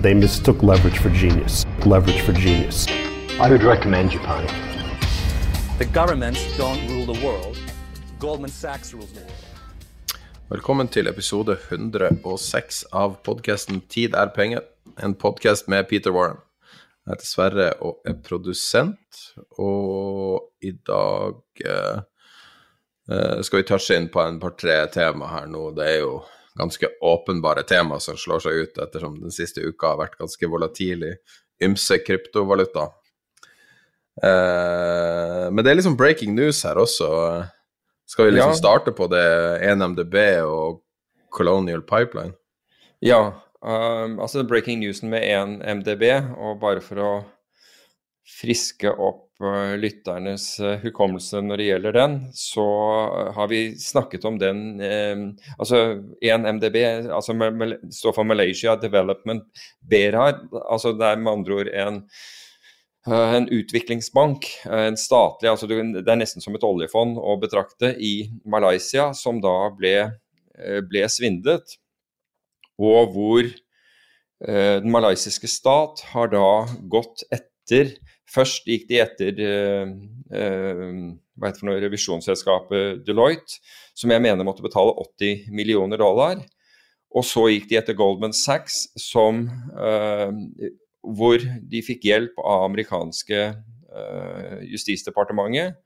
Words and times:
They 0.00 0.14
mistook 0.14 0.62
leverage 0.62 0.98
for 0.98 1.10
genius. 1.10 1.66
Leverage 1.84 2.20
for 2.20 2.32
genius. 2.32 2.86
I 3.40 3.50
would 3.50 3.64
recommend 3.64 4.12
Japan. 4.12 4.46
The 5.78 5.86
governments 5.86 6.56
don't 6.56 6.88
rule 6.88 7.14
the 7.14 7.26
world. 7.26 7.58
Goldman 8.20 8.50
Sachs 8.50 8.94
rules 8.94 9.10
the 9.10 9.20
world. 9.20 9.32
Velkommen 10.48 10.88
til 10.88 11.08
episode 11.08 11.58
106 11.70 12.84
av 12.92 13.18
podkasten 13.26 13.80
Tid 13.90 14.14
er 14.14 14.30
penger, 14.30 14.62
en 15.02 15.14
podkast 15.14 15.66
med 15.68 15.88
Peter 15.90 16.14
Warren. 16.14 16.38
Jeg 17.06 17.16
heter 17.16 17.26
Sverre 17.26 17.68
og 17.82 17.98
er 18.06 18.14
produsent, 18.22 19.22
og 19.58 20.46
i 20.62 20.76
dag 20.78 21.42
eh, 21.66 22.00
eh, 23.10 23.42
skal 23.42 23.64
vi 23.64 23.66
touche 23.66 23.98
inn 23.98 24.06
på 24.14 24.22
en 24.22 24.38
par-tre 24.38 24.84
tema 24.94 25.34
her 25.34 25.50
nå. 25.50 25.72
Det 25.74 25.90
er 25.90 26.04
jo 26.04 26.20
ganske 26.58 26.88
åpenbare 27.04 27.62
tema 27.68 28.00
som 28.02 28.16
slår 28.18 28.42
seg 28.44 28.62
ut, 28.64 28.78
ettersom 28.82 29.20
den 29.22 29.34
siste 29.34 29.62
uka 29.64 29.94
har 29.94 30.00
vært 30.02 30.18
ganske 30.18 30.50
volatil 30.50 31.04
i 31.06 31.12
ymse 31.64 31.98
kryptovaluta. 32.06 32.88
Eh, 34.22 35.44
men 35.50 35.62
det 35.62 35.70
er 35.70 35.78
liksom 35.78 35.96
breaking 35.98 36.34
news 36.34 36.64
her 36.66 36.78
også. 36.82 37.08
Skal 38.08 38.26
vi 38.26 38.36
liksom 38.36 38.50
Ja. 38.50 38.56
starte 38.56 38.92
på 38.92 39.06
det 39.10 39.62
1MDB 39.62 40.40
og 40.42 40.82
Colonial 41.30 41.82
Pipeline? 41.82 42.34
Ja, 43.00 43.32
um, 43.62 44.18
altså 44.18 44.42
breaking 44.48 44.80
newsen 44.80 45.10
med 45.10 45.22
1 45.22 45.62
MDB, 45.62 46.02
og 46.36 46.60
bare 46.60 46.80
for 46.80 46.96
å 46.96 47.24
friske 48.40 48.90
opp 48.90 49.27
lytternes 49.78 50.46
uh, 50.60 50.74
hukommelse 50.82 51.38
når 51.44 51.60
det 51.60 51.66
gjelder 51.68 51.94
den, 51.94 52.16
så 52.34 52.64
uh, 52.64 53.28
har 53.36 53.50
vi 53.52 53.60
snakket 53.78 54.26
om 54.26 54.38
den 54.40 54.80
eh, 54.82 55.14
Altså 55.58 56.02
1 56.18 56.48
MDB 56.58 56.80
altså, 57.14 57.36
Mal- 57.38 57.54
Mal- 57.54 57.78
står 57.94 58.16
for 58.16 58.26
Malaysia 58.26 58.74
Development 58.76 59.46
Berhad, 59.80 60.42
altså 60.66 60.92
det 60.98 61.06
er 61.06 61.22
med 61.22 61.32
andre 61.32 61.60
ord 61.60 61.70
en 61.70 62.00
uh, 63.06 63.34
en 63.38 63.46
utviklingsbank, 63.54 64.50
en 64.66 64.98
statlig 64.98 65.52
altså 65.52 65.70
Det 65.70 66.02
er 66.02 66.18
nesten 66.18 66.42
som 66.42 66.58
et 66.58 66.66
oljefond 66.66 67.20
å 67.22 67.38
betrakte 67.40 67.94
i 67.94 68.30
Malaysia, 68.44 69.12
som 69.14 69.38
da 69.40 69.70
ble, 69.78 69.94
ble 70.90 71.06
svindlet 71.08 71.78
og 72.78 73.14
hvor 73.14 73.42
eh, 73.44 74.78
den 74.82 74.90
malaysiske 74.94 75.50
stat 75.50 76.04
har 76.12 76.30
da 76.32 76.48
gått 76.90 77.26
etter 77.34 77.96
Først 78.28 78.68
gikk 78.68 78.86
de 78.90 79.00
etter 79.02 79.40
eh, 79.40 79.92
eh, 80.36 80.84
noe, 81.64 81.78
revisjonsselskapet 81.84 83.02
Deloitte, 83.06 83.60
som 83.96 84.12
jeg 84.12 84.24
mener 84.24 84.46
måtte 84.46 84.64
betale 84.64 84.94
80 85.04 85.48
millioner 85.54 86.00
dollar. 86.00 86.42
Og 87.16 87.24
så 87.24 87.46
gikk 87.48 87.70
de 87.70 87.78
etter 87.80 87.96
Goldman 87.96 88.36
Sachs, 88.36 88.84
som, 89.00 89.46
eh, 89.80 90.70
hvor 91.08 91.40
de 91.40 91.84
fikk 91.84 92.04
hjelp 92.10 92.36
av 92.44 92.66
amerikanske 92.68 93.42
eh, 93.48 94.56
justisdepartementet 94.68 95.78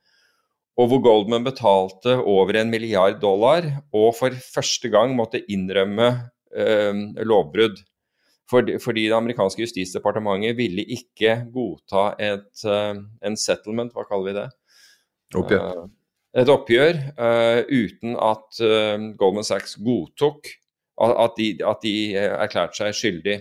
og 0.81 0.89
hvor 0.89 1.03
Goldman 1.05 1.45
betalte 1.45 2.17
over 2.19 2.57
en 2.61 2.71
milliard 2.73 3.19
dollar, 3.21 3.67
og 3.93 4.15
for 4.17 4.37
første 4.55 4.89
gang 4.93 5.13
måtte 5.17 5.43
innrømme 5.53 6.09
eh, 6.57 7.03
lovbrudd. 7.29 7.83
Fordi, 8.51 8.77
fordi 8.83 9.07
det 9.09 9.17
amerikanske 9.17 9.65
justisdepartementet 9.65 10.57
ville 10.59 10.85
ikke 10.97 11.39
godta 11.55 12.13
et, 12.21 12.65
eh, 12.69 12.99
en 13.25 13.39
settlement, 13.39 13.93
hva 13.95 14.05
kaller 14.09 14.29
vi 14.29 14.39
det? 14.41 14.49
Oppgjør. 15.39 15.63
Eh, 15.63 16.43
et 16.43 16.51
oppgjør 16.53 16.99
eh, 17.13 17.63
uten 17.69 18.17
at 18.17 18.61
Goldman 19.21 19.45
Sachs 19.45 19.77
godtok 19.85 20.49
at, 21.03 21.35
de, 21.37 21.49
at 21.67 21.81
de 21.85 21.95
erklærte 22.17 22.79
seg 22.79 22.95
skyldig. 22.97 23.39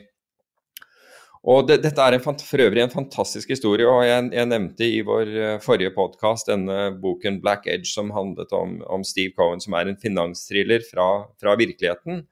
Og 1.51 1.65
det, 1.67 1.79
Dette 1.81 2.03
er 2.03 2.15
en, 2.15 2.21
fant- 2.23 2.43
for 2.45 2.61
øvrig 2.61 2.83
en 2.83 2.93
fantastisk 2.93 3.49
historie. 3.49 3.87
og 3.87 4.03
Jeg, 4.05 4.27
jeg 4.35 4.49
nevnte 4.51 4.85
i 4.85 5.01
vår 5.07 5.31
forrige 5.63 5.93
podkast 5.95 6.51
denne 6.51 6.91
boken 7.01 7.39
'Black 7.41 7.65
Edge', 7.65 7.93
som 7.95 8.11
handlet 8.13 8.53
om, 8.53 8.77
om 8.85 9.03
Steve 9.03 9.33
Cohen, 9.37 9.63
som 9.63 9.73
er 9.73 9.89
en 9.89 9.97
finanstriller 9.97 10.85
fra, 10.91 11.07
fra 11.41 11.55
virkeligheten. 11.57 12.27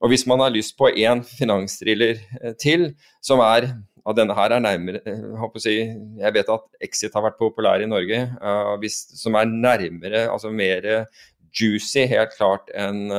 Og 0.00 0.12
Hvis 0.12 0.26
man 0.30 0.40
har 0.40 0.54
lyst 0.54 0.76
på 0.78 0.90
én 0.94 1.24
finanstriller 1.26 2.20
eh, 2.42 2.54
til, 2.60 2.92
som 3.22 3.42
er 3.42 3.72
og 4.08 4.16
denne 4.16 4.32
her 4.32 4.54
er 4.56 4.62
nærmere 4.64 5.02
eh, 5.04 5.24
Jeg, 5.36 5.60
si, 5.60 5.74
jeg 6.22 6.34
vet 6.34 6.48
at 6.54 6.64
Exit 6.80 7.14
har 7.14 7.26
vært 7.26 7.40
populær 7.40 7.82
i 7.82 7.88
Norge, 7.90 8.22
uh, 8.40 8.78
hvis, 8.80 9.02
som 9.20 9.36
er 9.36 9.50
nærmere, 9.50 10.30
altså 10.32 10.48
mer 10.48 10.86
juicy, 11.52 12.06
helt 12.08 12.32
klart, 12.38 12.70
enn 12.72 13.10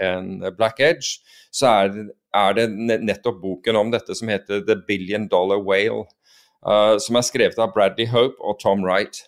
enn 0.00 0.40
Black 0.56 0.80
Edge, 0.80 1.20
så 1.52 1.72
er, 1.84 1.96
er 2.36 2.54
det 2.56 2.68
nettopp 3.04 3.40
boken 3.42 3.76
om 3.76 3.90
dette 3.92 4.14
som 4.16 4.30
heter 4.32 4.62
The 4.66 4.78
Billion 4.88 5.26
Dollar 5.28 5.60
Whale, 5.64 6.06
uh, 6.66 6.96
som 7.02 7.18
er 7.18 7.26
skrevet 7.26 7.60
av 7.60 7.74
Bradley 7.74 8.08
Hope 8.10 8.40
og 8.40 8.60
Tom 8.62 8.84
Wright. 8.86 9.26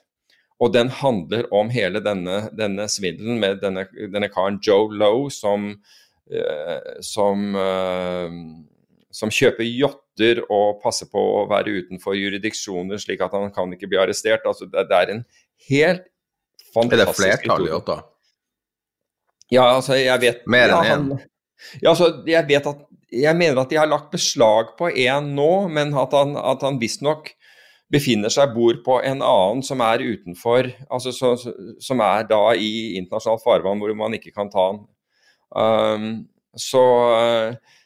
Og 0.62 0.72
den 0.74 0.92
handler 0.94 1.48
om 1.54 1.72
hele 1.74 2.00
denne, 2.04 2.46
denne 2.54 2.86
svindelen 2.90 3.40
med 3.42 3.60
denne, 3.64 3.84
denne 3.92 4.30
karen 4.30 4.60
Joe 4.62 4.92
Lowe 4.94 5.30
som, 5.34 5.74
som, 7.04 7.56
eh, 7.56 8.36
som 9.12 9.32
kjøper 9.32 9.66
yachter 9.66 10.42
og 10.48 10.80
passer 10.82 11.08
på 11.12 11.20
å 11.20 11.42
være 11.50 11.74
utenfor 11.82 12.16
jurisdiksjoner, 12.18 13.00
slik 13.00 13.22
at 13.24 13.34
han 13.36 13.52
kan 13.54 13.72
ikke 13.74 13.90
bli 13.90 14.00
arrestert. 14.00 14.46
Altså, 14.48 14.68
det, 14.70 14.86
det 14.90 14.98
er 14.98 15.14
en 15.16 15.26
helt 15.68 16.08
fantastisk 16.72 17.02
Er 17.02 17.12
det 17.12 17.18
flertall 17.18 17.68
i. 17.68 17.74
Otta? 17.76 17.98
Ja, 19.52 19.68
altså, 19.74 19.98
jeg 20.00 20.20
vet 20.22 20.48
Mer 20.48 20.72
enn 20.78 20.88
én? 20.88 21.12
Ja, 21.82 21.92
altså, 21.92 22.08
jeg 22.26 22.48
vet 22.48 22.66
at 22.66 22.88
Jeg 23.12 23.36
mener 23.36 23.60
at 23.60 23.70
de 23.70 23.76
har 23.76 23.90
lagt 23.90 24.10
beslag 24.14 24.72
på 24.78 24.88
én 24.88 25.34
nå, 25.36 25.68
men 25.68 25.92
at 26.00 26.14
han, 26.16 26.32
at 26.36 26.62
han 26.64 26.80
visstnok 26.80 27.34
befinner 27.92 28.32
seg 28.32 28.54
bord 28.54 28.78
på 28.86 28.96
en 29.04 29.20
annen 29.20 29.60
som 29.66 29.82
er 29.84 30.00
utenfor 30.00 30.70
altså 30.88 31.12
så, 31.12 31.34
så, 31.36 31.52
Som 31.76 32.00
er 32.00 32.24
da 32.30 32.54
i 32.56 32.96
internasjonalt 32.96 33.44
farvann 33.44 33.82
hvor 33.82 33.92
man 33.98 34.16
ikke 34.16 34.32
kan 34.32 34.48
ta 34.52 34.70
han. 34.70 34.80
Um, 35.52 36.24
så 36.56 36.80
uh, 36.80 37.76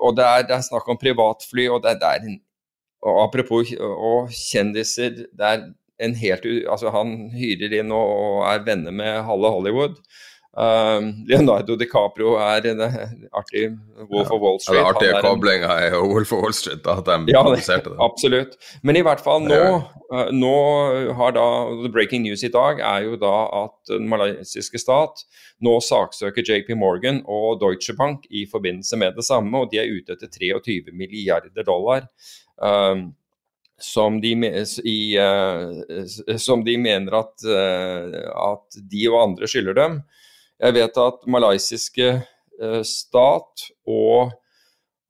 Og 0.00 0.16
det 0.16 0.24
er, 0.24 0.46
det 0.48 0.56
er 0.56 0.64
snakk 0.64 0.88
om 0.88 0.98
privatfly, 1.00 1.66
og 1.72 1.82
det, 1.84 1.98
det 2.00 2.08
er 2.08 2.26
en 2.28 2.40
og 3.02 3.16
Apropos 3.24 3.72
og 3.82 4.30
kjendiser, 4.30 5.24
det 5.34 5.46
er 5.46 5.62
en 6.02 6.14
helt 6.14 6.44
Altså, 6.70 6.90
han 6.94 7.32
hyrer 7.34 7.74
inn 7.80 7.90
og, 7.94 8.12
og 8.26 8.36
er 8.46 8.62
venner 8.66 8.94
med 8.94 9.24
halve 9.26 9.50
Hollywood. 9.56 9.96
Um, 10.54 11.06
Leonardo 11.24 11.76
DiCaprio 11.80 12.34
er 12.36 12.66
en 12.68 12.80
eh, 12.84 12.96
artig 13.32 13.70
Wolf 14.10 14.28
of 14.34 14.40
Wall 14.42 14.58
Ja, 14.58 14.60
Street. 14.60 14.76
det 14.76 14.84
artige 14.90 15.12
er 15.14 15.16
en- 15.16 15.24
koblinga 15.24 15.70
er 15.80 15.94
jo 15.94 16.00
Wolf 16.10 16.32
of 16.36 16.42
Wall 16.42 16.52
Street, 16.52 16.82
da, 16.84 16.98
at 17.00 17.06
de 17.06 17.32
ja, 17.32 17.40
produserte 17.42 17.88
det. 17.88 17.96
absolutt. 18.04 18.58
Men 18.82 18.96
i 18.96 19.02
hvert 19.06 19.20
fall 19.24 19.40
nå, 19.46 19.56
Ja. 19.56 19.78
eh, 20.12 20.28
nå 20.36 21.14
har 21.16 21.32
da 21.32 21.46
The 21.82 21.88
breaking 21.88 22.22
news 22.24 22.44
i 22.44 22.48
dag 22.52 22.80
er 22.84 23.04
jo 23.06 23.16
da 23.16 23.32
at 23.64 23.72
den 23.88 24.06
malaysiske 24.12 24.78
stat 24.78 25.24
nå 25.62 25.78
saksøker 25.80 26.44
JP 26.44 26.76
Morgan 26.76 27.22
og 27.26 27.58
Deutsche 27.60 27.96
Bank 27.96 28.26
i 28.30 28.44
forbindelse 28.44 28.98
med 28.98 29.16
det 29.16 29.24
samme, 29.24 29.56
og 29.56 29.70
de 29.72 29.78
er 29.78 29.88
ute 29.88 30.12
etter 30.12 30.28
23 30.28 30.92
milliarder 30.92 31.64
dollar. 31.64 32.08
um, 32.60 33.14
som 33.80 34.20
de, 34.20 34.34
i, 34.84 35.16
uh, 35.18 36.36
som 36.38 36.62
de 36.62 36.76
mener 36.76 37.14
at, 37.18 37.32
uh, 37.42 38.52
at 38.52 38.76
de 38.90 39.08
og 39.08 39.22
andre 39.30 39.48
skylder 39.48 39.74
dem. 39.74 40.02
Jeg 40.62 40.76
vet 40.76 40.98
at 41.02 41.24
malaysiske 41.26 42.08
eh, 42.12 42.82
stat 42.86 43.66
og 43.90 44.30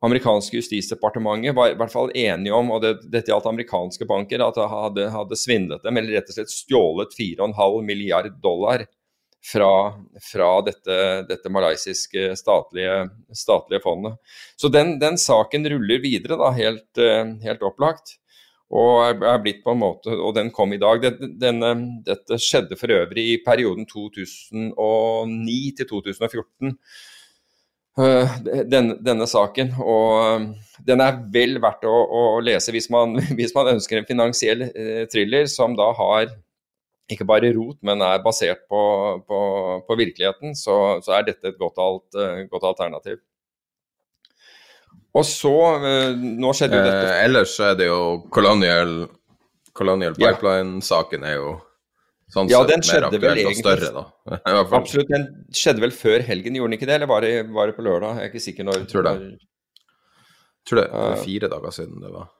amerikanske 0.02 0.56
justisdepartementet 0.58 1.54
var 1.54 1.70
i 1.70 1.76
hvert 1.78 1.92
fall 1.92 2.10
enige 2.16 2.54
om, 2.56 2.72
og 2.74 2.80
det, 2.82 2.94
dette 3.12 3.30
gjaldt 3.30 3.50
amerikanske 3.50 4.08
banker, 4.08 4.42
at 4.42 4.56
de 4.58 4.64
hadde, 4.70 5.10
hadde 5.14 5.38
svindlet 5.38 5.84
dem, 5.84 6.00
eller 6.00 6.18
rett 6.18 6.32
og 6.32 6.38
slett 6.38 6.54
stjålet 6.54 7.14
4,5 7.18 7.78
milliard 7.86 8.32
dollar 8.42 8.86
fra, 9.44 9.70
fra 10.32 10.48
dette, 10.66 10.96
dette, 11.28 11.52
malaysiske 11.52 12.32
statlige, 12.38 12.96
statlige, 13.36 13.82
fondet. 13.84 14.18
Så 14.56 14.70
den, 14.72 14.96
den, 15.02 15.18
saken 15.18 15.68
ruller 15.70 16.02
videre, 16.02 16.38
da, 16.40 16.50
helt, 16.56 16.90
eh, 16.98 17.24
helt 17.44 17.62
opplagt. 17.66 18.16
Og 18.72 19.02
er, 19.04 19.40
blitt 19.44 19.60
på 19.64 19.74
en 19.74 19.82
måte, 19.82 20.14
og 20.16 20.32
den 20.36 20.48
kom 20.54 20.72
i 20.72 20.80
dag. 20.80 21.04
Denne, 21.20 21.72
dette 22.06 22.38
skjedde 22.40 22.78
for 22.80 22.92
øvrig 22.94 23.26
i 23.34 23.40
perioden 23.44 23.84
2009 23.88 25.56
til 25.76 25.88
2014. 25.90 26.78
Uh, 27.92 28.38
den, 28.64 28.94
denne 29.04 29.26
saken. 29.28 29.74
Og 29.84 30.40
uh, 30.40 30.46
den 30.88 31.04
er 31.04 31.18
vel 31.34 31.58
verdt 31.60 31.84
å, 31.84 31.92
å 31.92 32.22
lese 32.40 32.72
hvis 32.72 32.88
man, 32.92 33.18
hvis 33.38 33.52
man, 33.52 33.74
ønsker 33.74 34.00
en 34.00 34.08
finansiell 34.08 34.64
thriller 35.12 35.50
som 35.52 35.76
da 35.76 35.90
har 35.98 36.32
ikke 37.12 37.26
bare 37.28 37.52
rot, 37.52 37.76
men 37.84 38.00
er 38.00 38.22
basert 38.24 38.64
på, 38.72 38.80
på, 39.28 39.38
på 39.84 39.98
virkeligheten, 40.00 40.56
så, 40.56 40.78
så, 41.04 41.18
er 41.18 41.28
dette 41.28 41.50
et 41.50 41.60
godt, 41.60 41.76
alt, 41.82 42.16
godt 42.48 42.70
alternativ. 42.70 43.20
Og 45.12 45.26
så 45.28 45.52
Nå 46.16 46.54
skjedde 46.56 46.78
jo 46.78 46.84
dette 46.86 47.16
Ellers 47.20 47.52
så 47.58 47.66
er 47.72 47.74
det 47.76 47.90
jo 47.90 47.98
Colonial, 48.32 48.94
Colonial 49.76 50.16
Pipeline-saken 50.16 51.26
er 51.28 51.36
jo 51.36 51.52
Sånn 52.32 52.48
ja, 52.48 52.62
sett 52.64 52.86
mer 52.88 53.06
aktuell 53.10 53.40
og 53.44 53.56
større, 53.58 53.88
da. 53.92 54.02
Absolutt, 54.78 55.10
den 55.10 55.26
skjedde 55.52 55.82
vel 55.84 55.90
før 55.92 56.22
helgen, 56.24 56.54
gjorde 56.56 56.70
den 56.70 56.78
ikke 56.78 56.88
det? 56.88 56.94
Eller 56.96 57.10
var 57.10 57.26
det, 57.26 57.32
var 57.52 57.68
det 57.68 57.74
på 57.76 57.84
lørdag? 57.84 58.16
Jeg 58.16 58.24
er 58.24 58.30
ikke 58.30 58.40
sikker 58.40 58.68
når. 58.68 58.78
Jeg 58.80 58.88
tror 58.88 59.04
det. 59.04 59.12
Jeg 60.62 60.70
tror 60.70 60.80
det 60.80 60.86
er 61.02 61.20
fire 61.26 61.50
dager 61.52 61.74
siden 61.76 62.00
det 62.00 62.12
var. 62.14 62.30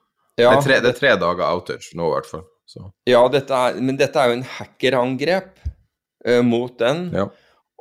Ja, 0.40 0.46
det, 0.46 0.54
er 0.54 0.64
tre, 0.64 0.78
det, 0.80 0.94
er 0.94 0.96
tre, 0.96 1.12
dager 1.20 1.44
outage 1.44 1.92
nå, 1.98 2.08
i 2.08 2.14
hvert 2.14 2.30
fall. 2.30 2.46
Så. 2.72 2.86
Ja, 3.10 3.20
dette 3.28 3.58
er, 3.66 3.76
men 3.84 3.98
dette 4.00 4.22
er 4.22 4.30
jo 4.30 4.38
en 4.38 4.46
hackerangrep 4.54 5.60
uh, 5.60 6.40
mot 6.46 6.72
den. 6.80 7.04
Ja. 7.12 7.28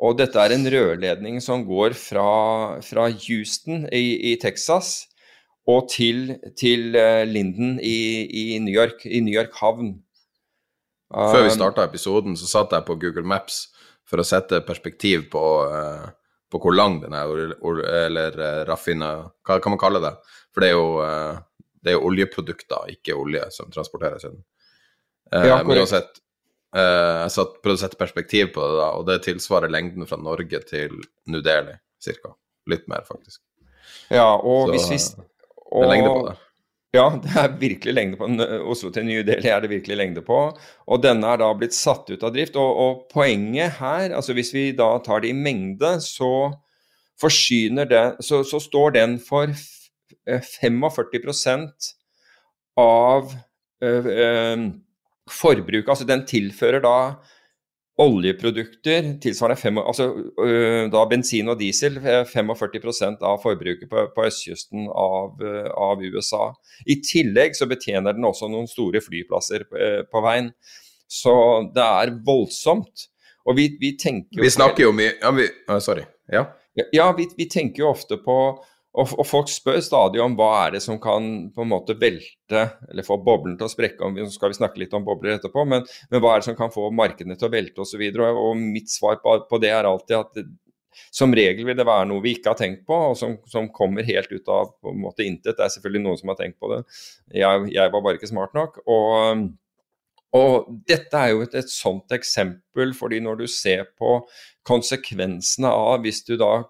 Og 0.02 0.18
dette 0.18 0.42
er 0.42 0.56
en 0.56 0.66
rørledning 0.74 1.38
som 1.46 1.62
går 1.68 1.94
fra, 1.98 2.30
fra 2.82 3.08
Houston 3.12 3.86
i, 3.94 4.32
i, 4.32 4.38
Texas 4.42 5.06
og 5.70 5.92
til, 5.94 6.40
til 6.58 6.96
uh, 6.98 7.22
Linden 7.30 7.76
i, 7.86 8.26
i, 8.26 8.46
New 8.64 8.74
York, 8.74 9.06
i 9.06 9.22
New 9.22 9.36
York 9.36 9.54
havn. 9.60 9.94
Før 11.12 11.44
vi 11.44 11.52
um, 11.52 11.54
starta 11.54 11.86
episoden, 11.86 12.38
så 12.40 12.50
satt 12.50 12.74
jeg 12.74 12.88
på 12.88 12.98
Google 12.98 13.28
Maps 13.30 13.68
for 14.10 14.24
å 14.24 14.26
sette 14.26 14.64
perspektiv 14.66 15.28
på, 15.32 15.44
uh, 15.70 16.10
på 16.50 16.64
hvor 16.64 16.74
lang 16.74 16.98
den 17.04 17.14
er, 17.14 17.54
eller 17.62 18.42
uh, 18.42 18.64
raffina 18.72 19.14
Hva 19.46 19.60
kan 19.62 19.76
man 19.76 19.84
kalle 19.84 20.02
det? 20.02 20.16
For 20.52 20.66
det 20.66 20.72
er 20.72 20.80
jo, 20.80 20.88
det 21.80 21.94
er 21.94 22.08
oljeprodukter, 22.10 22.90
ikke 22.98 23.16
olje, 23.16 23.46
som 23.56 23.70
transporteres 23.72 24.26
inn. 24.28 24.42
Ja, 25.32 25.62
men 25.64 25.78
uansett, 25.80 26.18
uh, 26.78 27.26
så 27.32 27.48
prøvde 27.58 27.80
å 27.80 27.84
sette 27.86 28.00
perspektiv 28.00 28.54
på 28.56 28.64
det, 28.64 28.78
da, 28.80 28.92
og 29.00 29.08
det 29.10 29.22
tilsvarer 29.28 29.72
lengden 29.72 30.08
fra 30.10 30.20
Norge 30.22 30.62
til 30.70 30.96
New 31.32 31.44
Delhi, 31.46 31.78
cirka. 32.04 32.36
Litt 32.70 32.88
mer, 32.92 33.04
faktisk. 33.08 33.42
Ja, 34.12 34.36
og 34.36 34.70
Så, 34.70 34.76
hvis 34.76 34.90
vi 34.92 35.02
og, 35.72 35.84
Det 35.84 35.86
er 35.88 35.94
lengde 35.94 36.14
på 36.14 36.24
det. 36.28 36.38
Ja, 36.92 37.06
det 37.24 37.36
er 37.40 37.54
virkelig 37.60 37.94
lengde 37.96 38.20
på 38.20 38.28
Oslo 38.72 38.92
til 38.92 39.06
New 39.08 39.22
Delhi 39.24 39.50
er 39.52 39.64
det 39.64 39.72
virkelig 39.72 39.98
lengde 39.98 40.24
på. 40.28 40.40
Og 40.92 41.04
denne 41.04 41.30
er 41.32 41.40
da 41.40 41.52
blitt 41.56 41.76
satt 41.78 42.10
ut 42.12 42.24
av 42.24 42.34
drift. 42.36 42.60
Og, 42.60 42.82
og 42.84 43.06
poenget 43.14 43.78
her, 43.80 44.12
altså 44.18 44.36
hvis 44.36 44.52
vi 44.56 44.72
da 44.76 44.94
tar 45.06 45.24
det 45.24 45.32
i 45.32 45.38
mengde, 45.38 45.96
så 46.04 46.52
forsyner 47.22 47.86
det 47.86 48.06
Så, 48.26 48.44
så 48.44 48.60
står 48.60 48.96
den 48.98 49.20
for 49.22 49.54
45% 50.28 51.92
av 52.82 53.34
øh, 53.84 54.06
øh, 54.06 54.58
forbruket. 55.32 55.90
Altså 55.90 56.08
den 56.08 56.26
tilfører 56.30 56.84
da 56.84 56.96
Oljeprodukter 58.02 59.18
tilsvarende 59.22 59.60
fem, 59.60 59.78
altså, 59.78 60.08
øh, 60.40 60.88
da 60.94 61.02
bensin 61.10 61.52
og 61.52 61.60
diesel 61.60 62.00
45 62.00 63.18
av 63.22 63.42
forbruket 63.44 63.90
på, 63.92 64.06
på 64.16 64.26
østkysten 64.26 64.88
av, 64.88 65.36
øh, 65.44 65.68
av, 65.76 66.02
USA. 66.02 66.54
I 66.88 67.02
tillegg 67.06 67.58
så 67.58 67.68
betjener 67.70 68.16
den 68.16 68.26
også 68.26 68.50
noen 68.50 68.70
store 68.72 69.04
flyplasser 69.04 69.68
på, 69.70 69.78
øh, 69.78 70.04
på 70.12 70.24
veien. 70.24 70.50
Så 71.12 71.34
det 71.76 71.84
er 71.84 72.16
voldsomt. 72.26 73.08
Og 73.46 73.58
vi, 73.58 73.68
vi 73.82 73.96
tenker 74.00 74.40
jo 74.40 74.46
Vi 74.46 74.54
snakker 74.54 74.86
jo 74.86 74.92
mye 74.96 75.16
ja, 75.18 75.32
vi, 75.36 75.48
Sorry. 75.82 76.06
Ja, 76.32 76.46
ja 76.94 77.08
vi, 77.18 77.26
vi 77.38 77.50
tenker 77.50 77.84
jo 77.84 77.90
ofte 77.92 78.18
på 78.22 78.38
og, 78.92 79.12
og, 79.16 79.24
folk 79.28 79.48
spør 79.52 79.80
stadig 79.84 80.20
om 80.24 80.34
hva 80.36 80.50
er 80.66 80.74
det 80.76 80.82
som 80.84 80.98
kan 81.02 81.28
på 81.56 81.64
en 81.64 81.72
måte 81.72 81.96
velte, 82.00 82.64
eller 82.90 83.08
få 83.08 83.22
boblen 83.24 83.56
til 83.60 83.70
å 83.70 83.72
sprekke. 83.72 84.04
om, 84.04 84.18
Så 84.26 84.36
skal 84.36 84.52
vi 84.52 84.60
snakke 84.60 84.82
litt 84.82 84.96
om 84.98 85.06
bobler 85.08 85.38
etterpå, 85.38 85.64
men, 85.68 85.86
men 86.12 86.24
hva 86.24 86.34
er 86.34 86.42
det 86.42 86.50
som 86.50 86.58
kan 86.60 86.74
få 86.74 86.90
markedene 86.96 87.38
til 87.40 87.48
å 87.48 87.54
velte 87.54 87.86
osv. 87.86 88.04
Og, 88.10 88.20
og, 88.26 88.42
og 88.50 88.60
mitt 88.60 88.92
svar 88.92 89.22
på, 89.24 89.38
på, 89.48 89.62
det 89.64 89.72
er 89.72 89.88
alltid 89.88 90.18
at 90.20 90.36
det, 90.36 90.46
som 91.08 91.32
regel 91.32 91.64
vil 91.64 91.78
det 91.80 91.88
være 91.88 92.10
noe 92.10 92.20
vi 92.24 92.36
ikke 92.36 92.52
har 92.52 92.60
tenkt 92.60 92.84
på, 92.90 92.98
og 93.14 93.16
som, 93.16 93.38
som 93.48 93.72
kommer 93.72 94.04
helt 94.04 94.32
ut 94.34 94.52
av 94.52 94.74
på 94.84 94.92
en 94.92 95.00
måte 95.06 95.24
intet. 95.24 95.56
Det 95.56 95.64
er 95.64 95.72
selvfølgelig 95.72 96.04
noen 96.04 96.20
som 96.20 96.34
har 96.34 96.42
tenkt 96.42 96.60
på 96.60 96.74
det. 96.74 96.84
Jeg, 97.32 97.72
jeg 97.72 97.94
var 97.96 98.04
bare 98.04 98.20
ikke 98.20 98.32
smart 98.34 98.56
nok. 98.58 98.84
og 98.92 99.50
og 100.32 100.70
dette 100.88 101.20
er 101.20 101.34
jo 101.34 101.42
et, 101.44 101.56
et, 101.60 101.68
sånt 101.68 102.14
eksempel, 102.16 102.94
fordi 102.96 103.20
når 103.24 103.42
du 103.42 103.48
ser 103.52 103.90
på 104.00 104.22
konsekvensene 104.68 105.68
av 105.68 106.06
hvis 106.06 106.22
du 106.28 106.38
da 106.40 106.62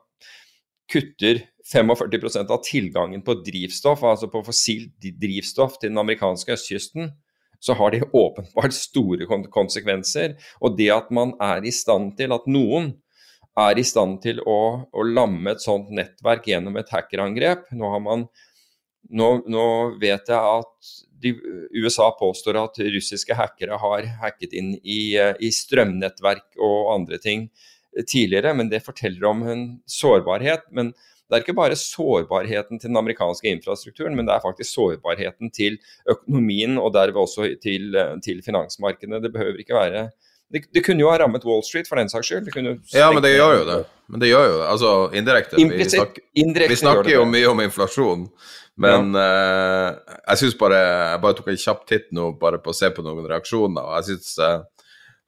kutter 0.92 1.44
45% 1.74 2.52
av 2.52 2.64
tilgangen 2.66 3.24
på 3.26 3.38
drivstoff, 3.46 4.04
altså 4.04 4.30
på 4.32 4.44
fossilt 4.46 5.12
drivstoff 5.22 5.78
til 5.80 5.92
den 5.92 6.02
amerikanske 6.02 6.56
østkysten, 6.58 7.12
så 7.62 7.76
har 7.80 7.94
det 7.94 8.08
åpenbart 8.24 8.76
store 8.76 9.28
konsekvenser. 9.54 10.36
Og 10.62 10.78
det 10.80 10.92
at 10.94 11.12
man 11.14 11.36
er 11.42 11.66
i 11.66 11.74
stand 11.76 12.16
til, 12.20 12.36
at 12.36 12.48
noen 12.52 12.94
er 13.60 13.80
i 13.80 13.86
stand 13.86 14.22
til 14.24 14.40
å, 14.48 14.60
å 14.88 15.06
lamme 15.06 15.54
et 15.54 15.64
sånt 15.64 15.92
nettverk 15.92 16.48
gjennom 16.48 16.78
et 16.80 16.92
hackerangrep 16.94 17.66
Nå, 17.76 17.90
man, 18.00 18.24
nå, 19.12 19.28
nå 19.44 19.66
vet 20.00 20.32
jeg 20.32 20.40
at 20.40 20.94
de, 21.22 21.34
USA 21.76 22.08
påstår 22.18 22.58
at 22.62 22.80
russiske 22.96 23.36
hackere 23.38 23.78
har 23.78 24.08
hacket 24.24 24.56
inn 24.58 24.72
i, 24.80 25.14
i 25.20 25.52
strømnettverk 25.54 26.56
og 26.64 26.94
andre 26.96 27.20
ting 27.22 27.50
tidligere, 28.08 28.56
men 28.56 28.72
det 28.72 28.86
forteller 28.86 29.28
om 29.28 29.44
en 29.52 29.66
sårbarhet. 29.84 30.64
men 30.72 30.94
det 31.32 31.38
er 31.38 31.46
ikke 31.46 31.56
bare 31.56 31.80
sårbarheten 31.80 32.76
til 32.76 32.92
den 32.92 33.00
amerikanske 33.00 33.48
infrastrukturen, 33.48 34.18
men 34.18 34.28
det 34.28 34.36
er 34.36 34.44
faktisk 34.44 34.74
sårbarheten 34.74 35.54
til 35.56 35.78
økonomien 36.12 36.76
og 36.76 36.92
derved 36.92 37.22
også 37.24 37.54
til, 37.64 37.96
til 38.26 38.44
finansmarkedene. 38.44 39.22
Det 39.24 39.32
behøver 39.32 39.64
ikke 39.64 39.80
være 39.80 40.10
det, 40.52 40.66
det, 40.74 40.84
kunne 40.84 41.00
jo 41.00 41.08
ha 41.08 41.18
rammet 41.22 41.46
Wall 41.48 41.64
Street 41.64 41.88
for 41.88 41.96
den 41.96 42.10
saks 42.12 42.28
skyld. 42.28 42.50
ja, 42.94 43.12
men 43.12 43.24
det 43.24 43.36
gjør 43.38 43.62
jo 43.62 43.68
det. 43.70 43.78
Men 44.12 44.24
det 44.24 44.32
gjør 44.34 44.48
jo 44.50 44.58
det. 44.58 44.66
Altså 44.68 44.90
indirekte. 45.16 45.56
Vi, 45.56 45.86
snak, 45.90 46.20
vi 46.36 46.76
snakker 46.76 47.14
jo 47.14 47.24
mye 47.30 47.48
om 47.48 47.62
inflasjon, 47.64 48.26
men 48.82 49.16
ja. 49.16 49.30
uh, 49.96 50.18
jeg 50.32 50.42
syns 50.42 50.58
bare 50.60 50.80
Jeg 50.80 51.22
bare 51.24 51.38
tok 51.38 51.50
en 51.52 51.62
kjapp 51.64 51.82
titt 51.88 52.12
nå 52.16 52.32
bare 52.42 52.60
på 52.64 52.74
å 52.74 52.76
se 52.76 52.90
på 52.92 53.04
noen 53.06 53.28
reaksjoner, 53.32 53.80
og 53.80 53.96
jeg 54.00 54.10
synes, 54.12 54.34
uh, 54.44 54.68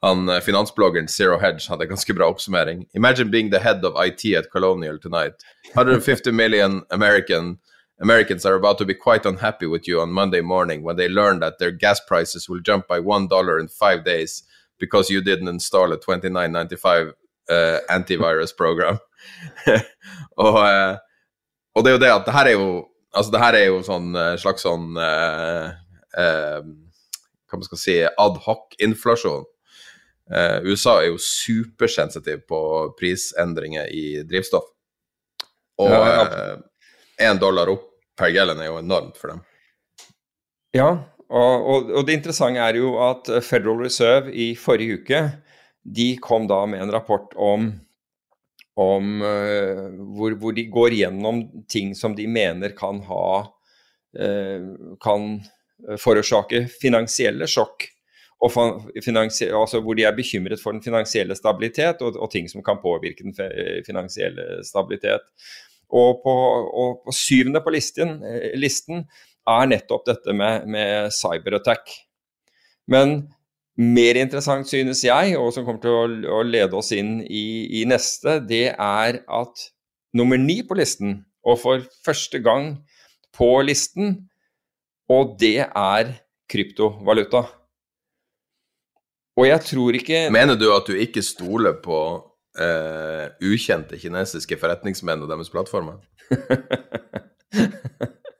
han 0.03 0.29
eh, 0.29 0.39
finansbloggeren 0.39 1.07
Zero 1.07 1.37
Hedge 1.39 1.69
hadde 1.69 1.85
ganske 1.85 2.13
bra 2.13 2.27
oppsummering. 2.29 2.85
Imagine 2.93 3.31
being 3.31 3.51
the 3.51 3.59
head 3.59 3.85
of 3.85 3.93
IT 4.05 4.25
at 4.37 4.51
Colonial 4.51 4.99
tonight. 4.99 5.33
150 5.73 6.31
million 6.31 6.83
American 6.89 7.57
Americans 8.01 8.45
are 8.45 8.55
about 8.55 8.77
to 8.77 8.85
be 8.85 8.93
quite 8.93 9.25
unhappy 9.25 9.65
with 9.65 9.87
you 9.87 10.01
on 10.01 10.11
Monday 10.11 10.41
morning 10.41 10.83
when 10.83 10.97
they 10.97 11.07
learn 11.07 11.39
that 11.39 11.57
their 11.57 11.71
gas 11.71 12.01
prices 12.07 12.49
will 12.49 12.59
jump 12.59 12.87
by 12.87 12.99
one 12.99 13.27
dollar 13.27 13.59
in 13.59 13.67
five 13.69 14.03
days 14.03 14.43
because 14.77 15.09
you 15.13 15.21
didn't 15.21 15.47
install 15.47 15.93
a 15.93 15.97
2995 15.97 17.13
uh, 17.49 17.79
antivirus 17.89 18.51
program. 18.57 18.99
og, 20.37 20.55
uh, 20.55 20.97
og, 21.75 21.83
det 21.83 21.91
er 21.91 21.95
jo 21.95 22.03
det 22.03 22.11
at 22.11 22.25
det 22.25 22.33
her 22.33 22.45
er 22.45 22.51
jo 22.59 22.87
Altså, 23.15 23.31
det 23.31 23.39
her 23.39 23.53
er 23.53 23.67
jo 23.67 23.81
sånn 23.85 24.15
uh, 24.17 24.33
slags 24.41 24.63
sånn 24.65 24.97
uh, 24.97 25.69
Hva 26.17 27.59
man 27.59 27.65
skal 27.67 27.77
si 27.77 27.99
adhoc-inflasjon. 28.01 29.43
Uh, 30.31 30.63
USA 30.63 31.01
er 31.01 31.09
jo 31.09 31.17
supersensitiv 31.19 32.45
på 32.47 32.59
prisendringer 32.99 33.89
i 33.91 34.21
drivstoff. 34.23 34.69
Og 35.83 35.89
én 35.91 35.97
ja, 35.99 36.27
ja. 37.19 37.33
uh, 37.33 37.39
dollar 37.41 37.71
opp 37.73 37.89
per 38.17 38.31
gallon 38.31 38.61
er 38.61 38.69
jo 38.69 38.77
enormt 38.79 39.17
for 39.19 39.33
dem. 39.33 39.41
Ja, 40.73 40.89
og, 41.27 41.65
og, 41.67 41.89
og, 41.91 42.05
det 42.07 42.19
interessante 42.19 42.61
er 42.61 42.77
jo 42.79 42.93
at 43.03 43.29
Federal 43.43 43.81
Reserve 43.83 44.31
i 44.31 44.53
forrige 44.57 45.01
uke 45.01 45.23
de 45.83 46.13
kom 46.23 46.45
da 46.47 46.61
med 46.69 46.85
en 46.85 46.93
rapport 46.93 47.33
om, 47.35 47.67
om 48.79 49.09
uh, 49.25 49.89
hvor, 50.15 50.37
hvor, 50.39 50.55
de 50.55 50.69
går 50.71 50.95
gjennom 51.01 51.43
ting 51.67 51.91
som 51.97 52.15
de 52.15 52.29
mener 52.29 52.77
kan 52.77 53.01
ha 53.09 53.25
kan 55.01 55.23
forårsake 55.97 56.59
finansielle 56.69 57.47
sjokk 57.49 57.87
altså 58.43 59.79
hvor 59.79 59.95
de 59.95 60.03
er 60.03 60.15
bekymret 60.15 60.61
for 60.61 60.75
den 60.75 60.83
finansielle 60.83 61.35
stabilitet 61.35 62.01
og, 62.01 62.17
og, 62.19 62.31
ting 62.31 62.49
som 62.51 62.63
kan 62.63 62.81
påvirke 62.81 63.23
den 63.23 63.35
finansielle 63.85 64.63
stabilitet. 64.67 65.23
Og 65.93 66.21
på, 66.23 66.33
og 66.73 67.03
på 67.05 67.13
syvende 67.15 67.61
på 67.61 67.73
listen, 67.73 68.17
eh, 68.25 68.51
listen, 68.57 69.05
er 69.47 69.67
nettopp 69.69 70.07
dette 70.07 70.33
med, 70.33 70.67
med 70.71 71.11
cyberattack. 71.13 71.91
Men 72.87 73.29
mer 73.77 74.19
interessant, 74.19 74.67
synes 74.69 75.03
jeg, 75.03 75.37
og 75.37 75.51
som 75.53 75.65
kommer 75.65 75.81
til 75.83 76.27
å, 76.29 76.41
lede 76.45 76.77
oss 76.77 76.91
inn 76.95 77.17
i, 77.25 77.81
i, 77.81 77.83
neste, 77.89 78.39
det 78.47 78.67
er 78.73 79.21
at 79.23 79.65
nummer 80.17 80.39
ni 80.39 80.61
på 80.67 80.77
listen, 80.77 81.23
og 81.43 81.59
for 81.61 81.87
første 82.05 82.39
gang 82.43 82.75
på 83.35 83.49
listen, 83.65 84.29
og 85.11 85.35
det 85.41 85.65
er 85.65 86.13
kryptovaluta. 86.49 87.47
Og 89.39 89.47
jeg 89.47 89.61
tror 89.65 89.97
ikke 89.97 90.27
Mener 90.33 90.57
du 90.59 90.67
at 90.75 90.87
du 90.87 90.93
ikke 90.93 91.23
stoler 91.25 91.77
på 91.83 91.99
uh, 92.59 93.25
ukjente 93.41 93.97
kinesiske 94.01 94.57
forretningsmenn 94.61 95.23
og 95.25 95.31
deres 95.31 95.49
plattformer? 95.53 95.97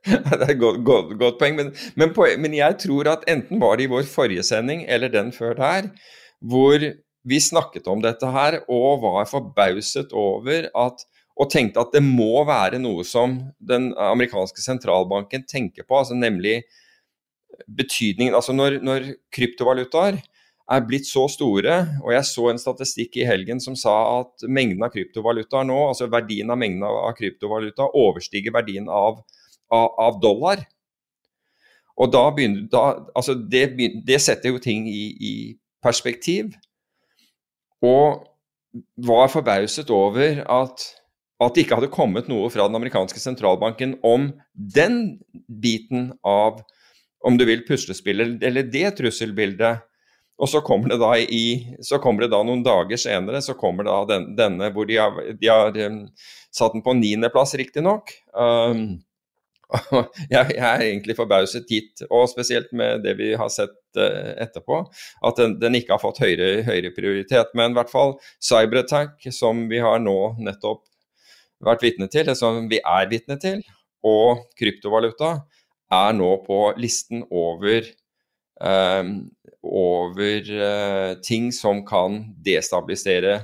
det 0.04 0.42
er 0.42 0.52
et 0.52 0.60
godt, 0.60 0.84
godt, 0.86 1.16
godt 1.20 1.40
poeng, 1.40 1.56
men, 1.58 1.72
men, 1.96 2.14
men, 2.44 2.54
jeg 2.58 2.78
tror 2.84 3.10
at 3.14 3.26
enten 3.32 3.62
var 3.62 3.78
det 3.78 3.88
i 3.88 3.92
vår 3.94 4.06
forrige 4.10 4.44
sending 4.46 4.86
eller 4.88 5.12
den 5.14 5.32
før 5.34 5.56
der, 5.58 5.90
hvor 6.42 6.78
vi 7.24 7.40
snakket 7.40 7.88
om 7.88 8.02
dette 8.04 8.28
her 8.36 8.60
og 8.68 9.02
var 9.06 9.26
forbauset 9.30 10.12
over 10.12 10.68
at 10.68 11.06
og 11.34 11.50
tenkte 11.50 11.82
at 11.82 11.94
det 11.96 12.04
må 12.06 12.44
være 12.46 12.78
noe 12.82 13.02
som 13.08 13.40
den 13.58 13.90
amerikanske 13.98 14.62
sentralbanken 14.62 15.48
tenker 15.50 15.82
på, 15.88 15.98
altså 15.98 16.14
nemlig 16.14 16.62
betydningen 17.66 18.36
Altså 18.36 18.54
når, 18.54 18.80
når 18.86 19.08
kryptovalutaer 19.34 20.20
er 20.72 20.84
blitt 20.88 21.08
så 21.10 21.26
store, 21.28 21.76
og 22.04 22.14
jeg 22.16 22.28
så 22.28 22.46
en 22.50 22.62
statistikk 22.62 23.18
i 23.20 23.28
helgen 23.28 23.60
som 23.64 23.76
sa 23.80 23.94
at 24.22 24.46
mengden 24.48 24.86
av 24.86 24.94
kryptovalutaer 24.94 25.68
nå, 25.68 25.80
altså 25.90 26.08
verdien 26.12 26.52
av 26.54 26.60
mengden 26.60 26.86
av 26.88 27.12
kryptovaluta, 27.18 27.90
overstiger 28.00 28.56
verdien 28.56 28.88
av, 28.88 29.20
av, 29.74 29.90
av 30.00 30.22
dollar. 30.24 30.64
Og 32.00 32.10
da 32.14 32.24
begynner 32.34 32.66
da, 32.72 32.86
altså 33.14 33.36
det, 33.36 33.68
det, 34.08 34.20
setter 34.24 34.54
jo 34.54 34.62
ting 34.62 34.88
i, 34.90 35.06
i, 35.14 35.34
perspektiv. 35.84 36.56
Og 37.84 38.24
var 39.04 39.28
forbauset 39.30 39.92
over 39.94 40.40
at, 40.48 40.86
at 41.44 41.54
det 41.54 41.66
ikke 41.66 41.78
hadde 41.82 41.94
kommet 41.94 42.30
noe 42.32 42.48
fra 42.50 42.66
den 42.70 42.80
amerikanske 42.80 43.20
sentralbanken 43.22 43.98
om 44.08 44.32
den 44.56 45.20
biten 45.62 46.14
av, 46.26 46.64
om 47.22 47.36
du 47.38 47.44
vil, 47.46 47.66
puslespillet, 47.68 48.40
eller 48.48 48.72
det 48.72 48.96
trusselbildet 48.98 49.84
og 50.42 50.50
så 50.50 50.62
kommer 50.66 50.90
det 50.90 51.00
da 51.02 51.14
i, 51.22 51.46
kommer 52.02 52.26
det 52.26 52.32
da 52.34 52.42
noen 52.46 52.64
dager 52.66 53.00
senere 53.00 53.42
så 53.46 53.54
kommer 53.58 53.86
da 53.86 54.00
den, 54.10 54.32
denne 54.38 54.72
hvor 54.74 54.88
de 54.90 54.98
har, 54.98 55.20
de 55.40 55.50
har 55.50 55.78
um, 55.86 56.00
satt 56.54 56.74
den 56.74 56.84
på 56.86 56.96
niendeplass, 56.98 57.54
riktignok. 57.60 58.12
Um, 58.34 59.04
jeg, 60.34 60.58
er 60.58 60.84
egentlig 60.86 61.16
forbauset 61.18 61.70
hit, 61.70 62.04
og 62.10 62.28
spesielt 62.32 62.74
med 62.76 63.06
det 63.06 63.16
vi 63.22 63.32
har 63.38 63.54
sett 63.54 63.78
uh, 64.00 64.34
etterpå, 64.42 64.82
at 65.30 65.40
den, 65.40 65.56
den, 65.62 65.78
ikke 65.78 65.96
har 65.96 66.04
fått 66.04 66.24
høyere, 66.26 66.66
høyere, 66.66 66.94
prioritet. 66.98 67.54
Men 67.58 67.74
i 67.74 67.80
hvert 67.80 67.94
fall 67.94 68.18
cyberattack, 68.42 69.22
som 69.34 69.68
vi 69.70 69.82
har 69.86 70.02
nå 70.02 70.18
nettopp 70.42 70.84
vært 71.64 71.86
vitne 71.86 72.10
til, 72.12 72.34
som 72.36 72.66
vi 72.74 72.82
er 72.82 73.10
vitne 73.12 73.38
til, 73.42 73.62
og 74.04 74.48
kryptovaluta, 74.60 75.38
er 75.94 76.16
nå 76.18 76.36
på 76.48 76.64
listen 76.82 77.22
over 77.30 77.86
over 79.64 80.52
uh, 80.62 81.14
ting 81.14 81.52
som 81.52 81.86
kan 81.86 82.36
destabilisere 82.44 83.36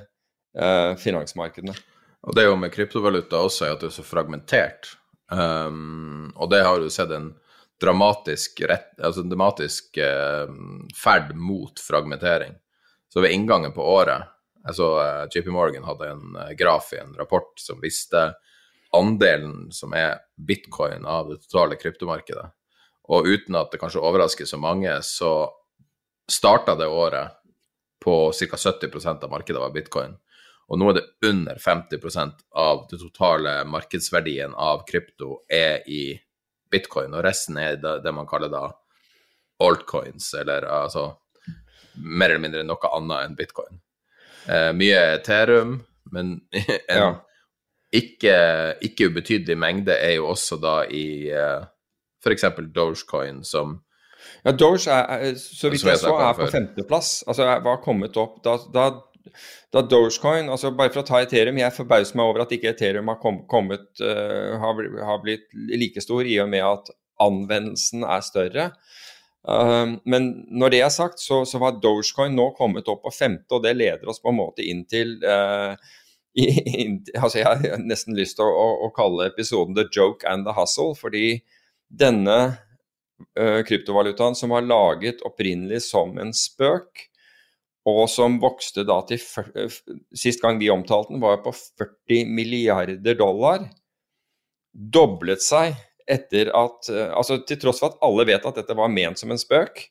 uh, 0.62 0.96
finansmarkedene. 0.96 1.76
Og 2.22 2.36
Det 2.36 2.44
er 2.44 2.50
jo 2.50 2.58
med 2.60 2.74
kryptovaluta 2.76 3.40
også 3.40 3.70
at 3.70 3.84
det 3.84 3.92
er 3.92 3.96
så 3.96 4.04
fragmentert. 4.04 4.96
Um, 5.32 6.34
og 6.36 6.50
det 6.52 6.64
har 6.66 6.82
du 6.82 6.90
sett 6.92 7.14
en 7.16 7.32
dramatisk, 7.80 8.60
rett, 8.68 8.92
altså 9.00 9.24
dramatisk 9.24 10.02
uh, 10.04 10.52
ferd 10.98 11.32
mot 11.36 11.80
fragmentering. 11.80 12.58
Så 13.10 13.24
ved 13.24 13.34
inngangen 13.34 13.74
på 13.74 13.86
året 13.86 14.28
jeg 14.60 14.76
så 14.76 14.88
JP 15.32 15.54
Morgan 15.56 15.86
hadde 15.88 16.10
en 16.12 16.34
graf 16.60 16.90
i 16.94 17.00
en 17.00 17.14
rapport 17.18 17.54
som 17.58 17.80
viste 17.82 18.26
andelen 18.94 19.70
som 19.72 19.94
er 19.96 20.20
bitcoin 20.36 21.08
av 21.08 21.30
det 21.32 21.38
totale 21.46 21.78
kryptomarkedet. 21.80 22.44
Og 23.10 23.28
uten 23.28 23.58
at 23.58 23.72
det 23.74 23.80
kanskje 23.82 24.04
overrasker 24.06 24.46
så 24.46 24.60
mange, 24.62 24.92
så 25.06 25.50
starta 26.30 26.76
det 26.78 26.88
året 26.88 27.36
på 28.04 28.32
ca. 28.32 28.58
70% 28.58 29.24
av 29.26 29.32
markedet 29.32 29.62
var 29.62 29.74
bitcoin. 29.74 30.14
Og 30.70 30.78
nå 30.78 30.92
er 30.92 31.00
det 31.00 31.30
under 31.30 31.58
50% 31.58 32.44
av 32.62 32.86
det 32.92 33.00
totale 33.02 33.56
markedsverdien 33.66 34.54
av 34.54 34.84
krypto 34.88 35.42
er 35.50 35.82
i 35.90 36.14
bitcoin, 36.70 37.16
og 37.18 37.26
resten 37.26 37.58
er 37.58 37.80
det, 37.82 37.96
det 38.06 38.14
man 38.14 38.30
kaller 38.30 38.52
da 38.54 38.68
altcoins, 39.66 40.30
eller 40.38 40.68
altså 40.70 41.08
mer 41.98 42.30
eller 42.30 42.44
mindre 42.44 42.62
noe 42.68 42.92
annet 42.94 43.26
enn 43.26 43.40
bitcoin. 43.40 43.82
Eh, 44.46 44.70
mye 44.78 45.02
Ethereum, 45.16 45.80
men 46.14 46.36
en 46.54 47.02
ja. 47.02 47.10
ikke, 47.92 48.38
ikke, 48.86 49.10
ubetydelig 49.10 49.58
mengde 49.60 49.98
er 49.98 50.20
jo 50.20 50.30
også 50.30 50.60
da 50.62 50.84
i 50.86 51.32
eh, 51.34 51.66
f.eks. 52.24 52.46
Dogecoin, 52.76 53.44
som 53.48 53.80
ja, 54.44 54.52
Doge 54.52 54.92
er, 54.92 55.36
så 55.40 55.70
vidt 55.72 55.86
jeg 55.86 56.02
så, 56.02 56.14
er 56.16 56.36
på 56.38 56.48
femteplass. 56.52 57.12
Altså 57.28 57.48
var 57.66 57.82
kommet 57.84 58.18
opp 58.20 58.40
da, 58.46 58.56
da, 58.74 58.88
da, 59.74 59.84
Dogecoin 59.84 60.50
altså 60.52 60.72
Bare 60.76 60.94
for 60.94 61.04
å 61.04 61.08
ta 61.08 61.22
Ethereum, 61.24 61.60
jeg 61.60 61.76
forbauser 61.76 62.20
meg 62.20 62.32
over 62.32 62.46
at 62.46 62.56
ikke 62.56 62.74
Ethereum 62.74 63.12
har 63.12 63.20
kommet, 63.22 63.88
uh, 64.04 64.56
har, 64.62 65.22
blitt 65.24 65.48
like 65.72 66.04
stor, 66.04 66.24
i 66.26 66.40
og 66.44 66.52
med 66.52 66.66
at 66.66 66.92
anvendelsen 67.20 68.06
er 68.08 68.26
større. 68.26 68.70
Uh, 69.48 69.96
men 70.10 70.32
når 70.52 70.76
det 70.76 70.84
er 70.84 70.94
sagt, 70.94 71.24
så, 71.24 71.42
så, 71.48 71.62
var 71.62 71.80
Dogecoin 71.84 72.36
nå 72.36 72.52
kommet 72.58 72.92
opp 72.92 73.06
på 73.08 73.16
femte, 73.16 73.50
og 73.56 73.64
det 73.66 73.78
leder 73.78 74.12
oss 74.12 74.22
på 74.24 74.34
en 74.34 74.40
måte 74.40 74.66
inn 74.66 74.86
til 74.90 75.18
uh, 75.24 75.76
i, 76.40 76.46
in, 76.84 77.00
altså 77.18 77.40
Jeg 77.42 77.48
har 77.48 77.82
nesten 77.82 78.16
lyst 78.16 78.38
til 78.38 78.46
å, 78.46 78.52
å, 78.54 78.68
å 78.86 78.92
kalle 78.96 79.32
episoden 79.32 79.76
'The 79.76 79.90
Joke 79.92 80.28
and 80.30 80.46
the 80.48 80.54
Hustle', 80.56 80.94
fordi 80.96 81.42
denne 81.90 82.38
uh, 83.40 83.62
kryptovalutaen 83.66 84.38
som 84.38 84.54
var 84.54 84.68
laget 84.68 85.24
opprinnelig 85.28 85.84
som 85.90 86.18
en 86.22 86.34
spøk, 86.36 87.06
og 87.90 88.04
som 88.12 88.38
vokste 88.42 88.84
da 88.86 89.00
til 89.08 89.22
Sist 90.14 90.44
gang 90.44 90.60
vi 90.60 90.70
omtalte 90.70 91.14
den, 91.14 91.22
var 91.24 91.40
på 91.42 91.54
40 91.56 92.28
milliarder 92.36 93.16
dollar. 93.18 93.64
Doblet 94.74 95.42
seg 95.42 95.78
etter 96.10 96.52
at 96.58 96.90
Altså 96.92 97.40
til 97.48 97.58
tross 97.62 97.80
for 97.82 97.94
at 97.94 98.04
alle 98.06 98.28
vet 98.30 98.46
at 98.46 98.60
dette 98.60 98.76
var 98.78 98.92
ment 98.94 99.18
som 99.18 99.32
en 99.32 99.42
spøk. 99.42 99.88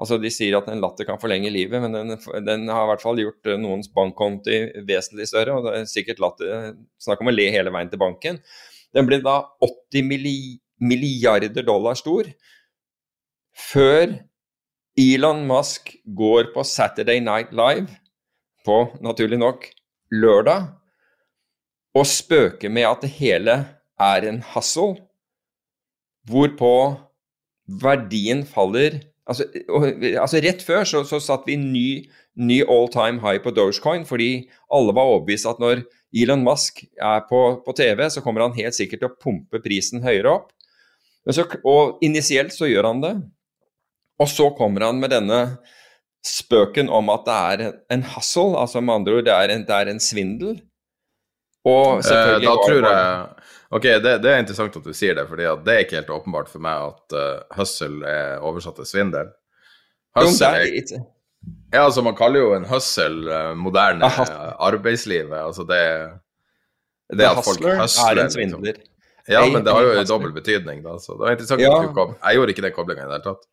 Altså 0.00 0.18
De 0.18 0.30
sier 0.32 0.56
at 0.58 0.68
en 0.70 0.80
latter 0.82 1.06
kan 1.06 1.20
forlenge 1.20 1.52
livet, 1.52 1.82
men 1.82 1.94
den, 1.94 2.16
den 2.46 2.66
har 2.72 2.86
i 2.86 2.90
hvert 2.90 3.04
fall 3.04 3.20
gjort 3.20 3.52
noens 3.60 3.90
bankkonti 3.92 4.58
vesentlig 4.88 5.28
større. 5.30 5.58
og 5.58 5.66
det 5.66 5.74
er 5.76 5.90
sikkert 5.90 6.22
latter, 6.22 6.72
Snakk 7.02 7.22
om 7.22 7.30
å 7.30 7.34
le 7.34 7.50
hele 7.54 7.72
veien 7.74 7.92
til 7.92 8.00
banken. 8.00 8.40
Den 8.96 9.08
ble 9.08 9.20
da 9.24 9.40
80 9.62 10.08
milliarder 10.08 10.60
dollar 11.66 11.94
stor 11.98 12.28
før 13.52 14.18
Elon 14.98 15.46
Musk 15.48 15.94
går 16.16 16.52
på 16.54 16.64
Saturday 16.64 17.20
Night 17.20 17.52
Live 17.52 17.88
på, 18.66 18.92
naturlig 19.00 19.38
nok, 19.40 19.66
lørdag 20.12 20.68
og 21.96 22.08
spøker 22.08 22.72
med 22.72 22.88
at 22.88 23.04
det 23.04 23.10
hele 23.18 23.56
er 24.00 24.28
en 24.28 24.42
hustle, 24.54 24.96
hvorpå 26.28 26.74
verdien 27.82 28.46
faller 28.46 29.00
Altså, 29.22 29.44
altså 30.18 30.40
rett 30.42 30.64
før 30.66 30.82
så, 30.82 31.04
så 31.06 31.20
satt 31.22 31.44
vi 31.46 31.54
ny, 31.54 32.10
ny 32.34 32.56
all 32.66 32.88
time 32.90 33.22
high 33.22 33.38
på 33.38 33.52
Dogecoin, 33.54 34.02
fordi 34.02 34.48
alle 34.74 34.94
var 34.96 35.12
overbevist 35.12 35.46
at 35.46 35.60
når 35.62 35.84
Elon 36.10 36.42
Musk 36.42 36.82
er 36.98 37.22
på, 37.28 37.42
på 37.62 37.74
TV, 37.78 38.02
så 38.10 38.20
kommer 38.24 38.42
han 38.42 38.56
helt 38.56 38.74
sikkert 38.74 39.04
til 39.04 39.12
å 39.12 39.20
pumpe 39.22 39.62
prisen 39.62 40.02
høyere 40.02 40.34
opp. 40.40 40.50
Så, 41.30 41.44
og 41.68 42.02
initielt 42.02 42.54
så 42.54 42.66
gjør 42.66 42.88
han 42.90 43.02
det. 43.04 43.14
Og 44.22 44.28
så 44.30 44.48
kommer 44.58 44.88
han 44.88 44.98
med 45.02 45.12
denne 45.14 45.40
spøken 46.26 46.90
om 46.90 47.10
at 47.10 47.24
det 47.26 47.38
er 47.52 47.72
en 47.94 48.04
hustle, 48.14 48.54
altså 48.58 48.82
med 48.82 49.00
andre 49.00 49.16
ord, 49.18 49.24
det 49.26 49.34
er 49.34 49.54
en, 49.54 49.64
det 49.66 49.78
er 49.78 49.90
en 49.90 50.02
svindel. 50.02 50.60
Og 51.66 51.98
eh, 51.98 52.02
selvfølgelig 52.02 52.48
eh, 52.48 52.52
Da 52.52 52.66
tror 52.66 52.86
jeg 52.88 53.26
Ok, 53.72 53.86
det, 54.04 54.10
det, 54.20 54.28
er 54.28 54.40
interessant 54.42 54.74
at 54.76 54.84
du 54.84 54.92
sier 54.92 55.14
det, 55.16 55.22
for 55.30 55.40
det 55.40 55.72
er 55.72 55.84
ikke 55.84 55.96
helt 55.96 56.10
åpenbart 56.12 56.50
for 56.52 56.60
meg 56.60 56.90
at 56.90 57.14
uh, 57.16 57.38
hustle 57.56 58.04
er 58.04 58.42
oversatt 58.44 58.76
til 58.76 58.84
svindel. 58.90 59.30
Hustle 60.18 60.50
er, 60.58 60.74
ja, 61.72 61.86
altså 61.86 62.04
Man 62.04 62.18
kaller 62.18 62.44
jo 62.44 62.50
en 62.58 62.66
hustle 62.68 63.32
uh, 63.32 63.54
moderne 63.56 64.04
uh, 64.04 64.52
arbeidslivet. 64.68 65.38
altså 65.38 65.64
det, 65.64 65.80
det 67.16 67.30
at 67.30 67.40
folk 67.46 67.64
hustler 67.64 68.10
er 68.10 68.12
en 68.12 68.20
liksom. 68.20 68.36
svindler. 68.36 68.76
Liksom. 68.76 68.91
Ja, 69.30 69.44
men 69.46 69.62
det 69.64 69.72
har 69.74 69.86
jo 69.86 70.04
dobbel 70.08 70.32
betydning, 70.34 70.82
da. 70.84 70.96
Så 70.98 71.14
det 71.16 71.26
var 71.26 71.36
interessant 71.36 71.62
ja. 71.62 71.72
at 71.76 71.88
du 71.88 71.94
kom. 71.96 72.14
Jeg 72.18 72.38
gjorde 72.38 72.54
ikke 72.54 72.64
den 72.64 72.74
koblinga 72.76 73.04
i 73.04 73.06
det 73.06 73.16
hele 73.18 73.26
tatt. 73.26 73.48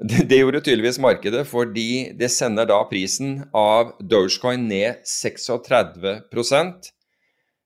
Det, 0.00 0.22
det 0.30 0.38
gjorde 0.40 0.62
tydeligvis 0.64 1.00
markedet, 1.02 1.42
fordi 1.48 1.90
det 2.16 2.30
sender 2.32 2.68
da 2.70 2.78
prisen 2.88 3.42
av 3.56 3.92
Dogecoin 4.00 4.64
ned 4.70 5.02
36% 5.04 6.92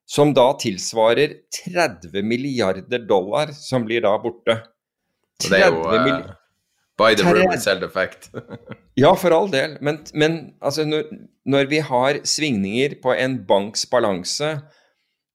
som 0.07 0.33
da 0.37 0.51
tilsvarer 0.61 1.37
30 1.65 2.23
milliarder 2.27 3.05
dollar, 3.09 3.53
som 3.57 3.85
blir 3.87 4.05
da 4.05 4.17
borte. 4.21 4.59
30 5.43 5.51
det 5.51 5.61
er 5.63 5.71
jo 5.71 5.85
uh, 5.87 6.35
by 7.01 7.15
the 7.19 7.35
room 7.35 7.55
sell 7.61 7.83
effect. 7.87 8.31
ja, 9.03 9.15
for 9.17 9.35
all 9.35 9.51
del. 9.51 9.79
Men, 9.81 10.03
men 10.15 10.39
altså, 10.61 10.85
når, 10.89 11.09
når, 11.47 11.71
vi 11.73 11.81
har 11.87 12.21
svingninger 12.25 12.99
på 13.03 13.15
en 13.15 13.41
banks 13.47 13.87
balanse 13.91 14.57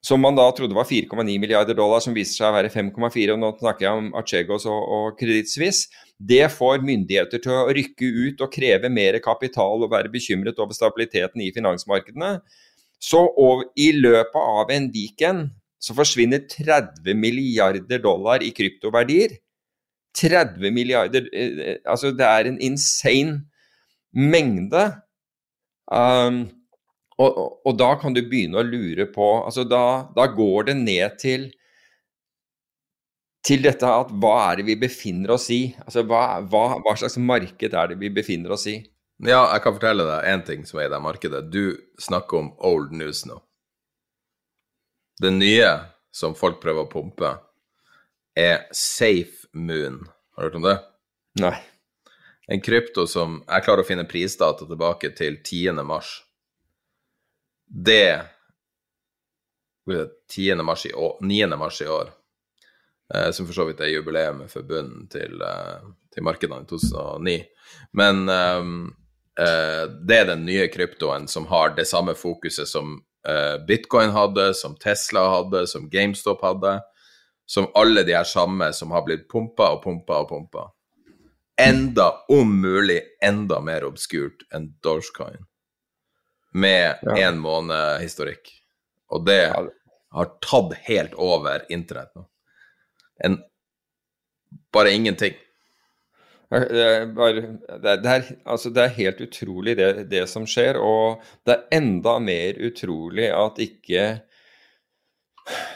som 0.06 0.22
man 0.24 0.38
da 0.38 0.46
trodde 0.56 0.78
var 0.78 0.88
4,9 0.88 1.40
milliarder 1.42 1.76
dollar, 1.76 2.00
som 2.04 2.16
viser 2.16 2.40
seg 2.40 2.50
å 2.50 2.56
være 2.56 2.72
5,4, 2.72 3.34
og 3.34 3.42
nå 3.42 3.52
snakker 3.60 3.86
jeg 3.86 4.02
om 4.02 4.14
Archegos 4.16 4.68
og, 4.70 4.80
og 4.80 5.20
Credit 5.20 5.52
Suisse, 5.52 6.06
det 6.20 6.46
får 6.52 6.84
myndigheter 6.84 7.42
til 7.44 7.56
å 7.56 7.68
rykke 7.76 8.08
ut 8.08 8.42
og 8.44 8.52
kreve 8.52 8.92
mer 8.92 9.20
kapital 9.24 9.84
og 9.84 9.92
være 9.92 10.12
bekymret 10.12 10.60
over 10.60 10.76
stabiliteten 10.76 11.44
i 11.44 11.52
finansmarkedene. 11.56 12.38
Så 13.00 13.22
i 13.80 13.92
løpet 13.96 14.40
av 14.40 14.72
en 14.76 14.90
weekend 14.92 15.54
så 15.80 15.96
forsvinner 15.96 16.44
30 16.52 17.16
milliarder 17.16 18.02
dollar 18.04 18.44
i 18.44 18.52
kryptoverdier. 18.56 19.38
30 20.20 20.74
milliarder 20.76 21.30
eh, 21.32 21.60
eh, 21.64 21.78
Altså, 21.88 22.12
det 22.12 22.26
er 22.28 22.50
en 22.50 22.60
insane 22.60 23.46
mengde. 24.12 24.84
Um, 25.88 26.50
og, 27.20 27.30
og, 27.30 27.48
og, 27.68 27.74
da 27.80 27.94
kan 28.00 28.16
du 28.16 28.22
begynne 28.24 28.62
å 28.62 28.66
lure 28.66 29.06
på 29.12 29.26
altså 29.44 29.66
da, 29.68 30.10
da, 30.16 30.28
går 30.32 30.70
det 30.70 30.78
ned 30.80 31.18
til 31.20 31.50
til 33.46 33.64
dette 33.64 33.88
at 33.88 34.12
hva 34.22 34.36
er 34.50 34.60
det 34.60 34.68
vi 34.68 34.76
befinner 34.80 35.34
oss 35.36 35.48
i? 35.56 35.70
Altså 35.86 36.04
hva, 36.08 36.40
hva, 36.52 36.64
hva 36.84 36.94
slags 37.00 37.18
marked 37.24 37.76
er 37.76 37.92
det 37.92 37.98
vi 38.02 38.12
befinner 38.14 38.52
oss 38.56 38.68
i? 38.72 38.78
Ja, 39.24 39.42
jeg 39.54 39.64
kan 39.64 39.76
fortelle 39.76 40.06
deg 40.08 40.28
én 40.32 40.44
ting 40.48 40.66
som 40.68 40.80
er 40.80 40.88
i 40.88 40.92
det 40.92 41.00
markedet. 41.04 41.48
Du 41.52 41.76
snakker 42.00 42.40
om 42.40 42.52
old 42.68 42.94
news 42.96 43.26
nå. 43.28 43.40
Det 45.20 45.32
nye 45.36 45.72
som 46.16 46.36
folk 46.40 46.62
prøver 46.64 46.86
å 46.86 46.92
pumpe, 46.92 47.34
er 48.40 48.68
Safe 48.76 49.50
Moon. 49.52 50.06
Har 50.36 50.46
du 50.46 50.48
hørt 50.48 50.60
om 50.60 50.68
det? 50.68 50.78
Nei. 51.44 51.58
En 52.50 52.64
krypto 52.64 53.06
som 53.08 53.42
Jeg 53.44 53.66
klarer 53.66 53.84
å 53.84 53.88
finne 53.88 54.08
prisdata 54.10 54.68
tilbake 54.68 55.12
til 55.18 55.40
10. 55.44 55.84
mars 55.86 56.16
det 57.70 58.22
10. 60.30 60.56
mars 60.56 60.86
i 60.86 60.94
år, 60.94 61.18
9. 61.22 61.48
mars 61.48 61.82
i 61.82 61.88
år, 61.88 62.10
eh, 63.16 63.32
som 63.32 63.48
for 63.48 63.54
så 63.54 63.66
vidt 63.66 63.82
er 63.82 63.94
jubileet 63.94 64.52
for 64.52 64.66
bunnen 64.66 65.08
til, 65.10 65.42
eh, 65.42 65.90
til 66.14 66.24
markedene 66.24 66.66
i 66.66 66.70
2009. 66.70 67.38
Men 67.94 68.30
eh, 68.30 68.64
eh, 69.46 69.84
det 70.06 70.18
er 70.18 70.32
den 70.32 70.46
nye 70.46 70.68
kryptoen 70.68 71.28
som 71.28 71.48
har 71.50 71.76
det 71.78 71.88
samme 71.90 72.16
fokuset 72.18 72.68
som 72.68 73.00
eh, 73.28 73.58
bitcoin 73.68 74.14
hadde, 74.14 74.54
som 74.54 74.78
Tesla 74.78 75.28
hadde, 75.30 75.68
som 75.68 75.90
GameStop 75.90 76.42
hadde. 76.46 76.80
Som 77.50 77.66
alle 77.74 78.04
de 78.06 78.14
her 78.14 78.28
samme 78.30 78.68
som 78.74 78.92
har 78.94 79.02
blitt 79.08 79.26
pumpa 79.30 79.72
og 79.74 79.84
pumpa 79.84 80.20
og 80.22 80.30
pumpa. 80.30 80.68
Enda, 81.58 82.12
om 82.30 82.52
mulig, 82.62 83.02
enda 83.26 83.58
mer 83.60 83.88
obskurt 83.88 84.46
enn 84.54 84.70
Dogecoin 84.86 85.49
med 86.60 87.04
én 87.16 87.20
ja. 87.24 87.36
måned 87.36 88.02
historikk. 88.04 88.52
Og 89.14 89.26
det 89.26 89.42
har 89.50 90.32
tatt 90.44 90.74
helt 90.88 91.16
over 91.18 91.66
internett 91.74 92.12
nå. 92.18 92.26
En, 93.26 93.38
bare 94.74 94.94
ingenting. 94.96 95.36
Det 96.50 96.82
er, 96.82 97.04
bare, 97.14 97.34
det, 97.36 97.90
er, 97.92 98.00
det, 98.02 98.14
er, 98.14 98.30
altså 98.50 98.72
det 98.74 98.82
er, 98.82 98.96
helt 98.96 99.20
utrolig 99.22 99.76
det, 99.78 99.90
det, 100.10 100.24
som 100.32 100.48
skjer, 100.50 100.80
og 100.82 101.22
det 101.46 101.54
er 101.54 101.78
enda 101.78 102.16
mer 102.24 102.58
utrolig 102.66 103.28
at 103.30 103.62
ikke 103.62 104.06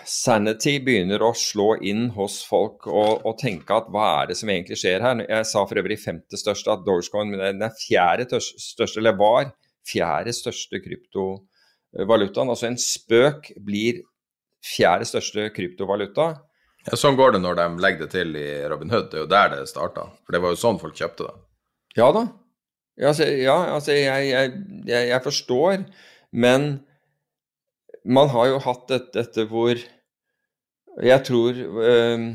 sanity 0.09 0.79
begynner 0.85 1.21
å 1.25 1.29
slå 1.37 1.75
inn 1.85 2.07
hos 2.17 2.39
folk 2.45 2.87
og, 2.89 3.21
og, 3.21 3.35
tenke 3.41 3.73
at 3.77 3.89
hva 3.93 4.07
er 4.23 4.31
det 4.31 4.37
som 4.39 4.49
egentlig 4.49 4.79
skjer 4.81 5.05
her? 5.05 5.21
Jeg 5.27 5.49
sa 5.49 5.63
for 5.69 5.81
øvrig 5.81 5.99
femte 6.01 6.41
største 6.41 6.73
at 6.73 6.83
Dogecoin 6.87 7.35
den 7.37 7.61
er 7.65 7.77
fjerde 7.77 8.41
største, 8.41 8.97
eller 9.01 9.17
var 9.19 9.53
fjerde 9.87 10.33
største 10.35 10.79
kryptovalutaen. 10.83 12.51
Altså 12.51 12.69
en 12.69 12.79
spøk 12.79 13.51
blir 13.63 14.03
fjerde 14.63 15.07
største 15.07 15.49
kryptovaluta. 15.55 16.33
Ja, 16.83 16.99
Sånn 16.99 17.17
går 17.19 17.35
det 17.35 17.43
når 17.43 17.59
de 17.59 17.67
legger 17.83 18.05
det 18.05 18.11
til 18.11 18.35
i 18.39 18.47
Robin 18.71 18.91
Hood. 18.91 19.09
Det 19.11 19.19
er 19.19 19.25
jo 19.25 19.31
der 19.31 19.51
det 19.53 19.67
starta. 19.71 20.07
For 20.23 20.35
det 20.35 20.41
var 20.43 20.53
jo 20.53 20.59
sånn 20.59 20.79
folk 20.81 20.97
kjøpte 20.99 21.27
det. 21.29 21.35
Ja 21.99 22.09
da. 22.15 22.27
Altså, 23.01 23.25
ja, 23.25 23.55
altså 23.73 23.95
jeg, 23.95 24.27
jeg, 24.29 24.49
jeg, 24.85 25.07
jeg, 25.09 25.21
forstår, 25.25 25.85
men 26.31 26.67
man 28.05 28.29
har 28.29 28.51
jo 28.51 28.59
hatt 28.61 28.83
dette, 28.91 29.13
dette 29.17 29.45
hvor 29.49 29.79
jeg 31.01 31.23
tror 31.25 31.57
øh, 31.57 32.27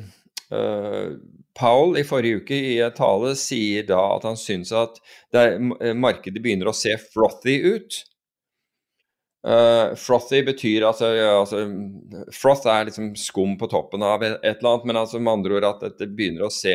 øh, 0.51 1.13
Paul 1.59 1.99
i 1.99 2.05
forrige 2.07 2.43
uke 2.43 2.59
i 2.73 2.77
en 2.85 2.95
tale 2.95 3.35
sier 3.39 3.87
da 3.89 3.99
at 4.15 4.27
han 4.29 4.39
syns 4.39 4.71
at 4.77 5.01
er, 5.35 5.57
eh, 5.81 5.97
markedet 5.97 6.43
begynner 6.43 6.71
å 6.71 6.77
se 6.77 6.95
frothy 7.11 7.59
ut. 7.67 7.99
Uh, 9.49 9.95
frothy 9.95 10.43
betyr 10.43 10.83
altså, 10.89 11.13
altså, 11.15 11.61
Froth 12.35 12.67
er 12.69 12.89
liksom 12.89 13.13
skum 13.17 13.55
på 13.59 13.69
toppen 13.71 14.03
av 14.03 14.25
et, 14.27 14.35
et 14.43 14.59
eller 14.59 14.73
annet, 14.73 14.89
men 14.91 14.99
altså 14.99 15.21
med 15.23 15.33
andre 15.33 15.59
ord 15.61 15.67
at 15.69 15.85
dette 15.87 16.09
begynner 16.11 16.49
å 16.49 16.53
se 16.53 16.75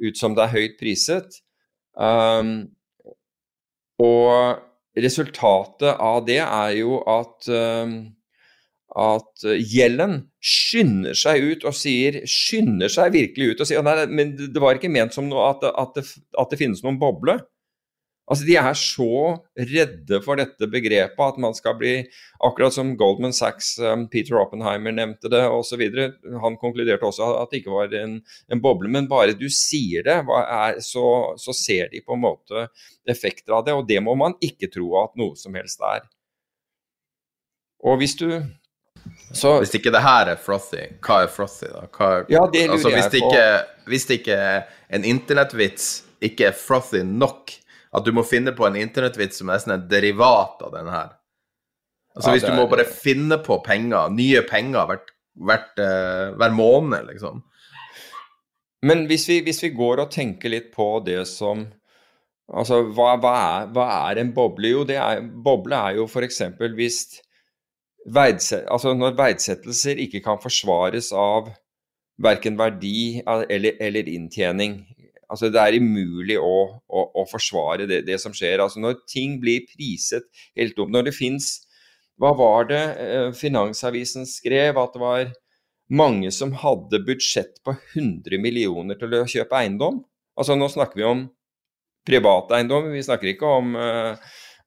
ut 0.00 0.18
som 0.18 0.36
det 0.36 0.46
er 0.46 0.54
høyt 0.54 0.78
priset. 0.80 1.40
Um, 1.98 2.70
og 4.00 4.62
resultatet 4.96 5.98
av 6.00 6.22
det 6.26 6.40
er 6.44 6.76
jo 6.78 7.00
at 7.10 7.50
um, 7.50 7.98
at 8.98 9.44
Gjellen 9.44 9.60
gjelden 9.70 10.14
skynder 10.40 11.14
seg 11.18 11.44
ut 11.44 11.64
og 11.68 11.76
sier 11.76 12.22
Skynder 12.28 12.90
seg 12.90 13.12
virkelig 13.14 13.52
ut 13.52 13.62
og 13.62 13.68
sier 13.68 13.84
nei, 13.86 14.02
men 14.10 14.34
det 14.40 14.62
var 14.62 14.78
ikke 14.78 14.90
ment 14.92 15.14
som 15.14 15.28
noe 15.30 15.52
at, 15.52 15.64
at, 15.68 15.94
det, 15.98 16.06
at 16.40 16.50
det 16.50 16.58
finnes 16.58 16.82
noen 16.82 16.98
boble. 17.00 17.38
Altså, 18.30 18.46
De 18.46 18.54
er 18.54 18.76
så 18.78 19.14
redde 19.58 20.20
for 20.22 20.38
dette 20.38 20.68
begrepet 20.70 21.22
at 21.24 21.38
man 21.42 21.56
skal 21.56 21.74
bli 21.80 21.94
Akkurat 22.46 22.72
som 22.72 22.92
Goldman 22.96 23.34
Sachs, 23.34 23.72
um, 23.82 24.06
Peter 24.08 24.38
Oppenheimer 24.38 24.94
nevnte 24.94 25.28
det 25.32 25.42
osv. 25.50 25.82
Han 26.44 26.58
konkluderte 26.60 27.08
også 27.08 27.26
at 27.40 27.50
det 27.50 27.60
ikke 27.60 27.74
var 27.74 27.96
en, 27.98 28.20
en 28.48 28.62
boble. 28.62 28.88
Men 28.92 29.10
bare 29.10 29.34
du 29.36 29.48
sier 29.50 30.06
det, 30.06 30.20
er, 30.22 30.78
så, 30.84 31.04
så, 31.42 31.56
ser 31.56 31.90
de 31.90 32.04
på 32.06 32.14
en 32.14 32.22
måte 32.22 32.68
effekter 33.10 33.58
av 33.58 33.66
det. 33.66 33.74
Og 33.74 33.84
det 33.90 33.98
må 34.06 34.14
man 34.18 34.38
ikke 34.40 34.70
tro 34.72 34.94
at 35.02 35.18
noe 35.20 35.34
som 35.36 35.58
helst 35.58 35.82
er. 35.84 36.06
Og 37.82 37.98
hvis 38.00 38.14
du 38.20 38.28
så, 39.32 39.56
hvis 39.62 39.72
ikke 39.78 39.92
det 39.94 40.02
her 40.02 40.32
er 40.32 40.38
frothy, 40.42 40.88
hva 41.06 41.20
er 41.24 41.30
frothy, 41.30 41.68
da? 41.70 41.84
Er, 41.86 42.24
ja, 42.32 42.42
det 42.50 42.64
lurer 42.66 42.76
altså, 42.76 42.90
hvis 42.96 43.10
det 43.12 43.20
ikke, 43.22 43.44
på. 43.46 43.90
Hvis 43.92 44.06
ikke 44.16 44.38
en 44.90 45.06
internettvits 45.06 45.88
ikke 46.26 46.48
er 46.50 46.56
frothy 46.58 47.04
nok, 47.06 47.54
at 47.94 48.06
du 48.06 48.10
må 48.14 48.24
finne 48.26 48.54
på 48.56 48.66
en 48.66 48.78
internettvits 48.78 49.40
som 49.40 49.50
er 49.50 49.58
nesten 49.58 49.74
en 49.76 49.86
derivat 49.90 50.62
av 50.66 50.74
den 50.76 50.90
her 50.92 51.16
Altså 52.10 52.32
ja, 52.32 52.34
Hvis 52.34 52.44
du 52.48 52.56
må 52.58 52.66
bare 52.66 52.84
finne 52.90 53.36
på 53.38 53.60
penger, 53.62 54.10
nye 54.10 54.42
penger 54.42 54.88
hvert, 54.90 55.12
hvert, 55.46 55.68
uh, 55.78 56.34
hver 56.40 56.54
måned, 56.54 57.06
liksom. 57.06 57.44
Men 58.82 59.04
hvis 59.06 59.28
vi, 59.30 59.36
hvis 59.46 59.62
vi, 59.62 59.70
går 59.76 60.02
og 60.02 60.10
tenker 60.10 60.50
litt 60.50 60.72
på 60.74 60.96
det 61.06 61.22
som 61.30 61.68
Altså, 62.50 62.80
hva, 62.96 63.12
hva, 63.22 63.32
er, 63.38 63.66
hva 63.70 63.84
er, 64.10 64.18
en 64.18 64.32
boble? 64.34 64.72
Jo, 64.72 64.80
det 64.82 64.96
er, 64.98 65.20
boble 65.22 65.76
er 65.78 66.00
jo 66.00 66.08
f.eks. 66.10 66.40
hvis 66.74 66.96
altså 68.08 68.94
når 68.96 69.18
verdsettelser 69.18 70.00
ikke 70.00 70.22
kan 70.24 70.40
forsvares 70.40 71.12
av 71.12 71.50
verken 72.20 72.56
verdi 72.58 73.22
eller, 73.26 73.76
eller 73.80 74.08
inntjening. 74.08 74.80
Altså 75.30 75.50
Det 75.50 75.60
er 75.62 75.78
umulig 75.78 76.38
å, 76.40 76.80
å, 76.88 77.02
å 77.14 77.26
forsvare 77.30 77.86
det, 77.86 78.02
det, 78.06 78.18
som 78.20 78.32
skjer. 78.34 78.60
Altså 78.60 78.80
Når 78.82 79.04
ting 79.08 79.38
blir 79.40 79.66
priset 79.68 80.26
helt 80.58 80.78
opp 80.82 80.90
Når 80.90 81.06
det 81.06 81.12
fins 81.14 81.52
Hva 82.18 82.32
var 82.34 82.66
det 82.66 82.82
eh, 82.98 83.28
Finansavisen 83.36 84.26
skrev? 84.26 84.80
At 84.80 84.96
det 84.96 85.02
var 85.04 85.30
mange 85.90 86.30
som 86.34 86.52
hadde 86.54 87.02
budsjett 87.06 87.62
på 87.66 87.76
100 87.94 88.42
millioner 88.42 88.98
til 88.98 89.14
å 89.18 89.26
kjøpe 89.26 89.58
eiendom. 89.58 90.02
Altså 90.38 90.54
Nå 90.58 90.68
snakker 90.70 91.00
vi 91.00 91.06
om 91.06 91.24
private 92.06 92.54
eiendom, 92.58 92.92
vi 92.94 93.02
snakker 93.02 93.32
ikke 93.32 93.50
om, 93.58 93.74
uh, 93.74 94.14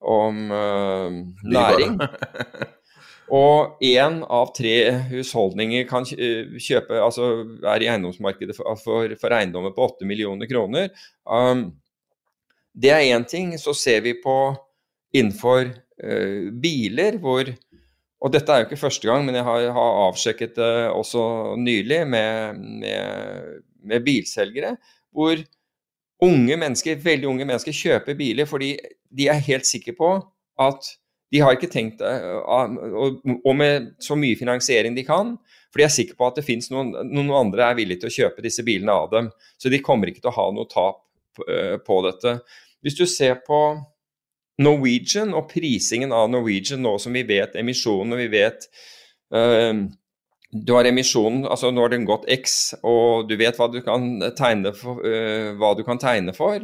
om 0.04 0.42
uh, 0.52 1.16
næring. 1.48 1.96
Og 3.32 3.80
én 3.84 4.20
av 4.28 4.52
tre 4.56 4.76
husholdninger 5.12 5.86
kan 5.88 6.06
kjøpe, 6.06 6.98
altså 7.00 7.30
er 7.64 7.84
i 7.84 7.88
eiendomsmarkedet 7.92 8.56
for, 8.58 8.76
for, 8.82 9.16
for 9.20 9.36
eiendommer 9.36 9.72
på 9.76 9.86
8 9.88 10.08
millioner 10.10 10.50
kroner. 10.50 10.92
Um, 11.24 11.70
det 12.76 12.92
er 12.92 13.08
én 13.16 13.26
ting. 13.30 13.54
Så 13.60 13.76
ser 13.78 14.04
vi 14.04 14.18
på 14.20 14.38
innenfor 15.16 15.70
uh, 15.70 16.50
biler 16.52 17.20
hvor 17.22 17.54
Og 18.24 18.32
dette 18.32 18.54
er 18.54 18.62
jo 18.62 18.70
ikke 18.70 18.80
første 18.80 19.04
gang, 19.04 19.26
men 19.28 19.36
jeg 19.36 19.44
har, 19.44 19.66
har 19.76 19.98
avsjekket 20.06 20.54
det 20.56 20.76
også 20.96 21.24
nylig 21.60 22.06
med, 22.08 22.56
med, 22.56 23.58
med 23.84 24.06
bilselgere. 24.06 24.78
Hvor 25.12 25.36
unge 26.24 26.56
mennesker, 26.56 27.02
veldig 27.04 27.28
unge 27.28 27.48
mennesker 27.50 27.76
kjøper 27.76 28.16
biler 28.16 28.48
fordi 28.48 28.78
de 29.12 29.28
er 29.28 29.44
helt 29.44 29.68
sikre 29.68 29.92
på 29.98 30.14
at 30.64 30.88
de 31.34 31.42
har 31.42 31.56
ikke 31.56 31.72
tenkt 31.72 32.02
Og 32.04 33.56
med 33.58 33.94
så 34.04 34.18
mye 34.20 34.38
finansiering 34.38 34.96
de 34.98 35.06
kan, 35.08 35.34
for 35.74 35.82
de 35.82 35.88
er 35.88 35.94
sikre 35.94 36.18
på 36.20 36.28
at 36.30 36.38
det 36.38 36.46
fins 36.46 36.70
noen, 36.70 36.92
noen 37.10 37.32
andre 37.34 37.72
er 37.72 37.80
villige 37.80 38.04
til 38.04 38.12
å 38.12 38.18
kjøpe 38.18 38.46
disse 38.46 38.66
bilene 38.66 38.94
av 38.94 39.10
dem. 39.14 39.32
Så 39.58 39.72
de 39.74 39.82
kommer 39.82 40.12
ikke 40.12 40.22
til 40.22 40.30
å 40.30 40.38
ha 40.38 40.46
noe 40.54 40.70
tap 40.70 41.02
på 41.34 41.98
dette. 42.06 42.36
Hvis 42.86 43.00
du 43.00 43.08
ser 43.10 43.40
på 43.48 43.64
Norwegian 44.62 45.34
og 45.34 45.48
prisingen 45.50 46.14
av 46.14 46.28
Norwegian 46.30 46.84
nå 46.86 46.94
som 47.02 47.18
vi 47.18 47.26
vet 47.26 47.58
emisjonen, 47.58 48.14
og 48.14 48.22
vi 48.22 48.30
vet 48.36 48.68
uh, 49.34 49.74
du 50.54 50.76
har 50.76 50.86
emisjonen, 50.86 51.48
altså 51.50 51.72
nå 51.74 51.82
har 51.82 51.96
den 51.96 52.06
gått 52.06 52.30
X, 52.30 52.76
og 52.86 53.26
du 53.26 53.34
vet 53.40 53.58
hva 53.58 53.72
du 53.74 53.80
kan 53.82 54.06
tegne 54.38 54.76
for. 54.78 55.02
Hva 55.58 55.74
du 55.74 55.82
kan 55.88 55.98
tegne 55.98 56.38
for 56.38 56.62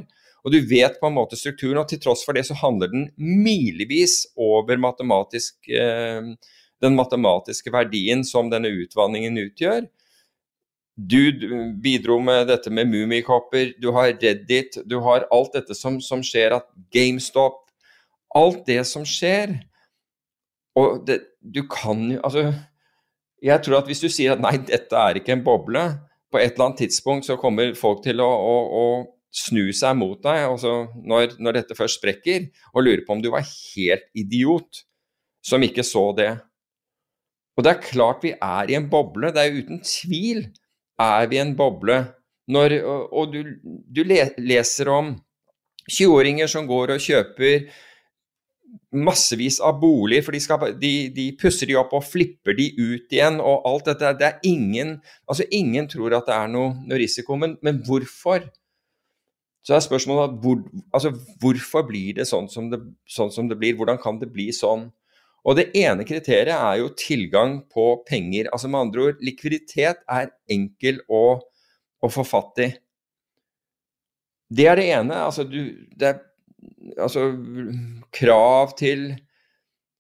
og 0.50 0.56
du 0.56 0.66
vet 0.66 0.98
på 0.98 1.06
en 1.06 1.14
måte 1.14 1.38
strukturen, 1.38 1.78
og 1.78 1.90
til 1.92 2.00
tross 2.02 2.24
for 2.26 2.34
det 2.34 2.48
så 2.48 2.58
handler 2.58 2.90
den 2.90 3.06
milevis 3.22 4.24
over 4.34 4.82
matematisk, 4.82 5.60
eh, 5.70 6.34
den 6.82 6.96
matematiske 6.98 7.70
verdien 7.70 8.24
som 8.26 8.50
denne 8.50 8.72
utvanningen 8.74 9.38
utgjør. 9.44 9.86
Du 10.98 11.22
bidro 11.84 12.18
med 12.20 12.50
dette 12.50 12.74
med 12.74 12.90
Mummikopper, 12.90 13.76
du 13.78 13.92
har 13.94 14.10
Reddit, 14.18 14.82
du 14.90 14.98
har 15.06 15.28
alt 15.32 15.54
dette 15.54 15.78
som, 15.78 16.02
som 16.02 16.24
skjer, 16.26 16.58
at 16.58 16.68
GameStop 16.92 17.66
Alt 18.36 18.68
det 18.68 18.84
som 18.86 19.02
skjer 19.10 19.56
Og 20.78 21.00
det, 21.08 21.16
du 21.42 21.64
kan 21.66 22.04
jo 22.12 22.20
Altså, 22.22 22.52
jeg 23.42 23.64
tror 23.66 23.80
at 23.80 23.88
hvis 23.90 24.04
du 24.04 24.10
sier 24.12 24.36
at 24.36 24.44
nei, 24.44 24.58
dette 24.68 24.94
er 24.94 25.18
ikke 25.18 25.34
en 25.34 25.42
boble, 25.42 25.82
på 26.30 26.38
et 26.38 26.52
eller 26.52 26.68
annet 26.68 26.84
tidspunkt 26.84 27.26
så 27.26 27.40
kommer 27.42 27.72
folk 27.80 28.04
til 28.04 28.22
å, 28.22 28.28
å, 28.28 28.58
å 28.70 28.84
snu 29.30 29.70
seg 29.76 29.98
mot 30.00 30.18
deg 30.24 30.48
altså 30.48 30.74
når, 31.06 31.36
når, 31.38 31.60
dette 31.60 31.78
først 31.78 32.00
sprekker, 32.00 32.50
og 32.74 32.86
lure 32.86 33.06
på 33.06 33.16
om 33.16 33.24
du 33.24 33.30
var 33.34 33.46
helt 33.46 34.08
idiot 34.18 34.84
som 35.46 35.64
ikke 35.64 35.86
så 35.86 36.10
det. 36.18 36.32
Og 37.58 37.66
det 37.66 37.74
er 37.74 37.84
klart 37.84 38.24
vi 38.26 38.34
er 38.36 38.72
i 38.72 38.78
en 38.78 38.88
boble. 38.92 39.32
Det 39.36 39.44
er 39.44 39.60
uten 39.60 39.82
tvil 39.86 40.46
er 41.00 41.28
vi 41.30 41.40
i 41.40 41.44
en 41.44 41.56
boble. 41.60 42.02
Når, 42.50 42.80
og, 43.14 43.34
du, 43.34 43.54
du, 43.62 44.02
leser 44.02 44.90
om 44.90 45.14
20-åringer 45.90 46.50
som 46.50 46.68
går 46.70 46.96
og 46.96 47.04
kjøper 47.04 47.68
massevis 48.96 49.60
av 49.66 49.78
boliger, 49.82 50.24
for 50.26 50.34
de, 50.34 50.42
skal, 50.42 50.72
de, 50.82 50.94
de, 51.14 51.28
pusser 51.38 51.70
de 51.70 51.78
opp 51.78 51.94
og 51.98 52.06
flipper 52.06 52.58
de 52.58 52.72
ut 52.80 53.14
igjen. 53.14 53.38
og 53.42 53.68
alt 53.70 53.92
dette. 53.92 54.16
Det 54.18 54.28
er 54.28 54.50
ingen 54.50 54.98
altså 55.30 55.46
ingen 55.52 55.90
tror 55.90 56.18
at 56.18 56.30
det 56.30 56.38
er 56.38 56.50
noe, 56.56 56.74
noe 56.90 57.02
risiko, 57.02 57.38
men, 57.38 57.58
men, 57.66 57.84
hvorfor? 57.86 58.48
Så 59.66 59.76
er 59.76 59.84
spørsmålet 59.84 60.38
hvor, 60.44 60.62
altså, 60.96 61.12
hvorfor 61.42 61.84
blir 61.88 62.16
det 62.20 62.28
sånn 62.30 62.48
det, 62.72 62.80
sånn 63.10 63.32
som 63.34 63.50
det 63.50 63.60
blir? 63.60 63.76
Hvordan 63.78 64.00
kan 64.02 64.20
det 64.22 64.32
bli 64.34 64.50
sånn? 64.56 64.88
Og 65.48 65.56
Det 65.56 65.70
ene 65.78 66.06
kriteriet 66.08 66.56
er 66.56 66.80
jo 66.82 66.92
tilgang 67.00 67.62
på 67.72 68.04
penger. 68.08 68.50
altså 68.52 68.68
Med 68.68 68.80
andre 68.80 69.08
ord, 69.10 69.24
likviditet 69.24 70.04
er 70.10 70.32
enkel 70.52 71.02
å, 71.08 71.40
å 72.04 72.12
få 72.12 72.26
fatt 72.28 72.64
i. 72.66 72.70
Det 74.50 74.68
er 74.68 74.80
det 74.80 74.90
ene. 74.98 75.16
altså 75.16 75.44
du, 75.44 75.88
det 75.96 76.08
er 76.08 76.20
altså, 76.98 77.30
krav 78.16 78.76
til, 78.78 79.12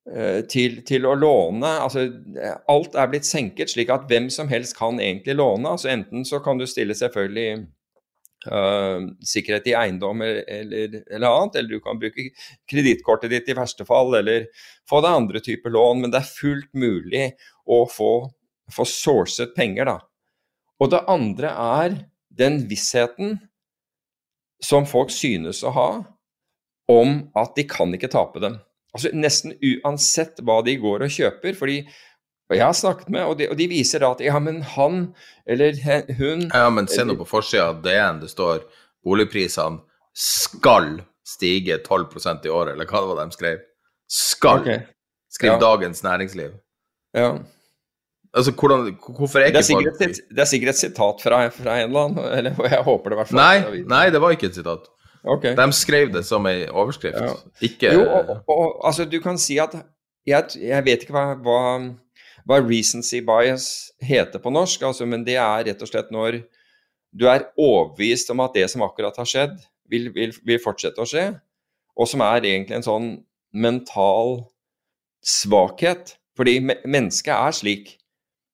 eh, 0.09 0.41
til, 0.49 0.81
til, 0.87 1.05
å 1.05 1.15
låne 1.15 1.69
altså, 1.83 2.07
Alt 2.67 2.97
er 2.97 3.11
blitt 3.11 3.29
senket 3.29 3.71
slik 3.71 3.91
at 3.93 4.07
hvem 4.09 4.29
som 4.33 4.49
helst 4.49 4.77
kan 4.77 4.99
egentlig 4.99 5.37
låne. 5.37 5.69
altså 5.69 5.91
Enten 5.93 6.25
så 6.25 6.41
kan 6.43 6.59
du 6.59 6.65
stille 6.67 6.97
selvfølgelig 6.97 7.67
uh, 8.51 9.05
sikkerhet 9.25 9.69
i 9.71 9.75
eiendom 9.77 10.21
eller, 10.25 10.43
eller, 10.49 10.99
eller, 11.05 11.27
annet, 11.29 11.59
eller 11.59 11.77
du 11.77 11.83
kan 11.85 11.99
bruke 12.01 12.29
kredittkortet 12.69 13.31
ditt 13.33 13.49
i 13.49 13.57
verste 13.57 13.87
fall, 13.87 14.13
eller 14.19 14.49
få 14.89 15.01
deg 15.05 15.21
andre 15.21 15.43
typer 15.45 15.73
lån. 15.75 16.03
Men 16.03 16.13
det 16.13 16.21
er 16.21 16.31
fullt 16.31 16.71
mulig 16.77 17.25
å 17.69 17.83
få, 17.89 18.13
få 18.73 18.87
sourcet 18.89 19.55
penger, 19.57 19.91
da. 19.93 19.99
Og 20.79 20.93
det 20.93 21.03
andre 21.11 21.51
er 21.51 21.99
den 22.39 22.61
vissheten 22.69 23.37
som 24.63 24.87
folk 24.87 25.11
synes 25.11 25.61
å 25.63 25.73
ha, 25.75 25.89
om 26.89 27.19
at 27.37 27.55
de 27.55 27.65
kan 27.69 27.91
ikke 27.95 28.11
tape 28.11 28.41
dem. 28.43 28.57
Altså 28.95 29.11
Nesten 29.13 29.53
uansett 29.61 30.39
hva 30.41 30.59
de 30.65 30.73
går 30.81 31.05
og 31.05 31.13
kjøper. 31.13 31.53
fordi 31.55 31.83
og 32.49 32.57
jeg 32.57 32.65
har 32.65 32.73
snakket 32.73 33.11
med, 33.13 33.25
og 33.29 33.37
de, 33.37 33.49
og 33.51 33.57
de 33.59 33.67
viser 33.69 34.01
da 34.01 34.09
at 34.15 34.23
ja, 34.25 34.39
men 34.41 34.63
han 34.75 35.03
eller 35.49 35.77
hun 36.17 36.47
Ja, 36.47 36.69
men 36.73 36.89
se 36.89 37.05
nå 37.05 37.15
på 37.19 37.27
forsida 37.29 37.69
av 37.73 37.83
DN, 37.85 38.23
det 38.23 38.31
står 38.31 38.63
boligprisene 39.05 39.83
skal 40.19 40.97
stige 41.27 41.77
12% 41.83 42.47
i 42.47 42.49
året, 42.49 42.73
eller 42.73 42.89
hva 42.89 43.03
det 43.03 43.11
var 43.11 43.21
de 43.21 43.37
skrev. 43.37 43.61
Skal. 44.09 44.63
Okay. 44.63 44.81
Skriv 45.29 45.51
ja. 45.53 45.59
Dagens 45.61 46.01
Næringsliv. 46.03 46.57
Ja. 47.13 47.37
Altså, 48.33 48.51
hvordan, 48.51 48.97
hvorfor 49.17 49.39
er 49.39 49.49
ikke 49.49 49.61
det 49.61 49.69
er, 49.73 50.09
et, 50.09 50.19
det 50.29 50.41
er 50.41 50.49
sikkert 50.49 50.75
et 50.75 50.79
sitat 50.79 51.21
fra, 51.23 51.41
fra 51.53 51.77
en 51.79 51.87
eller 51.89 52.09
annen, 52.09 52.25
eller 52.37 52.69
jeg 52.69 52.81
håper 52.85 53.09
det 53.09 53.15
i 53.15 53.19
hvert 53.21 53.31
fall. 53.31 53.39
Nei, 53.39 53.83
nei, 53.89 54.03
det 54.13 54.21
var 54.21 54.33
ikke 54.35 54.49
et 54.51 54.57
sitat. 54.57 54.89
Okay. 55.23 55.55
De 55.57 55.65
skrev 55.75 56.11
det 56.13 56.21
som 56.27 56.45
ei 56.47 56.67
overskrift, 56.69 57.17
ja. 57.17 57.33
ikke 57.65 57.91
Jo, 57.91 58.05
og, 58.05 58.29
og, 58.47 58.61
altså, 58.87 59.03
du 59.09 59.17
kan 59.19 59.37
si 59.41 59.57
at 59.59 59.73
Jeg, 60.27 60.45
jeg 60.61 60.85
vet 60.85 61.03
ikke 61.03 61.15
hva, 61.15 61.25
hva, 61.41 61.59
hva, 62.49 62.59
recency 62.63 63.21
bias 63.25 63.91
heter 64.01 64.41
på 64.41 64.51
norsk, 64.53 64.87
altså, 64.89 65.05
men 65.09 65.25
det 65.27 65.37
er 65.37 65.67
rett 65.69 65.83
og 65.85 65.91
slett 65.91 66.09
når 66.13 66.41
du 67.13 67.27
er 67.29 67.47
overbevist 67.57 68.29
om 68.33 68.41
at 68.45 68.57
det 68.57 68.67
som 68.71 68.83
akkurat 68.85 69.17
har 69.17 69.29
skjedd, 69.29 69.55
vil, 69.89 70.09
vil, 70.13 70.33
vil 70.45 70.61
fortsette 70.61 71.01
å 71.01 71.09
skje, 71.09 71.27
og 71.99 72.09
som 72.09 72.21
er 72.25 72.45
egentlig 72.45 72.77
en 72.77 72.85
sånn 72.85 73.07
mental 73.53 74.43
svakhet. 75.25 76.15
Fordi 76.39 76.59
mennesket 76.63 77.33
er 77.33 77.55
slik. 77.57 77.89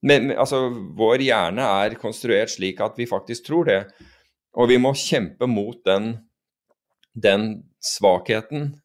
Men, 0.02 0.32
altså, 0.34 0.72
vår 0.98 1.22
hjerne 1.28 1.68
er 1.84 1.98
konstruert 2.02 2.50
slik 2.50 2.80
at 2.82 2.96
vi 2.98 3.06
faktisk 3.06 3.46
tror 3.46 3.68
det. 3.70 3.82
Og 4.58 4.72
vi 4.72 4.80
må 4.82 4.96
kjempe 4.98 5.46
mot 5.52 5.78
den 5.86 6.16
den 7.16 7.64
svakheten, 7.80 8.82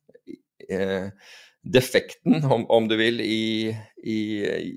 eh, 0.68 1.11
defekten, 1.62 2.40
om, 2.44 2.64
om, 2.73 2.88
du 2.88 2.96
vil, 3.01 3.20
i, 3.20 3.70
i, 4.03 4.20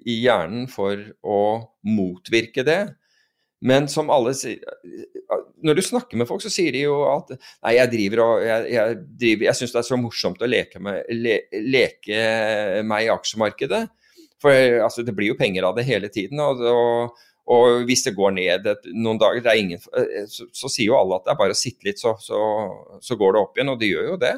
i, 0.03 0.17
hjernen 0.23 0.67
for 0.71 0.99
å 1.23 1.39
motvirke 1.87 2.65
det. 2.67 2.81
Men 3.63 3.87
som 3.87 4.09
alle 4.11 4.33
sier 4.35 4.59
Når 5.63 5.77
du 5.77 5.81
snakker 5.85 6.19
med 6.19 6.27
folk, 6.27 6.41
så 6.43 6.49
sier 6.51 6.75
de 6.75 6.81
jo 6.81 6.97
at 7.07 7.29
Nei, 7.31 7.77
jeg 7.77 7.91
driver 7.93 8.21
og 8.25 8.41
Jeg, 8.43 8.65
jeg, 8.73 9.37
jeg 9.45 9.55
syns 9.55 9.71
det 9.71 9.79
er 9.79 9.87
så 9.87 9.99
morsomt 10.01 10.43
å 10.43 10.49
leke, 10.49 10.81
med, 10.83 11.05
le, 11.15 11.37
leke 11.71 12.17
meg 12.83 13.07
i 13.07 13.13
aksjemarkedet. 13.13 13.85
For 14.43 14.81
altså, 14.83 15.05
det 15.07 15.15
blir 15.15 15.31
jo 15.31 15.39
penger 15.39 15.69
av 15.69 15.79
det 15.79 15.87
hele 15.87 16.11
tiden. 16.11 16.43
og, 16.43 16.59
og 16.67 17.21
og 17.51 17.83
hvis 17.87 18.05
det 18.05 18.15
går 18.15 18.35
ned 18.37 18.67
et, 18.71 18.85
noen 18.95 19.19
dager, 19.19 19.49
ingen, 19.59 19.81
så, 19.81 20.45
så, 20.55 20.69
sier 20.71 20.93
jo 20.93 20.99
alle 20.99 21.17
at 21.17 21.25
det 21.25 21.33
er 21.33 21.39
bare 21.41 21.55
å 21.55 21.59
sitte 21.59 21.89
litt, 21.89 21.99
så, 21.99 22.15
så, 22.21 22.39
så, 23.03 23.17
går 23.19 23.35
det 23.35 23.41
opp 23.41 23.57
igjen. 23.57 23.71
Og 23.73 23.81
det 23.81 23.89
gjør 23.89 24.11
jo 24.13 24.19
det. 24.21 24.33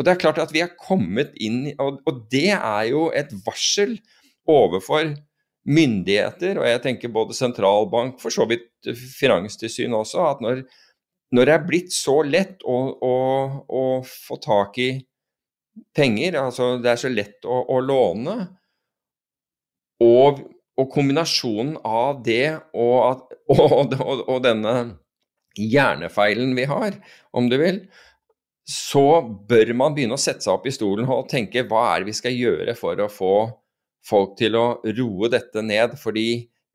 Og 0.00 0.06
det 0.06 0.14
er 0.14 0.20
klart 0.22 0.40
at 0.40 0.52
vi 0.54 0.62
er 0.64 0.72
kommet 0.80 1.34
inn 1.36 1.66
og, 1.76 2.00
og 2.08 2.22
det 2.32 2.54
er 2.56 2.84
jo 2.88 3.10
et 3.12 3.34
varsel 3.44 3.98
overfor 4.48 5.12
myndigheter, 5.68 6.56
og 6.56 6.64
jeg 6.64 6.80
tenker 6.86 7.12
både 7.12 7.36
sentralbank, 7.36 8.16
for 8.22 8.32
så 8.32 8.46
vidt 8.48 8.88
finanstilsyn 9.20 9.92
også, 9.94 10.22
at 10.24 10.40
når, 10.40 10.62
når, 11.36 11.46
det 11.46 11.54
er 11.54 11.66
blitt 11.68 11.92
så 11.92 12.16
lett 12.24 12.64
å, 12.64 12.78
å, 13.04 13.16
å, 13.68 13.82
få 14.08 14.40
tak 14.40 14.80
i 14.80 14.88
penger, 15.94 16.40
altså 16.40 16.72
det 16.80 16.94
er 16.94 17.02
så 17.04 17.12
lett 17.12 17.44
å, 17.44 17.60
å 17.76 17.76
låne, 17.84 18.38
og 20.00 20.40
og 20.80 20.88
kombinasjonen 20.94 21.76
av 21.84 22.20
det 22.24 22.56
og, 22.72 23.26
og, 23.52 23.94
og, 24.00 24.24
og, 24.26 24.38
denne 24.44 24.74
hjernefeilen 25.58 26.54
vi 26.56 26.66
har, 26.70 26.96
om 27.36 27.50
du 27.50 27.58
vil, 27.60 27.82
så 28.66 29.22
bør 29.48 29.72
man 29.78 29.96
begynne 29.96 30.16
å 30.16 30.20
sette 30.20 30.44
seg 30.44 30.54
opp 30.54 30.68
i 30.68 30.74
stolen 30.74 31.08
og 31.10 31.28
tenke 31.30 31.64
hva 31.66 31.88
er 31.92 32.02
det 32.02 32.10
vi 32.12 32.18
skal 32.20 32.36
gjøre 32.36 32.76
for 32.78 33.00
å 33.00 33.10
få 33.10 33.34
folk 34.06 34.36
til 34.38 34.56
å 34.58 34.66
roe 34.84 35.30
dette 35.32 35.62
ned. 35.64 35.96
Fordi 36.00 36.28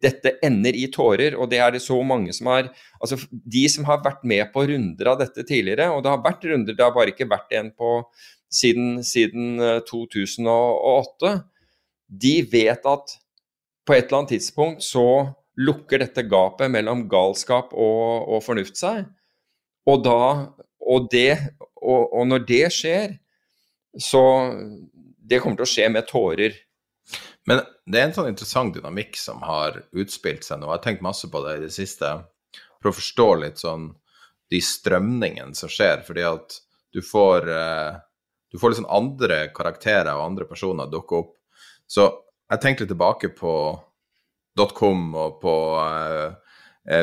dette 0.03 0.35
ender 0.43 0.75
i 0.75 0.89
tårer, 0.91 1.37
og 1.39 1.49
det 1.51 1.61
er 1.63 1.75
det 1.75 1.81
så 1.83 1.97
mange 2.05 2.33
som 2.35 2.49
har 2.51 2.67
Altså 2.99 3.17
de 3.31 3.63
som 3.71 3.87
har 3.87 4.03
vært 4.03 4.25
med 4.27 4.43
på 4.53 4.65
runder 4.69 5.11
av 5.11 5.19
dette 5.21 5.45
tidligere, 5.47 5.91
og 5.93 6.03
det 6.03 6.11
har 6.11 6.23
vært 6.25 6.47
runder, 6.49 6.75
det 6.75 6.83
har 6.83 6.93
bare 6.95 7.13
ikke 7.13 7.29
vært 7.29 7.53
en 7.59 7.71
på 7.71 7.91
siden, 8.51 9.03
siden 9.05 9.59
2008, 9.87 11.31
eh, 11.31 11.39
de 12.07 12.35
vet 12.51 12.85
at 12.89 13.15
på 13.85 13.93
et 13.93 14.07
eller 14.07 14.23
annet 14.23 14.35
tidspunkt 14.35 14.85
så 14.85 15.05
lukker 15.61 16.01
dette 16.01 16.25
gapet 16.27 16.71
mellom 16.71 17.05
galskap 17.11 17.73
og, 17.73 18.25
og 18.27 18.43
fornuft 18.43 18.79
seg. 18.79 19.05
Og, 19.85 20.01
da, 20.05 20.19
og, 20.81 21.07
det, 21.13 21.37
og, 21.85 22.09
og, 22.11 22.27
når 22.29 22.45
det 22.47 22.65
skjer, 22.73 23.17
så 23.95 24.21
Det 25.25 25.39
kommer 25.41 25.57
til 25.57 25.65
å 25.65 25.71
skje 25.71 25.85
med 25.89 26.05
tårer. 26.05 26.57
Men 27.49 27.61
det 27.89 27.97
er 27.97 28.07
en 28.09 28.13
sånn 28.13 28.27
interessant 28.29 28.75
dynamikk 28.75 29.15
som 29.17 29.39
har 29.45 29.79
utspilt 29.95 30.45
seg 30.45 30.59
nå. 30.59 30.67
Jeg 30.67 30.77
har 30.77 30.83
tenkt 30.83 31.05
masse 31.05 31.29
på 31.31 31.41
det 31.45 31.55
i 31.55 31.63
det 31.63 31.71
siste. 31.73 32.11
For 32.77 32.91
å 32.91 32.97
forstå 32.97 33.27
litt 33.41 33.63
sånn 33.63 33.87
de 34.53 34.59
strømningene 34.61 35.57
som 35.57 35.71
skjer, 35.71 36.03
fordi 36.05 36.27
at 36.27 36.59
du 36.93 37.01
får 37.01 37.49
uh, 37.49 37.97
du 38.55 38.59
får 38.59 38.69
liksom 38.69 38.85
andre 38.89 39.39
karakterer 39.51 40.13
og 40.15 40.29
andre 40.29 40.45
personer 40.47 40.87
dukke 40.87 41.17
opp. 41.17 41.33
Så 41.87 42.05
jeg 42.51 42.61
tenkte 42.61 42.85
litt 42.85 42.93
tilbake 42.93 43.33
på 43.35 43.53
dotcom 44.55 45.09
og 45.19 45.41
på 45.41 45.55
uh, 45.75 46.37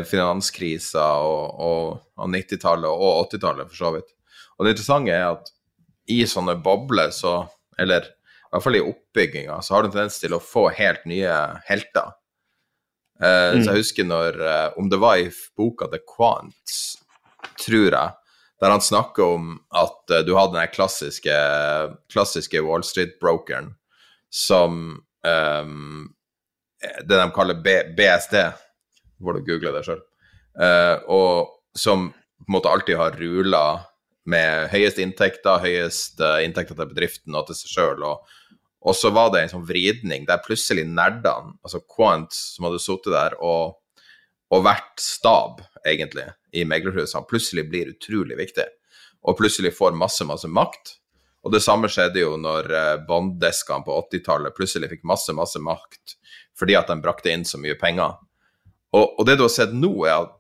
finanskrisa 0.09 1.05
og, 1.27 1.61
og, 1.67 1.99
og 2.17 2.33
90-tallet 2.33 2.89
og 2.89 3.27
80-tallet, 3.27 3.69
for 3.69 3.83
så 3.83 3.91
vidt. 3.99 4.15
Og 4.63 4.69
det 4.69 4.77
interessante 4.77 5.11
er 5.11 5.25
at 5.27 5.49
i 6.15 6.23
sånne 6.31 6.55
bobler, 6.63 7.11
så 7.11 7.49
Eller 7.81 8.05
i 8.05 8.53
hvert 8.53 8.63
fall 8.63 8.77
i 8.77 8.85
oppbygginga, 8.85 9.55
så 9.65 9.75
har 9.75 9.83
du 9.83 9.89
en 9.89 9.93
tendens 9.95 10.19
til 10.21 10.35
å 10.37 10.39
få 10.45 10.67
helt 10.77 11.07
nye 11.09 11.35
helter. 11.65 12.13
Uh, 13.17 13.57
mm. 13.57 13.63
Så 13.63 13.71
jeg 13.71 13.81
husker 13.81 14.07
når 14.07 14.37
uh, 14.41 14.79
Om 14.79 14.91
det 14.93 14.99
var 15.01 15.17
i 15.17 15.31
boka 15.57 15.89
The 15.89 16.03
Quants, 16.05 16.99
tror 17.65 17.89
jeg, 17.89 18.13
der 18.63 18.75
han 18.75 18.85
snakker 18.85 19.35
om 19.39 19.55
at 19.73 20.13
uh, 20.13 20.21
du 20.27 20.35
hadde 20.37 20.59
den 20.59 20.71
klassiske, 20.75 21.39
klassiske 22.13 22.63
Wall 22.63 22.85
Street-brokeren 22.87 23.73
som 24.33 25.01
um, 25.25 26.13
Det 26.77 27.17
de 27.17 27.27
kaller 27.35 27.59
B 27.65 27.75
BSD, 27.97 28.37
hvor 29.19 29.35
du 29.35 29.43
googler 29.47 29.77
det 29.77 29.85
sjøl, 29.87 30.01
og 31.07 31.53
som 31.79 32.09
på 32.11 32.49
en 32.51 32.57
måte 32.57 32.73
alltid 32.73 32.99
har 32.99 33.15
rula 33.21 33.63
med 34.29 34.71
høyest 34.73 35.01
inntekter, 35.03 35.63
høyest 35.63 36.23
inntekter 36.45 36.79
til 36.79 36.91
bedriften 36.93 37.37
og 37.39 37.49
til 37.49 37.59
seg 37.59 37.75
sjøl. 37.75 38.05
Og, 38.07 38.35
og, 38.85 38.95
så 38.97 39.11
var 39.15 39.33
det 39.33 39.43
en 39.43 39.55
sånn 39.57 39.69
vridning 39.69 40.27
der 40.29 40.43
plutselig 40.45 40.87
nerdene, 40.89 41.57
altså 41.65 41.83
Quant, 41.83 42.33
som 42.35 42.69
hadde 42.69 42.83
sittet 42.83 43.15
der 43.15 43.37
og, 43.43 43.79
og 44.53 44.65
vært 44.67 45.03
stab, 45.03 45.63
egentlig, 45.87 46.29
i 46.55 46.67
meglerhusene, 46.69 47.27
plutselig 47.29 47.67
blir 47.71 47.95
utrolig 47.95 48.39
viktig. 48.39 48.69
Og 49.27 49.39
plutselig 49.39 49.73
får 49.77 49.95
masse, 49.97 50.25
masse 50.27 50.51
makt. 50.51 50.97
Og 51.43 51.55
det 51.55 51.63
samme 51.65 51.91
skjedde 51.91 52.23
jo 52.23 52.37
når 52.39 52.69
eh, 52.71 52.99
bånddeskene 53.07 53.87
på 53.87 53.97
80-tallet 54.05 54.55
plutselig 54.55 54.93
fikk 54.93 55.07
masse, 55.09 55.35
masse 55.35 55.59
makt 55.63 56.19
fordi 56.59 56.77
at 56.77 56.91
de 56.91 56.99
brakte 57.03 57.33
inn 57.33 57.47
så 57.49 57.59
mye 57.59 57.75
penger. 57.81 58.19
Og, 58.93 59.17
og 59.19 59.25
det 59.27 59.39
du 59.39 59.47
har 59.47 59.51
sett 59.51 59.73
nå, 59.75 59.91
er 60.05 60.27
at 60.27 60.35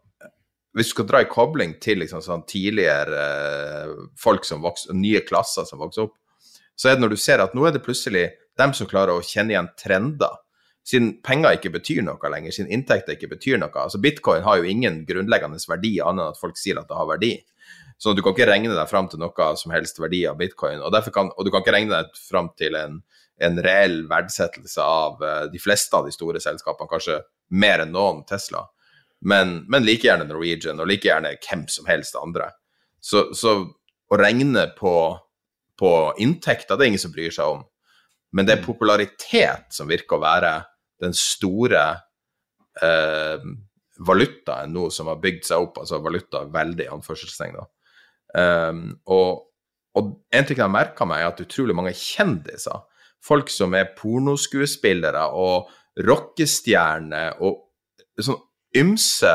hvis 0.76 0.88
du 0.88 0.94
skal 0.94 1.08
dra 1.08 1.20
i 1.22 1.28
kobling 1.28 1.74
til 1.84 2.00
liksom, 2.00 2.22
sånn 2.24 2.44
tidligere 2.48 3.22
eh, 3.22 3.90
folk 4.20 4.46
som 4.48 4.62
vokser, 4.64 4.96
nye 4.96 5.20
klasser 5.26 5.66
som 5.68 5.82
vokser 5.82 6.06
opp, 6.06 6.16
så 6.76 6.88
er 6.88 6.96
det 6.96 7.04
når 7.04 7.12
du 7.12 7.20
ser 7.20 7.42
at 7.44 7.52
nå 7.56 7.66
er 7.68 7.74
det 7.74 7.84
plutselig 7.84 8.30
dem 8.58 8.72
som 8.76 8.88
klarer 8.88 9.14
å 9.14 9.24
kjenne 9.24 9.54
igjen 9.54 9.68
trender. 9.78 10.40
Siden 10.88 11.12
penger 11.22 11.58
ikke 11.58 11.74
betyr 11.76 12.00
noe 12.06 12.30
lenger, 12.32 12.54
siden 12.56 12.72
inntekter 12.74 13.14
ikke 13.14 13.30
betyr 13.36 13.60
noe. 13.60 13.70
altså 13.84 14.00
Bitcoin 14.02 14.42
har 14.42 14.58
jo 14.58 14.66
ingen 14.66 15.04
grunnleggende 15.06 15.60
verdi 15.68 15.98
annet 16.00 16.24
enn 16.24 16.32
at 16.32 16.40
folk 16.40 16.58
sier 16.58 16.80
at 16.80 16.88
det 16.88 16.98
har 16.98 17.10
verdi. 17.10 17.36
Så 18.02 18.16
du 18.16 18.22
kan 18.24 18.34
ikke 18.34 18.48
regne 18.48 18.72
deg 18.74 18.88
fram 18.90 19.06
til 19.12 19.20
noe 19.22 19.52
som 19.60 19.70
helst 19.76 20.00
verdi 20.02 20.24
av 20.26 20.40
bitcoin. 20.40 20.80
Og, 20.82 20.96
kan, 21.14 21.28
og 21.36 21.46
du 21.46 21.52
kan 21.52 21.62
ikke 21.62 21.76
regne 21.76 22.00
deg 22.00 22.16
fram 22.18 22.48
til 22.58 22.74
en, 22.74 22.96
en 23.38 23.60
reell 23.62 24.00
verdsettelse 24.10 24.82
av 24.82 25.22
uh, 25.22 25.44
de 25.52 25.60
fleste 25.62 25.94
av 25.94 26.08
de 26.08 26.14
store 26.16 26.42
selskapene, 26.42 26.90
kanskje 26.90 27.20
mer 27.62 27.84
enn 27.84 27.94
noen 27.94 28.24
Tesla 28.26 28.64
men, 29.22 29.60
men, 29.70 29.84
like 29.86 30.06
gjerne 30.08 30.26
Norwegian, 30.26 30.80
og 30.82 30.88
like 30.90 31.06
gjerne 31.06 31.36
hvem 31.38 31.66
som 31.70 31.86
helst 31.86 32.16
andre. 32.18 32.50
Så, 33.02 33.28
så 33.38 33.54
å 34.12 34.18
regne 34.18 34.66
på, 34.76 34.94
på 35.78 35.92
inntekter, 36.22 36.76
det 36.76 36.86
er 36.86 36.92
ingen 36.92 37.02
som 37.02 37.14
bryr 37.14 37.34
seg 37.34 37.56
om. 37.56 37.62
Men 38.32 38.48
det 38.48 38.56
er 38.56 38.62
mm. 38.62 38.66
popularitet 38.66 39.76
som 39.76 39.90
virker 39.90 40.18
å 40.18 40.24
være 40.24 40.52
den 41.02 41.14
store 41.16 41.84
eh, 42.82 43.46
valutaen 44.02 44.72
nå 44.74 44.88
som 44.94 45.10
har 45.10 45.22
bygd 45.22 45.46
seg 45.48 45.66
opp, 45.66 45.80
altså 45.82 46.00
valuta 46.02 46.44
veldig 46.50 46.88
anførselstegn, 46.96 47.58
da. 47.58 47.68
Um, 48.32 48.86
og, 49.12 49.42
og, 49.98 50.06
en 50.32 50.46
ting 50.48 50.56
jeg 50.56 50.64
har 50.64 50.72
merka 50.72 51.04
meg, 51.04 51.20
er 51.20 51.34
at 51.34 51.42
utrolig 51.44 51.76
mange 51.76 51.92
kjendiser, 51.96 52.86
folk 53.22 53.52
som 53.52 53.76
er 53.76 53.92
pornoskuespillere 53.98 55.26
og 55.38 55.68
rockestjerner 56.00 57.42
og 57.44 57.60
sånn 58.16 58.40
ymse 58.78 59.32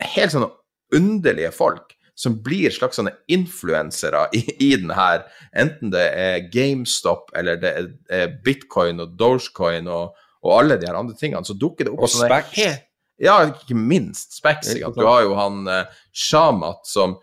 helt 0.00 0.32
sånne 0.32 0.50
underlige 0.96 1.52
folk 1.54 1.96
som 2.20 2.36
blir 2.44 2.72
slags 2.74 2.98
sånne 3.00 3.14
influensere 3.32 4.26
i, 4.36 4.42
i 4.60 4.70
den 4.76 4.92
her, 4.92 5.24
enten 5.56 5.92
det 5.94 6.04
er 6.20 6.42
GameStop 6.52 7.32
eller 7.36 7.56
det 7.60 7.72
er 8.12 8.34
bitcoin 8.44 9.00
og 9.00 9.14
Dogecoin 9.20 9.88
og, 9.88 10.18
og 10.44 10.52
alle 10.58 10.76
de 10.80 10.88
her 10.88 10.98
andre 10.98 11.16
tingene, 11.16 11.46
så 11.48 11.56
dukker 11.56 11.88
det 11.88 11.94
opp 11.94 12.04
Og 12.04 12.12
Specs. 12.12 12.84
Ja, 13.20 13.40
ikke 13.48 13.76
minst 13.76 14.36
Specs. 14.36 14.74
Du 14.96 15.04
har 15.04 15.24
jo 15.24 15.34
han 15.36 15.64
uh, 15.68 15.98
Shamat 16.12 16.88
som 16.88 17.18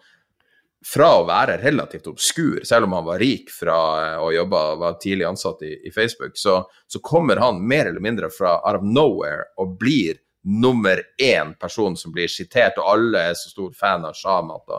fra 0.87 1.09
å 1.19 1.25
være 1.27 1.57
relativt 1.59 2.07
obskur, 2.07 2.61
selv 2.65 2.87
om 2.87 2.93
han 2.95 3.05
var 3.05 3.19
rik 3.21 3.49
fra 3.53 3.77
uh, 4.15 4.25
å 4.25 4.31
jobbe 4.33 4.61
var 4.81 4.97
tidlig 5.01 5.27
ansatt 5.29 5.65
i, 5.67 5.73
i 5.89 5.93
Facebook, 5.93 6.37
så, 6.39 6.61
så, 6.89 7.01
kommer 7.05 7.41
han 7.41 7.61
mer 7.61 7.89
eller 7.91 8.01
mindre 8.01 8.29
fra 8.33 8.59
out 8.61 8.79
of 8.81 8.85
nowhere 8.85 9.49
og 9.61 9.77
blir 9.81 10.21
nummer 10.47 11.01
én 11.17 11.53
person 11.59 11.97
som 11.97 12.11
blir 12.15 12.29
sitert, 12.31 12.77
og 12.79 12.87
alle 12.93 13.23
er 13.29 13.35
så 13.35 13.49
stor 13.51 13.73
fan 13.75 14.05
av 14.07 14.15
Shamat. 14.15 14.71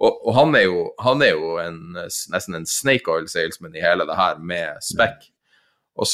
Og, 0.00 0.20
og 0.24 0.32
han 0.32 0.56
er 0.56 0.64
jo, 0.64 0.84
han 1.04 1.24
er 1.24 1.34
jo 1.34 1.58
en, 1.60 1.80
nesten 2.32 2.56
en 2.56 2.68
snake 2.68 3.12
oil 3.12 3.28
salesman 3.28 3.76
i 3.76 3.84
hele 3.84 4.06
det 4.08 4.16
her 4.16 4.40
med 4.40 4.80
spekk. 4.84 5.28
Men 5.92 6.08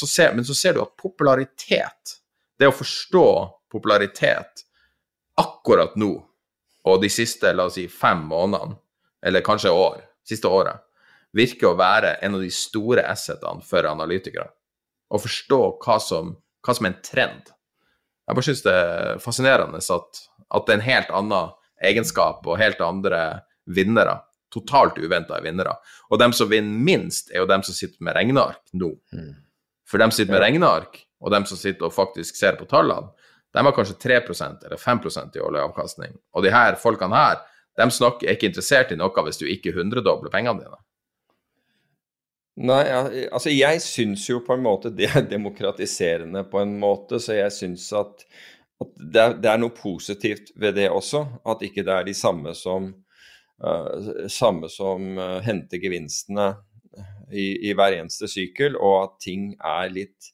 så 0.49 0.57
ser 0.59 0.75
du 0.75 0.83
at 0.83 0.97
popularitet, 0.99 2.17
det 2.59 2.67
å 2.67 2.75
forstå 2.75 3.27
popularitet 3.71 4.65
akkurat 5.39 5.95
nå 6.01 6.17
og 6.87 7.03
de 7.03 7.11
siste 7.11 7.51
la 7.55 7.69
oss 7.69 7.77
si, 7.79 7.87
fem 7.91 8.25
månedene, 8.27 8.79
eller 9.27 9.45
kanskje 9.47 9.75
år, 9.75 10.03
siste 10.27 10.51
året, 10.51 10.83
virker 11.37 11.71
å 11.71 11.79
være 11.79 12.17
en 12.27 12.39
av 12.39 12.43
de 12.43 12.51
store 12.55 13.05
assetene 13.07 13.63
for 13.67 13.87
analytikere. 13.87 14.49
Å 15.11 15.19
forstå 15.23 15.61
hva 15.83 15.99
som, 16.03 16.33
hva 16.63 16.75
som 16.75 16.87
er 16.87 16.95
en 16.95 17.03
trend 17.07 17.53
jeg 18.27 18.37
bare 18.37 18.47
syns 18.49 18.65
det 18.65 18.75
er 18.75 19.21
fascinerende 19.23 19.79
at, 19.79 20.23
at, 20.51 20.67
det 20.67 20.73
er 20.73 20.79
en 20.81 20.87
helt 20.87 21.13
annen 21.15 21.53
egenskap 21.87 22.47
og 22.47 22.59
helt 22.59 22.81
andre 22.83 23.23
vinnere. 23.71 24.19
Totalt 24.53 24.99
uventa 24.99 25.39
vinnere. 25.45 25.77
Og 26.11 26.19
dem 26.23 26.35
som 26.35 26.51
vinner 26.51 26.83
minst, 26.89 27.31
er 27.31 27.45
jo 27.45 27.51
dem 27.51 27.63
som 27.67 27.77
sitter 27.77 28.03
med 28.03 28.17
regneark 28.17 28.63
nå. 28.75 28.93
Mm. 29.15 29.35
For 29.87 30.03
dem 30.03 30.11
som 30.11 30.23
sitter 30.23 30.35
med 30.35 30.43
regneark, 30.43 31.05
og 31.23 31.33
dem 31.33 31.47
som 31.49 31.59
sitter 31.59 31.89
og 31.89 31.95
faktisk 31.95 32.39
ser 32.39 32.59
på 32.59 32.67
tallene, 32.71 33.13
de 33.55 33.63
har 33.65 33.73
kanskje 33.73 33.97
3% 34.03 34.67
eller 34.67 34.81
5% 34.81 35.37
i 35.39 35.41
årlig 35.41 35.63
avkastning. 35.63 36.17
Og 36.37 36.45
de 36.45 36.53
her 36.53 36.77
folkene 36.81 37.17
her, 37.17 37.39
de 37.79 37.87
snakker, 37.93 38.27
er 38.27 38.37
ikke 38.37 38.51
interessert 38.51 38.93
i 38.93 38.99
noe 38.99 39.25
hvis 39.25 39.41
du 39.41 39.47
ikke 39.49 39.73
hundredobler 39.77 40.33
pengene 40.33 40.65
dine. 40.65 40.81
Nei, 42.57 42.85
altså 43.29 43.51
jeg 43.53 43.83
syns 43.85 44.23
jo 44.31 44.39
på 44.45 44.55
en 44.55 44.63
måte 44.65 44.89
det 44.97 45.11
er 45.13 45.27
demokratiserende 45.29 46.41
på 46.49 46.63
en 46.63 46.79
måte, 46.81 47.19
så 47.21 47.35
jeg 47.37 47.53
syns 47.53 47.91
at, 47.93 48.23
at 48.81 48.93
det, 48.97 49.21
er, 49.21 49.35
det, 49.43 49.51
er, 49.51 49.59
noe 49.61 49.75
positivt 49.77 50.55
ved 50.57 50.79
det 50.79 50.87
også. 50.89 51.27
At 51.45 51.65
ikke 51.67 51.85
det 51.85 51.93
er 51.93 52.07
de 52.07 52.15
samme 52.17 52.55
som, 52.57 52.87
uh, 53.61 54.23
samme 54.33 54.71
som 54.73 55.19
uh, 55.21 55.43
henter 55.45 55.83
gevinstene 55.83 56.55
i, 57.29 57.45
i, 57.69 57.75
hver 57.77 57.99
eneste 57.99 58.29
sykkel, 58.31 58.79
og 58.81 58.97
at 59.03 59.19
ting 59.27 59.51
er 59.61 59.93
litt 59.93 60.31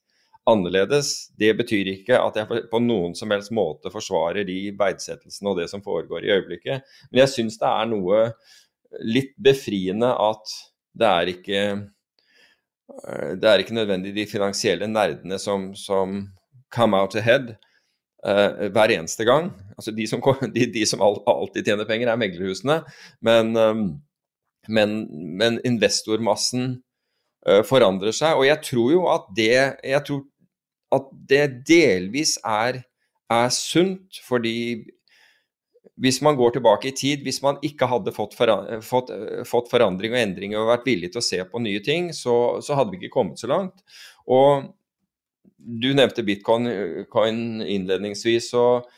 annerledes. 0.46 1.32
Det 1.38 1.50
betyr 1.58 1.90
ikke 1.90 2.20
at 2.22 2.38
jeg 2.38 2.60
på 2.70 2.82
noen 2.84 3.16
som 3.18 3.34
helst 3.34 3.50
måte 3.54 3.90
forsvarer 3.90 4.46
de 4.46 4.60
verdsettelsene 4.78 5.50
og 5.50 5.58
det 5.58 5.66
som 5.72 5.82
foregår 5.82 6.22
i 6.22 6.30
øyeblikket, 6.36 6.86
men 7.10 7.24
jeg 7.24 7.32
syns 7.34 7.58
det 7.58 7.66
er 7.72 7.90
noe 7.90 8.22
litt 9.02 9.34
befriende 9.42 10.12
at 10.22 10.54
det 10.94 11.08
er 11.08 11.32
ikke 11.32 11.58
Eh, 11.62 11.80
det 13.40 13.48
er 13.48 13.62
ikke 13.62 13.74
nødvendig 13.74 14.14
de 14.16 14.26
finansielle 14.30 14.86
nerdene 14.88 15.38
som, 15.40 15.70
som 15.74 16.28
come 16.72 16.96
out 16.96 17.16
ahead 17.16 17.54
uh, 18.26 18.68
hver 18.72 18.94
eneste 18.94 19.24
gang. 19.24 19.50
Altså 19.76 19.94
de 19.94 20.06
som, 20.08 20.22
de, 20.56 20.66
de 20.74 20.86
som 20.86 21.02
alltid 21.02 21.64
tjener 21.66 21.88
penger, 21.88 22.08
er 22.12 22.20
meglerhusene. 22.20 22.80
Men, 23.20 23.56
um, 23.56 23.84
men, 24.68 24.96
men 25.38 25.60
investormassen 25.64 26.82
uh, 27.48 27.62
forandrer 27.66 28.14
seg. 28.16 28.38
Og 28.38 28.46
jeg 28.48 28.62
tror 28.70 28.88
jo 28.94 29.04
at 29.12 29.28
det, 29.36 29.52
at 29.92 31.12
det 31.28 31.44
delvis 31.68 32.38
er, 32.44 32.82
er 33.32 33.54
sunt, 33.56 34.22
fordi 34.28 34.84
hvis 36.02 36.18
man 36.24 36.36
går 36.36 36.56
tilbake 36.56 36.90
i 36.90 36.94
tid, 36.98 37.22
hvis 37.22 37.38
man 37.44 37.60
ikke 37.62 37.86
hadde 37.86 38.14
fått, 38.14 38.34
fått, 38.34 39.10
fått 39.46 39.70
forandring 39.70 40.16
og 40.16 40.18
endring 40.18 40.56
og 40.58 40.72
vært 40.72 40.88
villig 40.88 41.12
til 41.14 41.22
å 41.22 41.26
se 41.26 41.38
på 41.46 41.62
nye 41.62 41.82
ting, 41.84 42.10
så, 42.16 42.58
så, 42.64 42.74
hadde 42.78 42.94
vi 42.94 43.04
ikke 43.04 43.14
kommet 43.20 43.38
så 43.38 43.50
langt. 43.50 43.84
Og 44.26 44.66
du 45.62 45.92
nevnte 45.94 46.24
bitcoin 46.26 47.62
innledningsvis, 47.62 48.50
og 48.58 48.88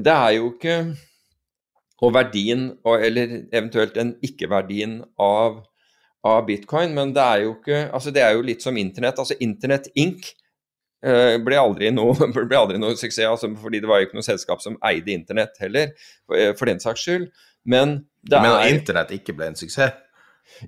det 0.00 0.16
er 0.16 0.36
jo 0.38 0.52
ikke 0.54 0.80
Og 2.00 2.14
verdien, 2.16 2.62
eller 2.88 3.32
eventuelt 3.52 3.92
den 3.92 4.14
ikke-verdien 4.24 5.02
av, 5.20 5.58
av, 6.24 6.46
bitcoin, 6.46 6.94
men 6.96 7.10
det 7.12 7.20
er 7.20 7.42
jo 7.42 7.50
ikke 7.58 7.80
Altså 7.92 8.14
det 8.16 8.22
er 8.24 8.32
jo 8.32 8.46
litt 8.46 8.64
som 8.64 8.78
internett. 8.80 9.20
Altså 9.20 9.36
Internett 9.44 9.90
Inc. 10.00 10.30
Uh, 11.00 11.38
ble, 11.40 11.56
aldri 11.56 11.88
noe, 11.94 12.12
ble 12.50 12.58
aldri 12.58 12.78
noe 12.80 12.92
suksess, 12.98 13.24
altså, 13.24 13.48
fordi 13.62 13.80
det 13.80 13.88
var 13.88 14.02
jo 14.02 14.08
ikke 14.10 14.18
noe 14.18 14.26
selskap 14.26 14.60
som 14.60 14.76
eide 14.84 15.14
internett 15.14 15.56
heller, 15.62 15.94
eh, 16.36 16.50
for 16.58 16.68
den 16.68 16.80
saks 16.82 17.06
skyld. 17.06 17.30
Men 17.64 18.02
det 18.26 18.36
er 18.36 18.44
Men 18.44 18.74
internett 18.74 19.12
ikke 19.16 19.32
ble 19.36 19.48
en 19.52 19.56
suksess? 19.56 19.96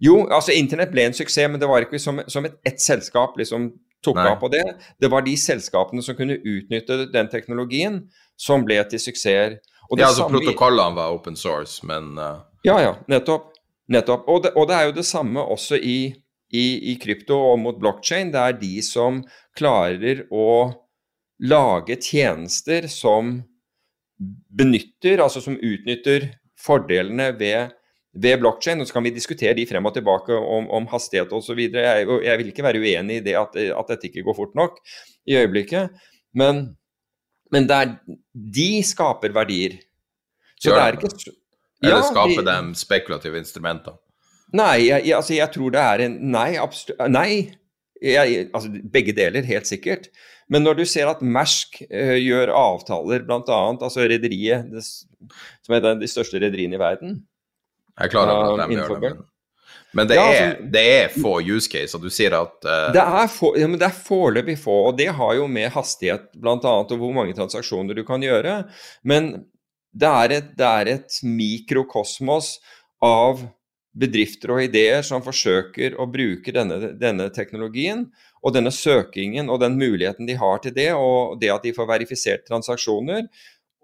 Jo, 0.01 0.23
altså 0.33 0.55
internett 0.57 0.93
ble 0.93 1.05
en 1.09 1.17
suksess, 1.17 1.51
men 1.51 1.61
det 1.61 1.69
var 1.69 1.85
ikke 1.85 2.01
som, 2.01 2.21
som 2.31 2.47
et 2.49 2.55
ett 2.65 2.81
selskap 2.81 3.37
liksom 3.37 3.73
tok 4.03 4.17
Nei. 4.19 4.27
av 4.31 4.39
på 4.41 4.49
det. 4.53 4.63
Det 5.01 5.11
var 5.13 5.23
de 5.27 5.35
selskapene 5.39 6.03
som 6.03 6.17
kunne 6.19 6.39
utnytte 6.39 7.05
den 7.13 7.29
teknologien, 7.31 8.01
som 8.41 8.65
ble 8.67 8.79
til 8.91 9.03
suksesser. 9.03 9.59
Ja, 9.93 10.09
altså 10.09 10.25
samme- 10.25 10.41
protokollene 10.41 10.97
var 10.97 11.13
open 11.13 11.37
source, 11.37 11.85
men 11.87 12.17
uh, 12.19 12.41
Ja, 12.65 12.79
ja, 12.81 12.95
nettopp. 13.11 13.51
nettopp. 13.93 14.25
Og, 14.29 14.43
det, 14.47 14.55
og 14.57 14.69
det 14.71 14.77
er 14.79 14.89
jo 14.89 14.97
det 14.97 15.05
samme 15.07 15.45
også 15.45 15.77
i, 15.77 16.15
i, 16.53 16.93
i 16.93 16.97
krypto 17.01 17.39
og 17.53 17.59
mot 17.63 17.79
blokkjede. 17.81 18.33
Det 18.35 18.41
er 18.43 18.59
de 18.61 18.73
som 18.85 19.23
klarer 19.59 20.25
å 20.33 20.47
lage 21.43 21.97
tjenester 22.05 22.87
som 22.93 23.39
benytter, 24.53 25.23
altså 25.25 25.43
som 25.43 25.57
utnytter 25.59 26.29
fordelene 26.63 27.31
ved, 27.41 27.73
ved 28.15 28.39
blokkjede. 28.43 28.79
Nå 28.83 28.87
så 28.87 28.95
kan 28.99 29.07
vi 29.07 29.15
diskutere 29.17 29.57
de 29.59 29.65
frem 29.67 29.89
og 29.89 29.97
tilbake 29.97 30.37
om, 30.37 30.69
om 30.71 30.87
hastighet 30.93 31.33
osv. 31.35 31.59
Jeg, 31.73 32.07
og 32.07 32.23
jeg 32.27 32.39
vil 32.43 32.53
ikke 32.53 32.67
være 32.67 32.83
uenig 32.85 33.21
i 33.21 33.25
det 33.31 33.35
at, 33.41 33.57
at 33.57 33.91
dette 33.95 34.11
ikke 34.11 34.25
går 34.29 34.39
fort 34.39 34.55
nok 34.59 34.79
i 35.27 35.39
øyeblikket. 35.41 35.97
Men, 36.39 36.63
men 37.53 37.67
det 37.69 37.81
er, 37.81 37.97
de 38.61 38.69
skaper 38.87 39.35
verdier. 39.35 39.81
Så 40.63 40.71
Gjør 40.71 40.79
det 40.79 40.85
er 40.85 41.01
ikke 41.01 41.37
Eller 41.83 41.97
Ja, 41.99 42.03
skaper 42.07 42.39
de- 42.45 42.47
dem 42.53 42.75
spekulative 42.79 43.41
instrumenter? 43.43 43.97
Nei, 44.53 44.77
jeg, 44.85 45.07
jeg, 45.09 45.17
altså 45.17 45.35
jeg 45.37 45.55
tror 45.55 45.73
det 45.73 45.83
er 45.83 46.05
en 46.07 46.19
Nei, 46.35 46.51
absolutt 46.61 47.03
Nei. 47.13 47.33
Jeg, 48.03 48.47
altså 48.51 48.71
begge 48.93 49.15
deler, 49.15 49.47
helt 49.47 49.69
sikkert. 49.69 50.09
Men 50.51 50.65
når 50.67 50.81
du 50.81 50.87
ser 50.91 51.07
at 51.07 51.21
Mersk 51.23 51.79
uh, 51.87 52.17
gjør 52.19 52.51
avtaler, 52.57 53.23
bl.a. 53.29 53.59
altså 53.73 54.09
rederiet 54.11 54.73
som 54.83 55.71
er 55.75 55.79
et 55.79 55.87
av 55.93 56.01
de 56.01 56.09
største 56.11 56.41
rederiene 56.43 56.77
i 56.77 56.83
verden 56.83 57.21
Jeg 57.95 58.09
er 58.09 58.13
klar 58.13 58.33
over 58.33 58.59
at 58.59 58.73
de 58.73 58.81
gjør 58.81 58.99
det, 59.05 59.13
men, 59.93 60.09
det, 60.09 60.17
Ja, 60.17 60.25
er, 60.25 60.47
altså- 60.49 60.69
det 60.73 60.83
er 60.97 61.15
få 61.21 61.35
use 61.45 61.69
cases. 61.71 62.01
Du 62.01 62.11
sier 62.11 62.35
at 62.37 62.67
uh, 62.67 62.91
Det 62.97 63.01
er, 63.03 63.31
få, 63.31 63.55
ja, 63.61 63.69
men 63.69 63.79
det 63.81 63.87
er 63.89 63.97
foreløpig 63.97 64.59
få, 64.61 64.77
og 64.91 64.99
det 64.99 65.11
har 65.15 65.35
jo 65.39 65.47
med 65.47 65.71
hastighet 65.75 66.31
bl.a. 66.35 66.57
og 66.59 66.95
hvor 66.97 67.13
mange 67.17 67.37
transaksjoner 67.37 67.97
du 67.97 68.05
kan 68.09 68.25
gjøre. 68.25 68.63
Men 69.05 69.35
det 69.93 70.09
er 70.09 70.37
et, 70.39 70.53
det 70.57 70.69
er 70.69 70.95
et 70.97 71.19
mikrokosmos 71.23 72.57
av 73.05 73.45
bedrifter 73.93 74.55
og 74.55 74.63
ideer 74.65 75.03
som 75.05 75.25
forsøker 75.25 75.99
å 76.01 76.07
bruke 76.09 76.55
denne, 76.55 76.95
denne 76.97 77.29
teknologien 77.35 78.07
og 78.43 78.55
denne 78.57 78.73
søkingen 78.73 79.51
og 79.53 79.61
den 79.63 79.77
muligheten 79.81 80.29
de 80.29 80.39
har 80.41 80.63
til 80.65 80.75
det, 80.77 80.91
og 80.97 81.37
det 81.43 81.53
at 81.53 81.67
de 81.67 81.75
får 81.77 81.91
verifisert 81.91 82.47
transaksjoner. 82.49 83.29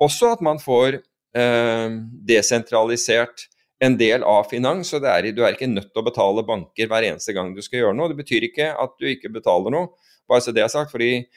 Også 0.00 0.32
at 0.32 0.42
man 0.44 0.60
får 0.62 1.00
eh, 1.36 1.98
desentralisert 2.30 3.46
en 3.84 3.94
del 4.00 4.24
av 4.26 4.48
finans, 4.50 4.90
og 4.96 5.06
er, 5.06 5.30
du 5.30 5.44
er 5.44 5.54
ikke 5.54 5.70
nødt 5.70 5.92
til 5.92 6.02
å 6.02 6.08
betale 6.08 6.46
banker 6.46 6.88
hver 6.90 7.06
eneste 7.12 7.34
gang 7.36 7.52
du 7.54 7.62
skal 7.62 7.84
gjøre 7.84 7.98
noe. 7.98 8.10
Det 8.10 8.18
betyr 8.18 8.48
ikke 8.48 8.72
at 8.74 8.96
du 8.98 9.06
ikke 9.12 9.30
betaler 9.34 9.74
noe, 9.74 9.92
bare 10.28 10.42
så 10.42 10.54
det 10.54 10.64
er 10.64 10.72
sagt. 10.72 10.90
fordi 10.94 11.28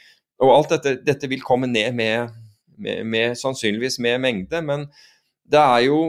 og 0.41 0.55
alt 0.55 0.71
dette, 0.73 0.95
dette 1.05 1.29
vil 1.29 1.43
komme 1.45 1.69
ned 1.69 1.93
med, 1.93 2.31
med, 2.81 3.03
med 3.05 3.37
sannsynligvis 3.37 3.99
med 4.01 4.23
mengde, 4.23 4.61
men 4.65 4.87
det 5.45 5.61
er 5.61 5.83
jo 5.85 5.99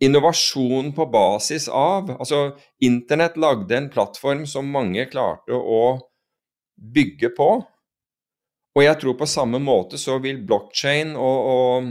innovasjon 0.00 0.92
på 0.94 1.06
basis 1.10 1.68
av 1.68 2.10
Altså, 2.18 2.52
Internett 2.84 3.36
lagde 3.36 3.76
en 3.76 3.90
plattform 3.90 4.46
som 4.46 4.70
mange 4.70 5.08
klarte 5.10 5.56
å 5.56 5.98
bygge 6.78 7.32
på. 7.34 7.48
Og 8.78 8.84
jeg 8.84 9.00
tror 9.00 9.16
på 9.18 9.26
samme 9.26 9.58
måte 9.58 9.98
så 9.98 10.20
vil 10.22 10.38
blockchain 10.46 11.16
og, 11.18 11.38
og, 11.50 11.88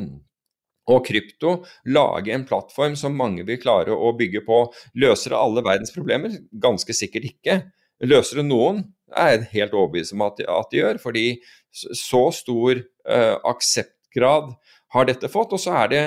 og 0.88 1.02
krypto 1.08 1.58
lage 1.92 2.32
en 2.32 2.46
plattform 2.48 2.96
som 3.00 3.18
mange 3.20 3.44
vil 3.48 3.60
klare 3.60 3.92
å 3.92 4.14
bygge 4.16 4.46
på. 4.48 4.62
Løser 4.96 5.36
det 5.36 5.42
alle 5.42 5.66
verdens 5.66 5.92
problemer? 5.96 6.38
Ganske 6.52 6.96
sikkert 6.96 7.28
ikke. 7.34 7.60
Løser 8.08 8.40
det 8.40 8.48
noen? 8.48 8.86
Er 9.12 9.44
helt 9.52 9.76
overbevist 9.76 10.16
om 10.16 10.24
at, 10.26 10.40
at 10.40 10.72
de 10.72 10.80
gjør, 10.80 11.02
fordi 11.02 11.28
så 11.76 12.28
stor 12.36 12.80
uh, 12.80 13.36
akseptgrad 13.48 14.54
har 14.96 15.08
dette 15.08 15.30
fått. 15.32 15.56
Og 15.56 15.62
så, 15.62 15.76
er 15.84 15.92
det, 15.92 16.04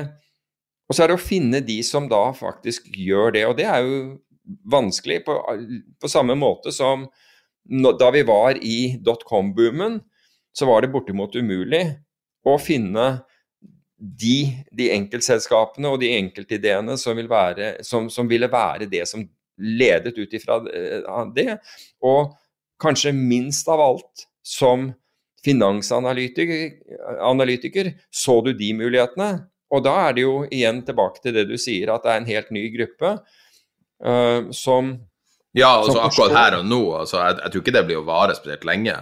og 0.90 0.96
så 0.96 1.04
er 1.04 1.12
det 1.12 1.20
å 1.20 1.22
finne 1.22 1.60
de 1.62 1.78
som 1.86 2.08
da 2.10 2.24
faktisk 2.34 2.88
gjør 2.90 3.36
det. 3.36 3.44
Og 3.46 3.54
det 3.60 3.66
er 3.70 3.84
jo 3.86 3.98
vanskelig 4.66 5.20
på, 5.22 5.36
på 6.02 6.10
samme 6.10 6.34
måte 6.34 6.72
som 6.74 7.06
da 7.70 8.08
vi 8.10 8.24
var 8.26 8.58
i 8.58 8.96
dotcom-boomen, 8.98 10.00
så 10.50 10.66
var 10.66 10.82
det 10.82 10.90
bortimot 10.90 11.36
umulig 11.38 11.84
å 12.42 12.56
finne 12.58 13.20
de, 13.94 14.48
de 14.74 14.88
enkeltselskapene 14.96 15.92
og 15.92 16.00
de 16.02 16.10
enkeltideene 16.16 16.96
som, 16.98 17.14
vil 17.14 17.28
være, 17.30 17.76
som, 17.86 18.08
som 18.10 18.26
ville 18.26 18.48
være 18.50 18.88
det 18.90 19.04
som 19.06 19.22
ledet 19.60 20.16
ut 20.18 20.34
ifra 20.34 20.58
eh, 20.72 21.20
det. 21.36 21.60
Og 22.02 22.32
kanskje 22.82 23.14
minst 23.14 23.68
av 23.70 23.84
alt 23.84 24.26
som 24.42 24.88
finansanalytiker 25.44 26.72
analytiker, 27.24 27.94
så 28.10 28.40
du 28.44 28.50
de 28.56 28.72
mulighetene. 28.76 29.30
Og 29.70 29.84
da 29.86 29.94
er 30.08 30.16
det 30.16 30.24
jo 30.24 30.34
igjen 30.50 30.82
tilbake 30.86 31.22
til 31.22 31.36
det 31.36 31.46
du 31.50 31.56
sier, 31.60 31.92
at 31.94 32.04
det 32.04 32.12
er 32.12 32.22
en 32.22 32.30
helt 32.30 32.50
ny 32.54 32.64
gruppe 32.74 33.14
uh, 34.04 34.50
som 34.54 34.96
Ja, 35.56 35.76
altså 35.80 35.96
som 35.96 36.04
akkurat 36.06 36.36
her 36.36 36.58
og 36.60 36.66
nå. 36.70 36.82
Altså, 37.02 37.20
jeg, 37.22 37.38
jeg 37.42 37.52
tror 37.52 37.64
ikke 37.64 37.76
det 37.78 37.86
blir 37.88 38.00
å 38.00 38.06
vare 38.08 38.36
spesielt 38.38 38.66
lenge, 38.68 38.96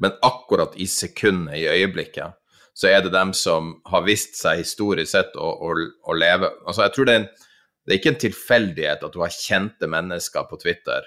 men 0.00 0.16
akkurat 0.26 0.74
i 0.80 0.88
sekundet, 0.90 1.56
i 1.60 1.68
øyeblikket, 1.70 2.36
så 2.74 2.90
er 2.90 3.04
det 3.04 3.12
dem 3.14 3.32
som 3.36 3.76
har 3.86 4.02
vist 4.04 4.34
seg 4.40 4.64
historisk 4.64 5.12
sett 5.12 5.36
å, 5.38 5.46
å, 5.62 5.74
å 6.10 6.16
leve 6.18 6.50
Altså, 6.66 6.82
jeg 6.82 6.94
tror 6.96 7.08
det 7.08 7.14
er, 7.14 7.22
en, 7.22 7.50
det 7.84 7.92
er 7.92 8.00
ikke 8.00 8.12
en 8.14 8.22
tilfeldighet 8.24 9.04
at 9.06 9.14
du 9.14 9.20
har 9.22 9.36
kjente 9.36 9.90
mennesker 9.90 10.48
på 10.50 10.58
Twitter 10.64 11.06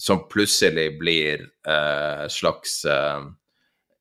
som 0.00 0.22
plutselig 0.28 0.98
blir 1.00 1.42
eh, 1.68 2.26
slags 2.32 2.84
eh, 2.88 3.20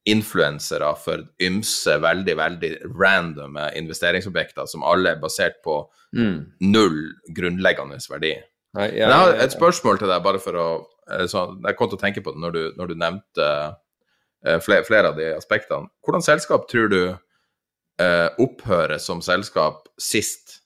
influensere 0.10 0.90
for 1.00 1.24
ymse, 1.44 1.96
veldig, 2.02 2.36
veldig 2.40 2.72
randome 2.98 3.70
investeringsobjekter 3.80 4.70
som 4.70 4.86
alle 4.88 5.14
er 5.14 5.22
basert 5.22 5.60
på 5.66 5.82
null 6.14 7.02
grunnleggende 7.36 8.00
verdi. 8.10 8.34
Nei, 8.78 8.88
Men 8.92 9.00
jeg 9.02 9.18
har 9.18 9.40
et 9.44 9.54
spørsmål 9.54 9.98
til 9.98 10.12
deg, 10.12 10.22
bare 10.24 10.42
for 10.42 10.58
å 10.60 10.68
eh, 11.10 11.26
så, 11.30 11.48
Jeg 11.66 11.78
kom 11.78 11.90
til 11.90 11.98
å 11.98 12.02
tenke 12.04 12.22
på 12.22 12.36
det 12.36 12.42
når 12.44 12.52
du, 12.54 12.62
når 12.78 12.92
du 12.92 13.00
nevnte 13.02 13.48
eh, 14.46 14.60
flere, 14.62 14.86
flere 14.86 15.10
av 15.10 15.18
de 15.18 15.32
aspektene. 15.34 15.90
Hvordan 16.06 16.26
selskap 16.26 16.68
tror 16.70 16.92
du 16.94 17.02
eh, 17.10 18.30
opphører 18.38 19.02
som 19.02 19.24
selskap 19.26 19.90
sist 19.98 20.60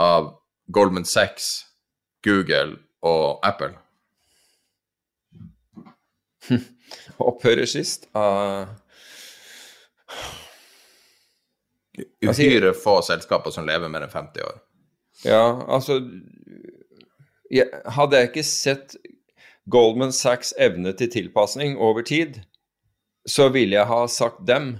av 0.00 0.34
Goldman 0.68 1.08
Sachs, 1.08 1.64
Google 2.24 2.76
og 3.00 3.40
Apple? 3.48 3.74
opphører 7.18 7.66
sist. 7.68 8.08
Uh, 8.14 8.66
Altså, 12.24 12.42
Uhyre 12.46 12.70
få 12.72 12.94
selskaper 13.04 13.52
som 13.52 13.66
lever 13.68 13.90
mer 13.92 14.06
enn 14.06 14.12
50 14.12 14.44
år. 14.46 14.60
ja, 15.28 15.42
altså 15.68 15.98
jeg, 17.52 17.66
Hadde 17.84 18.16
jeg 18.16 18.30
ikke 18.30 18.44
sett 18.48 18.94
Goldman 19.68 20.14
Sachs 20.16 20.54
evne 20.58 20.94
til 20.96 21.10
tilpasning 21.12 21.76
over 21.76 22.00
tid, 22.02 22.40
så 23.28 23.50
ville 23.52 23.76
jeg 23.76 23.86
ha 23.86 24.00
sagt 24.10 24.40
dem. 24.48 24.78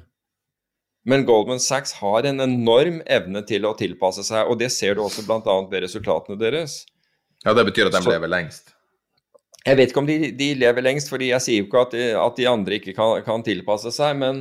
Men 1.05 1.27
Goldman 1.29 1.61
Sachs 1.61 1.93
har 2.01 2.25
en 2.27 2.41
enorm 2.41 3.03
evne 3.07 3.45
til 3.47 3.67
å 3.69 3.75
tilpasse 3.79 4.25
seg, 4.25 4.49
og 4.49 4.59
det 4.59 4.73
ser 4.73 4.97
du 4.97 5.03
også 5.05 5.27
bl.a. 5.27 5.59
ved 5.71 5.85
resultatene 5.85 6.39
deres. 6.41 6.87
Ja, 7.45 7.53
det 7.55 7.67
betyr 7.69 7.91
at 7.91 7.99
de 7.99 8.03
Så- 8.03 8.11
lever 8.11 8.29
lengst. 8.33 8.72
Jeg 9.63 9.79
vet 9.79 9.93
ikke 9.93 10.03
om 10.03 10.09
de, 10.09 10.19
de 10.35 10.51
lever 10.59 10.85
lengst, 10.85 11.11
fordi 11.13 11.31
jeg 11.31 11.45
sier 11.45 11.63
jo 11.63 11.69
ikke 11.69 11.87
at 11.87 11.95
de, 11.95 12.05
at 12.19 12.39
de 12.39 12.51
andre 12.51 12.79
ikke 12.81 12.95
kan, 12.97 13.21
kan 13.23 13.45
tilpasse 13.47 13.93
seg, 13.95 14.17
men, 14.19 14.41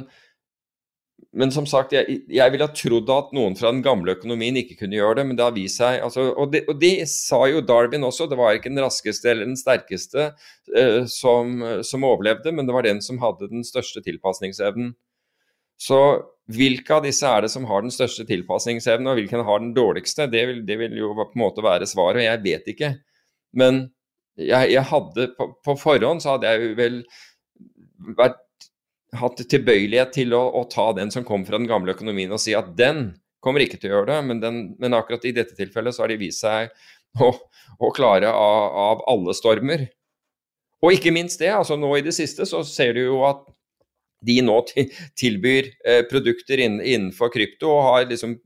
men 1.38 1.54
som 1.54 1.68
sagt, 1.70 1.94
jeg, 1.94 2.24
jeg 2.32 2.54
ville 2.54 2.66
ha 2.66 2.74
trodd 2.74 3.12
at 3.14 3.30
noen 3.38 3.54
fra 3.60 3.70
den 3.74 3.84
gamle 3.86 4.16
økonomien 4.18 4.58
ikke 4.64 4.80
kunne 4.80 4.98
gjøre 4.98 5.20
det, 5.20 5.28
men 5.30 5.38
det 5.38 5.46
har 5.46 5.54
vist 5.54 5.78
seg 5.78 6.02
altså, 6.02 6.32
og, 6.34 6.50
det, 6.56 6.64
og 6.72 6.82
de, 6.82 6.92
sa 7.10 7.44
jo 7.52 7.62
Darwin 7.62 8.08
også, 8.08 8.26
det 8.32 8.40
var 8.42 8.58
ikke 8.58 8.74
den 8.74 8.82
raskeste 8.82 9.30
eller 9.30 9.46
den 9.46 9.60
sterkeste 9.62 10.32
eh, 10.74 11.00
som, 11.06 11.62
som 11.86 12.10
overlevde, 12.10 12.56
men 12.58 12.66
det 12.66 12.78
var 12.80 12.90
den 12.90 13.06
som 13.06 13.22
hadde 13.22 13.52
den 13.54 13.68
største 13.68 14.02
tilpasningsevnen. 14.08 14.96
Så 15.82 16.02
hvilke 16.52 16.98
av 16.98 17.06
disse 17.06 17.30
er 17.30 17.46
det 17.46 17.54
som 17.54 17.66
har 17.70 17.86
den 17.86 17.94
største 17.94 18.26
tilpasningsevnen, 18.30 19.08
og 19.10 19.18
hvilken 19.18 19.46
har 19.46 19.62
den 19.62 19.72
dårligste? 19.78 20.28
Det 20.30 20.44
vil, 20.50 20.60
det 20.66 20.78
vil 20.82 20.98
jo 20.98 21.14
på 21.18 21.30
en 21.30 21.42
måte 21.42 21.64
være 21.66 21.88
svaret, 21.90 22.22
og 22.22 22.28
jeg 22.28 22.42
vet 22.44 22.70
ikke. 22.74 22.92
Men 23.58 23.86
jeg, 24.48 24.72
jeg 24.76 24.86
hadde 24.92 25.28
på, 25.38 25.52
på 25.66 25.76
forhånd 25.80 26.24
så 26.24 26.36
hadde 26.36 26.52
jeg 26.52 26.74
vel 26.80 27.02
vært, 28.18 28.40
hatt 29.20 29.42
tilbøyelighet 29.52 30.14
til 30.16 30.34
å, 30.38 30.44
å 30.62 30.64
ta 30.72 30.92
den 30.96 31.12
som 31.12 31.26
kom 31.28 31.44
fra 31.48 31.60
den 31.60 31.70
gamle 31.70 31.96
økonomien 31.96 32.32
og 32.32 32.40
si 32.42 32.56
at 32.56 32.72
den 32.80 33.10
kommer 33.44 33.64
ikke 33.64 33.80
til 33.82 33.92
å 33.92 33.98
gjøre 33.98 34.12
det, 34.14 34.20
men, 34.30 34.42
den, 34.42 34.60
men 34.80 34.96
akkurat 34.96 35.26
i 35.28 35.34
dette 35.36 35.58
tilfellet 35.58 35.96
så 35.96 36.06
har 36.06 36.14
de 36.14 36.20
vist 36.22 36.44
seg 36.46 36.70
å, 37.20 37.32
å 37.82 37.90
klare 37.96 38.30
av, 38.30 38.68
av 38.86 39.02
alle 39.12 39.36
stormer. 39.36 39.88
Og 40.82 40.96
ikke 40.96 41.14
minst 41.14 41.42
det, 41.42 41.52
altså 41.54 41.78
nå 41.78 41.90
i 41.98 42.06
det 42.06 42.14
siste 42.16 42.46
så 42.50 42.62
ser 42.66 42.96
du 42.98 43.04
jo 43.04 43.22
at 43.28 43.44
de 44.26 44.38
nå 44.46 44.58
tilbyr 45.22 45.72
eh, 45.86 46.02
produkter 46.10 46.62
inn, 46.62 46.80
innenfor 46.80 47.34
krypto 47.34 47.74
og 47.74 47.86
har 47.90 48.08
liksom 48.10 48.38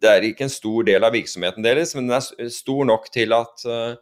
Det 0.00 0.08
er 0.08 0.24
ikke 0.24 0.46
en 0.46 0.52
stor 0.52 0.86
del 0.88 1.04
av 1.04 1.12
virksomheten 1.12 1.64
deres, 1.64 1.90
men 1.96 2.06
den 2.08 2.16
er 2.16 2.52
stor 2.52 2.86
nok 2.88 3.10
til 3.12 3.34
at 3.36 3.64
uh, 3.68 3.98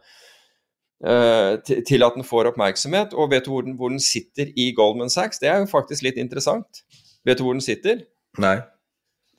til 1.01 2.05
at 2.05 2.17
den 2.17 2.25
får 2.27 2.51
oppmerksomhet. 2.51 3.15
Og 3.17 3.31
vet 3.31 3.47
du 3.47 3.53
hvor 3.53 3.65
den, 3.65 3.77
hvor 3.79 3.89
den 3.89 4.01
sitter 4.03 4.51
i 4.53 4.71
Goldman 4.77 5.09
Sachs? 5.09 5.41
Det 5.41 5.49
er 5.49 5.63
jo 5.63 5.69
faktisk 5.71 6.05
litt 6.05 6.19
interessant. 6.21 6.83
Vet 7.25 7.39
du 7.39 7.45
hvor 7.45 7.57
den 7.57 7.65
sitter? 7.65 8.03
Nei. 8.41 8.59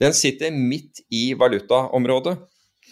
Den 0.03 0.15
sitter 0.17 0.51
midt 0.51 1.03
i 1.13 1.31
valutaområdet. 1.39 2.35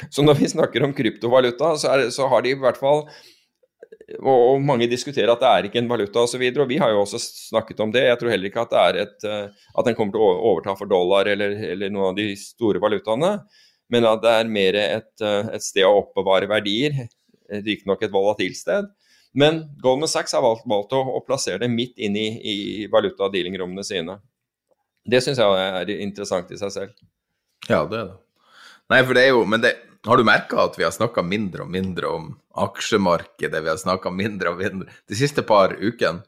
Så 0.09 0.23
når 0.23 0.39
vi 0.39 0.49
snakker 0.53 0.85
om 0.85 0.95
kryptovaluta, 0.95 1.75
så, 1.77 1.91
er, 1.91 2.09
så 2.15 2.29
har 2.31 2.45
de 2.45 2.53
i 2.53 2.59
hvert 2.59 2.79
fall 2.79 3.03
og, 4.19 4.59
mange 4.63 4.87
diskuterer 4.91 5.31
at 5.31 5.41
det 5.41 5.49
er 5.49 5.67
ikke 5.67 5.79
en 5.81 5.89
valuta 5.89 6.23
osv. 6.23 6.25
Og, 6.25 6.31
så 6.33 6.39
videre, 6.41 6.65
og 6.65 6.71
vi 6.71 6.79
har 6.81 6.91
jo 6.93 7.01
også 7.03 7.19
snakket 7.21 7.83
om 7.83 7.91
det. 7.93 8.05
Jeg 8.07 8.19
tror 8.19 8.33
heller 8.33 8.51
ikke 8.51 8.65
at, 8.65 8.73
det 8.73 8.81
er 8.81 8.99
et, 9.05 9.27
eh, 9.27 9.67
at 9.77 9.87
den 9.87 9.97
kommer 9.97 10.15
til 10.15 10.23
å 10.23 10.31
overta 10.51 10.75
for 10.79 10.91
dollar 10.91 11.29
eller, 11.31 11.55
eller 11.71 11.93
noen 11.93 12.11
av 12.11 12.17
de 12.19 12.31
store 12.39 12.81
valutaene. 12.83 13.33
Men 13.91 14.07
at 14.07 14.23
det 14.23 14.33
er 14.33 14.51
mer 14.51 14.79
et, 14.81 15.13
eh, 15.23 15.51
et 15.55 15.65
sted 15.65 15.87
å 15.87 15.95
oppbevare 16.01 16.49
verdier. 16.51 17.03
Riktignok 17.51 18.03
et 18.03 18.13
volatilt 18.13 18.57
sted. 18.57 18.89
Men 19.37 19.61
Goldman 19.83 20.11
Sachs 20.11 20.33
har 20.35 20.43
valgt, 20.43 20.65
valgt 20.67 20.95
å, 20.95 21.01
å, 21.07 21.21
plassere 21.23 21.61
det 21.61 21.71
midt 21.71 21.99
inn 22.03 22.17
i, 22.19 22.27
i 22.41 22.57
valutadealingrommene 22.91 23.83
sine. 23.87 24.17
Det 25.07 25.21
syns 25.23 25.39
jeg 25.39 25.69
er 25.81 25.93
interessant 26.01 26.51
i 26.51 26.59
seg 26.59 26.73
selv. 26.73 26.97
Ja, 27.69 27.85
det 27.87 28.01
er 28.01 28.11
det. 28.11 28.19
Nei, 28.91 28.99
for 29.07 29.15
det 29.15 29.23
er 29.23 29.31
jo 29.31 29.45
Men 29.47 29.61
det, 29.63 29.71
har 30.03 30.17
du 30.17 30.25
merka 30.27 30.65
at 30.65 30.75
vi 30.79 30.83
har 30.83 30.91
snakka 30.91 31.23
mindre 31.23 31.63
og 31.63 31.71
mindre 31.71 32.09
om 32.09 32.27
aksjemarkedet? 32.59 33.63
Vi 33.63 33.71
har 33.71 33.79
snakka 33.79 34.11
mindre 34.13 34.51
og 34.51 34.59
mindre 34.59 34.89
de 34.89 35.17
siste 35.17 35.45
par 35.47 35.77
ukene. 35.79 36.25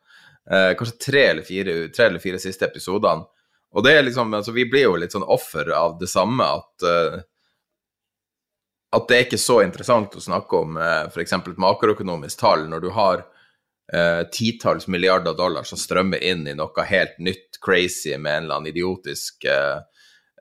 Eh, 0.52 0.72
kanskje 0.78 1.00
tre 1.00 1.24
eller, 1.32 1.48
fire, 1.48 1.76
tre 1.96 2.08
eller 2.12 2.24
fire 2.24 2.40
siste 2.42 2.68
episodene. 2.68 3.26
Og 3.74 3.86
det 3.86 3.96
er 3.98 4.04
liksom, 4.06 4.34
altså 4.38 4.54
Vi 4.54 4.68
blir 4.70 4.86
jo 4.86 4.98
litt 5.02 5.16
sånn 5.16 5.26
offer 5.26 5.72
av 5.74 5.98
det 6.00 6.10
samme 6.12 6.46
at 6.60 6.86
uh, 6.86 7.22
at 8.94 9.08
det 9.10 9.16
er 9.16 9.26
ikke 9.28 9.42
så 9.42 9.60
interessant 9.64 10.16
å 10.16 10.22
snakke 10.22 10.60
om 10.60 10.78
uh, 10.78 11.06
f.eks. 11.10 11.34
et 11.34 11.62
makroøkonomisk 11.62 12.40
tall 12.44 12.68
når 12.70 12.84
du 12.84 12.92
har 12.94 13.24
eh, 13.94 14.22
titalls 14.32 14.88
milliarder 14.88 15.34
dollar 15.38 15.66
som 15.68 15.80
strømmer 15.80 16.22
inn 16.24 16.46
i 16.48 16.56
noe 16.58 16.86
helt 16.90 17.18
nytt, 17.18 17.58
crazy, 17.64 18.14
med 18.18 18.38
en 18.38 18.44
eller 18.46 18.60
annen 18.60 18.72
idiotisk 18.74 19.48
uh, 19.50 19.82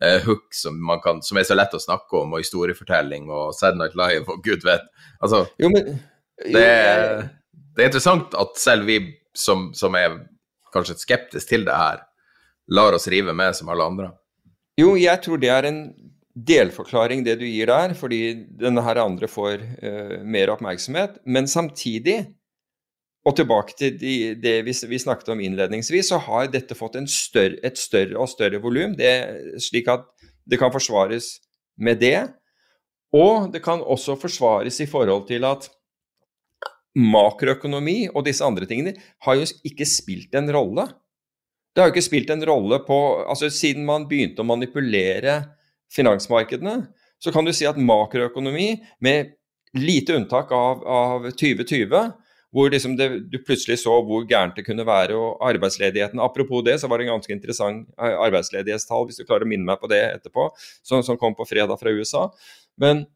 uh, 0.05 0.18
hook 0.26 0.53
som, 0.55 0.78
kan, 1.05 1.22
som, 1.22 1.38
er 1.38 1.48
så 1.48 1.57
lett 1.57 1.74
å 1.74 1.80
snakke 1.82 2.20
om, 2.20 2.34
og 2.34 2.44
historiefortelling 2.44 3.30
og 3.30 3.55
Sad 3.57 3.78
Night 3.80 3.96
Live 3.98 4.28
og 4.28 4.42
gud 4.44 4.66
vet. 4.66 4.84
Altså, 5.22 5.44
jo, 5.62 5.72
men, 5.72 5.94
jo, 6.42 6.57
det, 6.59 6.64
er, 6.66 7.18
det, 7.53 7.84
er, 7.84 7.88
interessant 7.88 8.36
at 8.38 8.59
selv 8.61 8.88
vi 8.90 9.00
som, 9.32 9.70
som 9.76 9.96
er 9.96 10.18
kanskje 10.74 11.00
skeptiske 11.00 11.48
til 11.48 11.68
det 11.68 11.76
her, 11.76 12.03
lar 12.72 12.96
oss 12.96 13.09
rive 13.11 13.34
med 13.36 13.57
som 13.57 13.70
alle 13.72 13.86
andre. 13.88 14.12
Jo, 14.80 14.94
jeg 14.96 15.20
tror 15.24 15.40
det 15.40 15.50
er 15.53 15.68
en 15.68 15.82
delforklaring 16.32 17.24
det 17.26 17.36
du 17.40 17.46
gir 17.46 17.68
der, 17.68 17.92
fordi 17.98 18.22
denne 18.60 18.84
her 18.84 19.00
andre 19.02 19.28
får 19.28 19.64
uh, 19.82 20.20
mer 20.24 20.54
oppmerksomhet. 20.54 21.18
Men 21.24 21.50
samtidig 21.50 22.22
og 23.22 23.36
tilbake 23.38 23.76
til 23.78 23.98
de, 24.00 24.14
det 24.42 24.54
vi, 24.66 24.74
vi, 24.74 24.98
snakket 24.98 25.30
om 25.34 25.42
innledningsvis, 25.44 26.08
så 26.10 26.18
har 26.24 26.48
dette 26.50 26.74
fått 26.74 26.98
større, 27.10 27.60
et 27.62 27.78
større 27.78 28.18
og 28.18 28.30
større 28.30 28.58
volum, 28.62 28.96
slik 29.62 29.90
at 29.92 30.08
det 30.42 30.58
kan 30.58 30.72
forsvares 30.74 31.36
med 31.78 32.00
det. 32.02 32.16
Og 33.14 33.52
det 33.52 33.62
kan 33.62 33.84
også 33.84 34.16
forsvares 34.18 34.80
i 34.82 34.88
forhold 34.90 35.28
til 35.28 35.46
at 35.46 35.68
makroøkonomi 36.98 38.10
og 38.10 38.24
disse 38.26 38.44
andre 38.44 38.66
tingene 38.68 38.96
har 39.24 39.38
jo 39.38 39.46
ikke 39.64 39.86
spilt 39.88 40.34
en 40.36 40.50
rolle. 40.52 40.88
Det 41.72 41.80
har 41.80 41.88
jo 41.88 41.94
ikke 41.94 42.04
spilt 42.04 42.32
en 42.34 42.44
rolle 42.44 42.82
på 42.84 42.98
altså 43.22 43.48
Siden 43.52 43.86
man 43.88 44.04
begynte 44.10 44.42
å 44.42 44.48
manipulere 44.48 45.38
finansmarkedene, 45.93 46.80
så 47.22 47.32
kan 47.32 47.47
du 47.47 47.53
si 47.55 47.68
at 47.68 47.78
makroøkonomi, 47.78 48.74
med 49.05 49.34
lite 49.78 50.16
unntak 50.18 50.51
av, 50.53 50.82
av 50.84 51.30
2020, 51.30 52.12
hvor 52.53 52.68
liksom 52.68 52.99
det, 52.99 53.09
du 53.32 53.38
plutselig 53.40 53.78
så 53.80 53.95
hvor 54.05 54.26
gærent 54.28 54.59
det 54.59 54.66
kunne 54.66 54.84
være. 54.86 55.16
Og 55.16 55.40
arbeidsledigheten 55.49 56.20
Apropos 56.20 56.64
det, 56.66 56.78
så 56.80 56.88
var 56.88 57.01
det 57.01 57.07
en 57.07 57.14
ganske 57.14 57.32
interessant 57.32 57.86
eh, 57.97 58.16
arbeidsledighetstall, 58.26 59.07
hvis 59.09 59.22
du 59.22 59.24
klarer 59.24 59.47
å 59.47 59.53
minne 59.53 59.66
meg 59.68 59.80
på 59.80 59.88
det 59.93 60.03
etterpå, 60.18 60.51
som, 60.84 61.01
som 61.07 61.18
kom 61.20 61.36
på 61.38 61.49
fredag 61.49 61.80
fra 61.80 61.95
USA. 61.95 62.26
Men, 62.82 63.07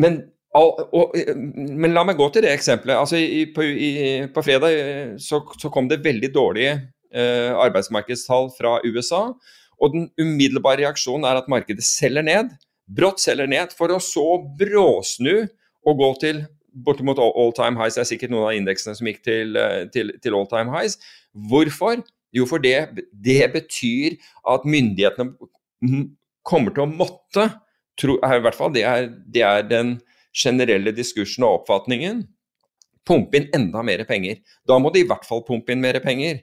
men, 0.00 0.20
og, 0.58 0.82
og, 0.92 1.16
men 1.56 1.96
la 1.96 2.04
meg 2.04 2.20
gå 2.20 2.28
til 2.34 2.44
det 2.44 2.52
eksempelet. 2.52 2.98
Altså, 3.00 3.16
i, 3.16 3.46
på, 3.54 3.64
i, 3.64 3.90
på, 4.34 4.44
fredag 4.44 4.76
eh, 4.76 5.16
så, 5.16 5.40
så, 5.56 5.72
kom 5.72 5.88
det 5.88 6.02
veldig 6.04 6.32
dårlige 6.36 6.76
eh, 6.76 7.50
arbeidsmarkedstall 7.56 8.52
fra 8.58 8.76
USA. 8.84 9.24
Og 9.82 9.94
den 9.94 10.08
umiddelbare 10.20 10.84
reaksjonen 10.84 11.26
er 11.26 11.40
at 11.40 11.50
markedet 11.50 11.84
selger 11.86 12.24
ned. 12.26 12.52
Brått 12.86 13.22
selger 13.22 13.50
ned, 13.50 13.74
for 13.74 13.90
å 13.90 14.00
så 14.02 14.26
bråsnu 14.58 15.46
og 15.82 15.98
gå 15.98 16.10
til 16.22 16.42
bortimot 16.86 17.20
all 17.20 17.52
time 17.56 17.80
highs. 17.80 17.98
Det 17.98 18.04
er 18.04 18.10
sikkert 18.14 18.32
noen 18.32 18.48
av 18.48 18.56
indeksene 18.56 18.94
som 18.96 19.08
gikk 19.08 19.22
til, 19.26 19.56
eh, 19.58 19.84
til, 19.92 20.14
til 20.22 20.36
all 20.38 20.48
time 20.50 20.72
highs. 20.72 20.98
Hvorfor? 21.50 22.02
Jo, 22.32 22.46
for 22.48 22.62
det, 22.64 23.04
det 23.12 23.42
betyr 23.52 24.16
at 24.48 24.64
myndighetene 24.64 25.34
kommer 26.48 26.72
til 26.72 26.86
å 26.86 26.90
måtte 26.90 27.48
tro, 28.00 28.16
I 28.22 28.40
hvert 28.40 28.56
fall 28.56 28.72
det 28.72 28.86
er, 28.88 29.10
det 29.28 29.42
er 29.44 29.66
den 29.68 29.98
generelle 30.32 30.94
diskursen 30.96 31.44
og 31.44 31.60
oppfatningen. 31.60 32.24
Pumpe 33.04 33.36
inn 33.36 33.50
enda 33.56 33.82
mer 33.84 34.04
penger. 34.08 34.40
Da 34.68 34.78
må 34.80 34.92
de 34.94 35.02
i 35.02 35.08
hvert 35.08 35.26
fall 35.28 35.42
pumpe 35.44 35.74
inn 35.74 35.82
mer 35.82 35.98
penger. 36.00 36.40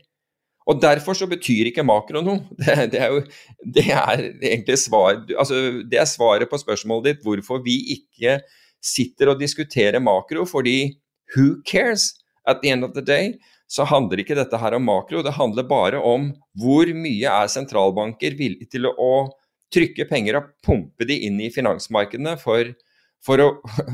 Og 0.70 0.82
Derfor 0.82 1.17
så 1.17 1.26
betyr 1.30 1.72
ikke 1.72 1.86
makro 1.86 2.22
noe. 2.22 2.43
Det, 2.61 2.91
det, 2.93 3.01
er 3.01 3.13
jo 3.13 3.22
det 3.65 3.86
er 3.89 4.24
egentlig 4.51 4.78
svar, 4.78 5.17
altså 5.34 5.84
det 5.89 5.99
er 5.99 6.09
svaret 6.09 6.49
på 6.49 6.59
spørsmålet 6.61 7.07
ditt 7.09 7.24
hvorfor 7.26 7.63
vi 7.65 7.80
ikke 7.97 8.39
sitter 8.80 9.34
og 9.34 9.41
diskuterer 9.41 9.99
makro, 9.99 10.45
fordi 10.47 10.99
who 11.36 11.59
cares? 11.67 12.13
At 12.47 12.61
the 12.63 12.72
end 12.72 12.86
of 12.86 12.93
the 12.95 13.03
day 13.05 13.34
så 13.70 13.86
handler 13.86 14.24
ikke 14.24 14.38
dette 14.38 14.57
her 14.57 14.74
om 14.74 14.88
makro, 14.88 15.22
det 15.22 15.36
handler 15.36 15.67
bare 15.70 15.99
om 16.01 16.32
hvor 16.57 16.89
mye 16.97 17.30
er 17.30 17.51
sentralbanker 17.51 18.34
villige 18.39 18.72
til 18.74 18.88
å 18.89 19.30
trykke 19.74 20.07
penger 20.09 20.39
og 20.39 20.47
pumpe 20.65 21.05
de 21.05 21.20
inn 21.28 21.38
i 21.43 21.51
finansmarkedene 21.53 22.34
for, 22.41 22.72
for, 23.26 23.43
å, 23.43 23.49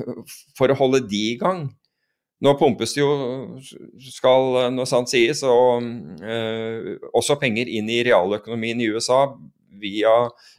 for 0.57 0.71
å 0.71 0.77
holde 0.79 1.03
de 1.09 1.23
i 1.33 1.39
gang. 1.41 1.67
Nå 2.43 2.51
pumpes 2.59 2.91
det 2.93 2.99
jo, 2.99 3.11
skal 4.11 4.73
når 4.75 4.87
sant 4.89 5.11
sies, 5.11 5.39
og, 5.47 5.85
eh, 6.19 6.95
også 7.15 7.37
penger 7.39 7.69
inn 7.71 7.87
i 7.89 8.01
realøkonomien 8.03 8.81
i 8.83 8.89
USA 8.91 9.21
via 9.79 10.13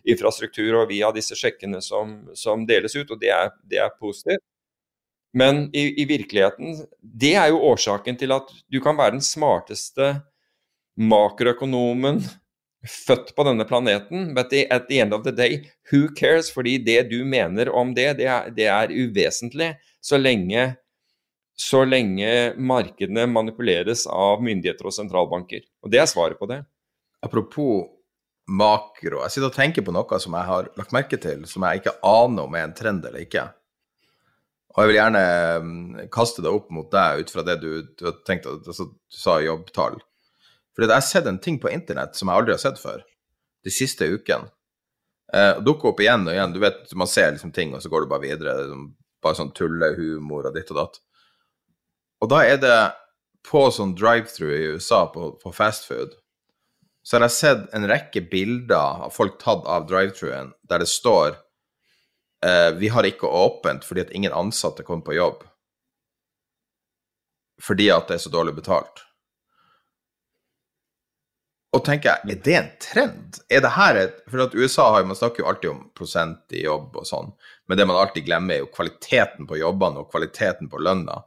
infrastruktur 0.09 0.83
og 0.83 0.91
via 0.91 1.11
disse 1.15 1.37
sjekkene 1.37 1.83
som, 1.85 2.19
som 2.37 2.65
deles 2.69 2.97
ut, 2.97 3.11
og 3.11 3.21
det 3.21 3.33
er, 3.33 3.53
det 3.69 3.81
er 3.85 3.93
positivt. 4.01 4.43
Men 5.37 5.67
i, 5.77 5.91
i, 6.01 6.07
virkeligheten, 6.09 6.79
det 7.01 7.35
er 7.37 7.51
jo 7.53 7.61
årsaken 7.69 8.17
til 8.17 8.33
at 8.33 8.49
du 8.73 8.81
kan 8.81 8.97
være 8.97 9.19
den 9.19 9.25
smarteste 9.25 10.15
makroøkonomen 10.97 12.23
født 12.87 13.35
på 13.37 13.45
denne 13.45 13.67
planeten, 13.69 14.31
but 14.35 14.53
at 14.71 14.89
the 14.89 15.03
end 15.03 15.13
of 15.13 15.27
the 15.27 15.35
day, 15.35 15.67
who 15.91 16.09
cares? 16.17 16.49
Fordi 16.53 16.79
det 16.79 17.11
du 17.11 17.25
mener 17.25 17.69
om 17.69 17.93
det, 17.95 18.15
det 18.21 18.31
er, 18.31 18.49
det 18.55 18.69
er 18.71 18.95
uvesentlig 18.95 19.75
så 20.01 20.17
lenge, 20.17 20.77
så 21.57 21.83
lenge 21.89 22.55
markedene 22.61 23.25
manipuleres 23.33 24.05
av 24.13 24.43
myndigheter 24.45 24.89
og 24.89 24.95
sentralbanker. 24.95 25.65
Og 25.85 25.93
det 25.93 26.03
er 26.03 26.11
svaret 26.11 26.39
på 26.41 26.49
det. 26.51 26.61
Apropos 27.25 27.87
makro. 28.47 29.23
Jeg 29.25 29.35
sitter 29.35 29.49
og 29.49 29.57
tenker 29.57 29.85
på 29.87 29.95
noe 29.95 30.19
som 30.23 30.37
jeg 30.37 30.49
har 30.51 30.69
lagt 30.79 30.93
merke 30.95 31.19
til, 31.21 31.47
som 31.49 31.65
jeg 31.67 31.81
ikke 31.81 31.97
aner 32.07 32.45
om 32.45 32.59
er 32.59 32.67
en 32.69 32.77
trend 32.77 33.07
eller 33.09 33.25
ikke. 33.25 33.47
Og 34.77 34.83
jeg 34.83 34.91
vil 34.91 34.99
gjerne 34.99 35.23
mm, 35.65 35.79
kaste 36.13 36.45
det 36.45 36.53
opp 36.53 36.69
mot 36.75 36.91
deg 36.93 37.25
ut 37.25 37.33
fra 37.33 37.47
det 37.47 37.57
du, 37.63 37.71
du 37.97 38.11
tenkte, 38.29 38.59
altså, 38.61 38.91
du 38.93 39.17
sa 39.17 39.39
jobbtall. 39.41 39.97
For 40.77 40.85
jeg 40.85 40.93
har 40.93 41.07
sett 41.07 41.29
en 41.31 41.41
ting 41.41 41.57
på 41.63 41.73
internett 41.73 42.19
som 42.19 42.29
jeg 42.29 42.43
aldri 42.43 42.53
har 42.53 42.61
sett 42.61 42.79
før, 42.83 43.01
de 43.65 43.73
siste 43.73 44.05
ukene. 44.13 44.53
Eh, 45.33 45.57
dukker 45.65 45.91
opp 45.91 46.01
igjen 46.05 46.29
og 46.29 46.37
igjen. 46.37 46.53
Du 46.53 46.61
vet, 46.63 46.85
man 46.95 47.09
ser 47.11 47.33
liksom 47.33 47.55
ting, 47.57 47.73
og 47.75 47.81
så 47.83 47.91
går 47.91 48.05
du 48.05 48.13
bare 48.13 48.27
videre. 48.29 48.53
Liksom, 48.61 48.85
bare 49.25 49.39
sånn 49.39 49.55
tullehumor 49.57 50.51
og 50.51 50.55
ditt 50.55 50.71
og 50.75 50.83
datt. 50.83 51.01
Og 52.23 52.31
da 52.33 52.43
er 52.47 52.61
det 52.61 52.77
på 53.47 53.67
sånn 53.71 53.95
drive-through 53.99 54.55
i 54.55 54.71
USA 54.75 55.05
på, 55.13 55.33
på 55.43 55.53
fastfood, 55.55 56.17
så 57.07 57.17
har 57.17 57.27
jeg 57.29 57.37
sett 57.37 57.75
en 57.77 57.87
rekke 57.87 58.25
bilder 58.33 59.05
av 59.07 59.13
folk 59.15 59.37
tatt 59.43 59.67
av 59.71 59.87
drive-throughen 59.87 60.51
der 60.67 60.83
det 60.83 60.89
står 60.91 61.37
eh, 62.43 62.73
Vi 62.81 62.91
har 62.91 63.07
ikke 63.07 63.31
åpent 63.31 63.87
fordi 63.87 64.03
at 64.03 64.15
ingen 64.17 64.35
ansatte 64.35 64.83
kom 64.87 65.05
på 65.07 65.15
jobb. 65.15 65.45
Fordi 67.63 67.87
at 67.95 68.11
det 68.11 68.19
er 68.19 68.25
så 68.25 68.33
dårlig 68.35 68.57
betalt. 68.57 69.07
Og 71.77 71.85
tenker 71.85 72.11
jeg, 72.11 72.33
er 72.33 72.43
det 72.43 72.57
en 72.57 72.69
trend? 72.81 73.39
Er 73.53 73.63
det 73.63 73.73
her 73.77 73.99
et 74.01 74.21
For 74.31 74.43
at 74.47 74.55
USA 74.57 74.89
har, 74.95 75.07
man 75.07 75.19
snakker 75.19 75.43
jo 75.45 75.49
alltid 75.51 75.71
om 75.71 75.81
prosent 75.97 76.57
i 76.57 76.65
jobb 76.65 76.97
og 76.97 77.07
sånn, 77.09 77.33
men 77.69 77.79
det 77.79 77.87
man 77.87 77.99
alltid 78.01 78.27
glemmer, 78.27 78.57
er 78.57 78.65
jo 78.65 78.73
kvaliteten 78.73 79.47
på 79.47 79.61
jobbene 79.61 80.03
og 80.03 80.11
kvaliteten 80.11 80.71
på 80.73 80.81
lønna. 80.83 81.21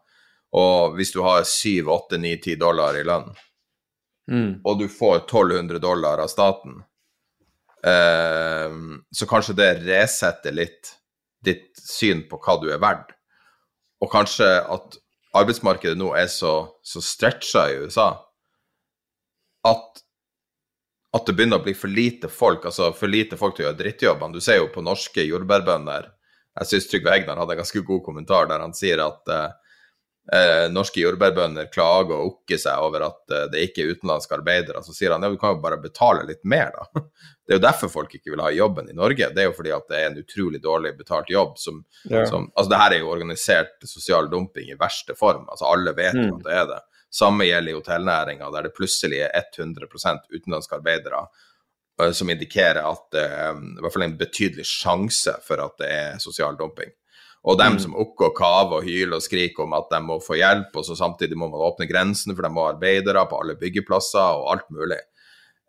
Og 0.58 0.96
hvis 0.98 1.12
du 1.14 1.22
har 1.22 1.44
7, 1.46 1.86
8, 1.86 2.18
9, 2.18 2.36
10 2.42 2.60
dollar 2.62 2.98
i 2.98 3.04
lønn, 3.06 3.28
mm. 4.32 4.52
og 4.66 4.80
du 4.80 4.88
får 4.90 5.26
1200 5.28 5.82
dollar 5.84 6.24
av 6.24 6.32
staten, 6.32 6.80
Eh, 7.84 8.72
så 9.12 9.26
kanskje 9.28 9.54
det 9.56 9.74
resetter 9.86 10.52
litt 10.52 10.96
ditt 11.40 11.78
syn 11.80 12.26
på 12.28 12.40
hva 12.44 12.58
du 12.60 12.68
er 12.74 12.82
verdt. 12.84 13.14
Og 14.04 14.12
kanskje 14.12 14.48
at 14.60 14.98
arbeidsmarkedet 15.40 15.96
nå 16.00 16.12
er 16.18 16.28
så, 16.32 16.54
så 16.84 17.00
stretcha 17.04 17.68
i 17.70 17.78
USA 17.86 18.10
at, 19.68 20.02
at 21.16 21.28
det 21.28 21.36
begynner 21.36 21.60
å 21.60 21.64
bli 21.64 21.76
for 21.78 21.92
lite 21.92 22.32
folk, 22.32 22.66
altså 22.68 22.90
for 22.96 23.12
lite 23.12 23.40
folk 23.40 23.56
til 23.56 23.66
å 23.66 23.70
gjøre 23.70 23.80
drittjobbene. 23.84 24.36
Du 24.36 24.44
ser 24.44 24.60
jo 24.60 24.70
på 24.74 24.84
norske 24.84 25.24
jordbærbønder. 25.24 26.10
Jeg 26.60 26.72
syns 26.72 26.90
Trygve 26.92 27.16
Egnar 27.16 27.40
hadde 27.40 27.56
en 27.56 27.62
ganske 27.62 27.84
god 27.88 28.04
kommentar 28.04 28.50
der 28.52 28.64
han 28.64 28.76
sier 28.76 29.04
at 29.06 29.32
eh, 29.32 29.50
norske 30.70 31.02
jordbærbønder 31.02 31.72
klager 31.74 32.14
og 32.20 32.28
okker 32.34 32.60
seg 32.62 32.78
over 32.86 33.02
at 33.08 33.34
eh, 33.34 33.46
det 33.50 33.64
ikke 33.66 33.82
er 33.82 33.96
utenlandske 33.96 34.36
arbeidere. 34.38 34.84
Så 34.86 34.94
sier 34.94 35.12
han 35.16 35.24
ja, 35.26 35.30
du 35.34 35.40
kan 35.42 35.56
jo 35.56 35.62
bare 35.64 35.80
betale 35.82 36.26
litt 36.28 36.44
mer, 36.46 36.70
da. 36.76 37.02
Det 37.50 37.56
er 37.56 37.58
jo 37.58 37.64
derfor 37.66 37.90
folk 37.90 38.12
ikke 38.14 38.30
vil 38.36 38.44
ha 38.46 38.52
jobben 38.54 38.92
i 38.92 38.94
Norge. 38.94 39.32
Det 39.34 39.42
er 39.42 39.48
jo 39.48 39.56
fordi 39.58 39.72
at 39.74 39.88
det 39.90 39.98
er 39.98 40.12
en 40.12 40.20
utrolig 40.22 40.60
dårlig 40.62 40.92
betalt 41.00 41.32
jobb 41.34 41.56
som, 41.58 41.80
Ja. 42.06 42.22
som 42.30 42.52
Altså, 42.56 42.70
det 42.70 42.78
her 42.84 42.94
er 42.94 43.00
jo 43.02 43.10
organisert 43.10 43.88
sosial 43.90 44.30
dumping 44.30 44.70
i 44.70 44.78
verste 44.78 45.16
form. 45.18 45.48
Altså, 45.50 45.66
alle 45.66 45.96
vet 45.98 46.14
jo 46.14 46.28
Mm. 46.28 46.36
at 46.38 46.44
det 46.46 46.54
er 46.60 46.68
det. 46.76 46.80
Samme 47.10 47.48
gjelder 47.50 47.72
i 47.72 47.80
hotellnæringa, 47.80 48.52
der 48.54 48.68
det 48.68 48.76
plutselig 48.78 49.24
er 49.26 49.32
100 49.58 49.90
utenlandske 50.30 50.78
arbeidere 50.78 51.24
eh, 52.02 52.12
som 52.14 52.30
indikerer 52.30 52.84
at 52.86 53.10
det 53.18 53.26
er 53.26 53.58
i 53.58 53.82
hvert 53.82 53.94
fall 53.98 54.06
en 54.06 54.18
betydelig 54.22 54.66
sjanse 54.70 55.34
for 55.42 55.58
at 55.66 55.74
det 55.82 55.90
er 55.90 56.20
sosial 56.22 56.54
dumping. 56.56 56.94
Og 57.48 57.58
dem 57.58 57.74
Mm. 57.74 57.80
som 57.80 57.96
okker 57.96 58.26
og 58.26 58.36
kaver 58.36 58.76
og 58.78 58.84
hyler 58.84 59.16
og 59.16 59.24
skriker 59.24 59.64
om 59.64 59.74
at 59.74 59.88
de 59.92 60.00
må 60.04 60.20
få 60.20 60.36
hjelp, 60.36 60.76
og 60.76 60.86
så 60.86 60.96
samtidig 60.96 61.38
må 61.38 61.48
man 61.48 61.62
åpne 61.62 61.88
grensene, 61.88 62.36
for 62.36 62.44
de 62.44 62.50
må 62.50 62.66
ha 62.66 62.74
arbeidere 62.74 63.26
på 63.30 63.40
alle 63.40 63.56
byggeplasser 63.56 64.20
og 64.20 64.52
alt 64.52 64.70
mulig. 64.70 65.00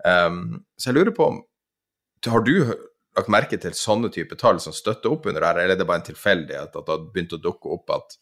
Um, 0.05 0.65
så 0.77 0.91
jeg 0.91 0.95
lurer 0.97 1.15
på 1.15 1.27
om 1.27 1.43
Har 2.27 2.41
du 2.41 2.75
lagt 3.17 3.29
merke 3.29 3.57
til 3.61 3.73
sånne 3.73 4.11
type 4.13 4.37
tall 4.37 4.59
som 4.61 4.73
støtter 4.73 5.11
opp 5.11 5.27
under 5.27 5.41
det 5.41 5.49
her, 5.49 5.59
eller 5.59 5.75
er 5.75 5.79
det 5.79 5.87
bare 5.87 6.01
en 6.03 6.09
tilfeldighet 6.11 6.77
at 6.77 6.87
det 6.87 6.93
har 6.93 7.07
begynt 7.15 7.33
å 7.33 7.41
dukke 7.41 7.69
opp 7.73 7.91
at, 7.91 8.17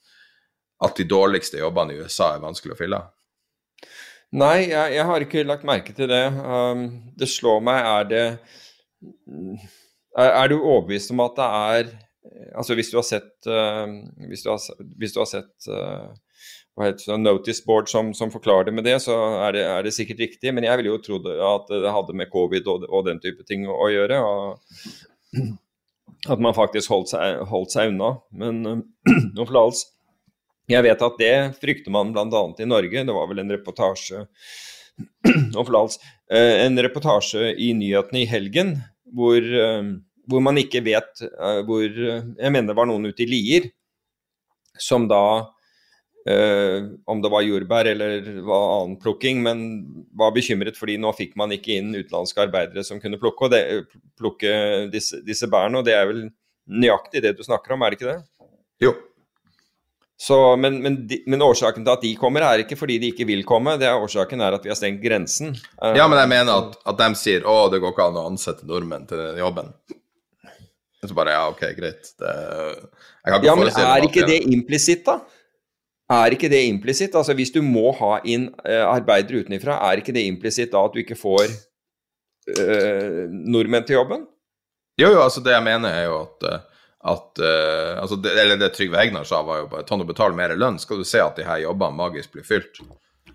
at 0.86 0.96
de 0.96 1.05
dårligste 1.05 1.59
jobbene 1.59 1.94
i 1.94 1.99
USA 1.99 2.34
er 2.34 2.44
vanskelig 2.44 2.76
å 2.76 2.78
fylle? 2.78 3.01
Nei, 4.38 4.68
jeg, 4.68 4.94
jeg 4.94 5.05
har 5.09 5.24
ikke 5.24 5.46
lagt 5.49 5.64
merke 5.64 5.94
til 5.96 6.09
det. 6.09 6.26
Um, 6.30 6.84
det 7.18 7.28
slår 7.28 7.61
meg, 7.64 7.80
er 7.82 8.05
det 8.12 8.24
er 10.18 10.49
du 10.51 10.59
overbevist 10.59 11.11
om 11.14 11.20
at 11.26 11.36
det 11.38 11.49
er 11.49 12.07
Altså 12.58 12.76
hvis 12.76 12.90
du 12.92 12.98
har 12.98 13.06
sett 13.08 13.46
uh, 13.48 13.88
Hvis 14.28 14.42
du 14.44 14.50
har, 14.52 14.60
hvis 15.00 15.14
du 15.14 15.22
har 15.22 15.28
sett 15.30 15.68
heter 16.78 17.10
det, 17.10 17.18
notice 17.24 17.64
board 17.66 17.88
som, 17.90 18.12
som 18.14 18.30
forklarer 18.30 18.68
det 18.68 18.74
med 18.76 18.84
det, 18.86 18.98
så 19.02 19.16
er 19.46 19.56
det, 19.56 19.64
er 19.66 19.82
det 19.82 19.94
sikkert 19.96 20.20
riktig. 20.22 20.52
Men 20.54 20.66
jeg 20.66 20.78
ville 20.78 20.92
jo 20.92 21.00
trodd 21.02 21.26
at 21.26 21.72
det 21.72 21.94
hadde 21.94 22.14
med 22.14 22.30
covid 22.30 22.68
og, 22.70 22.86
og 22.86 23.08
den 23.08 23.18
type 23.22 23.42
ting 23.48 23.66
å, 23.66 23.74
å 23.74 23.88
gjøre. 23.90 24.20
Og 24.22 25.48
at 26.26 26.42
man 26.42 26.56
faktisk 26.56 26.92
holdt 26.92 27.12
seg, 27.12 27.42
holdt 27.50 27.74
seg 27.74 27.92
unna. 27.92 28.12
Men 28.30 28.62
noe 29.34 29.46
for 29.46 29.60
alls. 29.60 29.84
Jeg 30.68 30.84
vet 30.84 31.02
at 31.04 31.20
det 31.20 31.34
frykter 31.62 31.94
man 31.94 32.12
bl.a. 32.12 32.42
i 32.60 32.68
Norge. 32.68 33.04
Det 33.08 33.16
var 33.16 33.30
vel 33.30 33.42
en 33.44 33.54
reportasje 33.54 34.26
forlatelse, 35.54 36.02
eh, 36.34 36.64
en 36.66 36.78
reportasje 36.82 37.52
i 37.54 37.70
nyhetene 37.78 38.24
i 38.24 38.28
helgen 38.28 38.74
hvor, 39.16 39.38
eh, 39.38 39.92
hvor 40.28 40.42
man 40.44 40.60
ikke 40.60 40.82
vet 40.84 41.22
eh, 41.24 41.60
hvor 41.66 41.84
eh, 41.84 42.26
Jeg 42.38 42.52
mener 42.52 42.72
det 42.72 42.78
var 42.78 42.88
noen 42.90 43.08
ute 43.10 43.24
i 43.24 43.30
Lier 43.30 43.70
som 44.78 45.08
da 45.10 45.22
Uh, 46.28 46.98
Om 47.08 47.22
det 47.24 47.30
var 47.32 47.44
jordbær 47.46 47.88
eller 47.88 48.26
var 48.44 48.64
annen 48.74 48.96
plukking, 49.00 49.38
men 49.40 49.60
var 50.18 50.34
bekymret 50.34 50.76
fordi 50.76 50.98
nå 51.00 51.12
fikk 51.16 51.38
man 51.40 51.54
ikke 51.54 51.78
inn 51.78 51.94
utenlandske 51.94 52.42
arbeidere 52.42 52.84
som 52.84 53.00
kunne 53.00 53.20
plukke, 53.22 53.48
det, 53.48 53.62
plukke 54.18 54.50
disse, 54.92 55.22
disse 55.24 55.48
bærene. 55.48 55.80
Og 55.80 55.86
det 55.86 55.94
er 55.96 56.08
vel 56.10 56.26
nøyaktig 56.68 57.22
det 57.24 57.32
du 57.38 57.40
snakker 57.46 57.72
om, 57.72 57.86
er 57.86 57.94
det 57.94 58.00
ikke 58.00 58.10
det? 58.10 58.18
Jo. 58.84 58.92
Så, 60.20 60.36
men, 60.60 60.80
men, 60.82 60.98
de, 61.08 61.20
men 61.30 61.46
årsaken 61.46 61.86
til 61.86 61.94
at 61.94 62.04
de 62.04 62.12
kommer, 62.18 62.42
er 62.44 62.64
ikke 62.64 62.76
fordi 62.76 62.98
de 62.98 63.12
ikke 63.14 63.28
vil 63.28 63.46
komme. 63.46 63.78
det 63.78 63.86
er 63.86 64.02
Årsaken 64.02 64.42
er 64.42 64.58
at 64.58 64.66
vi 64.66 64.72
har 64.74 64.76
stengt 64.76 65.00
grensen. 65.04 65.54
Ja, 65.78 66.10
men 66.10 66.18
jeg 66.18 66.32
mener 66.34 66.58
at, 66.58 66.76
at 66.90 66.98
de 66.98 67.08
sier 67.16 67.46
å, 67.46 67.70
det 67.70 67.78
går 67.80 67.94
ikke 67.94 68.08
an 68.10 68.18
å 68.18 68.26
ansette 68.34 68.66
nordmenn 68.66 69.06
til 69.08 69.22
den 69.22 69.38
jobben. 69.38 69.70
Så 71.07 71.14
bare 71.14 71.34
ja, 71.36 71.42
ok, 71.51 71.61
greit. 71.78 72.14
Det, 72.18 72.32
Ja, 73.28 73.55
men 73.55 73.68
er 73.68 74.07
ikke 74.07 74.26
det 74.26 74.40
implisitt, 74.51 75.05
da? 75.07 75.20
Er 76.09 76.32
ikke 76.32 76.49
det 76.49 76.62
implisitt? 76.64 77.14
Altså, 77.18 77.36
hvis 77.36 77.53
du 77.53 77.61
må 77.62 77.90
ha 77.99 78.16
inn 78.24 78.49
uh, 78.64 78.86
arbeidere 78.88 79.44
utenfra, 79.44 79.76
er 79.90 80.01
ikke 80.01 80.14
det 80.16 80.24
implisitt 80.24 80.72
da 80.72 80.86
at 80.88 80.94
du 80.96 81.03
ikke 81.03 81.18
får 81.18 81.53
uh, 81.53 83.26
nordmenn 83.28 83.84
til 83.84 83.99
jobben? 83.99 84.24
Jo, 84.99 85.12
jo, 85.12 85.20
altså 85.22 85.44
det 85.44 85.53
jeg 85.53 85.66
mener 85.66 85.92
er 85.94 86.09
jo 86.09 86.14
at, 86.24 86.46
eh, 86.49 86.86
at 87.12 87.40
uh, 87.44 88.01
altså 88.03 88.16
det, 88.18 88.32
Eller 88.42 88.57
det 88.59 88.72
Trygve 88.74 88.99
Egnar 88.99 89.28
sa, 89.28 89.44
var 89.46 89.61
jo 89.61 89.68
bare 89.70 89.86
ta 89.86 89.94
nå 89.94 90.07
betal 90.09 90.34
mer 90.34 90.57
lønn, 90.59 90.80
skal 90.82 90.99
du 90.99 91.07
se 91.07 91.20
at 91.22 91.38
de 91.38 91.46
her 91.46 91.61
jobbene 91.62 91.94
magisk 92.01 92.32
blir 92.34 92.46
fylt. 92.49 92.80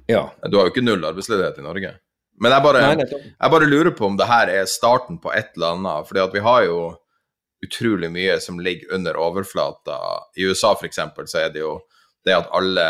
Ja. 0.09 0.25
Du 0.49 0.57
har 0.57 0.67
jo 0.67 0.73
ikke 0.73 0.83
null 0.83 1.05
arbeidsledighet 1.07 1.61
i 1.61 1.63
Norge. 1.63 1.93
Men 2.41 2.51
jeg 2.51 2.65
bare, 2.65 2.81
Nei, 2.97 3.05
jeg 3.05 3.53
bare 3.53 3.69
lurer 3.69 3.93
på 3.95 4.09
om 4.09 4.17
det 4.19 4.27
her 4.27 4.49
er 4.51 4.67
starten 4.67 5.21
på 5.21 5.31
et 5.31 5.53
eller 5.55 5.77
annet. 5.77 6.09
fordi 6.09 6.23
at 6.25 6.33
vi 6.33 6.41
har 6.43 6.65
jo 6.65 6.79
utrolig 7.63 8.11
mye 8.11 8.39
som 8.43 8.59
ligger 8.59 8.93
under 8.95 9.17
overflata. 9.17 9.97
I 10.35 10.47
USA 10.49 10.73
f.eks. 10.75 10.99
så 11.25 11.39
er 11.39 11.53
det 11.53 11.63
jo 11.63 11.77
det 12.25 12.35
at 12.35 12.51
alle 12.55 12.87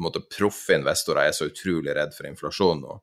måte, 0.00 0.22
proffe 0.38 0.76
investorer 0.76 1.28
er 1.28 1.36
så 1.36 1.48
utrolig 1.50 1.94
redd 1.96 2.14
for 2.16 2.28
inflasjon 2.28 2.82
nå. 2.84 2.98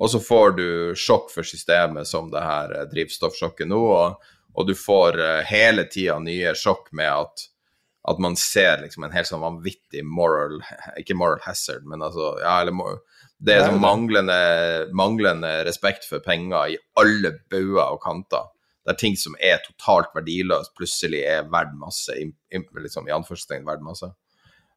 Og 0.00 0.10
så 0.12 0.20
får 0.22 0.52
du 0.56 0.68
sjokk 0.96 1.30
for 1.32 1.46
systemet 1.46 2.08
som 2.08 2.30
det 2.32 2.42
her 2.44 2.76
drivstoffsjokket 2.92 3.68
nå, 3.68 3.80
og, 3.92 4.28
og 4.56 4.68
du 4.68 4.74
får 4.78 5.18
eh, 5.20 5.40
hele 5.50 5.84
tida 5.90 6.18
nye 6.22 6.54
sjokk 6.56 6.88
med 6.96 7.10
at, 7.10 7.44
at 8.08 8.22
man 8.22 8.38
ser 8.40 8.80
liksom 8.84 9.04
en 9.04 9.12
helt 9.12 9.28
sånn 9.28 9.42
vanvittig 9.42 10.06
moral 10.06 10.56
Ikke 10.96 11.18
moral 11.18 11.42
hazard, 11.44 11.84
men 11.84 12.00
altså 12.06 12.32
ja, 12.40 12.60
eller, 12.62 13.02
Det 13.36 13.56
er 13.56 13.66
sånn 13.66 13.82
manglende, 13.82 14.40
manglende 14.96 15.52
respekt 15.68 16.08
for 16.08 16.24
penger 16.24 16.72
i 16.72 16.80
alle 17.00 17.34
bauger 17.52 17.90
og 17.90 18.00
kanter. 18.04 18.48
Der 18.88 18.96
ting 18.96 19.16
som 19.20 19.34
er 19.40 19.60
totalt 19.64 20.14
verdiløst, 20.16 20.72
plutselig 20.78 21.20
er 21.28 21.48
verdt 21.52 21.74
masse, 21.76 22.14
liksom, 22.50 23.08
i 23.08 23.14
anførselstegn 23.14 23.66
verdt 23.68 23.84
masse. 23.84 24.08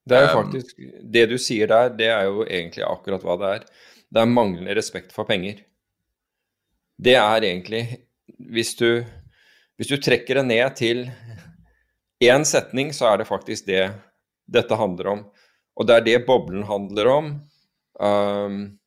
Det 0.03 0.17
er 0.17 0.25
jo 0.25 0.31
Um, 0.33 0.39
faktisk 0.41 0.79
Det 1.13 1.27
du 1.31 1.37
sier 1.39 1.69
der, 1.71 1.93
det 1.95 2.09
er 2.11 2.25
jo 2.27 2.43
egentlig 2.43 2.83
akkurat 2.83 3.23
hva 3.23 3.37
det 3.39 3.51
er. 3.57 3.67
Det 4.13 4.21
er 4.21 4.29
manglende 4.29 4.75
respekt 4.75 5.15
for 5.15 5.23
penger. 5.25 5.63
Det 6.99 7.15
er 7.15 7.43
egentlig 7.43 7.83
Hvis 8.53 8.75
du, 8.75 9.03
hvis 9.77 9.87
du 9.87 9.97
trekker 9.97 10.39
det 10.39 10.45
ned 10.45 10.75
til 10.75 11.05
én 12.23 12.43
setning, 12.47 12.91
så 12.93 13.11
er 13.11 13.17
det 13.17 13.27
faktisk 13.27 13.65
det 13.67 13.91
dette 14.47 14.75
handler 14.75 15.07
om. 15.11 15.23
Og 15.75 15.87
det 15.87 15.95
er 15.95 16.05
det 16.05 16.25
boblen 16.27 16.63
handler 16.67 17.09
om. 17.11 17.29
Um, 17.99 18.79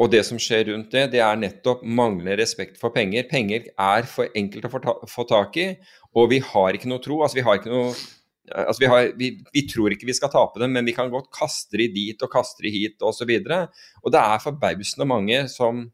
og 0.00 0.08
det 0.12 0.22
som 0.24 0.40
skjer 0.40 0.70
rundt 0.70 0.92
det, 0.94 1.10
det 1.12 1.20
er 1.20 1.36
nettopp 1.36 1.82
manglende 1.84 2.38
respekt 2.40 2.78
for 2.80 2.94
penger. 2.94 3.26
Penger 3.28 3.68
er 3.70 4.08
for 4.08 4.32
enkelt 4.38 4.64
å 4.64 4.72
få, 4.72 4.80
ta, 4.80 4.94
få 5.10 5.26
tak 5.28 5.58
i, 5.60 5.68
og 6.16 6.30
vi 6.32 6.40
har 6.46 6.78
ikke 6.78 6.88
noe 6.88 7.02
tro. 7.04 7.20
Altså, 7.20 7.38
vi 7.40 7.46
har 7.46 7.60
ikke 7.60 7.72
noe 7.72 7.94
Altså, 8.52 8.82
vi, 8.82 8.88
har, 8.90 9.12
vi, 9.16 9.28
vi 9.54 9.62
tror 9.70 9.94
ikke 9.94 10.08
vi 10.08 10.16
skal 10.18 10.30
tape 10.32 10.58
dem, 10.58 10.72
men 10.74 10.84
vi 10.84 10.92
kan 10.96 11.12
godt 11.12 11.28
kaste 11.32 11.78
de 11.78 11.86
dit 11.94 12.24
og 12.26 12.30
kaste 12.32 12.64
de 12.64 12.72
hit 12.74 13.04
osv. 13.06 13.30
Og, 13.30 13.46
så 13.46 14.00
og 14.02 14.12
det 14.12 14.18
er 14.20 14.42
forbausende 14.42 15.06
mange 15.08 15.44
som 15.48 15.84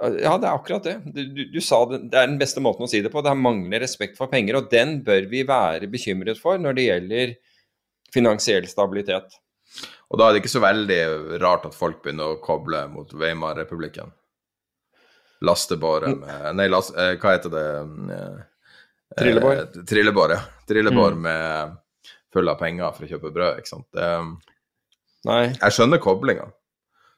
Ja, 0.00 0.32
det 0.40 0.48
er 0.48 0.54
akkurat 0.54 0.88
det. 0.88 0.94
Du, 1.12 1.20
du, 1.36 1.42
du 1.52 1.60
sa 1.60 1.82
det, 1.90 2.00
det 2.12 2.18
er 2.18 2.30
den 2.30 2.40
beste 2.40 2.64
måten 2.64 2.88
å 2.88 2.90
si 2.90 3.02
det 3.04 3.12
på. 3.12 3.20
Det 3.22 3.30
er 3.30 3.38
manglende 3.38 3.82
respekt 3.84 4.16
for 4.16 4.32
penger, 4.32 4.58
og 4.58 4.72
den 4.72 4.98
bør 5.04 5.28
vi 5.30 5.44
være 5.46 5.92
bekymret 5.92 6.40
for 6.40 6.56
når 6.60 6.80
det 6.80 6.88
gjelder 6.88 7.36
finansiell 8.16 8.66
stabilitet. 8.68 9.36
Og 10.10 10.18
da 10.20 10.28
er 10.28 10.32
det 10.36 10.42
ikke 10.44 10.52
så 10.54 10.62
veldig 10.62 11.00
rart 11.42 11.64
at 11.66 11.74
folk 11.74 12.02
begynner 12.04 12.34
å 12.36 12.40
koble 12.42 12.84
mot 12.92 13.10
Weimar-republikken. 13.12 14.12
Lastebåre 15.44 16.14
med 16.16 16.54
Nei, 16.56 16.68
last, 16.72 16.94
eh, 16.96 17.16
hva 17.20 17.34
heter 17.36 17.52
det? 17.52 17.64
Eh, 18.16 18.44
Trillebår. 19.20 19.56
Eh, 19.60 19.82
trillebår, 19.88 20.30
ja. 20.36 20.40
Trillebår 20.68 21.12
Mm. 21.12 21.20
med 21.22 21.76
full 22.32 22.48
av 22.48 22.58
penger 22.58 22.92
for 22.94 23.04
å 23.04 23.08
kjøpe 23.08 23.32
brød, 23.32 23.58
ikke 23.58 23.68
sant. 23.68 23.86
Det, 23.92 24.08
Nei. 25.24 25.42
jeg 25.52 25.72
skjønner 25.72 25.98
koblinga. 26.02 26.52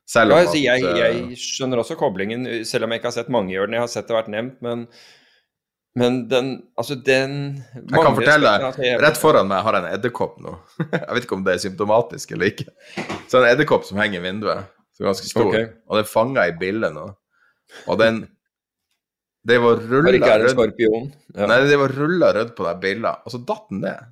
Selv 0.09 0.31
Ja, 0.31 0.37
om 0.37 0.47
altså, 0.47 0.57
at, 0.57 0.81
jeg, 0.81 0.85
eh, 0.85 0.97
jeg 0.97 1.37
skjønner 1.37 1.79
også 1.83 1.97
koblingen, 1.97 2.65
selv 2.65 2.85
om 2.85 2.91
jeg 2.91 3.01
ikke 3.01 3.11
har 3.13 3.17
sett 3.19 3.29
mange 3.29 3.51
gjøre 3.53 3.67
den. 3.67 3.73
Jeg 3.75 3.81
har 3.81 3.89
sett 3.89 4.07
det 4.09 4.17
vært 4.17 4.29
nevnt, 4.33 4.63
men, 4.63 4.87
men 5.99 6.19
den 6.31 6.51
Altså, 6.79 6.95
den 6.95 7.37
Jeg 7.75 7.93
kan 7.93 8.17
fortelle 8.17 8.55
deg, 8.55 8.81
rett 9.03 9.21
foran 9.21 9.49
meg 9.51 9.65
har 9.67 9.79
jeg 9.79 9.85
en 9.85 9.95
edderkopp 9.97 10.41
nå. 10.45 10.55
Jeg 10.85 11.15
vet 11.17 11.27
ikke 11.27 11.39
om 11.39 11.45
det 11.47 11.57
er 11.57 11.63
symptomatisk 11.63 12.35
eller 12.37 12.53
ikke. 12.53 12.69
Så 13.29 13.41
en 13.41 13.49
edderkopp 13.51 13.87
som 13.89 14.01
henger 14.01 14.21
i 14.21 14.27
vinduet, 14.29 14.69
som 14.95 15.05
er 15.05 15.11
ganske 15.13 15.31
stor, 15.31 15.51
okay. 15.51 15.71
og 15.89 16.01
den 16.01 16.11
fanga 16.11 16.47
i 16.49 16.57
bildet 16.59 16.95
nå. 16.97 17.09
Og 17.87 18.01
den 18.01 18.27
Det 19.49 19.57
var 19.63 19.81
rulla 19.81 20.35
rødt 20.43 20.53
skorpion. 20.53 21.11
Ja. 21.33 21.47
Nei, 21.49 21.63
det 21.71 21.79
var 21.81 21.93
rulla 21.97 22.33
rødt 22.37 22.57
på 22.57 22.67
det 22.67 22.75
bildet, 22.83 23.23
og 23.25 23.33
så 23.33 23.41
datt 23.49 23.69
den 23.71 23.85
ned. 23.87 24.11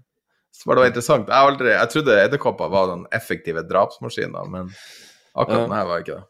Så 0.56 0.70
var 0.70 0.78
det 0.78 0.86
interessant. 0.92 1.28
Jeg, 1.28 1.50
aldri, 1.50 1.72
jeg 1.74 1.92
trodde 1.92 2.14
edderkopper 2.22 2.70
var 2.72 2.88
den 2.94 3.02
effektive 3.12 3.64
drapsmaskiner, 3.68 4.48
men 4.48 4.70
akkurat 5.34 5.58
Ja. 5.58 5.66
den 5.66 5.76
her 5.76 5.90
var 5.90 6.04
ikke 6.04 6.14
det. 6.14 6.24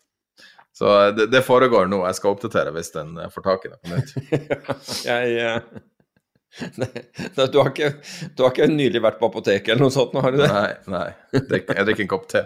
Så 0.76 0.94
det, 1.16 1.30
det, 1.32 1.40
foregår 1.46 1.88
nå. 1.88 2.02
Jeg 2.04 2.18
skal 2.18 2.34
oppdatere 2.34 2.72
hvis 2.76 2.92
den 2.92 3.16
får 3.32 3.44
tak 3.46 3.64
i 3.64 3.72
det 3.72 3.78
på 3.80 3.94
nytt. 3.94 4.10
jeg, 5.08 5.60
du, 7.52 7.58
har 7.58 7.70
ikke, 7.70 7.90
du 8.36 8.42
har 8.44 8.52
ikke 8.52 8.68
nylig 8.70 9.02
vært 9.04 9.20
på 9.20 9.28
apoteket 9.28 9.74
eller 9.74 9.86
noe 9.86 9.94
sånt, 9.94 10.14
nå 10.16 10.22
har 10.24 10.32
du 10.34 10.40
det? 10.40 10.48
Nei, 10.52 10.72
nei. 10.92 11.06
Jeg 11.36 11.86
drikker 11.88 12.04
en 12.04 12.10
kopp 12.10 12.26
te. 12.32 12.44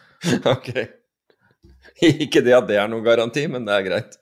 ok. 0.54 0.70
Ikke 2.06 2.42
det 2.46 2.54
at 2.56 2.68
det 2.68 2.78
er 2.80 2.90
noen 2.90 3.04
garanti, 3.04 3.46
men 3.50 3.66
det 3.66 3.76
er 3.76 3.86
greit. 3.86 4.18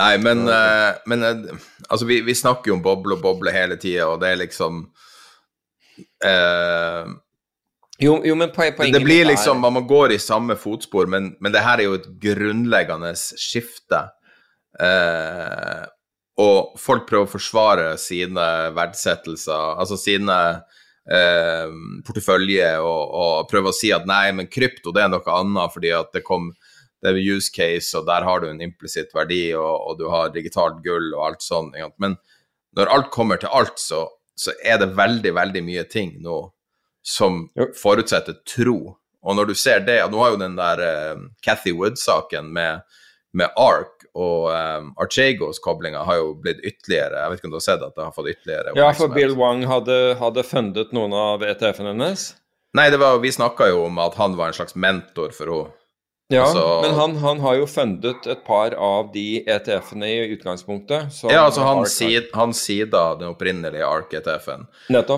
Nei, 0.00 0.14
men, 0.18 0.42
uh, 0.50 0.96
men 1.06 1.22
altså, 1.28 2.02
vi, 2.08 2.18
vi, 2.26 2.34
snakker 2.34 2.72
jo 2.72 2.78
om 2.78 2.82
boble 2.84 3.14
og 3.14 3.22
boble 3.22 3.54
hele 3.54 3.78
tida, 3.78 4.08
og 4.10 4.18
det 4.24 4.32
er 4.32 4.40
liksom 4.42 4.80
uh, 6.26 7.12
jo, 7.98 8.18
jo, 8.26 8.34
men 8.34 8.50
poenget 8.50 8.92
Det 8.92 9.04
blir 9.04 9.24
liksom 9.28 9.60
Man 9.62 9.86
går 9.86 10.12
i 10.16 10.18
samme 10.18 10.56
fotspor, 10.58 11.06
men, 11.06 11.34
men 11.40 11.54
det 11.54 11.62
her 11.62 11.78
er 11.78 11.88
jo 11.88 11.98
et 11.98 12.08
grunnleggende 12.22 13.12
skifte. 13.14 14.00
Eh, 14.82 15.84
og 16.42 16.74
folk 16.80 17.06
prøver 17.06 17.28
å 17.28 17.30
forsvare 17.30 17.92
sine 18.02 18.46
verdsettelser, 18.74 19.76
altså 19.78 19.98
sine 20.00 20.38
eh, 21.06 21.70
porteføljer, 22.06 22.82
og, 22.82 23.14
og 23.14 23.50
prøver 23.50 23.70
å 23.70 23.76
si 23.76 23.92
at 23.94 24.08
nei, 24.10 24.26
men 24.34 24.50
krypto 24.50 24.90
det 24.94 25.04
er 25.04 25.12
noe 25.14 25.38
annet 25.38 25.76
fordi 25.76 25.94
at 25.94 26.10
det 26.16 26.24
kom 26.26 26.50
det 27.04 27.12
er 27.12 27.36
use 27.36 27.52
case, 27.52 27.92
og 27.98 28.06
der 28.08 28.24
har 28.24 28.40
du 28.40 28.48
en 28.48 28.62
implisitt 28.64 29.10
verdi, 29.14 29.52
og, 29.54 29.72
og, 29.76 29.98
du 30.00 30.06
har 30.08 30.32
digitalt 30.32 30.78
gull 30.82 31.10
og 31.12 31.26
alt 31.26 31.44
sånt. 31.44 31.76
Men 32.00 32.16
når 32.74 32.90
alt 32.90 33.10
kommer 33.12 33.36
til 33.38 33.52
alt, 33.52 33.76
så, 33.78 34.06
så 34.34 34.54
er 34.64 34.80
det 34.80 34.94
veldig, 34.96 35.34
veldig 35.36 35.62
mye 35.66 35.84
ting 35.90 36.14
nå 36.24 36.38
som 37.04 37.44
forutsetter 37.78 38.40
tro. 38.48 38.96
Og 39.24 39.36
når 39.36 39.52
du 39.52 39.54
ser 39.56 39.84
det, 39.84 40.00
og 40.04 40.12
nå 40.12 40.20
har 40.22 40.34
jo 40.34 40.40
den 40.40 40.56
der 40.56 40.80
uh, 40.84 41.26
Cathy 41.44 41.72
Wood-saken 41.76 42.48
med, 42.52 42.84
med 43.36 43.52
ARK 43.60 44.04
og 44.14 44.50
um, 44.54 44.92
Archegos-koblinga 45.02 46.04
har 46.06 46.20
jo 46.20 46.34
blitt 46.38 46.60
ytterligere 46.62 47.18
Jeg 47.18 47.30
vet 47.30 47.40
ikke 47.40 47.48
om 47.48 47.54
du 47.54 47.58
har 47.58 47.64
sett 47.66 47.82
at 47.82 47.96
det 47.96 48.04
har 48.04 48.12
fått 48.14 48.28
ytterligere 48.30 48.74
Ja, 48.78 48.92
for 48.94 49.10
Bill 49.10 49.34
Wang 49.34 49.64
hadde, 49.66 49.96
hadde 50.20 50.44
fundet 50.46 50.92
noen 50.94 51.16
av 51.18 51.42
ETF-ene 51.42 51.90
hennes? 51.96 52.28
Nei, 52.78 52.88
det 52.94 53.00
var, 53.02 53.18
vi 53.22 53.32
snakka 53.34 53.72
jo 53.72 53.84
om 53.88 53.98
at 54.02 54.14
han 54.20 54.36
var 54.38 54.52
en 54.52 54.56
slags 54.56 54.78
mentor 54.78 55.34
for 55.34 55.50
henne. 55.50 55.74
Ja, 56.32 56.42
altså, 56.46 56.80
men 56.82 56.94
han, 56.96 57.16
han, 57.16 57.40
har 57.40 57.54
jo 57.58 57.66
fundet 57.68 58.26
et 58.32 58.44
par 58.46 58.72
av 58.80 59.10
de 59.12 59.42
ETF-ene 59.44 60.08
i 60.08 60.20
utgangspunktet. 60.32 61.12
ja, 61.28 61.42
altså 61.44 61.66
han, 61.66 61.84
sid, 61.86 62.30
han 62.32 62.54
sida 62.56 63.02
den 63.20 63.34
opprinnelige 63.34 63.84
ARK-ETF-en, 63.84 64.64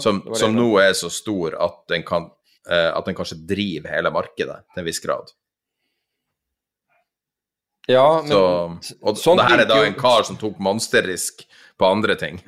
som, 0.03 0.25
som 0.35 0.57
nå 0.57 0.73
er 0.83 0.97
så 0.99 1.11
stor 1.13 1.55
at 1.63 1.79
den, 1.93 2.03
kan, 2.07 2.27
eh, 2.67 2.91
at 2.91 3.07
den 3.07 3.15
kanskje 3.15 3.39
driver 3.47 3.95
hele 3.95 4.11
markedet 4.11 4.65
til 4.75 4.83
en 4.83 4.89
viss 4.89 5.03
grad. 5.05 5.31
Ja, 7.87 8.23
men 8.23 8.33
så, 8.33 8.43
Og, 8.99 9.15
sånn 9.15 9.39
og 9.39 9.45
det 9.45 9.51
her 9.53 9.63
er 9.63 9.71
da 9.71 9.79
en 9.87 9.95
kar 9.95 10.27
som 10.27 10.39
tok 10.41 10.59
monsterrisk 10.59 11.47
på 11.79 11.87
andre 11.87 12.17
ting. 12.19 12.41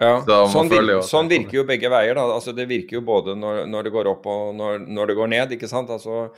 Ja, 0.00 0.22
sånn, 0.54 0.72
virker, 0.72 1.02
sånn, 1.04 1.28
virker 1.28 1.60
jo 1.60 1.66
begge 1.68 1.92
veier. 1.92 2.16
da, 2.16 2.24
altså 2.38 2.56
Det 2.56 2.64
virker 2.70 2.96
jo 2.96 3.04
både 3.04 3.36
når, 3.36 3.66
når 3.68 3.86
det 3.86 3.92
går 3.92 4.08
opp 4.14 4.24
og 4.32 4.56
når, 4.56 4.80
når 4.88 5.12
det 5.12 5.18
går 5.20 5.32
ned. 5.34 5.54
ikke 5.58 5.68
sant, 5.68 5.92
altså 5.92 6.30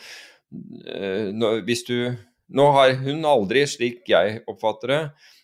hvis 1.66 1.86
du 1.88 1.96
Nå 2.52 2.66
har 2.74 2.90
hun 3.00 3.22
aldri, 3.24 3.62
slik 3.64 4.10
jeg 4.10 4.42
oppfatter 4.50 4.90
det, 4.90 4.98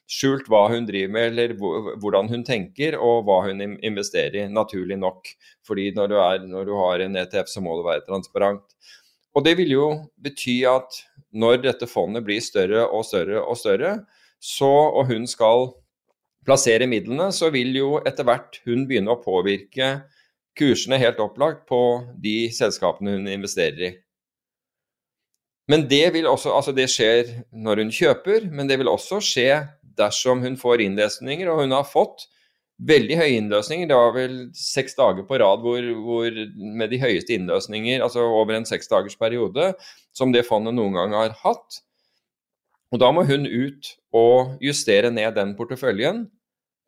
skjult 0.09 0.48
hva 0.52 0.66
hun 0.68 0.84
driver 0.84 1.12
med, 1.14 1.30
eller 1.30 1.54
hvordan 2.02 2.28
hun 2.28 2.42
tenker 2.44 2.98
og 3.00 3.22
hva 3.24 3.38
hun 3.46 3.62
investerer 3.64 4.42
i, 4.42 4.46
naturlig 4.52 4.98
nok. 5.00 5.30
Fordi 5.64 5.86
når 5.96 6.11
du, 6.11 6.16
er, 6.20 6.44
når 6.44 6.68
du 6.68 6.74
har 6.76 7.04
en 7.04 7.16
ETF, 7.16 7.48
så 7.48 7.62
må 7.64 7.78
det 7.78 7.86
være 7.86 8.04
transparent. 8.11 8.76
Og 9.36 9.44
det 9.44 9.54
vil 9.56 9.72
jo 9.72 9.88
bety 10.20 10.59
at 10.68 11.00
når 11.32 11.62
dette 11.64 11.88
fondet 11.88 12.24
blir 12.26 12.44
større 12.44 12.86
og 12.88 13.04
større 13.09 13.40
og 13.40 13.56
større, 13.61 13.94
så, 14.36 14.68
og 14.68 15.09
hun 15.09 15.24
skal 15.28 15.70
plassere 16.48 16.88
midlene, 16.88 17.28
så 17.32 17.50
vil 17.52 17.74
jo 17.76 17.90
etter 18.04 18.24
hvert 18.28 18.61
hun 18.64 18.86
begynne 18.88 19.12
å 19.12 19.22
påvirke 19.22 19.90
kursene 20.59 20.98
helt 20.98 21.20
opplagt 21.22 21.66
på 21.68 21.82
de 22.18 22.48
selskapene 22.54 23.18
hun 23.18 23.28
investerer 23.30 23.84
i. 23.90 23.92
Men 25.69 25.85
det 25.89 26.07
vil 26.14 26.27
også, 26.29 26.53
altså 26.57 26.73
det 26.73 26.89
skjer 26.93 27.29
når 27.53 27.85
hun 27.85 27.93
kjøper, 27.93 28.49
men 28.49 28.71
det 28.71 28.79
vil 28.81 28.89
også 28.89 29.21
skje 29.25 29.51
dersom 29.99 30.41
hun 30.45 30.57
får 30.57 30.85
innløsninger, 30.87 31.49
og 31.51 31.64
hun 31.64 31.75
har 31.77 31.89
fått 31.89 32.29
veldig 32.89 33.19
høye 33.19 33.41
innløsninger. 33.41 33.89
Det 33.91 33.99
var 33.99 34.14
vel 34.14 34.39
seks 34.57 34.97
dager 34.99 35.27
på 35.29 35.41
rad 35.43 35.64
hvor, 35.64 35.91
hvor 36.07 36.41
med 36.57 36.93
de 36.93 37.01
høyeste 37.03 37.35
innløsninger, 37.37 38.01
altså 38.05 38.25
over 38.25 38.57
en 38.57 38.69
seks 38.69 38.91
dagers 38.91 39.19
periode, 39.19 39.73
som 40.16 40.33
det 40.33 40.47
fondet 40.49 40.77
noen 40.79 40.97
gang 40.97 41.16
har 41.19 41.37
hatt. 41.43 41.81
Og 42.95 43.03
da 43.03 43.12
må 43.12 43.27
hun 43.29 43.45
ut 43.45 43.93
og 44.16 44.57
justere 44.64 45.11
ned 45.12 45.35
den 45.37 45.53
porteføljen 45.59 46.25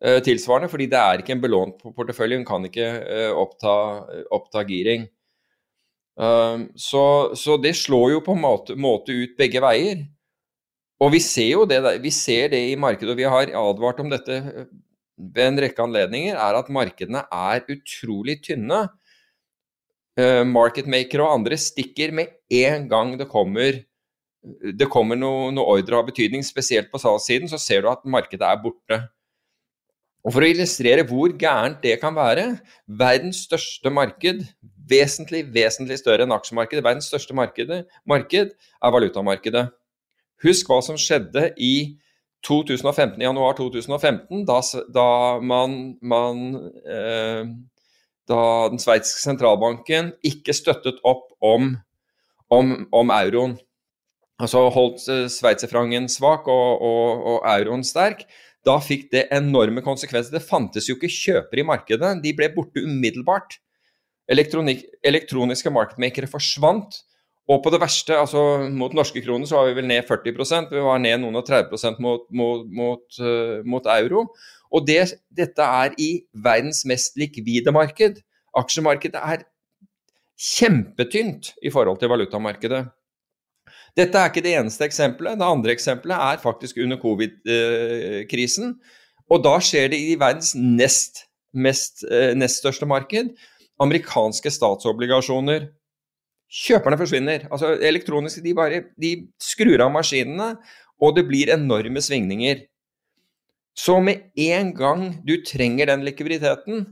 eh, 0.01 0.17
tilsvarende, 0.25 0.71
fordi 0.71 0.87
det 0.89 1.01
er 1.01 1.21
ikke 1.21 1.35
en 1.35 1.43
belånt 1.43 1.83
portefølje, 1.97 2.39
hun 2.39 2.47
kan 2.47 2.65
ikke 2.65 2.87
eh, 3.03 3.29
oppta, 3.29 3.75
oppta 4.33 4.65
giring. 4.65 5.05
Ehm, 6.19 6.69
så, 6.75 7.03
så, 7.37 7.57
det 7.61 7.75
slår 7.79 8.15
jo 8.15 8.23
på 8.25 8.35
en 8.35 8.43
måte, 8.43 8.75
måte, 8.79 9.15
ut 9.15 9.37
begge 9.39 9.61
veier. 9.63 10.05
Og 11.01 11.13
vi 11.15 11.21
ser 11.23 11.51
jo 11.55 11.67
det, 11.69 11.81
vi 12.03 12.11
ser 12.13 12.51
det 12.53 12.61
i 12.71 12.79
markedet, 12.79 13.13
og 13.13 13.19
vi 13.19 13.29
har 13.29 13.53
advart 13.57 14.01
om 14.03 14.11
dette 14.11 14.41
ved 15.17 15.45
en 15.47 15.61
rekke 15.61 15.81
anledninger, 15.81 16.35
er 16.37 16.57
at 16.57 16.69
markedene 16.73 17.23
er 17.25 17.63
utrolig 17.71 18.41
tynne. 18.45 18.83
Uh, 20.19 20.43
marketmakere 20.45 21.23
og 21.23 21.39
andre 21.39 21.57
stikker 21.57 22.11
med 22.13 22.33
en 22.51 22.89
gang 22.91 23.13
det 23.17 23.29
kommer 23.31 23.79
det 24.41 24.87
kommer 24.89 25.17
noe, 25.17 25.51
noe 25.53 25.77
ordre 25.77 25.99
av 25.99 26.07
betydning, 26.07 26.43
spesielt 26.45 26.89
på 26.91 26.99
salgssiden, 27.01 27.49
så 27.51 27.59
ser 27.61 27.83
du 27.83 27.91
at 27.91 28.05
markedet 28.09 28.47
er 28.47 28.61
borte. 28.63 28.97
Og 30.21 30.35
For 30.35 30.45
å 30.45 30.49
illustrere 30.51 31.05
hvor 31.09 31.33
gærent 31.37 31.81
det 31.81 31.95
kan 32.01 32.13
være 32.13 32.45
Verdens 32.85 33.41
største 33.47 33.89
marked, 33.93 34.43
vesentlig, 34.91 35.45
vesentlig 35.53 35.97
større 36.01 36.27
enn 36.27 36.35
aksjemarkedet, 36.35 36.83
verdens 36.85 37.09
største 37.09 37.35
markedet, 37.37 37.85
marked 38.07 38.51
er 38.53 38.93
valutamarkedet. 38.93 39.65
Husk 40.45 40.69
hva 40.69 40.81
som 40.85 40.97
skjedde 40.99 41.51
i 41.61 41.97
2015, 42.45 43.21
januar 43.21 43.55
2015, 43.57 44.45
da, 44.49 44.59
da 44.93 45.09
man, 45.41 45.97
man 46.01 46.47
eh, 46.85 47.43
Da 48.29 48.69
den 48.71 48.79
sveitsiske 48.79 49.19
sentralbanken 49.25 50.13
ikke 50.23 50.53
støttet 50.55 51.01
opp 51.03 51.33
om, 51.43 51.73
om, 52.53 52.69
om 52.93 53.11
euroen. 53.11 53.57
Altså 54.41 54.61
holdt 54.73 55.03
eh, 55.11 55.25
sveitserfrangen 55.29 56.07
svak 56.09 56.47
og, 56.47 56.85
og, 56.85 57.25
og 57.33 57.49
euroen 57.49 57.83
sterk 57.85 58.23
da 58.67 58.77
fikk 58.83 59.09
det 59.13 59.27
enorme 59.33 59.83
konsekvenser. 59.85 60.35
Det 60.35 60.45
fantes 60.45 60.89
jo 60.89 60.97
ikke 60.97 61.11
kjøpere 61.11 61.63
i 61.63 61.67
markedet, 61.67 62.15
de 62.23 62.33
ble 62.37 62.51
borte 62.53 62.83
umiddelbart. 62.85 63.59
elektroniske 64.29 65.73
marketmakere 65.73 66.29
forsvant. 66.29 67.01
Og 67.49 67.59
på 67.63 67.71
det 67.73 67.81
verste, 67.81 68.15
altså 68.15 68.69
mot 68.69 68.93
norske 68.93 69.21
kroner, 69.25 69.47
så 69.49 69.57
var 69.57 69.67
vi 69.67 69.79
vel 69.81 69.87
ned 69.89 70.05
40% 70.07 70.71
Vi 70.71 70.83
var 70.85 71.01
ned 71.01 71.17
noen 71.19 71.35
og 71.35 71.47
30 71.47 71.97
mot, 71.99 72.27
mot, 72.29 72.67
mot, 72.69 73.03
uh, 73.19 73.59
mot 73.65 73.85
euro. 73.97 74.27
Og 74.71 74.85
det, 74.87 75.17
dette 75.35 75.61
er 75.61 75.95
i 75.99 76.11
verdens 76.31 76.85
mest 76.87 77.17
likvide 77.19 77.73
marked. 77.75 78.21
Aksjemarkedet 78.55 79.19
er 79.19 79.43
kjempetynt 80.41 81.51
i 81.61 81.71
forhold 81.73 81.99
til 81.99 82.11
valutamarkedet. 82.13 82.85
Dette 83.97 84.17
er 84.17 84.31
ikke 84.31 84.43
det 84.45 84.55
eneste 84.55 84.85
eksempelet. 84.87 85.39
Det 85.39 85.47
andre 85.47 85.73
eksempelet 85.75 86.15
er 86.15 86.41
faktisk 86.43 86.79
under 86.83 86.99
covid-krisen. 87.01 88.75
Og 89.31 89.43
da 89.43 89.57
skjer 89.63 89.91
det 89.91 89.99
i 89.99 90.15
verdens 90.19 90.53
nest, 90.55 91.25
mest, 91.53 92.05
eh, 92.07 92.31
nest 92.35 92.61
største 92.63 92.87
marked. 92.87 93.33
Amerikanske 93.81 94.51
statsobligasjoner. 94.51 95.69
Kjøperne 96.51 96.99
forsvinner. 96.99 97.47
Altså 97.51 97.77
elektroniske, 97.79 98.43
de 98.43 98.55
bare 98.55 98.83
de 98.99 99.11
skrur 99.39 99.83
av 99.83 99.91
maskinene, 99.91 100.57
og 101.01 101.15
det 101.15 101.27
blir 101.27 101.51
enorme 101.53 102.03
svingninger. 102.03 102.65
Så 103.75 104.01
med 104.03 104.31
en 104.35 104.73
gang 104.75 105.05
du 105.25 105.37
trenger 105.47 105.87
den 105.87 106.03
likviditeten, 106.03 106.85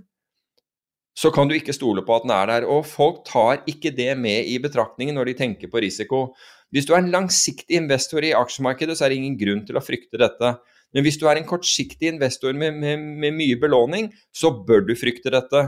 så 1.20 1.32
kan 1.36 1.50
du 1.50 1.58
ikke 1.58 1.76
stole 1.76 2.06
på 2.08 2.16
at 2.16 2.24
den 2.24 2.32
er 2.32 2.47
der. 2.47 2.68
Og 2.72 2.86
folk 2.88 3.26
tar 3.28 3.66
ikke 3.68 3.91
det 3.91 4.14
med 4.18 4.47
i 4.47 4.56
betraktningen 4.64 5.20
når 5.20 5.32
de 5.32 5.38
tenker 5.41 5.72
på 5.72 5.82
risiko. 5.84 6.30
Hvis 6.74 6.86
du 6.86 6.93
er 6.93 7.01
en 7.01 7.11
langsiktig 7.13 7.80
investor 7.80 8.26
i 8.26 8.36
aksjemarkedet, 8.38 8.97
så 8.97 9.05
er 9.05 9.13
det 9.13 9.20
ingen 9.22 9.38
grunn 9.39 9.63
til 9.65 9.80
å 9.80 9.84
frykte 9.84 10.22
dette. 10.22 10.53
Men 10.93 11.05
hvis 11.05 11.17
du 11.22 11.26
er 11.30 11.39
en 11.39 11.47
kortsiktig 11.49 12.11
investor 12.11 12.53
med, 12.57 12.78
med, 12.78 13.01
med 13.22 13.38
mye 13.38 13.57
belåning, 13.61 14.09
så 14.34 14.51
bør 14.65 14.86
du 14.88 14.95
frykte 14.97 15.34
dette. 15.34 15.65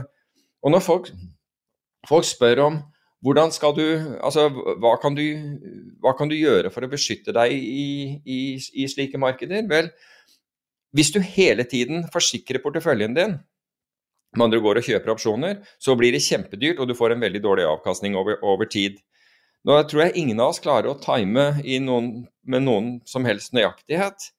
Og 0.62 0.74
når 0.74 0.84
folk, 0.86 1.12
folk 2.08 2.26
spør 2.26 2.66
om 2.68 2.80
hvordan 3.22 3.52
skal 3.54 3.74
du 3.76 3.84
Altså, 4.18 4.48
hva 4.82 4.96
kan 5.02 5.14
du, 5.14 5.22
hva 6.02 6.14
kan 6.18 6.30
du 6.30 6.34
gjøre 6.34 6.72
for 6.74 6.82
å 6.82 6.90
beskytte 6.90 7.34
deg 7.34 7.54
i, 7.54 8.18
i, 8.26 8.40
i 8.58 8.88
slike 8.90 9.20
markeder? 9.22 9.62
Vel, 9.70 9.92
hvis 10.92 11.12
du 11.14 11.22
hele 11.22 11.64
tiden 11.64 12.06
forsikrer 12.12 12.62
porteføljen 12.62 13.14
din, 13.16 13.38
med 14.32 14.46
andre 14.46 14.62
går 14.64 14.80
og 14.80 14.86
kjøper 14.86 15.12
opsjoner, 15.12 15.58
så 15.82 15.94
blir 15.98 16.14
det 16.14 16.24
kjempedyrt, 16.24 16.80
og 16.80 16.88
du 16.88 16.96
får 16.96 17.14
en 17.14 17.24
veldig 17.24 17.42
dårlig 17.44 17.66
avkastning 17.68 18.16
over, 18.16 18.38
over 18.42 18.68
tid. 18.68 18.96
Nå 19.68 19.78
tror 19.86 20.06
jeg 20.06 20.18
ingen 20.18 20.40
av 20.42 20.52
oss 20.52 20.62
klarer 20.62 20.90
å 20.90 20.98
time 20.98 21.52
noen, 21.84 22.12
med 22.42 22.64
noen 22.66 22.94
som 23.06 23.26
helst 23.28 23.54
nøyaktighet 23.54 24.32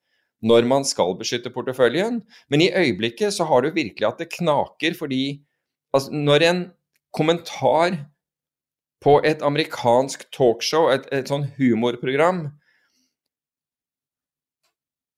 når 0.44 0.68
man 0.68 0.84
skal 0.84 1.16
beskytte 1.16 1.54
porteføljen, 1.56 2.20
men 2.52 2.64
i 2.66 2.72
øyeblikket 2.76 3.32
så 3.32 3.48
har 3.48 3.64
du 3.64 3.70
virkelig 3.72 4.10
at 4.10 4.20
det 4.20 4.34
knaker 4.36 4.98
fordi 5.00 5.24
altså, 5.96 6.12
når 6.12 6.48
en 6.50 6.60
kommentar 7.16 7.96
på 9.04 9.18
et 9.28 9.44
amerikansk 9.44 10.26
talkshow, 10.36 10.90
et, 10.92 11.08
et 11.16 11.32
sånn 11.32 11.46
humorprogram, 11.56 12.46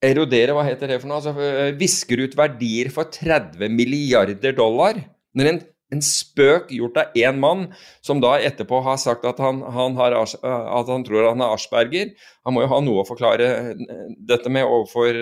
erodere, 0.05 0.53
hva 0.53 0.65
heter 0.67 0.91
det 0.91 0.99
for 1.01 1.09
noe? 1.09 1.21
Altså, 1.21 1.33
eh, 1.41 1.73
visker 1.79 2.21
ut 2.25 2.37
verdier 2.37 2.91
for 2.93 3.09
30 3.09 3.73
milliarder 3.73 4.53
dollar. 4.57 4.99
Når 5.37 5.49
en, 5.49 5.61
en 5.95 6.03
spøk 6.03 6.71
gjort 6.75 6.99
av 7.01 7.17
én 7.17 7.39
mann, 7.41 7.65
som 8.05 8.21
da 8.23 8.35
etterpå 8.37 8.81
har 8.85 8.99
sagt 9.01 9.25
at 9.27 9.39
han, 9.43 9.61
han 9.75 9.97
har, 9.99 10.17
eh, 10.19 10.71
at 10.79 10.91
han, 10.91 11.05
tror 11.07 11.29
han 11.31 11.43
er 11.43 11.55
asperger 11.55 12.11
Han 12.45 12.55
må 12.55 12.65
jo 12.65 12.71
ha 12.73 12.81
noe 12.83 13.03
å 13.03 13.07
forklare 13.07 13.51
eh, 13.71 14.09
dette 14.29 14.51
med 14.51 14.67
overfor 14.67 15.21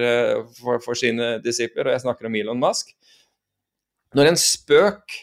for, 0.60 0.82
for 0.84 1.00
sine 1.00 1.38
disipler, 1.44 1.88
og 1.88 1.96
jeg 1.96 2.06
snakker 2.06 2.30
om 2.30 2.40
Elon 2.40 2.62
Musk. 2.62 2.96
Når 4.14 4.34
en 4.34 4.40
spøk 4.40 5.22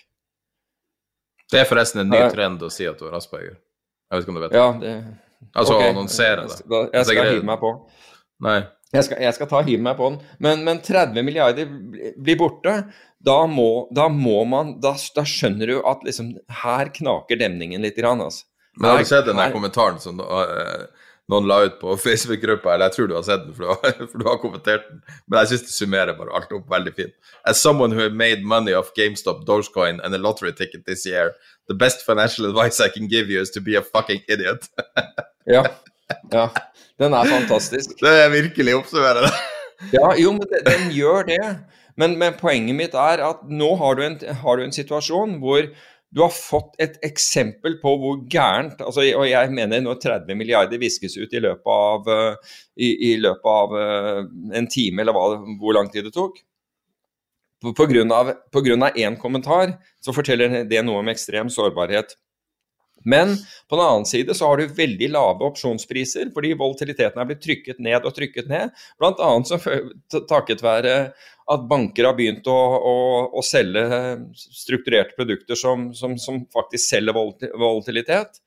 Det 1.50 1.60
er 1.60 1.66
forresten 1.68 2.04
en 2.04 2.10
ny 2.10 2.22
trend 2.30 2.62
å 2.62 2.70
si 2.72 2.86
at 2.86 2.98
du 2.98 3.08
har 3.08 3.18
asperger. 3.18 3.58
Jeg 4.10 4.16
vet 4.16 4.24
ikke 4.24 4.32
om 4.32 4.38
du 4.38 4.42
vet 4.46 4.54
det? 4.54 4.62
Ja, 4.62 4.70
det 4.78 4.94
altså 5.54 5.76
okay. 5.76 5.88
annonsere 5.88 6.46
det. 6.48 6.82
Jeg 6.92 7.06
skal 7.08 7.30
hive 7.32 7.46
meg 7.46 7.60
på. 7.62 7.72
Nei. 8.44 8.60
Jeg 8.90 9.06
skal, 9.06 9.20
jeg 9.22 9.34
skal 9.36 9.48
ta 9.50 9.60
hive 9.66 9.82
meg 9.86 9.98
på 9.98 10.08
den. 10.10 10.18
Men, 10.42 10.64
men, 10.66 10.80
30 10.82 11.22
milliarder 11.26 11.68
blir 12.18 12.38
borte. 12.40 12.80
Da 13.22 13.36
må, 13.46 13.86
da 13.94 14.08
må 14.10 14.42
man 14.48 14.78
da, 14.82 14.94
da, 15.14 15.26
skjønner 15.28 15.68
du 15.68 15.76
at 15.86 16.02
liksom 16.06 16.32
Her 16.62 16.90
knaker 16.94 17.38
demningen 17.38 17.84
litt. 17.84 17.98
Grann, 18.00 18.22
altså. 18.24 18.48
Men 18.80 18.90
har 18.90 19.04
du 19.04 19.10
sett 19.10 19.28
den 19.28 19.38
der 19.38 19.52
kommentaren 19.52 19.98
som 20.00 20.18
uh, 20.22 20.86
noen 21.30 21.46
la 21.50 21.58
ut 21.66 21.76
på 21.82 21.94
Facebook-gruppa? 22.00 22.72
Eller 22.74 22.88
jeg 22.88 22.96
tror 22.96 23.10
du 23.10 23.14
har 23.18 23.26
sett 23.26 23.44
den, 23.44 23.54
for 23.54 23.66
du 23.66 23.70
har, 23.70 24.00
for 24.10 24.22
du 24.22 24.26
har 24.26 24.40
kommentert 24.42 24.88
den. 24.88 25.02
Men 25.26 25.42
jeg 25.42 25.52
syns 25.52 25.68
det 25.68 25.76
summerer 25.76 26.18
bare 26.18 26.34
alt 26.38 26.54
opp 26.56 26.72
veldig 26.74 26.94
fint. 26.96 27.14
As 27.44 27.62
someone 27.62 27.94
who 27.94 28.08
made 28.10 28.42
money 28.42 28.74
off 28.74 28.90
GameStop, 28.98 29.44
Dogecoin 29.46 30.02
and 30.02 30.14
a 30.14 30.18
lottery 30.18 30.50
ticket 30.52 30.86
this 30.86 31.06
year, 31.06 31.36
the 31.68 31.78
best 31.78 32.02
financial 32.06 32.48
advice 32.50 32.80
I 32.80 32.88
can 32.88 33.06
give 33.06 33.30
you 33.30 33.40
is 33.40 33.54
to 33.54 33.60
be 33.60 33.76
a 33.78 33.82
fucking 33.82 34.24
idiot. 34.26 34.66
ja. 35.46 35.66
Ja. 36.36 36.48
Den 37.00 37.16
er 37.16 37.30
fantastisk. 37.30 37.96
Det 38.02 38.10
er 38.24 38.32
virkelig 38.32 38.76
oppsummerende. 38.76 39.30
ja, 39.96 40.10
jo, 40.20 40.34
men 40.36 40.50
den, 40.66 40.90
gjør 40.92 41.24
det. 41.30 41.44
Men, 42.00 42.18
men, 42.20 42.36
poenget 42.40 42.76
mitt 42.76 42.96
er 42.96 43.22
at 43.24 43.46
nå 43.48 43.70
har 43.80 43.96
du, 43.96 44.04
en, 44.04 44.18
har 44.42 44.58
du, 44.58 44.66
en, 44.66 44.74
situasjon 44.74 45.38
hvor 45.40 45.64
du 46.10 46.22
har 46.24 46.32
fått 46.34 46.76
et 46.82 46.98
eksempel 47.06 47.76
på 47.80 47.92
hvor 48.02 48.16
gærent 48.30 48.80
altså, 48.82 49.04
Og 49.14 49.28
jeg 49.30 49.52
mener 49.54 49.82
når 49.84 50.00
30 50.02 50.38
milliarder 50.38 50.80
viskes 50.82 51.14
ut 51.20 51.32
i 51.32 51.42
løpet 51.42 51.70
av, 51.70 52.08
uh, 52.08 52.54
i, 52.76 52.90
i 53.10 53.16
løpet 53.20 53.50
av 53.52 53.76
uh, 53.76 54.22
en 54.58 54.70
time, 54.70 55.02
eller 55.02 55.16
hva, 55.16 55.26
hvor 55.60 55.76
lang 55.76 55.90
tid 55.92 56.08
det 56.08 56.14
tok. 56.16 56.40
På, 57.60 57.74
på 57.76 57.86
grunn 58.64 58.82
av 58.82 58.96
én 58.96 59.18
kommentar 59.20 59.76
så 60.00 60.16
forteller 60.16 60.62
det 60.68 60.82
noe 60.84 61.02
om 61.02 61.12
ekstrem 61.12 61.52
sårbarhet. 61.52 62.16
Men 63.04 63.32
på 63.68 63.76
den 63.76 63.86
annen 63.86 64.06
side 64.08 64.34
så 64.36 64.50
har 64.50 64.60
du 64.60 64.74
veldig 64.76 65.08
lave 65.14 65.46
opsjonspriser, 65.48 66.28
fordi 66.34 66.52
volatiliteten 66.58 67.20
er 67.20 67.28
blitt 67.28 67.42
trykket 67.44 67.80
ned 67.80 68.04
og 68.04 68.14
trykket 68.16 68.50
ned. 68.50 68.74
Bl.a. 69.00 69.30
takket 70.28 70.64
være 70.64 70.96
at 71.50 71.64
banker 71.70 72.06
har 72.06 72.18
begynt 72.18 72.46
å, 72.50 72.58
å, 72.90 72.94
å 73.34 73.42
selge 73.44 73.86
strukturerte 74.36 75.16
produkter 75.18 75.58
som, 75.58 75.88
som, 75.96 76.14
som, 76.20 76.44
faktisk 76.52 76.92
selger 76.92 77.16
volatilitet. 77.16 78.42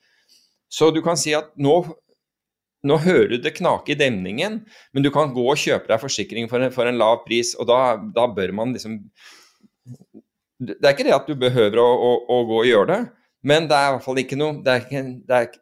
Så 0.72 0.90
du 0.94 1.02
kan 1.06 1.20
si 1.20 1.34
at 1.38 1.52
nå, 1.60 1.76
nå 2.88 3.00
hører 3.04 3.36
du 3.36 3.42
det 3.44 3.56
knake 3.58 3.94
i 3.94 4.00
demningen, 4.00 4.62
men 4.94 5.06
du 5.06 5.12
kan 5.14 5.34
gå 5.34 5.44
og 5.50 5.60
kjøpe 5.60 5.90
deg 5.92 6.02
forsikring 6.02 6.48
for 6.52 6.64
en, 6.64 6.72
for 6.74 6.90
en 6.90 7.02
lav 7.02 7.26
pris. 7.28 7.56
Og 7.58 7.68
da, 7.70 7.98
da, 8.16 8.30
bør 8.32 8.56
man 8.56 8.78
liksom 8.78 9.02
Det 10.64 10.80
er 10.80 10.96
ikke 10.96 11.10
det 11.10 11.18
at 11.18 11.28
du 11.28 11.36
behøver 11.36 11.82
å, 11.82 11.90
å 12.24 12.40
gå 12.48 12.62
og 12.62 12.70
gjøre 12.70 12.90
det. 12.94 13.02
Men 13.44 13.68
det 13.68 13.78
er 13.78 13.90
i 13.90 13.96
hvert 13.96 14.06
fall 14.06 14.22
ikke 14.24 14.40
noe 14.40 14.62
det 14.64 14.74
er 14.74 14.86
ikke, 14.86 15.04
det 15.28 15.40
er, 15.42 15.54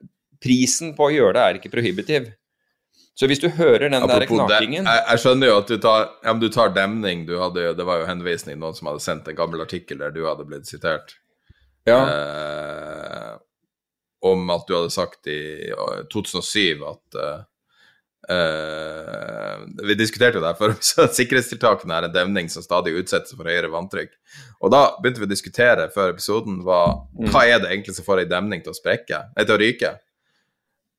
Prisen 0.42 0.96
på 0.98 1.06
å 1.06 1.12
gjøre 1.14 1.36
det 1.38 1.42
er 1.42 1.58
ikke 1.60 1.70
prohibitiv. 1.74 2.32
Så 3.14 3.28
hvis 3.30 3.42
du 3.44 3.50
hører 3.54 3.92
den 3.92 4.00
Apropos 4.00 4.40
der 4.50 4.56
knakingen 4.56 4.88
jeg, 4.88 5.02
jeg, 5.04 5.22
skjønner 5.22 5.52
jo 5.52 5.58
at 5.60 5.70
du 5.70 5.76
tar, 5.84 6.08
ja, 6.26 6.34
du 6.34 6.48
tar 6.50 6.72
demning. 6.74 7.26
Du 7.28 7.36
hadde, 7.38 7.68
det 7.78 7.86
var 7.86 8.02
jo 8.02 8.08
henvisning 8.10 8.58
noen 8.58 8.74
som 8.78 8.90
hadde 8.90 9.04
sendt 9.04 9.30
en 9.30 9.38
gammel 9.38 9.62
artikkel 9.62 10.02
der 10.02 10.16
du 10.16 10.24
hadde 10.26 10.48
blitt 10.50 10.70
sitert. 10.70 11.14
Ja. 11.86 12.00
Eh, 12.02 13.36
om 14.32 14.50
at 14.54 14.66
du 14.66 14.74
hadde 14.78 14.94
sagt 14.94 15.30
i 15.30 15.42
2007 16.14 16.82
at 16.88 17.20
eh, 17.22 17.38
Uh, 18.30 19.66
vi 19.88 19.96
diskuterte 19.98 20.38
jo 20.38 20.44
det 20.44 20.54
for 20.60 20.76
sikkerhetstiltakene 21.18 21.96
er 21.96 22.06
en 22.06 22.14
demning 22.14 22.52
som 22.54 22.62
stadig 22.62 22.94
utsettes 23.00 23.34
for 23.34 23.50
høyere 23.50 23.72
vanntrykk. 23.74 24.14
Og 24.62 24.74
da 24.74 24.84
begynte 25.00 25.24
vi 25.24 25.28
å 25.30 25.32
diskutere 25.32 25.88
før 25.94 26.14
episoden 26.14 26.60
hva, 26.66 26.84
mm. 27.18 27.32
hva 27.34 27.44
er 27.50 27.64
det 27.64 27.72
egentlig 27.72 27.98
som 27.98 28.06
får 28.06 28.24
ei 28.24 28.30
demning 28.30 28.62
til 28.62 28.76
å 28.76 28.78
sprekke, 28.78 29.24
nei, 29.34 29.46
til 29.46 29.58
å 29.58 29.62
ryke. 29.62 29.96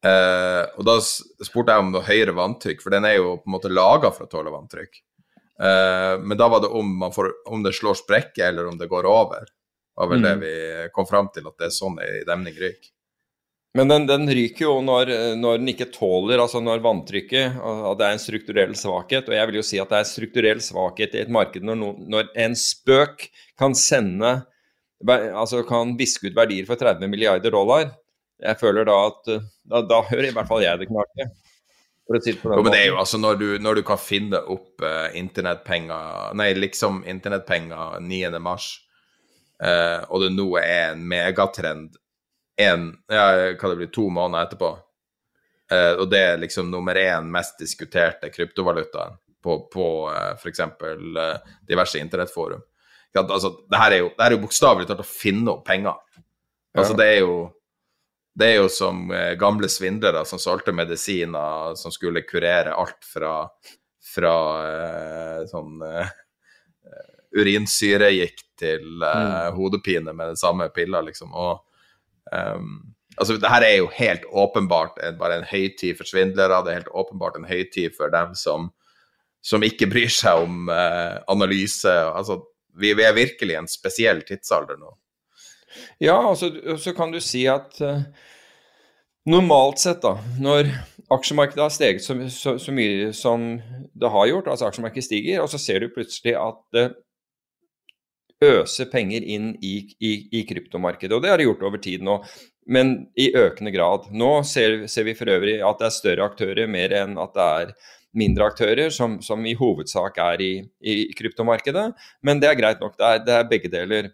Uh, 0.02 0.66
og 0.80 0.86
da 0.88 0.96
spurte 0.98 1.70
jeg 1.70 1.84
om 1.84 1.92
noe 1.94 2.06
høyere 2.06 2.34
vanntrykk, 2.34 2.82
for 2.82 2.94
den 2.94 3.06
er 3.06 3.20
jo 3.20 3.36
på 3.38 3.46
en 3.46 3.54
måte 3.54 3.70
laga 3.70 4.10
for 4.14 4.26
å 4.26 4.32
tåle 4.32 4.50
vanntrykk. 4.54 4.98
Uh, 5.62 6.18
men 6.24 6.34
da 6.40 6.48
var 6.50 6.64
det 6.64 6.72
om, 6.74 7.04
får, 7.14 7.28
om, 7.46 7.62
det 7.62 7.74
slår 7.76 8.00
sprekker, 8.00 8.48
eller 8.48 8.72
om 8.72 8.80
det 8.80 8.90
går 8.90 9.06
over. 9.06 9.46
Det 9.46 10.02
var 10.02 10.10
vel 10.10 10.24
mm. 10.24 10.26
det 10.26 10.34
vi 10.42 10.90
kom 10.96 11.06
fram 11.06 11.30
til, 11.30 11.46
at 11.46 11.54
det 11.60 11.68
er 11.68 11.76
sånn 11.76 12.02
ei 12.02 12.24
demning 12.26 12.58
ryker. 12.58 12.90
Men 13.72 13.88
den, 13.88 14.06
den, 14.06 14.28
ryker 14.28 14.66
jo 14.66 14.72
når, 14.84 15.10
når, 15.40 15.60
den 15.62 15.72
ikke 15.72 15.88
tåler, 15.94 16.42
altså 16.42 16.60
når 16.60 16.82
vanntrykket 16.84 17.54
at 17.56 17.98
Det 17.98 18.04
er 18.04 18.16
en 18.16 18.20
strukturell 18.20 18.74
svakhet. 18.76 19.30
Og 19.30 19.36
jeg 19.36 19.48
vil 19.48 19.58
jo 19.62 19.64
si 19.64 19.80
at 19.80 19.92
det 19.92 20.00
er 20.02 20.10
strukturell 20.10 20.60
svakhet 20.64 21.16
i 21.16 21.22
et 21.22 21.32
marked 21.32 21.64
når, 21.64 21.78
no, 21.80 21.92
når 21.96 22.28
en 22.44 22.56
spøk 22.58 23.30
kan 23.60 23.76
sende 23.78 24.42
Altså 25.02 25.64
kan 25.66 25.96
viske 25.98 26.28
ut 26.30 26.36
verdier 26.36 26.66
for 26.68 26.78
30 26.78 27.08
milliarder 27.10 27.50
dollar. 27.50 27.88
Jeg 28.38 28.60
føler 28.60 28.86
da 28.86 28.98
at 29.08 29.32
Da, 29.32 29.80
da 29.82 30.02
hører 30.10 30.28
i 30.28 30.36
hvert 30.36 30.50
fall 30.50 30.62
jeg 30.62 30.78
det 30.82 30.90
knake. 30.90 31.32
Si 32.12 32.34
det 32.34 32.42
jo, 32.44 32.60
men 32.60 32.74
det 32.74 32.80
jo 32.90 32.98
altså 33.00 33.16
når 33.16 33.36
du, 33.40 33.46
når 33.62 33.78
du 33.78 33.82
kan 33.86 33.96
finne 33.96 34.36
opp 34.52 34.82
uh, 34.84 35.08
internettpenger 35.16 36.34
Nei, 36.36 36.50
liksom 36.58 37.00
internettpenger 37.08 38.02
9. 38.04 38.40
mars, 38.42 38.66
uh, 39.62 40.02
og 40.10 40.24
det 40.24 40.32
nå 40.34 40.48
er 40.60 40.90
en 40.90 41.06
megatrend 41.08 41.96
en, 42.60 42.88
ja, 43.08 43.26
hva 43.56 43.70
det 43.70 43.78
blir, 43.78 43.92
to 43.94 44.08
måneder 44.12 44.48
etterpå. 44.48 44.72
Eh, 45.72 45.92
og 45.96 46.08
det 46.12 46.20
er 46.32 46.42
liksom 46.42 46.70
nummer 46.70 46.98
én 46.98 47.30
mest 47.32 47.58
diskuterte 47.60 48.30
kryptovalutaen 48.32 49.16
på, 49.42 49.58
på 49.72 49.86
eh, 50.12 50.34
f.eks. 50.36 50.60
Eh, 50.60 51.56
diverse 51.68 51.98
internettforum. 52.02 52.62
Ja, 53.12 53.24
altså, 53.24 53.54
det 53.68 53.80
her 53.80 53.92
er 53.92 54.04
jo, 54.04 54.12
det 54.16 54.24
her 54.24 54.30
er 54.30 54.38
jo 54.38 54.44
bokstavelig 54.46 54.88
talt 54.88 55.04
å 55.04 55.08
finne 55.08 55.52
opp 55.52 55.66
penger. 55.68 55.98
Altså, 56.72 56.96
det 56.96 57.08
er 57.08 57.18
jo 57.24 57.34
det 58.34 58.48
er 58.48 58.62
jo 58.62 58.68
som 58.72 59.10
eh, 59.12 59.34
gamle 59.40 59.68
svindlere 59.68 60.24
som 60.24 60.40
solgte 60.40 60.72
medisiner 60.72 61.74
som 61.76 61.92
skulle 61.92 62.24
kurere 62.24 62.72
alt 62.72 63.04
fra, 63.04 63.44
fra 64.14 64.36
eh, 64.68 65.42
sånn 65.50 65.82
eh, 65.84 66.14
urinsyregikt 67.36 68.46
til 68.62 69.00
mm. 69.00 69.54
hodepine 69.56 70.12
med 70.12 70.32
den 70.32 70.40
samme 70.40 70.66
pilla, 70.72 71.00
liksom. 71.04 71.32
Og 71.32 71.62
Um, 72.30 72.94
altså, 73.16 73.36
det 73.40 73.50
her 73.50 73.66
er 73.66 73.76
jo 73.80 73.90
helt 73.94 74.24
åpenbart 74.28 75.00
en, 75.02 75.18
bare 75.18 75.40
en 75.40 75.48
høytid 75.48 75.98
for 75.98 76.08
svindlere. 76.08 76.62
Det 76.64 76.72
er 76.72 76.80
helt 76.82 76.94
åpenbart 76.94 77.38
en 77.38 77.48
høytid 77.48 77.96
for 77.96 78.12
dem 78.12 78.34
som, 78.38 78.70
som 79.44 79.64
ikke 79.66 79.90
bryr 79.90 80.12
seg 80.12 80.46
om 80.46 80.68
uh, 80.70 81.20
analyse. 81.32 81.90
Altså, 81.90 82.40
vi, 82.78 82.94
vi, 82.96 83.06
er 83.06 83.16
virkelig 83.16 83.56
i 83.56 83.60
en 83.60 83.70
spesiell 83.70 84.22
tidsalder 84.28 84.80
nå. 84.80 84.94
Ja, 86.04 86.18
altså, 86.20 86.52
så 86.80 86.92
kan 86.96 87.12
du 87.12 87.20
si 87.24 87.46
at 87.48 87.78
uh, 87.80 88.04
normalt 89.28 89.80
sett, 89.80 90.02
da, 90.04 90.16
når 90.42 90.70
aksjemarkedet 91.12 91.62
har 91.62 91.72
steget 91.72 92.04
så, 92.04 92.16
så, 92.32 92.56
så, 92.60 92.74
mye 92.74 93.12
som 93.16 93.54
det 93.92 94.10
har 94.10 94.28
gjort, 94.28 94.50
altså 94.52 94.68
aksjemarkedet 94.68 95.06
stiger, 95.06 95.42
og 95.42 95.50
så 95.52 95.60
ser 95.60 95.82
du 95.82 95.92
plutselig 95.92 96.36
at 96.40 96.60
det 96.74 96.86
øse 98.42 98.86
penger 98.90 99.24
inn 99.24 99.52
i, 99.62 99.74
i, 100.02 100.12
i, 100.32 100.42
kryptomarkedet. 100.48 101.14
Og 101.16 101.22
det 101.22 101.32
har 101.32 101.40
de 101.40 101.46
gjort 101.46 101.64
over 101.68 101.80
tid 101.82 102.04
nå, 102.04 102.18
men 102.66 102.94
i 103.18 103.30
økende 103.38 103.72
grad. 103.74 104.08
Nå 104.14 104.34
ser, 104.48 104.84
ser, 104.90 105.06
vi 105.08 105.16
for 105.18 105.30
øvrig 105.32 105.58
at 105.64 105.80
det 105.80 105.88
er 105.88 105.96
større 105.96 106.28
aktører 106.30 106.70
mer 106.70 106.94
enn 107.02 107.18
at 107.22 107.34
det 107.36 107.48
er 107.62 107.74
mindre 108.18 108.50
aktører 108.52 108.92
som, 108.92 109.16
som 109.24 109.44
i 109.48 109.54
hovedsak 109.56 110.18
er 110.20 110.42
i, 110.44 110.52
i, 110.84 110.96
kryptomarkedet. 111.16 111.90
Men 112.22 112.42
det 112.42 112.50
er 112.50 112.58
greit 112.58 112.82
nok, 112.82 112.98
det 112.98 113.08
er, 113.08 113.24
det 113.26 113.36
er, 113.38 113.48
begge 113.50 113.72
deler. 113.72 114.12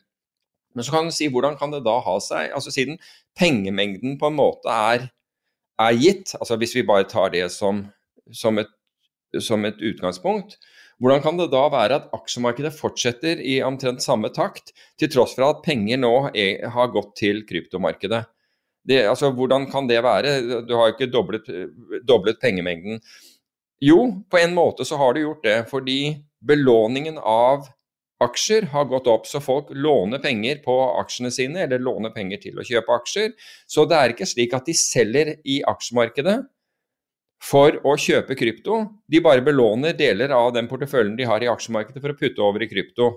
Men 0.76 0.86
så 0.86 0.94
kan 0.94 1.08
du 1.08 1.14
si 1.14 1.28
hvordan 1.32 1.58
kan 1.58 1.72
det 1.74 1.82
da 1.86 1.98
ha 2.04 2.16
seg? 2.22 2.52
Altså 2.54 2.72
Siden 2.74 3.00
pengemengden 3.38 4.18
på 4.20 4.30
en 4.30 4.38
måte 4.38 4.72
er, 4.92 5.08
er 5.78 5.98
gitt, 5.98 6.34
altså 6.38 6.58
hvis 6.60 6.76
vi 6.76 6.86
bare 6.86 7.08
tar 7.10 7.32
det 7.34 7.46
som, 7.54 7.84
som, 8.34 8.58
et, 8.62 8.70
som 9.42 9.66
et 9.66 9.80
utgangspunkt, 9.90 10.58
hvordan 10.98 11.22
kan 11.22 11.38
det 11.38 11.50
da 11.52 11.62
være 11.70 12.00
at 12.00 12.10
aksjemarkedet 12.16 12.72
fortsetter 12.74 13.38
i 13.38 13.60
omtrent 13.62 14.02
samme 14.02 14.32
takt, 14.34 14.72
til 14.98 15.10
tross 15.12 15.36
for 15.38 15.46
at 15.46 15.62
penger 15.62 16.00
nå 16.02 16.12
er, 16.32 16.66
har 16.74 16.92
gått 16.94 17.14
til 17.20 17.44
kryptomarkedet? 17.46 18.24
Det, 18.88 19.02
altså, 19.06 19.30
hvordan 19.36 19.68
kan 19.70 19.86
det 19.86 20.00
være? 20.02 20.62
Du 20.66 20.74
har 20.74 20.88
jo 20.88 20.96
ikke 20.96 21.10
doblet, 21.12 21.50
doblet 22.08 22.40
pengemengden. 22.42 23.02
Jo, 23.84 23.98
på 24.30 24.40
en 24.40 24.56
måte 24.56 24.86
så 24.88 24.98
har 24.98 25.14
du 25.14 25.22
gjort 25.22 25.44
det, 25.44 25.58
fordi 25.70 26.00
belåningen 26.42 27.20
av 27.20 27.68
aksjer 28.24 28.66
har 28.72 28.88
gått 28.90 29.06
opp, 29.10 29.26
så 29.30 29.38
folk 29.42 29.70
låner 29.70 30.18
penger 30.22 30.58
på 30.64 30.74
aksjene 30.98 31.30
sine, 31.30 31.62
eller 31.66 31.82
låner 31.82 32.10
penger 32.14 32.42
til 32.42 32.58
å 32.58 32.66
kjøpe 32.66 32.96
aksjer. 32.96 33.34
Så 33.70 33.86
det 33.86 33.98
er 33.98 34.14
ikke 34.14 34.26
slik 34.26 34.56
at 34.56 34.66
de 34.66 34.74
selger 34.74 35.36
i 35.46 35.60
aksjemarkedet 35.62 36.40
for 37.42 37.78
å 37.86 37.94
kjøpe 38.00 38.36
krypto. 38.38 38.80
De 39.06 39.22
bare 39.24 39.44
belåner 39.46 39.94
deler 39.98 40.34
av 40.34 40.50
den 40.56 40.68
porteføljen 40.70 41.16
de 41.18 41.26
har 41.28 41.44
i 41.44 41.50
aksjemarkedet 41.50 42.02
for 42.02 42.14
å 42.14 42.18
putte 42.18 42.44
over 42.44 42.64
i 42.64 42.70
krypto. 42.70 43.12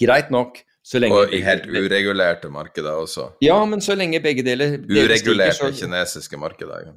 Greit 0.00 0.32
nok. 0.34 0.62
Og 0.96 1.34
i 1.36 1.42
helt 1.44 1.66
uregulerte 1.68 2.48
markeder 2.50 3.02
også. 3.02 3.34
Ja, 3.44 3.58
men 3.68 3.82
så 3.84 3.94
lenge 3.98 4.18
begge 4.24 4.42
deler, 4.42 4.78
deler 4.80 5.12
Uregulerte 5.12 5.58
stiger, 5.58 5.74
så... 5.76 5.84
kinesiske 5.84 6.40
markeder. 6.40 6.88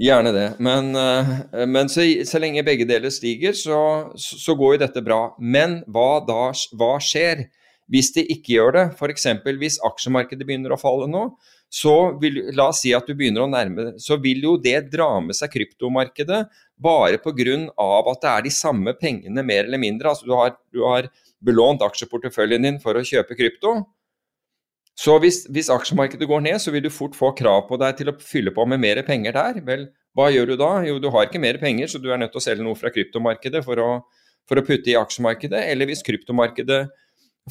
Gjerne 0.00 0.32
det. 0.32 0.46
Men, 0.64 0.88
eh, 0.96 1.30
men 1.68 1.90
så, 1.92 2.06
så, 2.26 2.40
lenge 2.40 2.64
begge 2.66 2.86
deler 2.88 3.12
stiger, 3.12 3.52
så, 3.58 3.78
så, 4.16 4.56
går 4.56 4.76
jo 4.76 4.80
dette 4.84 5.02
bra. 5.04 5.20
Men 5.38 5.82
hva, 5.92 6.22
da, 6.26 6.48
hva 6.78 6.94
skjer 7.04 7.44
hvis 7.92 8.12
de 8.16 8.24
ikke 8.32 8.56
gjør 8.56 8.74
det? 8.78 8.84
F.eks. 8.96 9.28
hvis 9.60 9.78
aksjemarkedet 9.86 10.48
begynner 10.48 10.74
å 10.74 10.80
falle 10.80 11.08
nå, 11.10 11.28
så 11.68 12.18
vil, 12.20 12.40
la 12.56 12.70
oss 12.72 12.80
si 12.82 12.94
at 12.96 13.06
du 13.08 13.12
begynner 13.16 13.44
å 13.44 13.50
nærme 13.50 13.90
så 14.00 14.16
vil 14.20 14.40
jo 14.46 14.54
det 14.56 14.86
dra 14.92 15.10
med 15.20 15.36
seg 15.36 15.52
kryptomarkedet 15.52 16.46
bare 16.80 17.20
pga. 17.20 17.58
at 17.76 18.22
det 18.22 18.30
er 18.30 18.42
de 18.46 18.50
samme 18.50 18.94
pengene, 18.96 19.44
mer 19.44 19.64
eller 19.64 19.78
mindre. 19.78 20.08
Altså 20.08 20.24
du 20.24 20.32
har, 20.32 20.56
du 20.72 20.80
har 20.86 21.10
belånt 21.44 21.84
aksjeporteføljen 21.84 22.64
din 22.64 22.80
for 22.80 22.96
å 22.96 23.04
kjøpe 23.04 23.36
krypto. 23.36 23.76
Så 24.98 25.14
hvis, 25.22 25.44
hvis, 25.46 25.68
aksjemarkedet 25.70 26.26
går 26.26 26.40
ned, 26.42 26.58
så 26.58 26.72
vil 26.74 26.82
du 26.82 26.90
fort 26.90 27.14
få 27.14 27.30
krav 27.38 27.68
på 27.68 27.76
deg 27.78 28.00
til 28.00 28.10
å 28.10 28.16
fylle 28.18 28.50
på 28.54 28.64
med 28.66 28.80
mer 28.82 28.98
penger 29.06 29.36
der. 29.36 29.60
Vel, 29.66 29.84
hva 30.18 30.26
gjør 30.34 30.50
du 30.50 30.56
da? 30.58 30.70
Jo, 30.88 30.96
du 30.98 31.06
har 31.14 31.28
ikke 31.28 31.42
mer 31.42 31.60
penger, 31.60 31.86
så 31.92 32.00
du 32.02 32.08
er 32.10 32.18
nødt 32.18 32.32
til 32.34 32.40
å 32.40 32.46
selge 32.48 32.66
noe 32.66 32.78
fra 32.78 32.90
kryptomarkedet 32.90 33.62
for 33.66 33.78
å, 33.78 33.90
for 34.50 34.58
å 34.58 34.64
putte 34.66 34.90
i 34.90 34.96
aksjemarkedet. 34.98 35.68
Eller 35.70 35.86
hvis 35.86 36.02
kryptomarkedet 36.06 36.88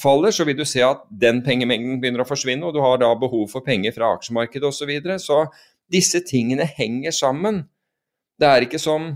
faller, 0.02 0.34
så 0.34 0.46
vil 0.48 0.58
du 0.58 0.66
se 0.68 0.84
at 0.86 1.04
den 1.10 1.42
pengemengden 1.46 2.02
begynner 2.02 2.24
å 2.24 2.28
forsvinne, 2.30 2.66
og 2.68 2.76
du 2.76 2.82
har 2.84 3.00
da 3.02 3.14
behov 3.20 3.48
for 3.52 3.66
penger 3.66 3.96
fra 3.96 4.14
aksjemarkedet 4.18 4.68
osv. 4.70 4.80
Så, 4.80 4.90
videre. 4.90 5.20
så 5.22 5.46
disse 5.92 6.22
tingene 6.28 6.68
henger 6.78 7.16
sammen. 7.16 7.64
Det 8.38 8.50
er 8.50 8.66
ikke 8.68 8.82
som, 8.82 9.14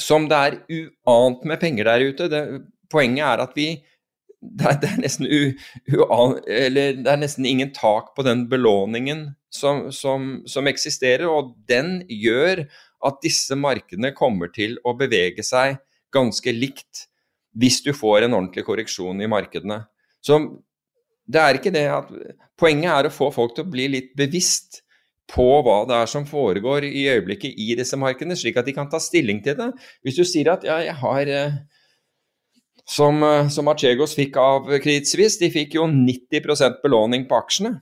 som 0.00 0.28
det 0.30 0.38
er 0.38 0.58
uant 0.68 1.46
med 1.48 1.60
penger 1.62 1.88
der 1.88 2.08
ute. 2.10 2.28
Det, 2.32 2.42
poenget 2.92 3.26
er 3.26 3.44
at 3.46 3.56
vi 3.56 3.70
det 4.38 4.68
er, 4.70 4.76
det, 4.78 4.90
er 5.02 5.24
u, 5.26 5.40
u, 5.98 6.04
det 6.46 7.10
er 7.10 7.18
nesten 7.18 7.46
ingen 7.48 7.72
tak 7.74 8.12
på 8.14 8.22
den 8.22 8.44
belåningen 8.50 9.24
som, 9.50 9.88
som, 9.90 10.44
som, 10.46 10.68
eksisterer, 10.70 11.26
og 11.26 11.56
den 11.66 12.04
gjør 12.06 12.62
at 13.08 13.18
disse 13.24 13.58
markedene 13.58 14.12
kommer 14.14 14.52
til 14.54 14.76
å 14.86 14.94
bevege 14.98 15.42
seg 15.42 15.80
ganske 16.14 16.54
likt 16.54 17.08
hvis 17.58 17.80
du 17.84 17.92
får 17.96 18.26
en 18.26 18.36
ordentlig 18.38 18.64
korreksjon 18.66 19.22
i 19.22 19.30
markedene. 19.30 19.82
Så 20.24 20.38
det 21.28 21.40
er 21.42 21.58
ikke 21.58 21.74
det 21.74 21.88
at 21.92 22.12
Poenget 22.58 22.90
er 22.90 23.06
å 23.06 23.14
få 23.14 23.28
folk 23.30 23.52
til 23.54 23.62
å 23.62 23.70
bli 23.70 23.84
litt 23.92 24.14
bevisst 24.18 24.80
på 25.30 25.44
hva 25.62 25.82
det 25.86 25.94
er 25.94 26.08
som 26.10 26.24
foregår 26.26 26.88
i 26.88 27.04
øyeblikket 27.12 27.54
i 27.54 27.74
disse 27.78 27.94
markedene, 28.00 28.34
slik 28.38 28.56
at 28.58 28.66
de 28.66 28.74
kan 28.74 28.88
ta 28.90 28.98
stilling 28.98 29.38
til 29.44 29.54
det. 29.58 29.68
Hvis 30.02 30.18
du 30.18 30.24
sier 30.26 30.50
at 30.50 30.64
ja, 30.66 30.80
jeg 30.82 30.96
har 30.98 31.30
eh, 31.30 31.58
som, 32.88 33.22
eh, 33.22 33.50
som 33.52 33.68
Archegos 33.70 34.16
fikk 34.18 34.40
av 34.40 34.72
Credit 34.82 35.38
de 35.38 35.50
fikk 35.52 35.76
jo 35.78 35.86
90% 35.86 36.80
belåning 36.82 37.28
på 37.28 37.38
aksjene. 37.38 37.76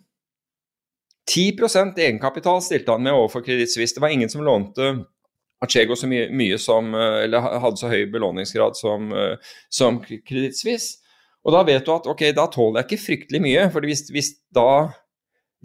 10% 1.27 1.97
egenkapital 1.99 2.61
stilte 2.63 2.93
han 2.93 3.03
med 3.03 3.17
overfor 3.17 3.43
Credit 3.47 3.73
Det 3.95 4.03
var 4.03 4.13
ingen 4.13 4.31
som 4.31 4.45
lånte 4.45 5.07
Archego 5.65 5.97
så 5.97 6.09
mye, 6.11 6.29
mye 6.37 6.59
som, 6.61 6.95
eh, 6.95 7.25
eller 7.25 7.41
hadde 7.63 7.81
så 7.81 7.89
høy 7.89 8.05
belåningsgrad 8.13 8.77
som, 8.77 9.13
eh, 9.13 9.37
som 9.73 10.01
kredittsvis. 10.05 10.97
Og 11.47 11.55
da 11.55 11.63
vet 11.63 11.85
du 11.87 11.93
at 11.95 12.07
ok, 12.11 12.33
da 12.35 12.47
tåler 12.51 12.83
jeg 12.83 12.91
ikke 12.91 13.05
fryktelig 13.07 13.41
mye. 13.41 13.73
for 13.73 13.81
hvis, 13.81 14.11
hvis 14.11 14.35
da 14.53 14.93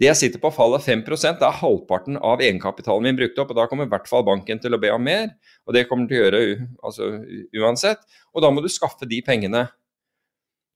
det 0.00 0.08
jeg 0.08 0.18
sitter 0.18 0.40
på 0.40 0.50
faller 0.50 0.80
5 0.82 1.04
det 1.04 1.46
er 1.46 1.60
halvparten 1.60 2.16
av 2.16 2.40
egenkapitalen 2.40 3.02
min 3.02 3.16
brukt 3.16 3.38
opp. 3.38 3.50
og 3.50 3.56
Da 3.56 3.66
kommer 3.66 3.84
i 3.84 3.92
hvert 3.92 4.08
fall 4.08 4.24
banken 4.24 4.58
til 4.58 4.74
å 4.74 4.80
be 4.80 4.90
om 4.90 5.02
mer, 5.02 5.28
og 5.66 5.74
det 5.74 5.88
kommer 5.88 6.08
til 6.08 6.16
å 6.16 6.22
gjøre 6.24 6.68
altså, 6.82 7.10
uansett. 7.54 8.00
Og 8.34 8.42
da 8.42 8.50
må 8.50 8.62
du 8.62 8.68
skaffe 8.68 9.06
de 9.06 9.20
pengene. 9.22 9.68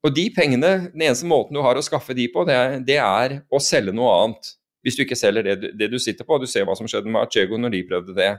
Og 0.05 0.15
de 0.15 0.29
pengene, 0.31 0.93
den 0.93 1.03
eneste 1.09 1.27
måten 1.27 1.57
du 1.57 1.63
har 1.65 1.75
å 1.75 1.83
skaffe 1.83 2.15
de 2.15 2.29
på, 2.31 2.45
det 2.47 2.55
er, 2.55 2.79
det 2.79 3.01
er 3.03 3.41
å 3.51 3.59
selge 3.59 3.95
noe 3.97 4.13
annet. 4.21 4.53
Hvis 4.87 4.95
du 4.95 5.03
ikke 5.03 5.19
selger 5.19 5.43
det, 5.43 5.73
det, 5.75 5.89
du 5.91 5.99
sitter 5.99 6.23
på. 6.23 6.39
Du 6.39 6.47
ser 6.47 6.67
hva 6.69 6.77
som 6.79 6.87
skjedde 6.87 7.11
med 7.11 7.25
Achego 7.25 7.59
når 7.59 7.75
de 7.75 7.87
prøvde 7.89 8.15
det. 8.15 8.31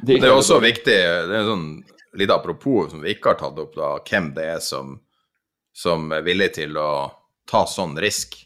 De 0.00 0.18
det 0.20 0.28
er 0.28 0.36
også 0.36 0.60
viktig, 0.62 0.96
det 1.28 1.36
er 1.40 1.48
sånn 1.48 1.68
litt 2.18 2.30
apropos 2.30 2.92
som 2.92 3.02
vi 3.02 3.14
ikke 3.14 3.32
har 3.32 3.40
tatt 3.40 3.58
opp, 3.58 3.74
da, 3.76 3.96
hvem 4.06 4.32
det 4.36 4.48
er 4.56 4.62
som, 4.62 4.96
som 5.74 6.12
er 6.14 6.24
villig 6.26 6.52
til 6.60 6.78
å 6.78 6.90
ta 7.50 7.64
sånn 7.68 7.98
risk. 8.00 8.38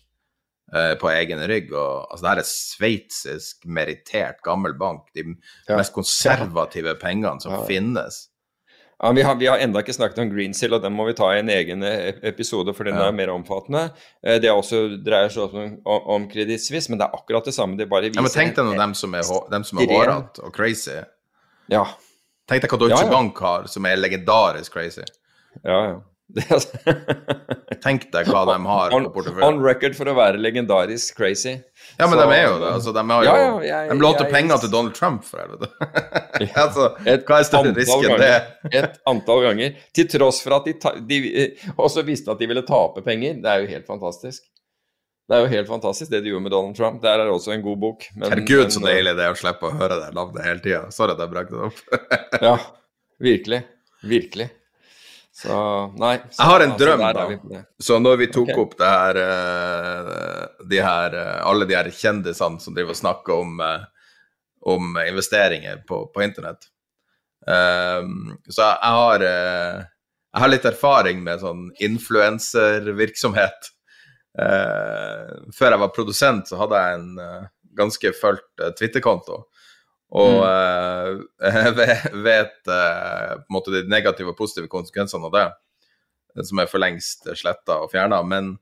Eh, 0.69 0.95
på 1.01 1.09
egen 1.11 1.41
rygg. 1.49 1.71
Og, 1.73 2.09
altså, 2.11 2.25
det 2.25 2.33
her 2.33 2.41
er 2.43 2.49
sveitsisk 2.49 3.69
merittert 3.73 4.43
gammel 4.45 4.75
bank. 4.77 5.07
De 5.17 5.25
ja. 5.25 5.79
mest 5.79 5.95
konservative 5.97 6.93
pengene 7.01 7.41
som 7.41 7.55
ja. 7.57 7.63
finnes. 7.69 8.27
Ja, 8.99 9.13
vi, 9.15 9.23
har, 9.23 9.37
vi 9.39 9.47
har 9.47 9.63
enda 9.63 9.81
ikke 9.81 9.95
snakket 9.95 10.19
om 10.25 10.31
Greensill, 10.33 10.75
og 10.75 10.83
den 10.83 10.93
må 10.93 11.07
vi 11.07 11.15
ta 11.17 11.31
i 11.33 11.39
en 11.41 11.53
egen 11.55 11.87
eh, 11.87 12.19
episode, 12.27 12.75
for 12.75 12.89
den 12.89 12.99
er 12.99 13.15
mer 13.15 13.31
omfattende. 13.31 13.87
Eh, 14.27 14.41
det 14.43 14.51
også 14.51 14.83
dreier 15.07 15.31
seg 15.33 15.55
om, 15.55 15.77
om 15.87 16.27
Credit 16.29 16.61
Suisse, 16.61 16.91
men 16.91 17.01
det 17.01 17.07
er 17.07 17.15
akkurat 17.17 17.47
det 17.47 17.55
samme. 17.57 17.79
Det 17.79 17.87
bare 17.89 18.11
viser 18.11 18.21
ja, 18.21 18.27
men 18.27 18.35
Tenk 18.35 18.59
deg 18.59 18.69
nå 18.69 18.75
dem 18.77 18.97
som 18.99 19.15
er, 19.15 19.31
dem 19.55 19.65
som 19.65 19.81
er 19.81 19.95
hårete 19.95 20.45
og 20.45 20.53
crazy. 20.53 20.99
Ja. 21.73 21.87
Tenk 22.49 22.65
deg 22.65 22.73
hva 22.73 22.81
Deutsche 22.81 23.03
ja, 23.03 23.07
ja. 23.07 23.13
Bank 23.13 23.41
har, 23.45 23.67
som 23.69 23.87
er 23.89 23.99
legendarisk 24.01 24.73
crazy. 24.73 25.05
Ja, 25.63 25.81
ja. 25.91 25.99
Tenk 27.85 28.11
deg 28.13 28.29
hva 28.29 28.43
de 28.51 28.57
har 28.69 28.93
on. 28.93 29.07
On 29.47 29.61
record 29.65 29.95
for 29.97 30.11
å 30.11 30.15
være 30.17 30.41
legendarisk 30.41 31.17
crazy. 31.17 31.55
Ja, 31.97 32.05
men 32.05 32.19
så, 32.19 32.21
de 32.21 32.37
er 32.37 32.45
jo 32.45 32.59
det. 32.61 32.73
Altså, 32.75 32.93
de, 32.93 33.05
jo, 33.09 33.21
ja, 33.25 33.37
jeg, 33.65 33.89
de 33.95 34.05
lånte 34.05 34.27
penger 34.29 34.61
til 34.61 34.73
Donald 34.75 34.97
Trump, 34.99 35.25
for 35.25 35.41
helvete. 35.41 35.71
altså, 36.67 36.91
hva 37.01 37.41
er 37.41 37.49
større 37.49 37.73
risk 37.77 37.95
enn 37.97 38.21
det? 38.21 38.35
et 38.77 39.01
antall 39.09 39.47
ganger. 39.49 39.81
Til 39.97 40.11
tross 40.13 40.43
for 40.45 40.59
at 40.59 40.69
de, 40.69 40.77
ta, 40.83 40.93
de, 41.01 41.23
også 41.77 42.05
visste 42.09 42.33
at 42.33 42.45
de 42.45 42.51
ville 42.51 42.65
tape 42.69 43.05
penger. 43.07 43.41
Det 43.41 43.55
er 43.55 43.65
jo 43.65 43.73
helt 43.73 43.89
fantastisk. 43.89 44.45
Det 45.29 45.37
er 45.37 45.43
jo 45.45 45.49
helt 45.53 45.69
fantastisk 45.69 46.09
det 46.13 46.23
de 46.25 46.31
gjorde 46.33 46.47
med 46.47 46.55
Donald 46.55 46.77
Trump. 46.77 47.03
Der 47.03 47.21
er 47.21 47.29
også 47.29 47.53
en 47.53 47.65
god 47.65 47.77
bok. 47.83 48.07
Men, 48.15 48.31
Herregud, 48.33 48.71
så 48.73 48.81
deilig 48.81 49.13
det 49.19 49.27
er 49.27 49.35
å 49.35 49.37
slippe 49.37 49.69
å 49.69 49.75
høre 49.77 49.99
det 50.01 50.15
navnet 50.17 50.47
hele 50.47 50.63
tida. 50.65 50.87
Sorry 50.95 51.13
at 51.13 51.21
jeg 51.21 51.33
brakte 51.35 51.59
det 51.59 51.67
opp. 51.69 51.83
ja, 52.49 52.55
virkelig. 53.21 53.59
Virkelig. 54.09 54.49
Så 55.43 55.59
nei. 56.01 56.15
Så, 56.31 56.41
jeg 56.41 56.49
har 56.49 56.65
en 56.65 56.75
drøm, 56.81 57.05
da. 57.15 57.61
Så 57.79 58.01
når 58.01 58.17
vi 58.25 58.31
tok 58.33 58.49
okay. 58.49 58.63
opp 58.65 58.75
det 58.81 58.89
her, 58.95 59.21
eh, 59.27 60.65
de 60.73 60.81
her 60.83 61.15
eh, 61.21 61.37
Alle 61.47 61.69
de 61.69 61.77
her 61.77 61.93
kjendisene 61.95 62.65
som 62.65 62.75
driver 62.75 62.97
og 62.97 62.99
snakker 63.05 63.45
om, 63.45 63.61
eh, 63.63 63.85
om 64.73 64.99
investeringer 65.05 65.85
på, 65.87 66.07
på 66.11 66.25
internett 66.25 66.67
um, 67.47 68.33
Så 68.49 68.65
jeg 68.65 68.97
har, 68.97 69.23
jeg 69.29 70.43
har 70.43 70.51
litt 70.51 70.67
erfaring 70.73 71.23
med 71.23 71.45
sånn 71.45 71.69
influenservirksomhet. 71.85 73.71
Uh, 74.39 75.49
før 75.55 75.75
jeg 75.75 75.83
var 75.83 75.95
produsent, 75.95 76.51
så 76.51 76.61
hadde 76.61 76.83
jeg 76.83 76.99
en 76.99 77.49
ganske 77.79 78.13
fulgt 78.15 78.67
Twitter-konto. 78.79 79.43
Og 80.19 80.37
mm. 80.41 81.25
uh, 81.49 82.21
vet 82.25 82.61
på 82.65 82.77
en 82.79 83.55
måte 83.55 83.75
de 83.75 83.83
negative 83.91 84.33
og 84.33 84.39
positive 84.39 84.71
konsekvensene 84.73 85.29
av 85.29 85.35
det, 85.35 85.47
som 86.47 86.63
er 86.63 86.71
for 86.71 86.83
lengst 86.83 87.27
sletta 87.39 87.81
og 87.83 87.91
fjerna. 87.93 88.23
Men 88.27 88.55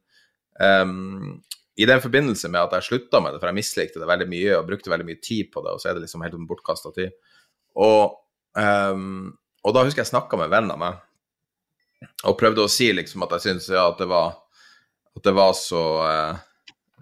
um, 0.60 1.36
i 1.76 1.86
den 1.86 2.00
forbindelse 2.00 2.48
med 2.48 2.62
at 2.62 2.78
jeg 2.78 2.88
slutta 2.88 3.20
med 3.20 3.34
det, 3.34 3.40
for 3.40 3.50
jeg 3.50 3.58
mislikte 3.58 4.00
det 4.00 4.08
veldig 4.08 4.28
mye 4.30 4.54
og 4.56 4.68
brukte 4.68 4.92
veldig 4.92 5.06
mye 5.10 5.20
tid 5.20 5.50
på 5.52 5.60
det, 5.64 5.74
og 5.74 5.82
så 5.82 5.90
er 5.90 5.98
det 5.98 6.06
liksom 6.06 6.24
helt 6.24 6.38
bortkasta 6.48 6.92
tid. 6.96 7.12
Og, 7.76 8.16
um, 8.56 9.34
og, 9.60 9.74
da 9.76 9.82
husker 9.84 10.00
jeg 10.00 10.12
snakka 10.14 10.38
med 10.40 10.48
en 10.48 10.54
venn 10.54 10.72
av 10.72 10.80
meg 10.80 11.02
og 12.28 12.36
prøvde 12.40 12.64
å 12.64 12.70
si 12.70 12.88
liksom 12.92 13.24
at 13.24 13.34
jeg 13.36 13.44
syntes 13.44 13.68
ja, 13.72 13.86
at 13.90 14.00
det 14.00 14.08
var 14.08 14.38
at 15.16 15.24
det 15.24 15.34
var 15.36 15.52
så 15.56 15.84
uh, 16.04 16.36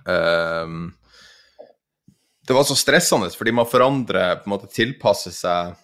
um, 0.06 0.92
det 2.46 2.52
var 2.52 2.64
så 2.64 2.76
stressende 2.76 3.30
fordi 3.30 3.52
man 3.52 3.68
forandrer, 3.68 4.36
på 4.36 4.48
en 4.48 4.54
måte 4.56 4.70
tilpasser 4.72 5.32
seg 5.34 5.74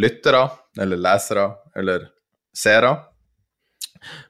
lyttere 0.00 0.46
eller 0.80 0.98
lesere 0.98 1.48
eller 1.76 2.08
seere. 2.54 2.94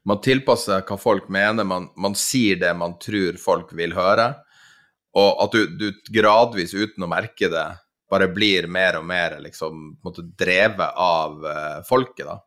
Man 0.09 0.21
tilpasser 0.25 0.85
hva 0.87 0.97
folk 1.01 1.29
mener, 1.33 1.65
man, 1.65 1.91
man, 1.97 2.15
sier 2.17 2.57
det 2.61 2.73
man 2.79 2.97
tror 3.03 3.39
folk 3.41 3.73
vil 3.77 3.95
høre. 3.97 4.31
Og 5.15 5.43
at 5.45 5.55
du, 5.55 5.77
du 5.79 6.13
gradvis, 6.15 6.75
uten 6.75 7.05
å 7.05 7.11
merke 7.11 7.51
det, 7.53 7.67
bare 8.11 8.29
blir 8.33 8.69
mer 8.71 8.99
og 9.01 9.07
mer 9.09 9.39
liksom, 9.43 9.97
måte 10.05 10.25
drevet 10.39 10.97
av 11.01 11.45
uh, 11.45 11.81
folket. 11.87 12.27
da. 12.29 12.39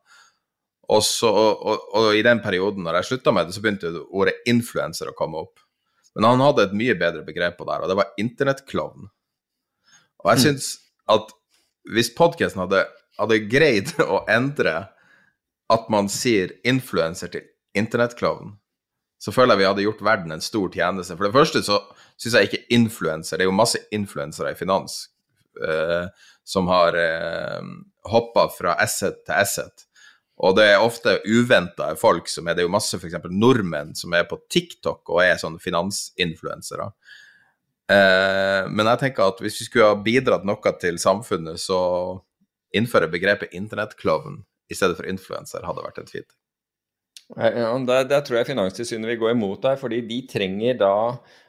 Og, 0.87 1.01
så, 1.03 1.29
og, 1.29 1.87
og, 1.91 2.09
i 2.15 2.23
den 2.23 2.39
perioden 2.39 2.85
når 2.85 3.01
jeg 3.01 3.09
slutta 3.09 3.33
med 3.35 3.49
det, 3.49 3.55
så 3.57 3.63
begynte 3.63 3.91
ordet 4.07 4.37
influenser 4.47 5.09
å 5.11 5.15
komme 5.17 5.41
opp. 5.41 5.59
Men 6.15 6.29
han 6.29 6.43
hadde 6.45 6.69
et 6.69 6.77
mye 6.79 6.95
bedre 6.97 7.25
begrep 7.27 7.57
på 7.59 7.67
det 7.67 7.75
her, 7.75 7.83
og 7.83 7.91
det 7.91 7.97
var 7.99 8.13
internettklovn. 8.21 9.09
Og 10.23 10.29
jeg 10.31 10.37
Mm. 10.37 10.43
syns 10.45 10.69
at 11.11 11.33
hvis 11.91 12.13
podkasten 12.15 12.63
hadde, 12.63 12.85
hadde 13.19 13.41
greid 13.51 13.91
å 14.15 14.23
endre 14.31 14.87
at 15.69 15.89
man 15.91 16.07
sier 16.09 16.55
influenser 16.63 17.27
til 17.33 17.43
internettklovn, 17.75 18.55
så 19.19 19.33
føler 19.33 19.55
jeg 19.55 19.59
vi 19.59 19.67
hadde 19.67 19.85
gjort 19.85 20.05
verden 20.05 20.31
en 20.31 20.41
stor 20.45 20.69
tjeneste. 20.69 21.17
For 21.17 21.27
det 21.27 21.33
første 21.35 21.63
så 21.65 21.81
syns 22.17 22.35
jeg 22.37 22.49
ikke 22.49 22.65
influenser 22.77 23.37
Det 23.37 23.45
er 23.45 23.49
jo 23.49 23.55
masse 23.55 23.79
influensere 23.91 24.51
i 24.53 24.57
finans 24.57 25.09
eh, 25.57 26.05
som 26.45 26.69
har 26.69 26.95
eh, 26.95 27.61
hoppa 28.11 28.47
fra 28.53 28.75
asset 28.79 29.23
til 29.25 29.35
asset. 29.35 29.86
Og 30.37 30.53
det 30.57 30.67
er 30.69 30.83
ofte 30.83 31.15
uventa 31.25 31.89
folk 31.97 32.27
som 32.29 32.45
er 32.45 32.57
Det 32.57 32.61
er 32.61 32.67
jo 32.67 32.73
masse 32.75 32.97
f.eks. 32.99 33.15
nordmenn 33.33 33.95
som 33.97 34.13
er 34.13 34.27
på 34.29 34.37
TikTok 34.53 35.09
og 35.09 35.23
er 35.23 35.39
sånne 35.41 35.61
finansinfluensere. 35.61 36.91
Eh, 37.89 38.67
men 38.69 38.91
jeg 38.91 39.01
tenker 39.01 39.31
at 39.31 39.41
hvis 39.41 39.61
vi 39.61 39.69
skulle 39.69 39.89
ha 39.89 39.97
bidratt 39.97 40.45
noe 40.45 40.73
til 40.81 40.99
samfunnet, 41.01 41.57
så 41.61 41.79
innføre 42.75 43.09
begrepet 43.09 43.55
internettklovn 43.57 44.43
i 44.69 44.75
stedet 44.77 44.99
for 44.99 45.09
influenser 45.09 45.65
hadde 45.65 45.85
vært 45.85 46.03
en 46.03 46.11
fint. 46.11 46.29
Ja, 47.35 47.73
der, 47.83 48.05
der 48.07 48.21
tror 48.23 48.37
jeg 48.39 48.47
Finanstilsynet 48.47 49.09
vil 49.09 49.19
gå 49.19 49.33
imot 49.33 49.65
deg, 49.65 49.79
fordi 49.81 49.99
de 50.07 50.21
trenger 50.31 50.77
da 50.79 50.93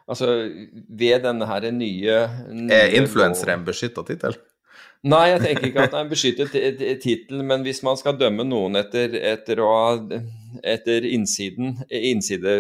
Altså, 0.08 0.48
ved 0.88 1.20
denne 1.20 1.44
her 1.44 1.66
nye, 1.68 2.14
nye 2.48 2.72
Er 2.72 2.94
influenser 2.96 3.50
en 3.52 3.66
beskytta 3.66 4.00
tittel? 4.08 4.38
Nei, 5.06 5.28
jeg 5.30 5.42
tenker 5.44 5.68
ikke 5.68 5.82
at 5.84 5.92
det 5.92 5.98
er 5.98 6.04
en 6.04 6.10
beskyttet 6.10 6.50
ti- 6.54 6.94
tittel, 6.98 7.42
men 7.46 7.62
hvis 7.62 7.84
man 7.86 7.98
skal 8.00 8.16
dømme 8.18 8.42
noen 8.42 8.80
etter, 8.80 9.12
etter, 9.14 9.60
å, 9.62 9.70
etter 10.66 11.06
innsiden, 11.06 11.76
innside, 11.86 12.54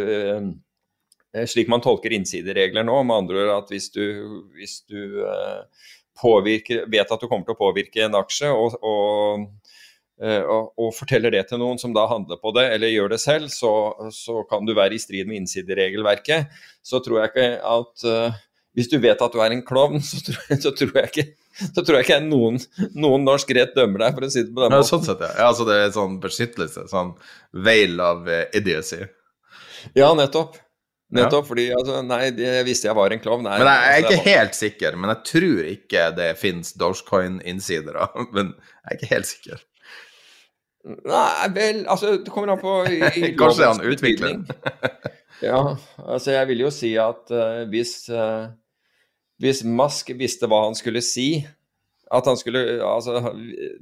eh, 1.34 1.46
slik 1.50 1.70
man 1.72 1.82
tolker 1.82 2.14
innsideregler 2.14 2.86
nå, 2.86 3.00
med 3.08 3.24
andre 3.24 3.42
ord 3.42 3.54
at 3.56 3.72
hvis 3.74 3.90
du, 3.90 4.04
hvis 4.54 4.76
du 4.86 5.18
eh, 5.26 5.90
påvirker, 6.22 6.86
vet 6.86 7.10
at 7.10 7.18
du 7.18 7.26
kommer 7.26 7.48
til 7.48 7.56
å 7.56 7.58
påvirke 7.58 8.06
en 8.06 8.14
aksje, 8.20 8.52
og, 8.54 8.78
og, 8.86 9.74
eh, 10.22 10.38
og, 10.46 10.70
og 10.78 10.94
forteller 10.94 11.34
det 11.34 11.48
til 11.50 11.58
noen 11.58 11.82
som 11.82 11.96
da 11.96 12.06
handler 12.06 12.38
på 12.38 12.54
det, 12.54 12.68
eller 12.76 12.94
gjør 12.94 13.16
det 13.16 13.20
selv, 13.24 13.50
så, 13.50 13.72
så 14.14 14.44
kan 14.46 14.62
du 14.62 14.76
være 14.78 14.94
i 14.94 15.02
strid 15.02 15.26
med 15.26 15.42
innsideregelverket. 15.42 16.54
Så 16.86 17.02
tror 17.02 17.24
jeg 17.24 17.34
ikke 17.34 17.50
at 17.66 18.06
hvis 18.78 18.94
du 18.94 19.00
vet 19.02 19.18
at 19.18 19.34
du 19.34 19.40
er 19.42 19.50
en 19.50 19.66
klovn, 19.66 19.98
så 20.06 20.22
så 20.22 20.70
tror 20.70 20.94
jeg 21.02 21.10
ikke 21.10 21.28
så 21.58 21.82
tror 21.82 21.98
jeg 21.98 22.06
ikke 22.06 22.20
noen, 22.26 22.58
noen 22.94 23.26
norsk 23.26 23.50
rett 23.56 23.74
dømmer 23.76 24.04
deg, 24.06 24.16
for 24.16 24.28
å 24.28 24.30
si 24.32 24.44
det 24.44 24.54
på 24.54 24.62
den 24.62 24.72
måten. 24.72 24.84
Ja, 24.84 24.88
sånn 24.90 25.04
sett, 25.06 25.24
ja. 25.24 25.30
ja. 25.34 25.50
Altså 25.50 25.66
det 25.68 25.76
er 25.82 25.92
sånn 25.94 26.16
beskyttelse, 26.22 26.86
sånn 26.90 27.12
veil 27.66 27.98
av 28.02 28.28
eh, 28.30 28.46
idiocy. 28.58 29.02
Ja, 29.98 30.12
nettopp. 30.18 30.58
Nettopp, 31.14 31.46
fordi 31.48 31.70
altså, 31.72 32.02
Nei, 32.04 32.20
jeg 32.36 32.64
visste 32.68 32.90
jeg 32.90 32.96
var 32.98 33.14
en 33.14 33.22
klovn. 33.22 33.46
Men 33.48 33.64
jeg, 33.64 33.70
er 33.70 33.94
altså, 34.02 34.12
ikke 34.12 34.34
helt 34.36 34.58
sikker, 34.58 34.98
men 35.00 35.12
jeg 35.14 35.24
tror 35.30 35.70
ikke 35.72 36.04
det 36.18 36.28
fins 36.40 36.74
Dogecoin-innsidere. 36.80 38.10
Men 38.36 38.52
jeg 38.52 38.90
er 38.90 38.98
ikke 38.98 39.10
helt 39.14 39.30
sikker. 39.30 39.64
Nei, 40.88 41.48
vel, 41.52 41.82
altså 41.90 42.14
Det 42.22 42.32
kommer 42.32 42.54
an 42.54 42.60
på 42.62 42.74
i, 42.88 43.00
i 43.02 43.30
Kanskje 43.40 43.66
han 43.66 43.82
utvikler 43.84 44.36
den? 44.36 44.44
Ja, 45.42 45.58
altså 46.00 46.32
jeg 46.32 46.48
vil 46.52 46.62
jo 46.64 46.70
si 46.74 46.92
at 46.98 47.28
uh, 47.34 47.64
hvis, 47.70 48.08
eh, 48.10 48.46
hvis 49.42 49.62
Musk 49.66 50.12
visste 50.18 50.48
hva 50.50 50.64
han 50.66 50.76
skulle 50.78 51.02
si, 51.04 51.44
at 52.08 52.26
han 52.26 52.38
skulle 52.40 52.80
Altså 52.80 53.20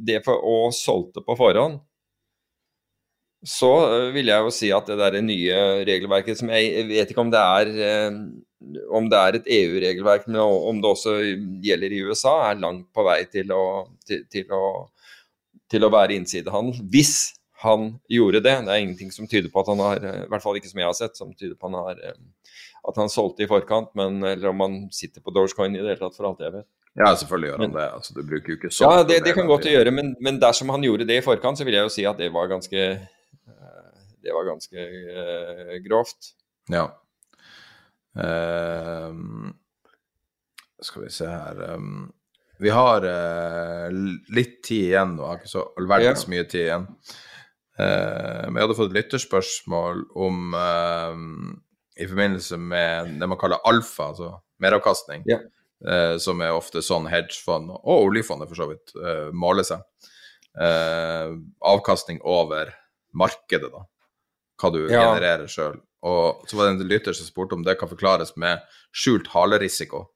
det 0.02 0.18
for 0.26 0.42
å 0.42 0.56
solgte 0.74 1.22
på 1.22 1.36
forhånd, 1.38 1.78
så 3.46 3.70
eh, 3.84 4.08
vil 4.16 4.32
jeg 4.32 4.42
jo 4.42 4.52
si 4.54 4.72
at 4.74 4.88
det 4.90 4.96
der 4.98 5.20
nye 5.22 5.58
regelverket 5.86 6.40
som 6.40 6.50
jeg, 6.50 6.72
jeg 6.72 6.88
vet 6.90 7.12
ikke 7.12 7.22
om 7.22 7.30
det 7.30 7.42
er 7.42 7.70
eh, 7.86 8.18
om 8.96 9.06
det 9.12 9.20
er 9.20 9.38
et 9.38 9.48
EU-regelverk, 9.58 10.26
men 10.26 10.40
om 10.42 10.80
det 10.82 10.88
også 10.90 11.18
gjelder 11.62 11.92
i 11.92 12.02
USA, 12.08 12.34
er 12.48 12.62
langt 12.62 12.88
på 12.96 13.04
vei 13.06 13.20
til 13.30 13.52
å, 13.54 13.62
til, 14.08 14.24
til 14.32 14.50
å, 14.56 14.64
til 15.70 15.86
å 15.86 15.92
være 15.92 16.16
innsidehandel. 16.16 16.80
Hvis 16.90 17.36
han 17.62 17.98
gjorde 18.08 18.42
det. 18.44 18.54
Det 18.66 18.72
er 18.72 18.82
ingenting 18.82 19.12
som 19.12 19.28
tyder 19.28 19.50
på 19.52 19.62
at 19.62 19.70
han 19.72 19.80
har, 19.80 20.02
i 20.24 20.28
hvert 20.30 20.44
fall 20.44 20.58
ikke 20.58 20.70
som 20.70 20.80
jeg 20.82 20.88
har 20.88 20.98
sett, 20.98 21.16
som 21.18 21.32
tyder 21.32 21.56
på 21.56 21.68
at 21.68 21.72
han 21.72 21.86
har 21.88 22.02
eh, 22.04 22.18
at 22.88 22.98
han 23.00 23.10
solgte 23.10 23.42
i 23.44 23.48
forkant, 23.50 23.90
men, 23.98 24.20
eller 24.24 24.52
om 24.52 24.60
han 24.62 24.74
sitter 24.94 25.22
på 25.24 25.32
Dogecoin 25.34 25.74
i 25.74 25.80
det 25.80 25.88
hele 25.94 26.00
tatt, 26.00 26.16
for 26.18 26.28
alt 26.30 26.42
jeg 26.44 26.54
vet. 26.54 26.68
Ja, 26.96 27.10
selvfølgelig 27.12 27.50
gjør 27.50 27.58
han 27.60 27.66
Men- 27.66 27.76
det. 27.76 27.86
Altså, 27.98 28.14
du 28.16 28.22
bruker 28.24 28.52
jo 28.52 28.56
ikke 28.56 28.70
så 28.72 28.86
Ja, 28.88 29.02
det, 29.04 29.18
det 29.24 29.34
kan 29.36 29.46
godt 29.50 29.66
gjøre, 29.68 29.90
men, 29.92 30.14
men 30.20 30.38
dersom 30.40 30.70
han 30.72 30.84
gjorde 30.86 31.04
det 31.08 31.18
i 31.20 31.24
forkant, 31.24 31.58
så 31.58 31.66
vil 31.66 31.74
jeg 31.76 31.84
jo 31.84 31.92
si 31.92 32.06
at 32.08 32.16
det 32.16 32.30
var 32.32 32.48
ganske 32.48 32.80
eh, 32.96 34.00
Det 34.24 34.32
var 34.34 34.46
ganske 34.48 34.86
uh, 35.12 35.74
grovt. 35.84 36.32
Ja. 36.72 36.86
Uh, 38.16 39.12
skal 40.82 41.04
vi 41.04 41.10
se 41.12 41.28
her 41.28 41.60
um, 41.76 42.08
Vi 42.58 42.72
har 42.72 43.04
uh, 43.04 43.92
litt 44.32 44.62
tid 44.64 44.88
igjen 44.88 45.16
nå, 45.18 45.26
har 45.28 45.38
ikke 45.42 45.52
så 45.52 45.66
all 45.76 45.88
verdens 45.90 46.24
Ja. 46.24 46.32
mye 46.32 46.48
tid 46.48 46.64
igjen. 46.64 46.88
Ehm, 47.76 48.56
jeg 48.56 48.64
hadde 48.64 48.76
fått 48.78 48.94
lytterspørsmål 48.96 49.98
om 50.16 50.54
ehm, 50.56 51.55
i 51.96 52.06
forbindelse 52.06 52.58
med 52.60 53.14
det 53.20 53.28
man 53.28 53.38
kaller 53.40 53.62
alfa, 53.64 54.10
altså 54.12 54.40
meravkastning, 54.62 55.22
Ja. 55.26 55.38
eh, 55.86 56.16
som 56.18 56.40
er 56.40 56.52
ofte 56.56 56.82
sånn 56.84 57.08
hedgefond, 57.10 57.70
og 57.70 58.06
oljefondet 58.08 58.48
for 58.48 58.54
så 58.56 58.68
vidt, 58.68 58.92
eh, 58.96 59.30
måler 59.32 59.64
seg. 59.64 59.80
Eh, 60.60 61.32
avkastning 61.62 62.20
over 62.24 62.72
markedet, 63.14 63.70
da. 63.72 63.84
Hva 64.60 64.72
du 64.72 64.86
Ja. 64.88 65.02
genererer 65.14 65.46
sjøl. 65.46 65.80
Og 66.02 66.46
så 66.46 66.56
var 66.56 66.64
det 66.70 66.80
en 66.80 66.88
lytter 66.88 67.12
som 67.14 67.26
spurte 67.26 67.52
om 67.54 67.62
det 67.64 67.78
kan 67.78 67.88
forklares 67.88 68.36
med 68.36 68.60
skjult 68.94 69.26
halerisiko. 69.28 70.06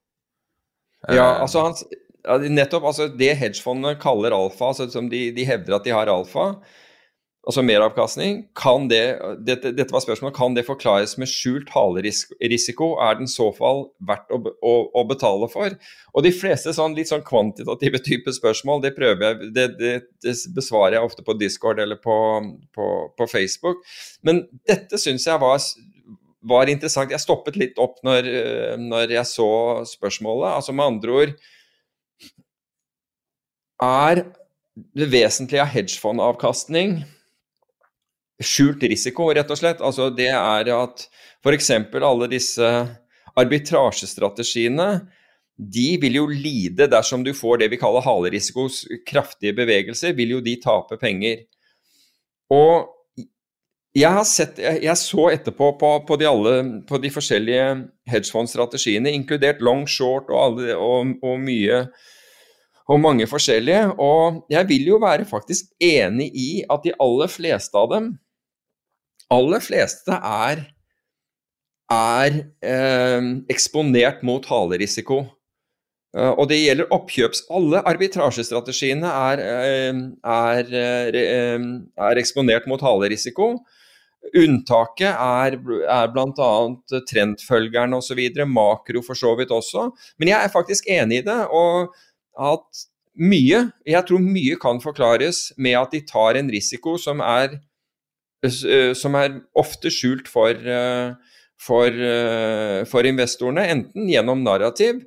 Ja, 1.09 1.35
Eh, 1.35 1.41
altså 1.41 1.61
hans, 1.61 1.83
nettopp 2.25 2.83
altså 2.83 3.07
det 3.17 3.37
hedgefondene 3.37 3.99
kaller 3.99 4.31
alfa, 4.31 4.65
altså 4.69 4.89
som 4.91 5.09
de, 5.09 5.31
de 5.31 5.45
hevder 5.45 5.75
at 5.75 5.83
de 5.83 5.89
har 5.91 6.05
alfa, 6.07 6.61
altså 7.47 7.63
meravkastning, 7.65 8.43
kan 8.57 8.85
det, 8.91 9.17
dette, 9.47 9.71
dette 9.73 9.93
var 9.93 10.03
spørsmålet, 10.03 10.35
kan 10.37 10.53
det 10.53 10.65
forklares 10.67 11.15
med 11.17 11.29
skjult 11.29 11.71
halerisiko? 11.73 12.91
Er 13.01 13.17
den 13.17 13.29
så 13.29 13.47
fall 13.57 13.87
verdt 14.07 14.29
å, 14.33 14.37
å, 14.61 14.73
å 15.01 15.03
betale 15.09 15.49
for? 15.49 15.73
Og 16.13 16.25
de 16.25 16.33
fleste 16.35 16.73
sånn 16.77 16.93
litt 16.97 17.09
sånn 17.09 17.25
kvantitative 17.25 18.01
type 18.05 18.33
spørsmål, 18.37 18.83
det 18.85 18.93
prøver 18.97 19.25
jeg, 19.25 19.53
det, 19.55 19.67
det, 19.79 20.35
besvarer 20.53 20.99
jeg 20.99 21.07
ofte 21.07 21.25
på 21.25 21.37
Discord 21.39 21.81
eller 21.81 21.97
på, 22.01 22.17
på, 22.77 22.89
på 23.17 23.29
Facebook. 23.31 23.81
Men 24.27 24.43
dette 24.69 25.01
syns 25.01 25.25
jeg 25.29 25.41
var 25.41 25.57
var 26.49 26.69
interessant. 26.69 27.11
Jeg 27.13 27.21
stoppet 27.21 27.57
litt 27.59 27.77
opp 27.81 27.99
når, 28.05 28.27
når 28.81 29.11
jeg 29.13 29.29
så 29.29 29.49
spørsmålet. 29.85 30.55
Altså 30.57 30.73
med 30.73 30.87
andre 30.87 31.17
ord 31.19 31.33
Er 33.81 34.23
det 34.97 35.09
vesentlige 35.11 35.61
av 35.61 35.69
hedgefondavkastning 35.69 37.01
skjult 38.45 38.83
risiko, 38.89 39.29
rett 39.33 39.49
og 39.51 39.59
slett? 39.59 39.81
Altså 39.83 40.09
det 40.13 40.29
er 40.33 40.71
at 40.75 41.07
f.eks. 41.41 41.71
alle 42.01 42.29
disse 42.31 42.69
arbitrasjestrategiene 43.39 44.91
de 45.61 45.89
vil 46.01 46.17
jo 46.17 46.23
lide 46.31 46.87
dersom 46.89 47.23
du 47.25 47.33
får 47.37 47.61
det 47.61 47.69
vi 47.73 47.79
kaller 47.81 48.03
halerisikos 48.05 48.85
kraftige 49.07 49.53
bevegelser, 49.57 50.15
vil 50.17 50.37
jo 50.37 50.41
de 50.41 50.55
tape 50.61 50.97
penger. 51.01 51.43
Og 52.51 52.89
jeg 53.95 54.09
har 54.15 54.25
sett, 54.27 54.57
jeg, 54.57 54.95
så 54.97 55.27
etterpå 55.33 55.73
på, 55.79 55.91
på, 56.07 56.17
de 56.17 56.27
alle, 56.29 56.55
på 56.87 56.97
de 57.03 57.11
forskjellige 57.11 57.65
hedgefondstrategiene, 58.09 59.11
inkludert 59.11 59.61
long 59.63 59.83
short 59.89 60.31
og, 60.31 60.39
alle, 60.45 60.75
og, 60.79 61.13
og 61.21 61.39
mye 61.43 61.83
og 62.91 63.01
mange 63.03 63.27
forskjellige. 63.29 63.91
Og 64.01 64.45
jeg 64.51 64.67
vil 64.71 64.93
jo 64.93 65.01
være 65.03 65.27
faktisk 65.27 65.73
enig 65.83 66.31
i 66.31 66.49
at 66.71 66.87
de 66.87 66.95
aller 67.03 67.31
fleste 67.31 67.77
av 67.77 67.91
dem, 67.91 68.13
aller 69.31 69.63
fleste 69.63 70.15
er, 70.15 70.65
er 71.91 72.39
eh, 72.63 73.29
eksponert 73.51 74.25
mot 74.27 74.45
halerisiko. 74.49 75.23
Eh, 76.17 76.31
og 76.31 76.49
det 76.51 76.59
gjelder 76.61 76.91
oppkjøps... 76.91 77.45
Alle 77.55 77.83
arbitrasjestrategiene 77.87 79.11
er, 79.31 79.43
uh, 79.43 80.01
er, 80.35 80.73
uh, 81.15 81.69
er 82.09 82.21
eksponert 82.21 82.67
mot 82.69 82.83
halerisiko. 82.83 83.53
Unntaket 84.37 85.09
er, 85.15 85.57
er 85.89 86.11
bl.a. 86.13 86.51
trendfølgeren 87.09 87.95
osv., 87.97 88.19
makro 88.45 89.01
for 89.05 89.17
så 89.17 89.33
vidt 89.39 89.53
også. 89.55 89.89
Men 90.21 90.33
jeg 90.33 90.45
er 90.45 90.53
faktisk 90.53 90.91
enig 90.91 91.23
i 91.23 91.27
det. 91.27 91.41
og 91.49 91.93
at 92.39 92.85
mye, 93.19 93.65
jeg 93.83 94.07
tror 94.07 94.21
mye 94.23 94.55
kan 94.59 94.79
forklares 94.83 95.51
med 95.57 95.75
at 95.75 95.91
de 95.91 95.99
tar 96.07 96.39
en 96.39 96.51
risiko 96.51 96.95
som 97.01 97.19
er, 97.19 97.57
som 98.97 99.15
er 99.19 99.35
ofte 99.57 99.91
skjult 99.93 100.29
for, 100.31 100.57
for, 101.61 101.99
for 102.89 103.09
investorene, 103.09 103.67
enten 103.75 104.07
gjennom 104.09 104.41
narrativ, 104.41 105.03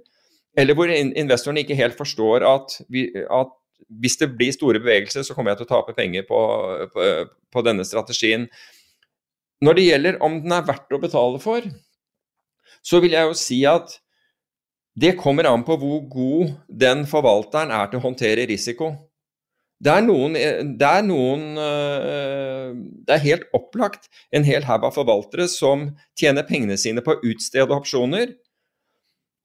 eller 0.54 0.78
hvor 0.78 0.90
investorene 0.92 1.64
ikke 1.64 1.78
helt 1.78 1.96
forstår 1.98 2.46
at, 2.46 2.76
vi, 2.92 3.08
at, 3.10 3.50
hvis 4.00 4.18
det 4.20 4.30
blir 4.38 4.54
store 4.54 4.80
bevegelser, 4.82 5.26
så 5.26 5.34
kommer 5.34 5.52
jeg 5.52 5.62
til 5.62 5.68
å 5.68 5.72
tape 5.72 5.96
penger 5.96 6.26
på, 6.28 6.38
på, 6.92 7.08
på, 7.50 7.64
denne 7.66 7.86
strategien. 7.86 8.46
Når 9.64 9.78
det 9.78 9.88
gjelder 9.88 10.22
om 10.24 10.38
den 10.44 10.54
er 10.54 10.66
verdt 10.66 10.94
å 10.94 11.02
betale 11.02 11.42
for, 11.42 11.66
så 12.84 13.00
vil 13.02 13.16
jeg 13.16 13.30
jo 13.30 13.38
si 13.38 13.60
at 13.68 13.98
det 14.94 15.16
kommer 15.18 15.48
an 15.50 15.64
på 15.66 15.74
hvor 15.80 16.04
god 16.06 16.54
den 16.70 17.02
forvalteren 17.10 17.72
er 17.74 17.90
til 17.90 17.98
å 17.98 18.04
håndtere 18.04 18.46
risiko. 18.46 18.92
Det 19.82 19.90
er 19.90 20.04
noen, 20.06 20.36
det 20.78 20.86
er, 20.88 21.02
noen, 21.04 21.42
eh, 21.60 22.70
det 23.04 23.16
er 23.16 23.24
helt 23.24 23.48
opplagt 23.56 24.06
en 24.32 24.46
hel 24.46 24.64
haug 24.68 24.86
av 24.86 24.94
forvaltere 24.94 25.48
som 25.50 25.88
tjener 26.18 26.46
pengene 26.48 26.78
sine 26.80 27.02
på 27.04 27.16
å 27.16 27.22
utstede 27.32 27.74
opsjoner. 27.74 28.36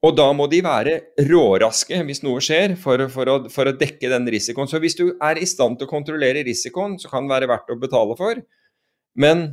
Og 0.06 0.14
da 0.16 0.30
må 0.32 0.46
de 0.48 0.62
være 0.64 0.94
råraske 1.28 1.98
hvis 2.08 2.22
noe 2.24 2.40
skjer, 2.44 2.78
for, 2.80 3.04
for, 3.12 3.32
å, 3.32 3.40
for, 3.52 3.68
å, 3.68 3.76
dekke 3.76 4.12
den 4.14 4.30
risikoen. 4.32 4.70
Så 4.72 4.80
hvis 4.80 4.96
du 4.96 5.10
er 5.12 5.42
i 5.42 5.50
stand 5.50 5.80
til 5.80 5.90
å 5.90 5.92
kontrollere 5.92 6.46
risikoen, 6.48 6.96
så 7.02 7.12
kan 7.12 7.28
det 7.28 7.36
være 7.36 7.50
verdt 7.52 7.74
å 7.74 7.80
betale 7.82 8.16
for. 8.20 8.40
Men 9.20 9.50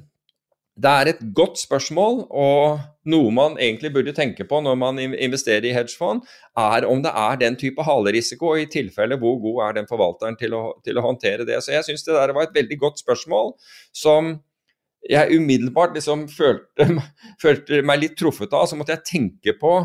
det 0.76 0.90
er 0.92 1.08
et 1.08 1.20
godt 1.32 1.56
spørsmål, 1.56 2.18
og 2.28 2.80
noe 3.08 3.30
man 3.32 3.54
egentlig 3.56 3.94
burde 3.94 4.12
tenke 4.16 4.44
på 4.44 4.58
når 4.60 4.76
man 4.76 4.98
investerer 5.00 5.64
i 5.64 5.72
hedgefond, 5.72 6.20
er 6.60 6.84
om 6.84 7.00
det 7.04 7.12
er 7.16 7.40
den 7.40 7.56
type 7.56 7.84
halerisiko, 7.86 8.52
og 8.52 8.60
i 8.60 8.68
tilfelle 8.68 9.16
hvor 9.22 9.38
god 9.40 9.62
er 9.68 9.78
den 9.78 9.88
forvalteren 9.88 10.36
til 10.36 10.56
å, 10.58 10.64
til 10.84 11.00
å 11.00 11.06
håndtere 11.06 11.48
det. 11.48 11.62
Så 11.64 11.72
jeg 11.72 11.88
syns 11.88 12.04
det 12.04 12.18
der 12.18 12.34
var 12.36 12.48
et 12.48 12.58
veldig 12.58 12.80
godt 12.84 13.00
spørsmål 13.00 13.54
som 13.96 14.34
jeg 15.08 15.38
umiddelbart 15.38 15.96
liksom 15.96 16.26
følte, 16.28 16.90
følte 17.42 17.80
meg 17.86 18.02
litt 18.02 18.18
truffet 18.20 18.52
av. 18.52 18.68
Så 18.68 18.76
måtte 18.76 18.98
jeg 18.98 19.08
tenke 19.16 19.56
på 19.56 19.78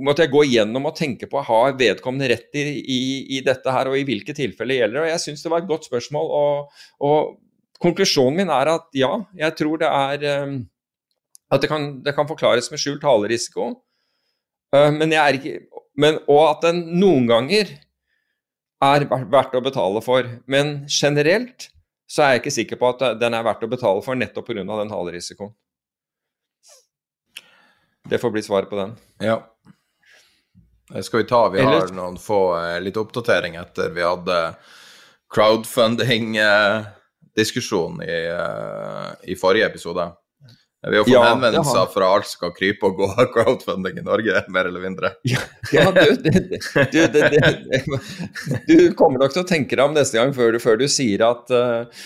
måtte 0.00 0.24
jeg 0.24 0.32
gå 0.32 0.46
igjennom 0.46 0.86
og 0.88 0.94
tenke 0.96 1.26
på 1.28 1.42
har 1.44 1.74
vedkommende 1.76 2.30
rett 2.30 2.54
i, 2.56 2.62
i, 2.80 3.00
i, 3.36 3.40
dette 3.44 3.74
her, 3.74 3.90
og 3.90 3.98
i 3.98 4.04
hvilke 4.08 4.32
tilfeller 4.36 4.78
gjelder 4.78 4.96
det. 4.96 5.02
Og 5.02 5.10
Jeg 5.10 5.22
syns 5.26 5.42
det 5.44 5.52
var 5.52 5.64
et 5.64 5.68
godt 5.68 5.88
spørsmål. 5.90 6.30
og, 6.38 6.84
og 7.04 7.34
Konklusjonen 7.82 8.42
min 8.42 8.52
er 8.54 8.70
at 8.76 8.88
ja, 8.96 9.10
jeg 9.38 9.56
tror 9.58 9.80
det 9.82 9.88
er 9.88 10.44
um, 10.44 10.60
At 11.52 11.60
det 11.60 11.68
kan, 11.68 11.88
det 12.04 12.14
kan, 12.16 12.28
forklares 12.28 12.70
med 12.72 12.80
skjult 12.80 13.02
halerisiko. 13.04 13.72
Uh, 14.72 14.90
men 14.94 15.12
jeg 15.12 15.20
er 15.20 15.38
ikke 15.38 15.82
men, 16.00 16.20
Og 16.30 16.46
at 16.46 16.62
den 16.64 16.84
noen 17.00 17.26
ganger 17.28 17.74
er 18.82 19.04
verdt 19.06 19.58
å 19.58 19.64
betale 19.64 20.00
for. 20.02 20.26
Men 20.50 20.82
generelt 20.90 21.68
så 22.10 22.24
er 22.24 22.34
jeg 22.34 22.42
ikke 22.42 22.54
sikker 22.56 22.80
på 22.80 22.92
at 22.92 23.04
den 23.20 23.36
er 23.36 23.44
verdt 23.46 23.64
å 23.64 23.70
betale 23.70 24.02
for 24.04 24.18
nettopp 24.18 24.48
pga. 24.48 24.64
den 24.64 24.92
halerisikoen. 24.92 25.52
Det 28.10 28.18
får 28.18 28.32
bli 28.34 28.42
svaret 28.42 28.70
på 28.70 28.76
den. 28.76 28.96
Ja. 29.22 29.38
Det 30.88 31.04
skal 31.06 31.22
vi 31.22 31.28
ta. 31.28 31.48
Vi 31.48 31.62
har 31.62 31.92
noen 31.94 32.18
få 32.20 32.40
eh, 32.58 32.80
litt 32.82 32.98
oppdatering 33.00 33.54
etter 33.56 33.94
vi 33.94 34.02
hadde 34.04 34.40
crowdfunding. 35.32 36.36
Eh, 36.36 36.90
diskusjon 37.36 38.02
i, 38.04 38.18
uh, 38.32 39.12
i 39.24 39.36
forrige 39.38 39.68
episode. 39.70 40.08
Vi 40.90 40.96
har 40.96 41.04
fått 41.04 41.12
ja, 41.12 41.22
henvendelser 41.22 41.86
fra 41.94 42.08
alt 42.16 42.26
som 42.26 42.40
kan 42.48 42.54
krype 42.56 42.88
og 42.88 42.96
gå 42.98 43.06
av 43.12 43.28
crowdfunding 43.30 44.00
i 44.00 44.02
Norge, 44.06 44.40
mer 44.54 44.66
eller 44.70 44.82
mindre. 44.82 45.12
Ja, 45.70 45.92
du, 45.94 46.16
du, 46.24 46.30
du, 46.90 47.98
du, 48.66 48.74
kommer 48.98 49.22
nok 49.22 49.36
til 49.36 49.44
å 49.44 49.46
tenke 49.46 49.78
deg 49.78 49.84
om 49.84 49.94
neste 49.94 50.18
gang 50.18 50.34
før 50.34 50.56
du, 50.56 50.58
før 50.62 50.80
du 50.82 50.88
sier 50.90 51.22
at 51.28 51.54
uh, 51.54 52.02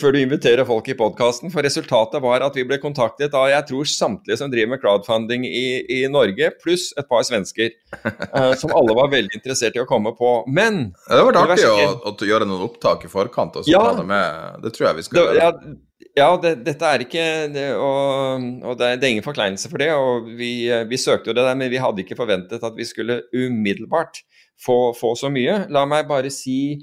før 0.00 0.14
du 0.14 0.20
inviterer 0.22 0.64
folk 0.68 0.86
i 0.88 0.96
podkasten. 0.96 1.50
For 1.52 1.64
resultatet 1.64 2.22
var 2.24 2.44
at 2.46 2.56
vi 2.56 2.64
ble 2.68 2.78
kontaktet 2.80 3.34
av 3.36 3.50
jeg 3.52 3.68
tror 3.68 3.88
samtlige 3.90 4.38
som 4.40 4.52
driver 4.52 4.72
med 4.72 4.82
crowdfunding 4.82 5.44
i, 5.48 5.66
i 5.98 6.00
Norge, 6.12 6.50
pluss 6.62 6.88
et 6.96 7.08
par 7.10 7.26
svensker. 7.28 7.74
uh, 8.02 8.54
som 8.60 8.72
alle 8.76 8.96
var 8.96 9.12
veldig 9.12 9.36
interessert 9.36 9.76
i 9.76 9.82
å 9.82 9.88
komme 9.88 10.14
på. 10.16 10.38
Men 10.48 10.86
ja, 11.08 11.18
Det 11.18 11.26
var 11.28 11.40
artig 11.42 11.68
å, 11.68 11.90
å, 12.08 12.14
gjøre 12.24 12.48
noen 12.48 12.64
opptak 12.68 13.04
i 13.04 13.12
forkant 13.12 13.60
og 13.60 13.66
så 13.66 13.74
ja, 13.74 13.82
ta 13.84 14.00
det 14.00 14.08
med. 14.08 14.62
Det 14.64 14.72
tror 14.76 14.90
jeg 14.90 15.00
vi 15.00 15.06
skal 15.10 15.20
det, 15.20 15.26
gjøre. 15.26 15.44
Ja, 15.44 15.76
ja, 16.16 16.30
det, 16.40 16.54
dette 16.64 16.88
er 16.88 17.02
ikke 17.04 17.24
det, 17.52 17.66
og, 17.76 18.46
og 18.64 18.78
det, 18.80 18.86
er, 18.88 18.96
det, 18.96 19.04
er, 19.04 19.12
ingen 19.12 19.26
forkleinelse 19.26 19.68
for 19.68 19.82
det. 19.82 19.90
og 19.92 20.30
vi, 20.38 20.50
vi, 20.88 21.00
søkte 21.00 21.30
jo 21.30 21.36
det 21.36 21.44
der, 21.44 21.58
men 21.58 21.72
vi 21.72 21.80
hadde 21.82 22.04
ikke 22.04 22.16
forventet 22.16 22.64
at 22.64 22.76
vi 22.76 22.88
skulle 22.88 23.20
umiddelbart 23.36 24.22
få, 24.56 24.94
få 24.96 25.12
så 25.20 25.28
mye. 25.32 25.66
La 25.72 25.84
meg 25.88 26.08
bare 26.08 26.32
si 26.32 26.78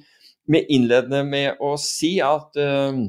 med 0.52 0.72
innledende 0.72 1.24
med 1.28 1.62
å 1.64 1.76
si 1.80 2.18
at 2.24 2.58
uh, 2.60 3.04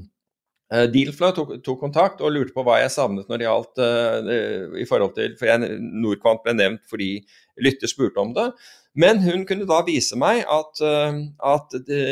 Dealflow 0.91 1.35
tok, 1.37 1.51
tok, 1.63 1.81
kontakt 1.83 2.23
og 2.25 2.33
lurte 2.35 2.55
på 2.55 2.65
hva 2.67 2.81
jeg 2.81 2.95
savnet 2.95 3.29
når 3.31 3.41
det 3.41 3.47
gjaldt 3.47 3.83
uh, 3.83 4.79
i 4.81 4.87
forhold 4.89 5.15
til 5.19 5.37
For 5.39 5.51
jeg, 5.51 5.77
Norquant 5.81 6.43
ble 6.45 6.57
nevnt 6.57 6.83
fordi 6.91 7.19
lytter 7.63 7.91
spurte 7.91 8.23
om 8.23 8.33
det. 8.35 8.49
Men 8.99 9.19
hun 9.23 9.43
kunne 9.47 9.67
da 9.67 9.81
vise 9.87 10.17
meg 10.19 10.45
at, 10.51 10.83
uh, 10.83 11.19
at 11.55 11.79
det, 11.87 12.03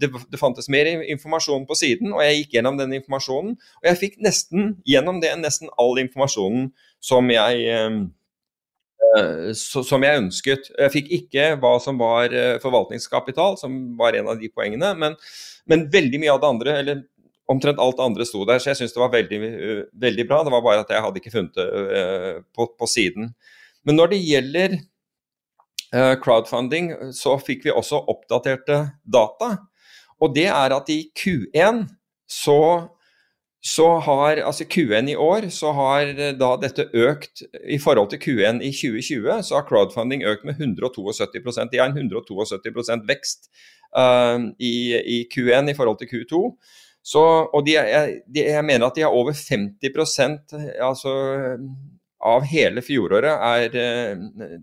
det, 0.00 0.10
det, 0.10 0.40
fantes 0.40 0.70
mer 0.72 0.88
informasjon 0.88 1.66
på 1.68 1.76
siden, 1.76 2.14
og 2.16 2.24
jeg 2.24 2.42
gikk 2.42 2.56
gjennom 2.58 2.80
den 2.80 2.96
informasjonen. 2.96 3.58
Og 3.82 3.90
jeg 3.92 4.00
fikk 4.00 4.16
nesten 4.24 4.74
gjennom 4.88 5.20
det 5.20 5.34
nesten 5.40 5.72
all 5.80 6.00
informasjonen 6.00 6.72
som 7.04 7.28
jeg 7.32 7.68
Eh, 9.18 9.52
som 9.56 10.04
jeg 10.06 10.18
ønsket. 10.20 10.68
Jeg 10.78 10.92
fikk 10.94 11.08
ikke 11.16 11.46
hva 11.60 11.72
som 11.82 11.98
var 11.98 12.30
eh, 12.36 12.58
forvaltningskapital, 12.62 13.56
som 13.58 13.78
var 13.98 14.14
en 14.14 14.28
av 14.30 14.38
de 14.38 14.50
poengene, 14.54 14.92
men, 14.98 15.16
men 15.70 15.88
veldig 15.90 16.20
mye 16.22 16.34
av 16.34 16.42
det 16.42 16.50
andre, 16.50 16.76
eller 16.82 17.00
omtrent 17.50 17.82
alt 17.82 17.98
det 17.98 18.06
andre 18.06 18.26
sto 18.28 18.44
der. 18.46 18.62
Så 18.62 18.70
jeg 18.70 18.80
syns 18.80 18.94
det 18.94 19.02
var 19.02 19.10
veldig, 19.14 19.40
eh, 19.48 19.82
veldig, 20.06 20.28
bra. 20.30 20.44
Det 20.46 20.54
var 20.54 20.62
bare 20.66 20.84
at 20.84 20.94
jeg 20.94 21.02
hadde 21.06 21.22
ikke 21.22 21.34
funnet 21.34 21.58
det 21.58 22.44
på, 22.54 22.68
på 22.78 22.90
siden. 22.90 23.34
Men 23.86 23.98
når 23.98 24.14
det 24.14 24.22
gjelder 24.22 24.80
crowdfunding, 25.90 26.92
så 27.16 27.32
fikk 27.42 27.64
vi 27.66 27.72
også 27.74 27.98
oppdaterte 28.12 28.76
data. 29.02 29.48
Og 30.22 30.36
det 30.36 30.44
er 30.46 30.70
at 30.76 30.92
i 30.92 31.00
Q1 31.18 31.80
så 32.30 32.60
så 33.60 33.86
har 34.00 34.40
altså 34.40 34.64
Q1 34.64 35.10
i 35.12 35.16
år 35.20 35.50
så 35.52 35.72
har 35.76 36.08
eh, 36.14 36.32
da 36.32 36.54
dette 36.62 36.86
økt 36.96 37.42
I 37.68 37.76
forhold 37.78 38.08
til 38.08 38.22
Q1 38.22 38.62
i 38.64 38.70
2020 38.72 39.42
så 39.44 39.58
har 39.58 39.66
crowdfunding 39.68 40.24
økt 40.24 40.46
med 40.48 40.56
172 40.56 41.28
De 41.68 41.78
har 41.78 41.90
en 41.90 41.98
172 41.98 42.88
vekst 43.08 43.50
uh, 43.96 44.40
i, 44.56 44.96
i, 44.96 45.18
Q1 45.28 45.70
i 45.70 45.76
forhold 45.76 46.00
til 46.00 46.08
Q2. 46.08 46.42
Så, 47.02 47.20
og 47.52 47.66
de, 47.66 47.76
de, 48.28 48.46
jeg 48.46 48.64
mener 48.64 48.86
at 48.86 48.96
de 48.96 49.04
har 49.04 49.12
over 49.12 49.32
50% 49.32 50.56
altså, 50.80 51.12
av 52.20 52.44
hele 52.48 52.82
fjoråret 52.84 53.30
er, 53.32 53.76
eh, 53.80 54.56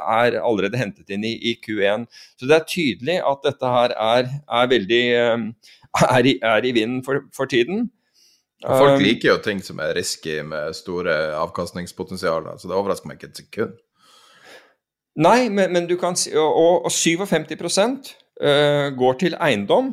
er 0.00 0.38
allerede 0.40 0.80
hentet 0.80 1.12
inn 1.12 1.24
i, 1.24 1.34
i, 1.52 1.56
Q1. 1.64 2.08
Så 2.40 2.48
det 2.48 2.56
er 2.56 2.68
tydelig 2.68 3.18
at 3.20 3.44
dette 3.44 3.74
her 3.76 3.96
er, 3.96 4.32
er 4.48 4.72
veldig 4.72 5.04
er 5.14 6.28
i, 6.28 6.38
i 6.40 6.72
vinden 6.72 7.04
for, 7.04 7.24
for 7.36 7.48
tiden. 7.48 7.88
Folk 8.64 8.96
um, 8.96 9.02
liker 9.02 9.28
jo 9.28 9.40
ting 9.44 9.60
som 9.64 9.80
er 9.84 9.92
risky 9.96 10.38
med 10.46 10.72
store 10.76 11.14
avkastningspotensialer, 11.36 12.56
så 12.58 12.70
det 12.70 12.76
overrasker 12.76 13.10
meg 13.10 13.20
ikke 13.20 13.32
et 13.32 13.42
sekund. 13.42 13.74
Nei, 15.20 15.48
men, 15.52 15.70
men 15.74 15.84
du 15.86 15.94
kan 16.00 16.16
si 16.18 16.32
Og, 16.34 16.86
og 16.88 16.90
57 16.90 17.52
uh, 18.42 18.88
går 18.98 19.18
til 19.20 19.36
eiendom. 19.38 19.92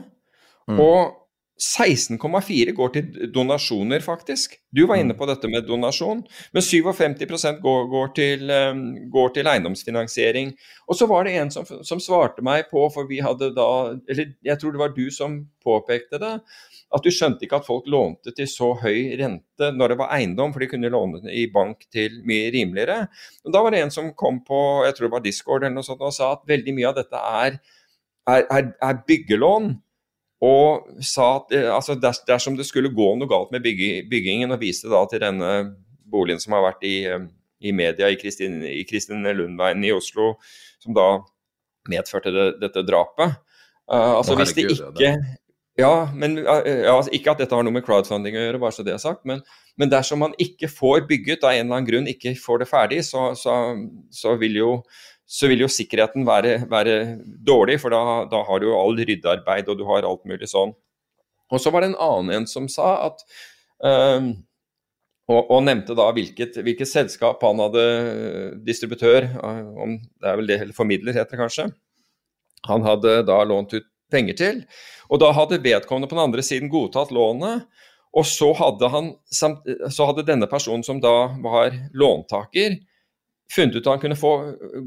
Mm. 0.70 0.80
Og 0.80 1.18
16,4 1.62 2.74
går 2.74 2.94
til 2.96 3.34
donasjoner, 3.36 4.02
faktisk. 4.02 4.56
Du 4.74 4.88
var 4.90 4.98
inne 4.98 5.14
mm. 5.14 5.20
på 5.20 5.28
dette 5.30 5.52
med 5.52 5.68
donasjon. 5.68 6.24
Men 6.56 6.66
57% 6.66 7.62
går, 7.62 7.86
går, 7.92 8.10
til, 8.18 8.50
um, 8.50 8.82
går 9.14 9.36
til 9.36 9.52
eiendomsfinansiering. 9.52 10.56
Og 10.88 10.98
så 10.98 11.06
var 11.12 11.28
det 11.28 11.36
en 11.38 11.54
som, 11.54 11.68
som 11.68 12.02
svarte 12.02 12.42
meg 12.42 12.72
på, 12.72 12.88
for 12.94 13.06
vi 13.10 13.22
hadde 13.22 13.52
da 13.54 13.70
Eller 14.10 14.34
jeg 14.42 14.58
tror 14.58 14.74
det 14.74 14.82
var 14.82 14.96
du 14.96 15.06
som 15.14 15.44
påpekte 15.62 16.18
det 16.22 16.38
at 16.92 17.06
du 17.06 17.12
skjønte 17.14 17.46
ikke 17.46 17.62
at 17.62 17.68
folk 17.68 17.86
lånte 17.92 18.34
til 18.36 18.48
så 18.52 18.74
høy 18.82 19.14
rente 19.20 19.70
når 19.76 19.94
det 19.94 19.98
var 20.02 20.12
eiendom, 20.18 20.52
for 20.52 20.64
de 20.64 20.70
kunne 20.72 20.92
låne 20.92 21.22
i 21.32 21.46
bank 21.52 21.86
til 21.94 22.20
mye 22.28 22.50
rimeligere. 22.52 23.06
Og 23.46 23.54
da 23.56 23.62
var 23.64 23.74
det 23.74 23.84
en 23.86 23.94
som 23.94 24.10
kom 24.18 24.42
på 24.48 24.60
jeg 24.86 24.98
tror 24.98 25.08
det 25.08 25.14
var 25.16 25.24
Discord 25.24 25.64
eller 25.64 25.78
noe 25.78 25.88
sånt, 25.88 26.04
og 26.04 26.16
sa 26.16 26.34
at 26.36 26.44
veldig 26.52 26.76
mye 26.76 26.90
av 26.90 26.98
dette 27.00 27.24
er, 27.46 27.62
er, 28.28 28.44
er, 28.44 28.74
er 28.90 29.02
byggelån. 29.08 29.72
Og 30.42 31.04
sa 31.06 31.28
at 31.38 31.54
eh, 31.54 31.70
altså 31.70 31.96
dersom 32.02 32.58
det 32.58 32.66
skulle 32.66 32.94
gå 32.96 33.12
noe 33.18 33.30
galt 33.30 33.54
med 33.54 33.64
bygge, 33.64 34.08
byggingen, 34.10 34.52
og 34.52 34.64
viste 34.64 34.90
da 34.92 35.04
til 35.08 35.22
denne 35.22 35.52
boligen 36.12 36.42
som 36.42 36.58
har 36.58 36.66
vært 36.66 36.84
i, 36.90 36.96
eh, 37.06 37.28
i 37.62 37.76
media 37.78 38.10
i 38.10 38.18
Kristin, 38.20 38.58
i 38.66 38.82
Kristin 38.90 39.22
Lundveien 39.22 39.86
i 39.86 39.94
Oslo, 39.94 40.34
som 40.82 40.98
da 40.98 41.08
medførte 41.90 42.34
det, 42.34 42.48
dette 42.62 42.84
drapet. 42.86 43.38
Uh, 43.92 44.18
altså 44.18 44.36
Hvis 44.40 44.54
det 44.56 44.70
ikke 44.72 45.14
ja, 45.80 46.12
men 46.14 46.36
ja, 46.42 46.58
altså, 46.92 47.12
Ikke 47.16 47.32
at 47.32 47.40
dette 47.40 47.56
har 47.56 47.64
noe 47.64 47.74
med 47.74 47.86
crowdfunding 47.86 48.36
å 48.36 48.44
gjøre, 48.44 48.60
bare 48.60 48.76
så 48.76 48.84
det 48.84 48.96
er 48.96 49.02
sagt. 49.02 49.24
Men, 49.30 49.40
men 49.80 49.92
dersom 49.92 50.20
man 50.24 50.36
ikke 50.42 50.68
får 50.72 51.06
bygget 51.10 51.46
av 51.48 51.56
en 51.56 51.64
eller 51.64 51.78
annen 51.78 51.88
grunn, 51.88 52.12
ikke 52.12 52.36
får 52.40 52.64
det 52.64 52.70
ferdig, 52.72 53.02
så, 53.08 53.30
så, 53.40 53.56
så, 54.14 54.36
vil, 54.42 54.60
jo, 54.60 54.72
så 55.24 55.48
vil, 55.52 55.64
jo, 55.64 55.72
sikkerheten 55.72 56.28
være, 56.28 56.58
være 56.72 56.98
dårlig. 57.48 57.80
For 57.84 57.94
da, 57.94 58.04
da, 58.32 58.44
har 58.48 58.62
du 58.62 58.68
jo 58.68 58.78
all 58.80 59.00
ryddearbeid 59.00 59.72
og 59.72 59.80
du 59.80 59.86
har 59.88 60.08
alt 60.08 60.24
mulig 60.30 60.52
sånn. 60.52 60.76
Og 61.52 61.60
så 61.60 61.72
var 61.72 61.84
det 61.84 61.92
en 61.92 62.02
annen 62.04 62.42
en 62.42 62.48
som 62.48 62.68
sa 62.72 62.94
at 63.10 63.24
um, 63.84 64.34
og, 65.32 65.40
og, 65.40 65.62
nevnte 65.64 65.96
da 65.96 66.10
hvilket, 66.16 66.60
hvilket, 66.64 66.90
selskap 66.90 67.44
han 67.46 67.60
hadde 67.64 67.84
distributør, 68.66 69.30
om 69.40 69.96
det 70.00 70.28
er 70.28 70.40
vel 70.40 70.50
det, 70.50 70.60
eller 70.66 70.76
formidler 70.76 71.16
heter 71.16 71.38
det 71.38 71.42
kanskje. 71.44 71.68
Han 72.68 72.84
hadde 72.86 73.22
da 73.28 73.40
lånt 73.48 73.74
ut 73.78 73.88
penger 74.12 74.38
til. 74.38 74.62
Og 75.12 75.22
da 75.24 75.32
hadde 75.36 75.62
vedkommende 75.64 76.10
på 76.12 76.18
den 76.18 76.26
andre 76.28 76.46
siden 76.46 76.72
godtatt 76.72 77.12
lånet. 77.16 77.68
Og 78.12 78.28
så 78.28 78.50
hadde, 78.60 78.88
han, 78.92 79.12
så 79.32 80.08
hadde 80.10 80.28
denne 80.28 80.48
personen 80.52 80.84
som 80.84 81.00
da 81.00 81.32
var 81.40 81.72
låntaker, 81.96 82.76
funnet 83.52 83.76
ut 83.76 83.86
at 83.86 83.92
han 83.92 84.02
kunne 84.02 84.18
få 84.20 84.32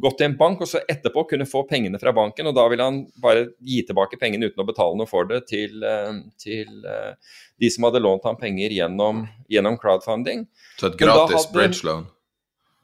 gått 0.01 0.19
til 0.19 0.31
en 0.31 0.37
bank 0.41 0.63
og 0.65 0.69
så 0.69 0.81
etterpå 0.89 1.27
kunne 1.29 1.47
få 1.49 1.65
pengene 1.69 2.01
fra 2.01 2.15
banken. 2.17 2.49
og 2.49 2.57
Da 2.57 2.65
ville 2.73 2.85
han 2.85 3.03
bare 3.21 3.47
gi 3.61 3.83
tilbake 3.85 4.17
pengene 4.21 4.49
uten 4.49 4.65
å 4.65 4.69
betale 4.69 4.97
noe 4.97 5.09
for 5.09 5.29
det 5.29 5.43
til, 5.51 5.83
eh, 5.85 6.13
til 6.41 6.85
uh, 6.85 7.13
de 7.61 7.71
som 7.73 7.89
hadde 7.89 8.01
lånt 8.05 8.25
ham 8.29 8.39
penger 8.41 8.73
gjennom, 8.73 9.27
gjennom 9.53 9.77
crowdfunding. 9.81 10.47
Så 10.81 10.93
et 10.93 10.99
gratis 11.01 11.49
bridge-loan? 11.53 12.07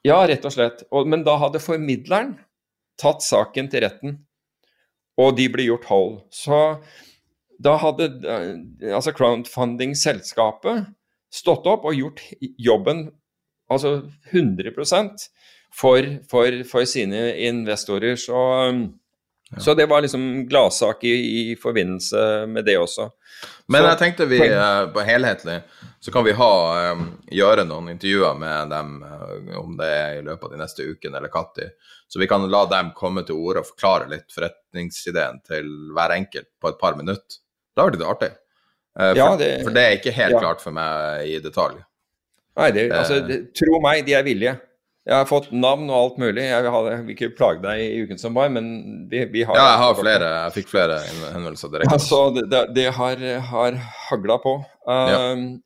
Ja, 0.04 0.20
rett 0.28 0.44
og 0.44 0.56
slett. 0.56 0.84
Og, 0.90 1.08
men 1.08 1.24
da 1.24 1.36
hadde 1.40 1.62
formidleren 1.64 2.36
tatt 3.00 3.24
saken 3.24 3.68
til 3.72 3.84
retten, 3.84 4.18
og 5.20 5.36
de 5.38 5.48
ble 5.52 5.68
gjort 5.68 5.88
whole. 5.90 6.18
Så 6.32 6.80
da 7.60 7.76
hadde 7.82 8.08
uh, 8.24 8.94
altså 8.96 9.12
crowdfunding-selskapet 9.16 10.88
stått 11.30 11.68
opp 11.70 11.84
og 11.86 11.98
gjort 11.98 12.22
jobben 12.58 13.10
altså 13.70 14.00
100% 14.32 15.28
for, 15.70 16.06
for, 16.30 16.62
for 16.66 16.88
sine 16.88 17.28
investorer. 17.46 18.16
Så, 18.18 18.40
ja. 19.50 19.60
så, 19.60 19.74
det 19.74 19.86
var 19.90 20.02
liksom 20.02 20.46
gladsak 20.48 21.04
i, 21.04 21.14
i, 21.52 21.56
forbindelse 21.58 22.46
med 22.46 22.64
det 22.64 22.76
også. 22.78 23.10
Men 23.70 23.86
jeg 23.88 23.98
tenkte 23.98 24.26
vi 24.30 24.40
eh, 24.46 24.84
på 24.92 25.02
helhetlig 25.06 25.60
så 26.00 26.12
kan 26.12 26.24
vi 26.24 26.32
ha, 26.32 26.52
um, 26.92 27.02
gjøre 27.28 27.66
noen 27.68 27.90
intervjuer 27.92 28.38
med 28.40 28.70
dem, 28.72 28.94
uh, 29.04 29.58
om 29.60 29.74
det 29.76 29.88
er 29.92 30.14
i 30.16 30.22
løpet 30.24 30.46
av 30.46 30.54
de 30.54 30.60
neste 30.62 30.86
ukene 30.88 31.20
eller 31.20 31.32
når. 31.34 31.66
Så 32.08 32.22
vi 32.22 32.28
kan 32.30 32.46
la 32.50 32.62
dem 32.70 32.94
komme 32.96 33.22
til 33.28 33.36
orde 33.36 33.60
og 33.60 33.68
forklare 33.68 34.08
litt 34.08 34.32
forretningsideen 34.32 35.42
til 35.46 35.68
hver 35.92 36.14
enkelt 36.16 36.48
på 36.60 36.72
et 36.72 36.80
par 36.80 36.96
minutter. 36.96 37.42
Da 37.76 37.84
blir 37.86 38.00
det 38.00 38.08
artig. 38.08 38.30
For, 38.96 39.20
ja, 39.20 39.28
det, 39.38 39.50
for, 39.62 39.76
det, 39.76 39.84
er 39.84 39.98
ikke 40.00 40.16
helt 40.16 40.34
ja. 40.34 40.40
klart 40.42 40.64
for 40.64 40.74
meg 40.74 41.28
i 41.28 41.36
detalj. 41.44 41.78
Nei, 42.58 42.70
det, 42.74 42.88
altså, 42.96 43.20
det, 43.28 43.38
tro 43.56 43.78
meg, 43.84 44.02
de 44.08 44.16
er 44.16 44.24
villige. 44.26 44.56
Jeg 45.08 45.16
har 45.16 45.24
fått 45.24 45.46
navn 45.56 45.88
og 45.88 45.96
alt 45.96 46.18
mulig. 46.20 46.42
Jeg 46.44 46.64
vil, 46.66 47.12
ikke 47.14 47.30
plage 47.32 47.62
deg 47.64 47.80
i 47.80 48.02
uken 48.04 48.18
som 48.20 48.34
var, 48.36 48.50
men 48.52 48.66
vi, 49.08 49.22
vi 49.32 49.46
har 49.48 49.56
Ja, 49.56 49.70
jeg 49.70 49.80
har 49.80 49.94
flere. 49.96 50.28
Jeg 50.34 50.54
fikk 50.58 50.68
flere 50.74 50.98
henvendelser 51.08 51.72
direkte. 51.72 51.96
Altså, 51.96 52.18
det, 52.36 52.60
det, 52.76 52.84
har, 52.98 53.24
har 53.48 53.78
hagla 54.10 54.36
på. 54.44 54.54
Uh, 54.84 54.92
ja. 55.08 55.22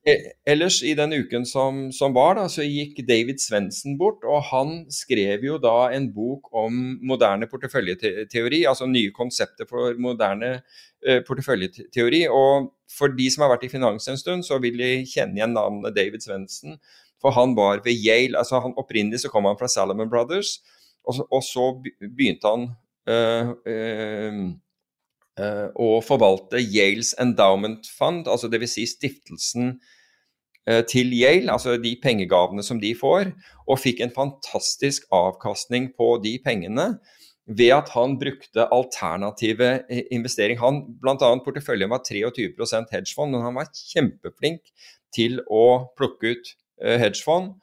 E, 0.07 0.17
ellers 0.55 0.79
i 0.87 0.95
den 0.95 1.17
uken 1.19 1.49
som, 1.51 1.89
som 1.95 2.15
var, 2.15 2.39
da, 2.39 2.47
så 2.53 2.63
gikk 2.63 3.03
David 3.11 3.43
Svendsen 3.43 3.99
bort. 3.99 4.23
Og 4.23 4.47
han 4.53 4.75
skrev 4.95 5.43
jo 5.51 5.59
da 5.59 5.91
en 5.97 6.13
bok 6.15 6.53
om 6.55 6.79
moderne 7.03 7.51
porteføljeteori, 7.51 8.65
altså 8.71 8.87
nye 8.87 9.11
konsepter 9.19 9.67
for 9.67 9.99
moderne 9.99 10.61
uh, 10.63 11.21
porteføljeteori. 11.27 12.29
Og 12.31 12.71
for 12.87 13.11
de 13.19 13.27
som 13.35 13.43
har 13.49 13.57
vært 13.57 13.67
i 13.67 13.75
finans 13.75 14.07
en 14.07 14.21
stund, 14.21 14.47
så 14.47 14.63
vil 14.63 14.79
de 14.79 15.01
kjenne 15.11 15.43
igjen 15.43 15.59
navnet 15.59 15.99
David 15.99 16.23
Svendsen 16.23 16.79
for 17.25 17.33
han 17.33 17.57
var 17.57 17.81
ved 17.85 17.97
Yale. 17.97 18.37
altså 18.39 18.61
han 18.61 18.77
Opprinnelig 18.77 19.23
så 19.23 19.33
kom 19.33 19.49
han 19.49 19.57
fra 19.57 19.69
Salomon 19.69 20.11
Brothers, 20.13 20.59
og 21.05 21.17
så, 21.17 21.25
og 21.33 21.43
så 21.45 21.65
begynte 22.01 22.51
han 22.53 22.69
øh, 23.09 23.55
øh, 23.73 24.45
øh, 25.41 25.69
å 25.75 25.89
forvalte 26.05 26.61
Yales 26.61 27.15
Endowment 27.21 27.89
Fund, 27.99 28.29
altså 28.29 28.51
dvs. 28.53 28.77
Si 28.77 28.89
stiftelsen 28.93 29.77
til 30.89 31.11
Yale, 31.13 31.53
altså 31.53 31.75
de 31.77 31.91
pengegavene 32.01 32.63
som 32.65 32.79
de 32.81 32.95
får, 32.97 33.35
og 33.69 33.83
fikk 33.83 33.99
en 34.01 34.15
fantastisk 34.15 35.05
avkastning 35.13 35.91
på 35.93 36.07
de 36.25 36.39
pengene 36.41 36.87
ved 37.45 37.75
at 37.77 37.91
han 37.93 38.15
brukte 38.17 38.65
alternative 38.73 39.75
investering. 40.09 40.57
Han, 40.63 40.81
Bl.a. 41.03 41.35
porteføljen 41.45 41.93
var 41.93 42.01
23% 42.09 42.97
hedgefond, 42.97 43.37
men 43.37 43.45
han 43.45 43.61
var 43.61 43.69
kjempeflink 43.77 44.73
til 45.13 45.43
å 45.53 45.67
plukke 46.01 46.33
ut 46.33 46.55
Eh, 46.55 46.64
hedgefond. 46.81 47.55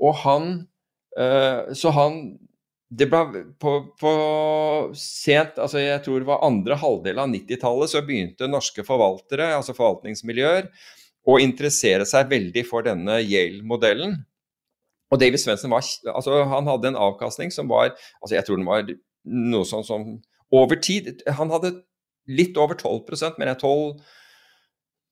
Og 0.00 0.22
han 0.24 0.52
eh, 1.18 1.72
Så 1.76 1.92
han 1.96 2.22
det 2.90 3.06
ble 3.06 3.44
på, 3.62 3.72
på, 4.00 4.12
sent, 4.98 5.60
altså 5.62 5.78
jeg 5.78 6.02
tror 6.02 6.18
det 6.18 6.26
var 6.26 6.42
andre 6.42 6.74
halvdel 6.74 7.20
av 7.22 7.28
90-tallet, 7.30 7.92
så 7.92 8.02
begynte 8.02 8.48
norske 8.50 8.82
forvaltere, 8.82 9.52
altså 9.54 9.76
forvaltningsmiljøer, 9.76 10.66
å 11.30 11.36
interessere 11.38 12.06
seg 12.08 12.32
veldig 12.32 12.64
for 12.66 12.82
denne 12.82 13.20
Yale-modellen. 13.22 14.16
Og 15.10 15.22
David 15.22 15.42
Svendsen 15.42 15.72
altså 15.74 16.42
han 16.50 16.70
hadde 16.70 16.92
en 16.92 16.98
avkastning 16.98 17.54
som 17.54 17.70
var 17.70 17.92
altså 17.92 18.36
jeg 18.36 18.46
tror 18.46 18.60
den 18.60 18.68
var 18.68 18.90
noe 19.26 19.66
sånn 19.68 19.86
som 19.86 20.04
over 20.54 20.78
tid 20.82 21.20
Han 21.36 21.50
hadde 21.52 21.72
litt 22.30 22.56
over 22.58 22.78
12% 22.78 23.38
men 23.38 23.50
jeg 23.50 23.58
12 23.60 24.19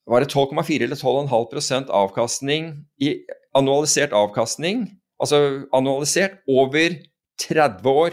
var 0.08 0.24
det 0.24 0.32
12,4 0.32 0.82
eller 0.82 0.96
12,5% 0.96 1.90
avkastning 1.90 2.72
i 3.00 3.14
annualisert 3.56 4.12
avkastning, 4.12 4.88
altså 5.20 5.66
annualisert 5.74 6.40
over 6.48 6.96
30 7.40 7.88
år. 7.88 8.10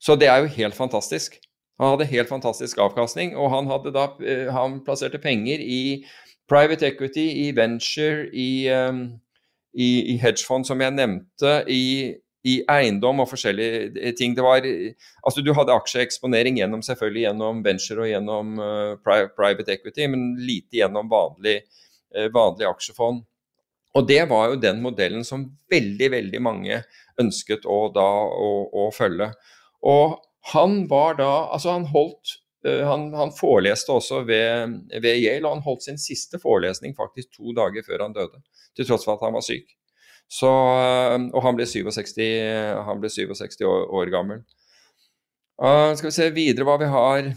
Så 0.00 0.16
det 0.16 0.28
er 0.28 0.36
jo 0.36 0.52
helt 0.56 0.74
fantastisk. 0.74 1.38
Han 1.80 1.90
hadde 1.90 2.04
helt 2.04 2.28
fantastisk 2.28 2.78
avkastning, 2.78 3.36
og 3.36 3.50
han, 3.50 3.70
da, 3.94 4.08
eh, 4.22 4.52
han 4.52 4.78
plasserte 4.84 5.18
penger 5.18 5.58
i 5.60 6.04
private 6.48 6.86
equity, 6.86 7.24
i 7.48 7.56
venture, 7.56 8.28
i, 8.32 8.68
um, 8.70 9.08
i, 9.74 10.14
i 10.14 10.16
hedgefond, 10.16 10.64
som 10.64 10.80
jeg 10.80 10.94
nevnte, 10.94 11.64
i, 11.68 12.14
i, 12.44 12.58
eiendom 12.68 13.22
og 13.24 13.30
forskjellige 13.30 14.12
ting. 14.18 14.34
Det 14.36 14.44
var, 14.44 14.66
altså 15.24 15.44
Du 15.44 15.52
hadde 15.56 15.74
aksjeeksponering 15.74 16.58
gjennom 16.60 16.82
selvfølgelig 16.84 17.26
gjennom 17.28 17.62
venture 17.64 18.04
og 18.04 18.10
gjennom 18.10 18.58
uh, 18.60 18.96
private 19.04 19.72
equity, 19.72 20.08
men 20.10 20.34
lite 20.40 20.82
gjennom 20.82 21.08
vanlig, 21.10 21.62
uh, 22.16 22.28
vanlig 22.34 22.68
aksjefond. 22.68 23.22
Og 23.94 24.06
det 24.08 24.24
var 24.30 24.50
jo 24.50 24.60
den 24.60 24.80
modellen 24.82 25.24
som 25.24 25.46
veldig, 25.70 26.10
veldig 26.16 26.40
mange 26.42 26.80
ønsket 27.20 27.64
å, 27.70 27.86
da, 27.94 28.08
å, 28.28 28.50
å 28.84 28.88
følge. 28.94 29.30
Og 29.86 30.18
han 30.52 30.82
var 30.90 31.16
da 31.20 31.30
Altså, 31.54 31.72
han 31.72 31.86
holdt 31.88 32.34
uh, 32.68 32.82
han, 32.90 33.08
han, 33.16 33.32
foreleste 33.32 33.94
også 33.94 34.20
ved, 34.28 34.76
ved, 34.98 35.14
Yale, 35.22 35.46
og 35.46 35.56
han 35.56 35.64
holdt 35.64 35.88
sin 35.88 36.00
siste 36.02 36.42
forelesning 36.42 36.92
faktisk 36.98 37.38
to 37.38 37.56
dager 37.56 37.86
før 37.86 38.04
han 38.04 38.16
døde. 38.16 38.42
Til 38.76 38.90
tross 38.90 39.06
for 39.06 39.16
at 39.16 39.24
han 39.24 39.36
var 39.36 39.46
syk. 39.46 39.72
Så, 40.30 40.50
uh, 40.50 41.16
og 41.30 41.40
han 41.44 41.58
ble 41.58 41.66
67, 41.68 42.14
han 42.86 43.00
ble 43.02 43.10
67 43.12 43.60
år, 43.68 43.88
år 43.94 44.12
gammel. 44.14 44.44
Uh, 45.60 45.92
skal 45.94 46.10
vi 46.10 46.16
se 46.16 46.30
videre 46.34 46.66
hva 46.66 46.78
vi 46.80 46.90
har 46.90 47.34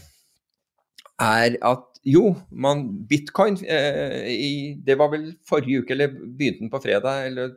er 1.21 1.57
at 1.65 1.85
jo, 2.07 2.29
man, 2.51 2.85
bitcoin 3.09 3.57
eh, 3.65 4.29
i, 4.31 4.51
Det 4.85 4.95
var 4.99 5.11
vel 5.11 5.31
forrige 5.49 5.83
uke, 5.83 5.95
eller 5.95 6.13
begynte 6.13 6.63
den 6.63 6.71
på 6.71 6.79
fredag, 6.83 7.25
eller 7.27 7.55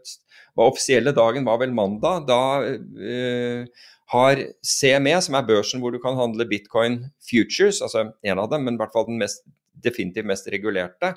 var 0.58 0.72
offisielle 0.72 1.12
dagen 1.14 1.46
var 1.46 1.60
vel 1.60 1.74
mandag. 1.76 2.26
Da 2.26 2.40
eh, 2.66 3.86
har 4.10 4.42
CME, 4.66 5.14
som 5.22 5.38
er 5.38 5.46
børsen 5.46 5.82
hvor 5.82 5.94
du 5.94 6.00
kan 6.02 6.18
handle 6.18 6.48
bitcoin 6.50 7.04
futures, 7.30 7.82
altså 7.84 8.08
en 8.10 8.42
av 8.42 8.50
dem, 8.50 8.66
men 8.66 8.74
i 8.74 8.82
hvert 8.82 8.96
fall 8.96 9.06
den 9.06 9.20
mest, 9.22 9.44
definitivt 9.80 10.26
mest 10.28 10.48
regulerte 10.52 11.14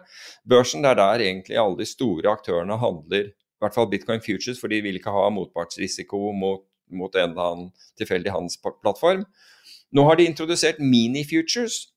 børsen, 0.48 0.84
det 0.86 0.94
er 0.94 1.00
der 1.00 1.24
egentlig 1.26 1.58
alle 1.60 1.82
de 1.82 1.90
store 1.90 2.32
aktørene 2.32 2.78
handler 2.80 3.32
i 3.64 3.66
hvert 3.66 3.80
fall 3.80 3.90
bitcoin 3.90 4.22
futures, 4.22 4.60
for 4.60 4.72
de 4.72 4.82
vil 4.84 5.00
ikke 5.00 5.14
ha 5.16 5.30
motpartsrisiko 5.32 6.34
mot, 6.36 6.66
mot 6.92 7.16
en 7.16 7.32
eller 7.32 7.48
annen 7.48 7.72
tilfeldig 7.98 8.36
handelsplattform. 8.36 9.24
Nå 9.94 10.06
har 10.10 10.20
de 10.20 10.28
introdusert 10.28 10.82
mini-futures, 10.84 11.88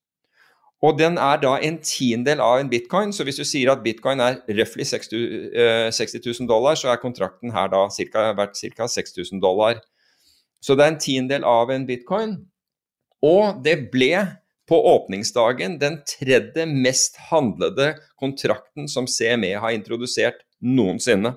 og 0.84 0.98
den 1.01 1.16
er 1.18 1.40
da 1.40 1.55
en 1.64 1.78
tiendedel 1.80 2.43
av 2.44 2.60
en 2.60 2.70
bitcoin. 2.70 3.12
Så 3.16 3.24
hvis 3.24 3.40
du 3.40 3.44
sier 3.48 3.72
at 3.72 3.82
bitcoin 3.82 4.20
er 4.20 4.43
røftlig 4.59 4.84
60 4.86 6.20
000 6.20 6.48
dollar, 6.51 6.76
så 6.76 6.93
er 6.93 7.01
kontrakten 7.01 7.55
her 7.55 7.70
da 7.72 7.86
cirka, 7.90 8.28
verdt 8.36 8.60
ca. 8.76 8.86
6000 8.86 9.40
dollar. 9.43 9.80
Så 10.60 10.76
det 10.76 10.84
er 10.84 10.93
en 10.93 11.01
tiendedel 11.01 11.48
av 11.48 11.72
en 11.72 11.86
bitcoin. 11.88 12.36
Og 13.24 13.62
det 13.64 13.88
ble 13.93 14.12
på 14.68 14.78
åpningsdagen 14.93 15.78
den 15.80 16.01
tredje 16.05 16.66
mest 16.68 17.16
handlede 17.30 17.94
kontrakten 18.20 18.90
som 18.90 19.09
CME 19.09 19.55
har 19.62 19.72
introdusert 19.72 20.43
noensinne. 20.60 21.36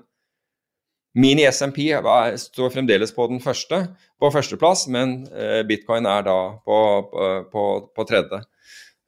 Mini 1.20 1.44
SMP 1.50 1.90
står 2.40 2.72
fremdeles 2.74 3.12
på 3.16 3.26
den 3.32 3.42
første, 3.44 3.82
på 4.20 4.30
førsteplass, 4.32 4.86
men 4.92 5.22
eh, 5.34 5.60
bitcoin 5.68 6.08
er 6.08 6.24
da 6.28 6.38
på, 6.64 6.80
på, 7.52 7.66
på 7.96 8.08
tredje. 8.08 8.42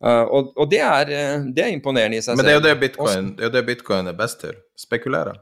Uh, 0.02 0.26
og, 0.34 0.48
og 0.58 0.70
det, 0.72 0.80
er, 0.82 1.10
eh, 1.14 1.44
det, 1.54 1.62
er, 1.62 1.76
imponerende 1.76 2.18
i 2.18 2.24
seg 2.24 2.34
selv. 2.34 2.40
Men 2.40 2.48
det 2.48 2.54
er 2.56 2.58
jo 2.58 2.66
det 2.66 2.78
bitcoin, 2.82 3.28
det 3.38 3.46
er, 3.46 3.52
det 3.54 3.62
bitcoin 3.68 4.10
er 4.10 4.16
best 4.18 4.40
til. 4.42 4.56
Spekulere. 4.80 5.36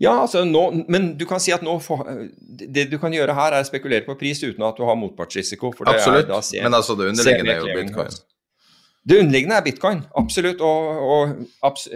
Ja, 0.00 0.14
altså 0.22 0.46
nå, 0.46 0.62
men 0.88 1.10
du 1.18 1.26
kan 1.28 1.42
si 1.42 1.52
at 1.52 1.64
nå 1.66 1.74
for, 1.84 2.06
det 2.48 2.86
du 2.88 2.96
kan 3.02 3.12
gjøre 3.12 3.34
her, 3.36 3.58
er 3.58 3.66
spekulere 3.68 4.06
på 4.06 4.16
pris 4.16 4.40
uten 4.40 4.64
at 4.64 4.78
du 4.78 4.86
har 4.88 4.96
motpartsrisiko. 4.96 5.74
absolutt, 5.84 6.30
men 6.62 6.78
altså 6.78 6.96
det 6.96 7.10
underliggende 7.10 7.58
er 7.58 7.60
jo 7.60 7.76
bitcoin. 7.82 8.20
Det 9.08 9.16
underliggende 9.22 9.56
er 9.56 9.64
bitcoin, 9.64 10.02
absolutt. 10.16 10.60
Og, 10.60 11.06
og 11.14 11.30
abs 11.64 11.88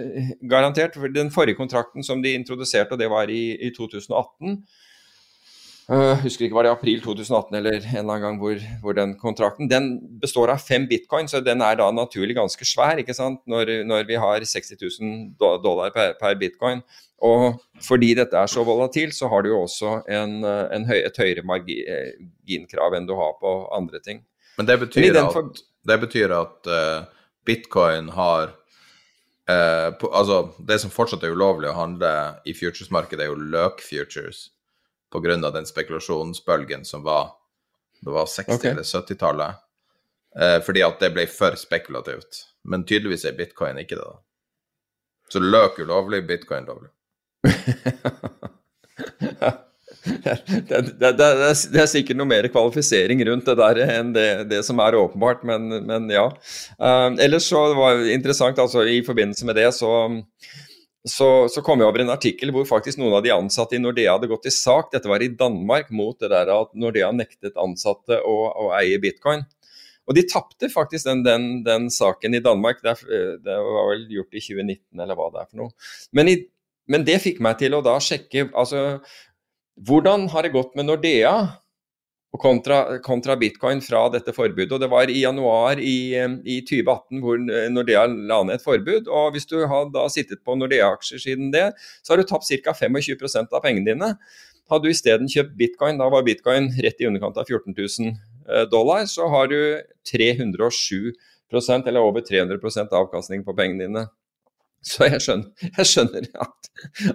garantert. 0.51 0.97
Den 1.15 1.31
forrige 1.31 1.59
kontrakten 1.59 2.07
som 2.07 2.23
de 2.25 2.33
introduserte, 2.33 2.97
og 2.97 2.99
det 2.99 3.11
var 3.13 3.29
i, 3.29 3.53
i 3.61 3.71
2018 3.77 4.65
Uh, 5.85 6.17
husker 6.23 6.47
ikke 6.47 6.57
var 6.57 6.65
det 6.65 6.71
april 6.73 7.03
2018 7.05 7.59
eller 7.59 7.75
en 7.75 7.83
eller 7.85 8.15
annen 8.15 8.23
gang 8.23 8.37
hvor, 8.41 8.61
hvor, 8.81 8.95
den 8.97 9.11
kontrakten 9.21 9.69
Den 9.69 9.99
består 10.21 10.49
av 10.49 10.63
fem 10.65 10.87
bitcoin, 10.89 11.29
så 11.29 11.43
den 11.45 11.61
er 11.61 11.77
da 11.77 11.91
naturlig 11.93 12.39
ganske 12.39 12.65
svær 12.65 13.03
ikke 13.03 13.13
sant? 13.13 13.43
Når, 13.45 13.85
når 13.85 14.07
vi 14.09 14.17
har 14.17 14.47
60 14.49 14.81
000 14.81 15.35
dollar 15.61 15.93
per, 15.93 16.15
per, 16.21 16.39
bitcoin. 16.41 16.81
Og 17.21 17.61
fordi 17.85 18.15
dette 18.17 18.33
er 18.37 18.49
så 18.49 18.65
volatilt, 18.65 19.13
så 19.13 19.29
har 19.29 19.45
du 19.45 19.51
jo 19.51 19.61
også 19.67 19.99
en, 20.09 20.41
en 20.45 20.89
høy, 20.89 21.03
et 21.03 21.21
høyere 21.21 21.45
marginkrav 21.45 22.97
enn 22.97 23.09
du 23.09 23.13
har 23.21 23.37
på 23.45 23.55
andre 23.77 24.01
ting. 24.01 24.25
Men 24.57 24.73
det 24.73 24.81
betyr 24.87 25.13
Men 25.13 25.29
at. 25.29 25.65
Det 25.85 25.98
betyr 26.02 26.35
at 26.35 26.70
uh, 26.70 27.06
bitcoin 27.47 28.11
har 28.16 28.51
uh, 29.51 29.90
på, 30.01 30.11
Altså, 30.11 30.40
det 30.59 30.81
som 30.82 30.93
fortsatt 30.93 31.24
er 31.24 31.36
ulovlig 31.36 31.70
å 31.70 31.78
handle 31.78 32.12
i 32.44 32.56
futures-markedet, 32.56 33.24
er 33.24 33.32
jo 33.32 33.48
løk-futures 33.55 34.48
pga. 35.15 35.51
den 35.51 35.66
spekulasjonsbølgen 35.66 36.85
som 36.85 37.05
var 37.05 37.32
det 38.05 38.11
var 38.11 38.27
60- 38.27 38.55
okay. 38.55 38.70
eller 38.70 38.82
70-tallet. 38.82 39.55
Uh, 40.40 40.61
fordi 40.66 40.82
at 40.85 41.01
det 41.01 41.11
ble 41.15 41.27
for 41.31 41.56
spekulativt. 41.56 42.43
Men 42.65 42.85
tydeligvis 42.85 43.24
er 43.24 43.32
bitcoin 43.39 43.78
ikke 43.81 43.97
det. 43.97 44.05
da. 44.05 44.19
Så 45.32 45.40
løk 45.40 45.78
ulovlig, 45.81 46.27
bitcoin 46.28 46.65
lovlig. 46.69 46.90
det, 50.25 50.81
det, 51.01 51.11
det, 51.17 51.29
det, 51.73 51.81
er 51.81 51.89
sikkert 51.89 52.19
noe 52.21 52.29
mer 52.29 52.49
kvalifisering 52.53 53.23
rundt 53.29 53.49
det 53.49 53.57
der 53.61 53.81
enn 53.87 54.13
det, 54.15 54.61
som 54.67 54.83
er 54.85 54.99
åpenbart, 55.01 55.47
men, 55.49 55.81
men 55.89 56.11
ja. 56.13 56.27
Uh, 56.77 57.17
ellers 57.25 57.49
så 57.49 57.67
var 57.77 58.03
det 58.03 58.15
interessant, 58.17 58.61
altså 58.61 58.85
i 58.85 59.01
forbindelse 59.07 59.49
med 59.49 59.61
det 59.61 59.71
så 59.77 59.95
så, 61.05 61.49
så, 61.53 61.61
kom 61.61 61.83
jeg 61.83 61.91
over 61.91 62.01
en 62.01 62.15
artikkel 62.15 62.49
hvor 62.55 62.65
faktisk 62.65 62.97
noen 62.97 63.19
av 63.19 63.25
de 63.27 63.33
ansatte 63.35 63.77
i 63.77 63.81
Nordea 63.83 64.15
hadde 64.15 64.31
gått 64.31 64.49
i 64.49 64.53
sak. 64.55 64.89
Dette 64.95 65.11
var 65.11 65.21
i 65.21 65.29
Danmark 65.37 65.91
mot 65.93 66.17
det 66.21 66.31
der 66.33 66.49
at 66.55 66.73
Nordea 66.81 67.11
nektet 67.13 67.61
ansatte 67.61 68.23
å, 68.25 68.37
å 68.49 68.71
eie 68.79 68.97
bitcoin. 69.03 69.45
Og 70.09 70.17
de 70.17 70.25
tapte 70.29 70.71
faktisk 70.73 71.09
den, 71.09 71.21
den, 71.25 71.47
den, 71.65 71.91
saken 71.93 72.37
i 72.37 72.43
Danmark. 72.45 72.81
Det, 72.85 72.97
var 73.45 73.91
vel 73.93 74.09
gjort 74.17 74.33
i 74.33 74.43
2019 74.47 75.05
eller 75.05 75.19
hva 75.19 75.29
det 75.33 75.43
er 75.43 75.51
for 75.51 75.61
noe. 75.61 75.89
Men, 76.17 76.33
i, 76.33 76.39
men 76.93 77.05
det 77.05 77.21
fikk 77.25 77.41
meg 77.45 77.61
til 77.61 77.77
å 77.77 77.85
da 77.85 77.99
sjekke 78.05 78.49
altså, 78.53 78.85
hvordan 79.83 80.29
har 80.31 80.47
det 80.47 80.55
gått 80.55 80.75
med 80.79 80.87
Nordea 80.87 81.35
kontra, 82.39 82.99
kontra, 82.99 83.37
bitcoin 83.37 83.81
fra 83.83 84.09
dette 84.11 84.33
forbudet. 84.35 84.73
Og 84.73 84.81
Det 84.81 84.91
var 84.91 85.11
i 85.11 85.23
januar 85.23 85.79
i, 85.79 86.15
i 86.45 86.61
2018 86.67 87.21
hvor 87.23 87.39
Nordea 87.71 88.07
la 88.07 88.41
ned 88.43 88.57
et 88.59 88.65
forbud. 88.65 89.09
og 89.09 89.35
Hvis 89.35 89.47
du 89.51 89.61
har 89.67 89.91
da 89.95 90.07
sittet 90.11 90.43
på 90.45 90.57
Nordea-aksjer 90.59 91.23
siden 91.23 91.53
det, 91.55 91.73
så 92.03 92.15
har 92.15 92.23
du 92.23 92.27
tapt 92.29 92.49
ca. 92.49 92.75
25% 92.75 93.55
av 93.55 93.63
pengene 93.63 93.93
dine. 93.93 94.15
Hadde 94.71 94.89
du 94.89 94.95
isteden 94.95 95.29
kjøpt 95.29 95.57
bitcoin, 95.61 95.99
da 96.01 96.09
var 96.09 96.25
bitcoin 96.25 96.71
rett 96.81 97.01
i 97.01 97.07
underkant 97.07 97.37
av 97.37 97.45
14 97.45 97.75
000 97.77 98.15
eh, 98.49 98.67
dollar, 98.73 99.05
så 99.11 99.29
har 99.29 99.51
du 99.53 99.59
307% 100.09 101.91
eller 101.91 102.01
over 102.01 102.25
300% 102.25 102.95
avkastning 102.97 103.45
på 103.45 103.55
pengene 103.57 103.85
dine. 103.85 104.07
Så 104.85 105.06
jeg 105.09 105.20
skjønner, 105.24 105.70
jeg 105.78 105.89
skjønner 105.89 106.27
at, 106.44 106.69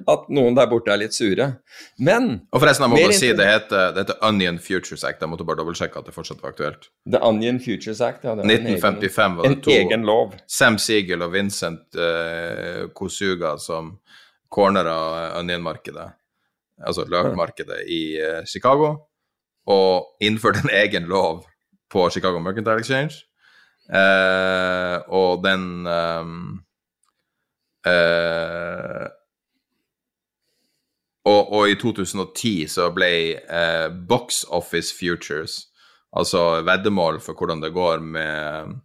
at, 0.09 0.23
noen 0.33 0.55
der 0.57 0.69
borte 0.71 0.91
er 0.93 1.01
litt 1.03 1.15
sure. 1.15 1.49
Men 2.01 2.29
Og 2.49 2.63
forresten, 2.63 2.85
jeg 2.87 2.93
må 2.93 3.01
bare 3.03 3.17
si 3.19 3.29
det 3.37 3.45
heter, 3.45 3.91
det 3.93 4.05
heter 4.05 4.21
Onion 4.25 4.57
Futures 4.63 5.03
Act. 5.05 5.21
Jeg 5.21 5.31
måtte 5.31 5.45
bare 5.47 5.61
dobbeltsjekke 5.61 6.01
at 6.01 6.09
det 6.09 6.15
fortsatt 6.15 6.41
var 6.41 6.55
aktuelt. 6.55 6.89
The 7.05 7.21
Onion 7.25 7.59
Futures 7.61 8.01
Act, 8.05 8.25
ja. 8.25 8.33
1955 8.41 9.37
var 9.37 9.49
det 9.49 9.59
to. 9.65 9.73
En 9.73 9.83
egen 9.85 10.07
lov. 10.09 10.33
Sam 10.49 10.79
Siegel 10.81 11.25
og 11.25 11.35
Vincent 11.35 11.99
uh, 11.99 12.87
Kosuga 12.97 13.53
som 13.61 13.99
cornera 14.49 14.97
Onion-markedet, 15.37 16.07
altså 16.81 17.05
løkmarkedet 17.05 17.83
i 17.85 18.01
uh, 18.17 18.41
Chicago, 18.49 18.95
og 19.69 20.25
innførte 20.25 20.65
en 20.65 20.73
egen 20.81 21.05
lov 21.11 21.43
på 21.93 22.09
Chicago 22.09 22.41
Mercantile 22.41 22.81
Exchange. 22.81 23.25
Uh, 23.89 25.01
og 25.09 25.43
den 25.45 25.85
um, 25.89 26.59
Uh, 27.89 29.07
og, 31.29 31.41
og, 31.53 31.63
i 31.69 31.75
2010 31.79 32.53
så 32.71 32.89
ble 32.95 33.11
uh, 33.49 33.87
Box 33.89 34.43
Office 34.55 34.95
Futures, 34.95 35.59
altså 36.17 36.61
veddemål 36.65 37.19
for 37.23 37.37
hvordan 37.37 37.63
det 37.63 37.73
går 37.75 38.01
med 38.03 38.75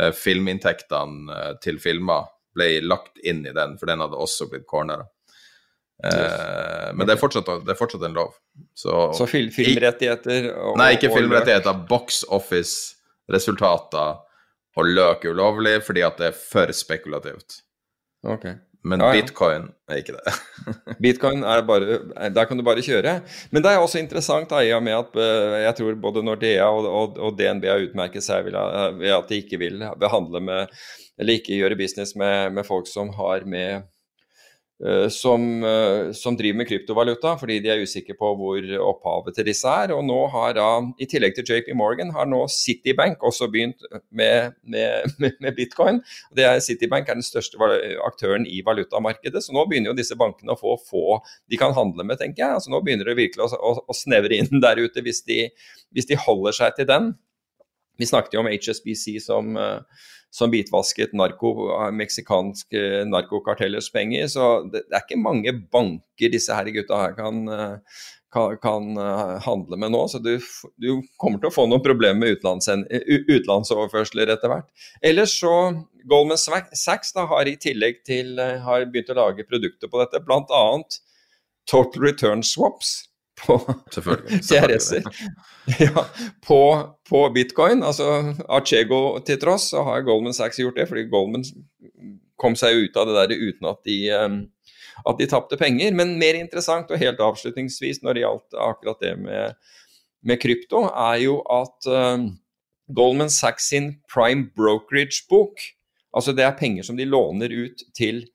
uh, 0.00 0.10
filminntektene 0.16 1.58
til 1.64 1.80
filmer, 1.82 2.30
ble 2.54 2.78
lagt 2.84 3.18
inn 3.24 3.42
i 3.46 3.54
den, 3.54 3.78
for 3.80 3.90
den 3.90 4.04
hadde 4.04 4.20
også 4.20 4.48
blitt 4.52 4.68
cornera. 4.70 5.06
Yes. 6.04 6.32
Men 6.98 7.06
det 7.06 7.14
er, 7.14 7.18
fortsatt, 7.20 7.46
det 7.64 7.70
er, 7.70 7.78
fortsatt, 7.78 8.02
en 8.04 8.16
lov. 8.16 8.34
Så, 8.76 8.92
så 9.14 9.28
fil 9.30 9.46
filmrettigheter 9.54 10.50
og, 10.52 10.74
Nei, 10.76 10.96
ikke 10.96 11.12
filmrettigheter. 11.14 11.78
Box 11.88 12.24
Office-resultater 12.34 14.18
og 14.74 14.90
løk 14.90 15.24
ulovlig 15.30 15.78
fordi 15.86 16.02
at 16.06 16.18
det 16.20 16.32
er 16.32 16.36
for 16.38 16.72
spekulativt. 16.74 17.60
Okay. 18.24 18.56
Men 18.84 19.00
ja, 19.00 19.14
ja. 19.14 19.20
bitcoin 19.22 19.70
er 19.88 20.00
ikke 20.02 20.16
det. 20.16 20.32
bitcoin 21.04 21.44
er 21.48 21.62
bare 21.64 21.98
Der 22.34 22.48
kan 22.48 22.60
du 22.60 22.64
bare 22.66 22.84
kjøre. 22.84 23.14
Men 23.50 23.64
det 23.64 23.72
er 23.72 23.80
også 23.80 24.02
interessant 24.02 24.50
da, 24.52 24.60
i 24.60 24.74
og 24.76 24.82
med 24.84 24.98
at 24.98 25.16
uh, 25.16 25.56
jeg 25.62 25.78
tror 25.78 25.96
både 26.02 26.24
Nordea 26.24 26.66
og, 26.68 26.88
og, 26.90 27.16
og 27.16 27.38
DNB 27.38 27.64
har 27.70 27.86
utmerket 27.86 28.26
seg 28.26 28.50
ved 28.50 29.08
at 29.08 29.32
de 29.32 29.40
ikke 29.40 29.60
vil 29.62 29.80
behandle 30.00 30.44
med 30.44 30.76
Eller 31.18 31.38
ikke 31.38 31.56
gjøre 31.56 31.78
business 31.78 32.16
med, 32.18 32.52
med 32.52 32.66
folk 32.66 32.88
som 32.90 33.12
har 33.14 33.44
med 33.46 33.84
Eh, 33.84 33.93
som, 35.08 35.64
eh, 35.64 36.12
som, 36.12 36.36
driver 36.36 36.58
med 36.58 36.68
kryptovaluta, 36.68 37.36
fordi 37.38 37.60
de 37.62 37.70
er 37.70 37.82
usikre 37.86 38.16
på 38.18 38.32
hvor 38.36 38.64
opphavet 38.82 39.36
til 39.36 39.46
disse 39.46 39.70
er. 39.70 39.92
Og 39.94 40.02
nå 40.04 40.18
har 40.32 40.56
da, 40.58 40.66
I 40.98 41.06
tillegg 41.08 41.36
til 41.36 41.46
JP 41.46 41.70
Morgan 41.78 42.10
har 42.16 42.26
nå 42.26 42.42
Citibank 42.50 43.22
også 43.22 43.48
begynt 43.52 43.86
med, 44.10 44.56
med, 44.66 45.14
med 45.22 45.54
bitcoin. 45.56 46.02
Er, 46.36 46.58
Citibank 46.64 47.08
er 47.08 47.20
den 47.20 47.26
største 47.26 47.58
aktøren 48.04 48.48
i 48.50 48.64
valutamarkedet, 48.66 49.44
så 49.44 49.54
nå 49.54 49.64
begynner 49.70 49.92
jo 49.92 49.98
disse 50.00 50.18
bankene 50.18 50.56
å 50.56 50.60
få 50.60 50.74
få 50.82 51.20
de 51.50 51.60
kan 51.60 51.76
handle 51.76 52.04
med, 52.04 52.18
tenker 52.18 52.42
jeg. 52.42 52.58
Altså 52.58 52.74
Nå 52.74 52.82
begynner 52.82 53.08
det 53.08 53.18
virkelig 53.20 53.46
å, 53.46 53.54
å, 53.54 53.76
å 53.86 53.96
snevre 53.96 54.42
inn 54.42 54.64
der 54.64 54.82
ute, 54.82 55.04
hvis 55.06 55.22
de, 55.28 55.46
hvis 55.94 56.10
de 56.10 56.18
holder 56.18 56.56
seg 56.56 56.74
til 56.80 56.90
den. 56.90 57.14
Vi 58.00 58.10
snakket 58.10 58.34
jo 58.34 58.42
om 58.42 58.50
HSBC 58.50 59.20
som 59.22 59.54
uh, 59.54 59.78
som 60.34 60.50
hvitvasket 60.50 61.12
narko, 61.14 61.52
meksikanske 61.94 63.04
narkokartellers 63.06 63.86
penger. 63.94 64.26
Så 64.32 64.48
det, 64.66 64.88
det, 64.88 64.98
er 64.98 65.06
ikke 65.06 65.22
mange 65.22 65.54
banker 65.70 66.32
disse 66.32 66.56
her 66.56 66.72
gutta 66.74 67.04
her 67.04 67.14
kan, 67.18 67.44
kan, 68.34 68.58
kan 68.62 68.96
eh, 68.96 69.42
handle 69.46 69.78
med 69.78 69.92
nå. 69.94 70.02
Så 70.08 70.18
du, 70.18 70.38
du, 70.76 71.02
kommer 71.20 71.40
til 71.40 71.50
å 71.50 71.54
få 71.54 71.66
noen 71.70 71.84
problemer 71.84 72.20
med 72.20 72.34
utenlandsoverførsler 72.34 74.32
etter 74.34 74.52
hvert. 74.52 74.68
Ellers 75.04 75.36
så 75.40 75.54
Goldman 76.10 76.40
Sachs 76.40 77.14
da, 77.16 77.26
har 77.30 77.48
i 77.48 77.56
tillegg 77.60 78.02
til 78.08 78.38
eh, 78.42 78.60
har 78.64 78.86
begynt 78.90 79.14
å 79.14 79.20
lage 79.20 79.48
produkter 79.48 79.90
på 79.90 80.02
dette, 80.02 80.22
bl.a. 80.26 80.64
Total 81.70 82.10
Return 82.10 82.44
Swaps 82.44 82.98
på 83.46 83.58
CRS-er. 83.94 85.06
Ja, 85.80 86.02
på, 86.44 86.58
på, 87.08 87.20
bitcoin. 87.32 87.80
Altså 87.82 88.34
Archego 88.52 89.18
til 89.24 89.38
tross, 89.40 89.70
så 89.72 89.80
har 89.86 90.02
Goldman 90.04 90.36
Sachs 90.36 90.60
gjort 90.60 90.76
det, 90.76 90.84
fordi 90.90 91.06
Goldman 91.08 91.46
kom 92.40 92.52
seg 92.58 92.82
ut 92.82 92.98
av 93.00 93.08
det 93.08 93.14
der 93.16 93.32
uten 93.46 93.70
at 93.70 93.80
de, 93.88 93.96
um, 94.12 94.36
at 95.08 95.22
de 95.22 95.28
tapte 95.30 95.56
penger. 95.56 95.96
Men 95.96 96.18
mer 96.20 96.36
interessant, 96.36 96.92
og 96.92 97.00
helt 97.00 97.22
avslutningsvis 97.24 98.02
når 98.04 98.18
det 98.18 98.26
gjaldt 98.26 98.58
akkurat 98.66 99.00
det 99.06 99.14
med, 99.22 99.56
med 100.20 100.42
krypto, 100.44 100.84
er 100.92 101.22
jo 101.24 101.38
at 101.48 101.88
Goldman 102.92 103.30
Sachs 103.32 103.68
sin 103.72 103.94
prime 104.12 104.50
brokerage-bok, 104.56 105.60
altså 106.16 106.32
det 106.36 106.44
er 106.44 106.58
penger 106.58 106.84
som 106.84 106.96
de 106.96 107.08
låner 107.08 107.52
ut 107.52 107.84
til, 107.96 108.26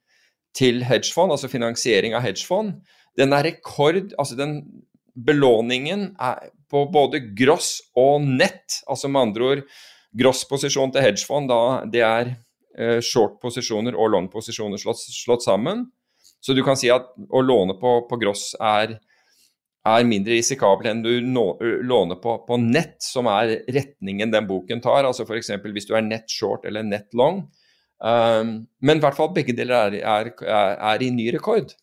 til 0.56 0.82
hedgefond, 0.84 1.30
altså 1.32 1.48
finansiering 1.48 2.16
av 2.18 2.24
hedgefond, 2.26 2.80
den 3.18 3.34
er 3.34 3.44
rekord 3.44 4.14
altså 4.18 4.36
den 4.38 4.60
belåningen 5.14 6.10
er 6.20 6.50
på 6.70 6.84
både 6.92 7.22
gross 7.36 7.78
og 7.98 8.22
nett, 8.24 8.82
altså 8.86 9.10
med 9.10 9.28
andre 9.28 9.48
ord 9.48 9.64
gross-posisjon 10.16 10.92
til 10.94 11.04
hedgefond, 11.04 11.50
da 11.50 11.60
det 11.90 12.02
er 12.06 12.32
eh, 12.78 12.98
short-posisjoner 13.04 13.96
og 13.96 14.12
long-posisjoner 14.14 14.80
slått, 14.80 15.02
slått, 15.14 15.46
sammen. 15.46 15.86
Så 16.40 16.56
du 16.56 16.64
kan 16.66 16.78
si 16.78 16.90
at 16.92 17.10
å 17.28 17.42
låne 17.44 17.76
på, 17.78 17.94
på 18.08 18.18
gross 18.20 18.50
er, 18.56 18.96
er, 19.86 20.08
mindre 20.08 20.38
risikabel 20.38 20.90
enn 20.90 21.02
du 21.04 21.12
låner 21.20 22.18
på, 22.22 22.38
på, 22.46 22.58
nett, 22.62 22.96
som 23.04 23.28
er 23.30 23.60
retningen 23.68 24.32
den 24.32 24.48
boken 24.48 24.82
tar. 24.82 25.04
Altså 25.04 25.26
f.eks. 25.28 25.52
hvis 25.62 25.88
du 25.90 25.94
er 25.98 26.06
nett 26.06 26.30
short 26.32 26.66
eller 26.68 26.86
nett 26.86 27.10
long. 27.14 27.44
Um, 28.00 28.54
men 28.80 28.96
i 28.96 29.04
hvert 29.04 29.18
fall 29.18 29.34
begge 29.36 29.52
deler 29.52 29.92
er, 30.00 30.32
er, 30.40 30.74
er 30.80 31.04
i 31.04 31.10
ny 31.12 31.28
rekord. 31.36 31.74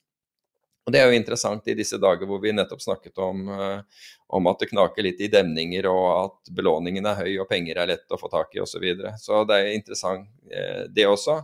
Og 0.87 0.93
Det 0.95 1.01
er 1.01 1.09
jo 1.11 1.19
interessant 1.19 1.65
i 1.67 1.75
disse 1.75 1.99
dager 1.99 2.29
hvor 2.29 2.39
vi 2.39 2.53
nettopp 2.55 2.79
snakket 2.79 3.19
om, 3.19 3.41
uh, 3.51 4.03
om 4.31 4.47
at 4.47 4.61
det 4.63 4.69
knaker 4.71 5.03
litt 5.03 5.19
i 5.19 5.27
demninger, 5.31 5.89
og 5.91 6.05
at 6.13 6.51
belåningen 6.55 7.09
er 7.11 7.25
høy 7.25 7.33
og 7.43 7.49
penger 7.49 7.81
er 7.81 7.91
lett 7.91 8.15
å 8.15 8.19
få 8.19 8.31
tak 8.31 8.55
i 8.55 8.61
osv. 8.63 8.77
Så, 8.77 8.83
videre. 8.83 9.15
så 9.19 9.43
det 9.49 9.57
er 9.59 9.73
interessant 9.75 10.29
uh, 10.47 10.85
det 10.87 11.09
også. 11.11 11.41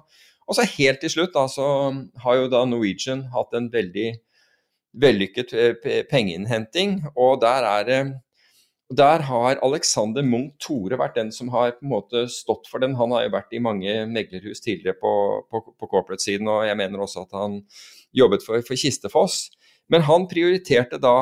Og 0.48 0.56
så 0.56 0.68
helt 0.78 1.03
til 1.03 1.11
slutt 1.11 1.36
da, 1.36 1.48
så 1.52 1.65
har 2.24 2.40
jo 2.40 2.52
da 2.52 2.64
Norwegian 2.68 3.28
hatt 3.36 3.52
en 3.56 3.68
veldig 3.72 4.14
vellykket 5.03 5.52
pengeinnhenting. 6.07 6.99
Og 7.15 7.40
der 7.41 7.68
er 7.68 7.91
der 8.98 9.24
har 9.26 9.60
Alexander 9.64 10.22
Munch 10.22 10.60
Tore 10.61 10.99
vært 10.99 11.15
den 11.18 11.32
som 11.34 11.49
har 11.53 11.72
på 11.78 11.86
en 11.86 11.94
måte 11.94 12.26
stått 12.30 12.68
for 12.70 12.84
den. 12.84 12.95
Han 12.99 13.14
har 13.15 13.26
jo 13.26 13.34
vært 13.34 13.56
i 13.56 13.61
mange 13.64 13.94
meglerhus 14.11 14.61
tidligere 14.61 14.99
på, 14.99 15.14
på, 15.49 15.61
på 15.80 15.90
corporate-siden, 15.90 16.49
og 16.52 16.68
jeg 16.68 16.78
mener 16.78 17.02
også 17.02 17.24
at 17.26 17.34
han 17.40 17.61
jobbet 18.14 18.45
for, 18.45 18.61
for 18.65 18.80
Kistefoss. 18.80 19.48
Men 19.91 20.06
han 20.07 20.27
prioriterte 20.31 20.99
da 21.02 21.15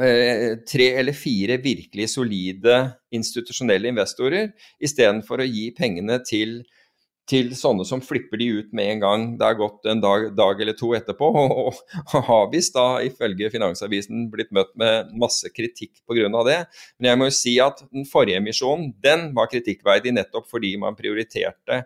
eh, 0.00 0.56
tre 0.66 0.88
eller 1.00 1.16
fire 1.16 1.60
virkelig 1.62 2.10
solide 2.16 2.80
institusjonelle 3.14 3.92
investorer, 3.92 4.50
istedenfor 4.82 5.44
å 5.44 5.50
gi 5.50 5.70
pengene 5.76 6.20
til 6.26 6.60
til 7.26 7.50
sånne 7.58 7.84
som 7.86 8.02
flipper 8.04 8.38
de 8.38 8.46
ut 8.60 8.68
med 8.76 8.90
en 8.90 9.00
gang 9.02 9.24
det 9.38 9.46
har 9.48 9.58
gått 9.58 9.86
en 9.90 10.00
dag, 10.02 10.28
dag 10.38 10.60
eller 10.62 10.76
to 10.78 10.92
etterpå. 10.96 11.30
Og, 11.56 11.78
og, 12.12 12.16
har 12.28 12.50
visst 12.52 12.76
da 12.76 13.00
ifølge 13.04 13.50
Finansavisen 13.50 14.26
blitt 14.30 14.52
møtt 14.54 14.72
med 14.78 15.10
masse 15.18 15.50
kritikk 15.54 15.98
pga. 16.06 16.28
det. 16.46 16.58
Men 16.98 17.10
jeg 17.10 17.18
må 17.18 17.28
jo 17.28 17.34
si 17.34 17.56
at 17.62 17.82
den 17.90 18.06
forrige 18.08 18.38
emisjonen 18.42 18.92
den 19.02 19.32
var 19.36 19.50
kritikkverdig 19.50 20.14
nettopp 20.14 20.46
fordi 20.50 20.76
man 20.78 20.98
prioriterte 20.98 21.82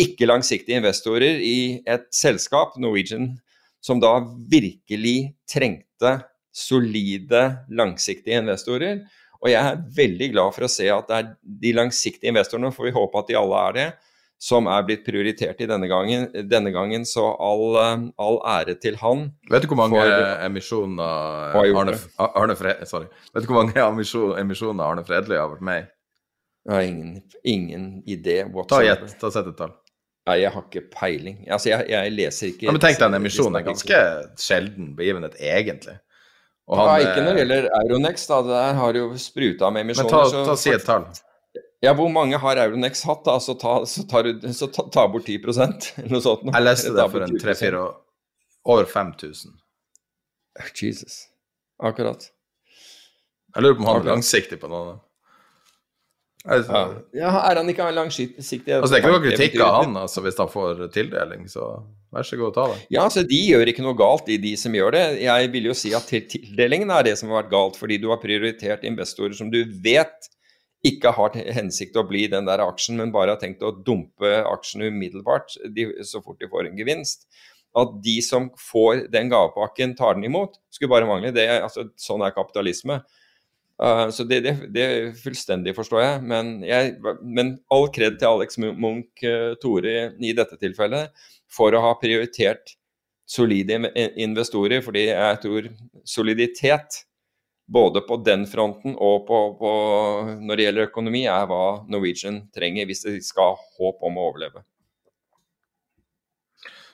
ikke 0.00 0.28
langsiktige 0.28 0.78
investorer 0.80 1.40
i 1.42 1.82
et 1.88 2.06
selskap, 2.14 2.76
Norwegian, 2.80 3.34
som 3.82 4.00
da 4.00 4.14
virkelig 4.50 5.32
trengte 5.50 6.20
solide, 6.54 7.42
langsiktige 7.72 8.40
investorer. 8.40 9.02
Og 9.42 9.50
jeg 9.50 9.58
er 9.58 9.82
veldig 9.96 10.30
glad 10.32 10.54
for 10.54 10.68
å 10.68 10.70
se 10.70 10.86
at 10.92 11.08
det 11.10 11.18
er 11.18 11.28
de 11.64 11.74
langsiktige 11.74 12.30
investorene, 12.30 12.72
får 12.74 12.88
vi 12.88 12.96
håpe 12.96 13.20
at 13.20 13.30
de 13.30 13.38
alle 13.40 13.62
er 13.68 13.78
det, 13.78 13.86
som 14.42 14.66
er 14.70 14.84
blitt 14.86 15.04
prioritert 15.06 15.60
i 15.62 15.68
denne 15.70 15.86
gangen. 15.90 16.28
Denne 16.50 16.72
gangen 16.74 17.04
så 17.06 17.28
all, 17.42 17.76
all 18.18 18.38
ære 18.54 18.76
til 18.82 18.98
han. 19.02 19.28
Vet 19.50 19.66
du 19.66 19.70
hvor 19.70 19.84
mange 19.84 20.02
emisjoner 20.46 21.58
Arne, 21.62 21.98
Arne 22.18 22.56
Fred, 22.58 22.86
sorry. 22.90 23.10
Vet 23.34 23.44
du 23.44 23.50
hvor 23.50 23.62
mange 23.62 23.82
emisjoner 24.42 24.86
Arne 24.86 25.06
Fredli 25.06 25.38
har 25.38 25.50
vært 25.52 25.66
med 25.68 25.84
i? 25.84 25.90
Jeg 26.62 26.74
har 26.74 26.82
ingen, 26.86 27.22
ingen 27.42 27.86
idé. 28.06 28.42
Ta 28.70 28.82
gjett. 28.84 29.16
Ta 29.20 29.30
et 29.40 29.56
tall. 29.58 29.72
Nei, 30.28 30.36
jeg 30.44 30.54
har 30.54 30.62
ikke 30.68 30.84
peiling. 30.92 31.40
Altså, 31.50 31.72
jeg, 31.72 31.88
jeg 31.90 32.14
leser 32.14 32.52
ikke 32.52 32.68
ja, 32.68 32.72
Men 32.74 32.82
tenk 32.84 33.00
deg 33.00 33.08
en 33.08 33.18
emisjon 33.18 33.58
er 33.58 33.64
ganske 33.66 33.98
sjelden 34.38 34.92
begivenhet, 34.98 35.34
egentlig. 35.42 35.96
Og 36.70 36.78
han, 36.78 36.90
ja, 36.92 37.08
ikke 37.08 37.24
når 37.24 37.34
det 37.34 37.42
gjelder 37.42 37.66
Euronex, 37.80 38.26
da. 38.30 38.38
Der 38.46 38.78
har 38.78 38.98
jo 39.00 39.08
spruta 39.18 39.72
med 39.74 39.88
emisjoner. 39.88 40.12
Men 40.14 40.30
ta, 40.30 40.44
ta 40.52 40.56
si 40.60 40.70
et 40.70 40.86
tall. 40.86 41.08
Ja, 41.82 41.96
hvor 41.98 42.12
mange 42.14 42.38
har 42.38 42.60
Euronex 42.62 43.02
hatt, 43.08 43.24
da? 43.26 43.34
Så 43.42 43.56
ta, 43.58 43.80
så 43.90 44.06
tar 44.06 44.28
du, 44.28 44.46
så 44.54 44.70
ta, 44.70 44.86
ta 44.94 45.08
bort 45.10 45.26
10% 45.26 45.90
eller 46.04 46.14
noe 46.14 46.22
sånt. 46.22 46.46
Jeg 46.46 46.68
leste 46.68 46.94
det 46.94 47.08
for 47.10 47.26
en 47.26 47.38
tre-fire 47.42 47.82
år. 47.88 47.98
Over 48.70 48.86
5000. 48.86 49.58
Jesus. 50.78 51.24
Akkurat. 51.82 52.28
Jeg 53.56 53.64
lurer 53.64 53.74
på 53.74 53.82
om 53.82 53.88
han 53.90 54.04
er 54.04 54.12
langsiktig 54.12 54.60
på 54.62 54.70
noe. 54.70 55.00
Altså, 56.42 56.74
ja. 56.74 57.20
ja, 57.20 57.32
er 57.46 57.58
han 57.60 57.68
ikke 57.70 57.86
langsiktig? 57.94 58.42
Altså, 58.42 58.90
det 58.90 58.96
er 58.96 59.02
ikke 59.04 59.12
noe 59.14 59.22
kritikk 59.22 59.60
av 59.62 59.76
han 59.84 59.98
altså, 60.00 60.24
hvis 60.24 60.40
han 60.42 60.50
får 60.50 60.80
tildeling, 60.94 61.44
så 61.50 61.68
vær 62.12 62.26
så 62.26 62.38
god, 62.40 62.54
ta 62.56 62.64
det. 62.72 62.80
Ja, 62.90 63.04
altså 63.04 63.22
De 63.26 63.38
gjør 63.38 63.70
ikke 63.70 63.84
noe 63.84 63.94
galt, 63.98 64.26
de, 64.26 64.40
de 64.42 64.56
som 64.58 64.74
gjør 64.74 64.96
det. 64.96 65.04
Jeg 65.22 65.52
vil 65.54 65.70
jo 65.70 65.76
si 65.78 65.94
at 65.94 66.10
tildelingen 66.10 66.90
er 66.90 67.06
det 67.06 67.14
som 67.20 67.30
har 67.30 67.44
vært 67.44 67.52
galt, 67.54 67.78
fordi 67.78 68.00
du 68.02 68.10
har 68.10 68.20
prioritert 68.22 68.82
investorer 68.88 69.38
som 69.38 69.52
du 69.54 69.60
vet 69.84 70.28
ikke 70.82 71.12
har 71.14 71.30
til 71.30 71.46
hensikt 71.54 71.96
å 71.98 72.06
bli 72.08 72.24
den 72.30 72.48
der 72.48 72.64
aksjen, 72.64 72.98
men 72.98 73.14
bare 73.14 73.36
har 73.36 73.40
tenkt 73.40 73.62
å 73.62 73.70
dumpe 73.86 74.34
aksjen 74.50 74.88
umiddelbart 74.88 75.54
de, 75.70 75.86
så 76.02 76.18
fort 76.24 76.42
de 76.42 76.50
får 76.50 76.66
en 76.68 76.78
gevinst. 76.78 77.28
At 77.78 77.94
de 78.04 78.18
som 78.24 78.50
får 78.58 79.06
den 79.14 79.30
gavepakken, 79.32 79.94
tar 79.96 80.18
den 80.18 80.26
imot, 80.28 80.58
skulle 80.74 80.90
bare 80.92 81.06
mangle. 81.08 81.30
Det, 81.32 81.46
altså, 81.62 81.86
sånn 81.96 82.26
er 82.26 82.34
kapitalisme. 82.34 82.98
Uh, 83.82 84.08
så 84.14 84.24
det, 84.24 84.40
det, 84.44 84.52
det, 84.70 84.86
fullstendig 85.18 85.74
forstår 85.74 86.02
jeg. 86.04 86.18
Men, 86.30 86.52
jeg, 86.66 86.94
men 87.22 87.56
all 87.72 87.88
kred 87.94 88.20
til 88.20 88.30
Alex 88.30 88.60
Munch 88.62 89.24
uh, 89.26 89.56
Tore 89.62 90.12
i 90.22 90.34
dette 90.38 90.58
tilfellet 90.60 91.10
for 91.50 91.74
å 91.74 91.82
ha 91.88 91.96
prioritert 92.00 92.76
solide 93.28 93.78
investorer, 94.20 94.82
fordi 94.84 95.06
jeg 95.08 95.40
tror 95.42 95.66
soliditet 96.08 97.02
både 97.72 98.02
på 98.04 98.18
den 98.26 98.44
fronten 98.50 98.94
og 99.00 99.26
på, 99.28 99.38
på, 99.58 99.70
når 100.42 100.58
det 100.58 100.66
gjelder 100.66 100.90
økonomi, 100.90 101.22
er 101.30 101.46
hva 101.48 101.62
Norwegian 101.90 102.42
trenger 102.54 102.88
hvis 102.88 103.04
de 103.06 103.16
skal 103.24 103.54
ha 103.54 103.70
håp 103.78 104.04
om 104.04 104.18
å 104.18 104.26
overleve. 104.30 104.64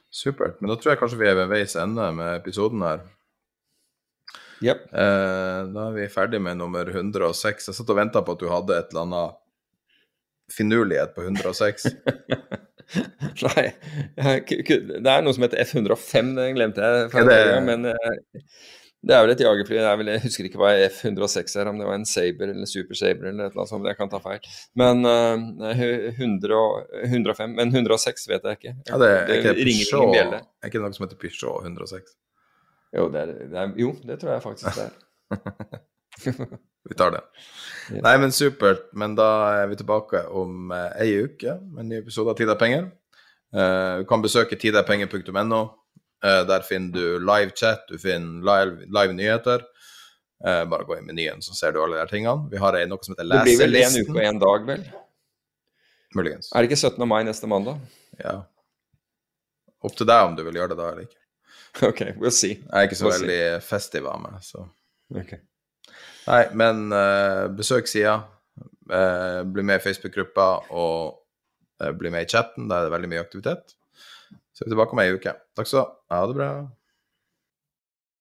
Supert. 0.09 0.61
Men 0.61 0.73
da 0.73 0.79
tror 0.79 0.95
jeg 0.95 1.01
kanskje 1.03 1.21
vi 1.21 1.29
er 1.29 1.37
ved 1.37 1.51
veis 1.51 1.75
ende 1.81 2.07
med 2.17 2.39
episoden 2.39 2.85
her. 2.87 3.03
Yep. 4.65 4.89
Eh, 4.93 5.61
da 5.75 5.85
er 5.89 5.95
vi 5.97 6.09
ferdig 6.13 6.41
med 6.43 6.59
nummer 6.61 6.89
106. 6.89 7.69
Jeg 7.71 7.77
satt 7.77 7.93
og 7.93 8.01
venta 8.01 8.25
på 8.25 8.35
at 8.35 8.43
du 8.43 8.49
hadde 8.51 8.79
et 8.79 8.91
eller 8.93 9.07
annet 9.07 9.39
finurlighet 10.53 11.15
på 11.15 11.27
106. 11.27 11.87
Nei, 13.45 13.67
det 14.17 15.13
er 15.13 15.23
noe 15.23 15.37
som 15.37 15.45
heter 15.45 15.61
F105, 15.67 16.35
det 16.39 16.51
glemte 16.57 16.85
jeg. 16.85 17.09
Er 17.13 17.29
det... 17.29 17.41
Men 17.69 17.91
eh, 17.93 18.45
det 19.09 19.15
er 19.15 19.23
vel 19.23 19.31
et 19.31 19.43
jagerfly. 19.45 19.79
Vel, 20.01 20.09
jeg 20.11 20.23
husker 20.25 20.47
ikke 20.49 20.59
hva 20.59 20.73
F-106 20.89 21.55
er, 21.61 21.69
om 21.71 21.79
det 21.79 21.87
var 21.87 22.01
en 22.01 22.07
Saber 22.09 22.51
eller 22.51 22.67
Super 22.67 22.99
Saber 22.99 23.29
eller 23.31 23.47
et 23.47 23.53
eller 23.53 23.63
annet 23.63 23.71
sånt. 23.71 23.87
Jeg 23.87 23.99
kan 24.01 24.11
ta 24.11 24.19
feil. 24.25 24.49
Men 24.81 25.07
uh, 25.07 25.71
100, 26.19 26.59
105 27.07 27.55
Men 27.61 27.71
106 27.71 28.27
vet 28.33 28.49
jeg 28.49 28.59
ikke. 28.59 28.75
Ja, 28.91 28.99
det 28.99 29.11
er 29.13 29.37
ikke 29.37 29.53
det 29.55 29.69
Peugeot, 29.69 30.19
er 30.19 30.73
ikke 30.73 30.83
noe 30.83 30.97
som 30.97 31.07
heter 31.07 31.21
Peugeot 31.21 31.69
106? 31.69 32.17
Jo, 32.99 33.09
det, 33.15 33.25
er, 33.25 33.49
det 33.53 33.61
er, 33.63 33.75
jo, 33.79 33.93
det 34.05 34.19
tror 34.21 34.35
jeg 34.35 34.45
faktisk 34.45 34.79
det 34.79 34.87
er. 34.89 34.95
vi 36.89 36.97
tar 36.99 37.15
det. 37.15 37.25
Yes. 37.93 38.03
Nei, 38.03 38.15
men 38.21 38.35
supert. 38.35 38.89
Men 38.99 39.15
da 39.19 39.29
er 39.63 39.69
vi 39.71 39.79
tilbake 39.79 40.25
om 40.35 40.73
uh, 40.75 40.89
ei 40.99 41.13
uke 41.23 41.55
med 41.63 41.85
en 41.85 41.93
ny 41.93 42.01
episode 42.03 42.33
av 42.33 42.39
Tid 42.41 42.51
er 42.51 42.59
penger. 42.61 42.89
Uh, 43.55 44.03
du 44.03 44.09
kan 44.11 44.25
besøke 44.25 44.59
tiderpenger.no. 44.61 45.63
Uh, 46.19 46.43
der 46.49 46.67
finner 46.67 46.91
du 46.97 47.23
live 47.23 47.55
chat, 47.55 47.87
du 47.89 48.01
finner 48.03 48.43
live, 48.45 48.89
live 48.91 49.15
nyheter. 49.15 49.63
Uh, 50.43 50.65
bare 50.71 50.87
gå 50.89 50.99
i 50.99 51.05
menyen, 51.07 51.43
så 51.43 51.55
ser 51.55 51.75
du 51.75 51.83
alle 51.83 52.01
de 52.01 52.11
tingene. 52.11 52.49
Vi 52.51 52.61
har 52.63 52.79
noe 52.91 53.07
som 53.07 53.15
heter 53.15 53.31
leselisten. 53.31 53.63
Det 53.63 53.71
blir 53.71 53.79
vel 53.79 53.81
en 53.85 54.01
uke 54.03 54.19
og 54.19 54.27
en 54.27 54.43
dag, 54.45 54.69
vel? 54.73 54.85
Muligens. 56.19 56.51
Er 56.55 56.65
det 56.65 56.71
ikke 56.71 56.83
17. 56.83 57.09
mai 57.09 57.23
neste 57.27 57.51
mandag? 57.51 57.81
Ja. 58.19 58.41
Opp 59.85 59.95
til 59.95 60.09
deg 60.09 60.27
om 60.27 60.37
du 60.39 60.43
vil 60.47 60.59
gjøre 60.59 60.75
det 60.75 60.81
da 60.81 60.91
eller 60.93 61.07
ikke. 61.07 61.21
Ok, 61.91 62.01
we'll 62.19 62.35
see. 62.35 62.57
Jeg 62.59 62.75
er 62.75 62.89
ikke 62.89 62.99
så 62.99 63.07
we'll 63.07 63.21
veldig 63.21 63.39
see. 63.39 63.67
festiv 63.69 64.09
av 64.11 64.19
meg, 64.25 64.41
så 64.43 64.65
okay. 65.15 65.43
Nei, 66.29 66.43
men 66.61 66.89
uh, 66.93 67.47
besøk 67.57 67.89
sida. 67.89 68.19
bli 68.89 69.63
med 69.63 69.79
i 69.79 69.85
Facebook-gruppa 69.85 70.49
og 70.77 71.93
bli 72.01 72.11
med 72.11 72.27
i 72.27 72.29
chatten. 72.29 72.69
Der 72.69 72.83
er 72.83 72.89
det 72.89 72.93
veldig 72.93 73.11
mye 73.13 73.23
aktivitet. 73.23 73.77
Så 74.53 74.65
er 74.65 74.69
vi 74.69 74.75
tilbake 74.75 74.97
om 74.97 75.01
ei 75.05 75.13
uke. 75.15 75.33
Takk 75.57 75.71
skal 75.71 75.79
du 75.79 75.83
ha. 75.85 76.19
Ha 76.19 76.27
det 76.29 76.37
bra. 76.41 76.51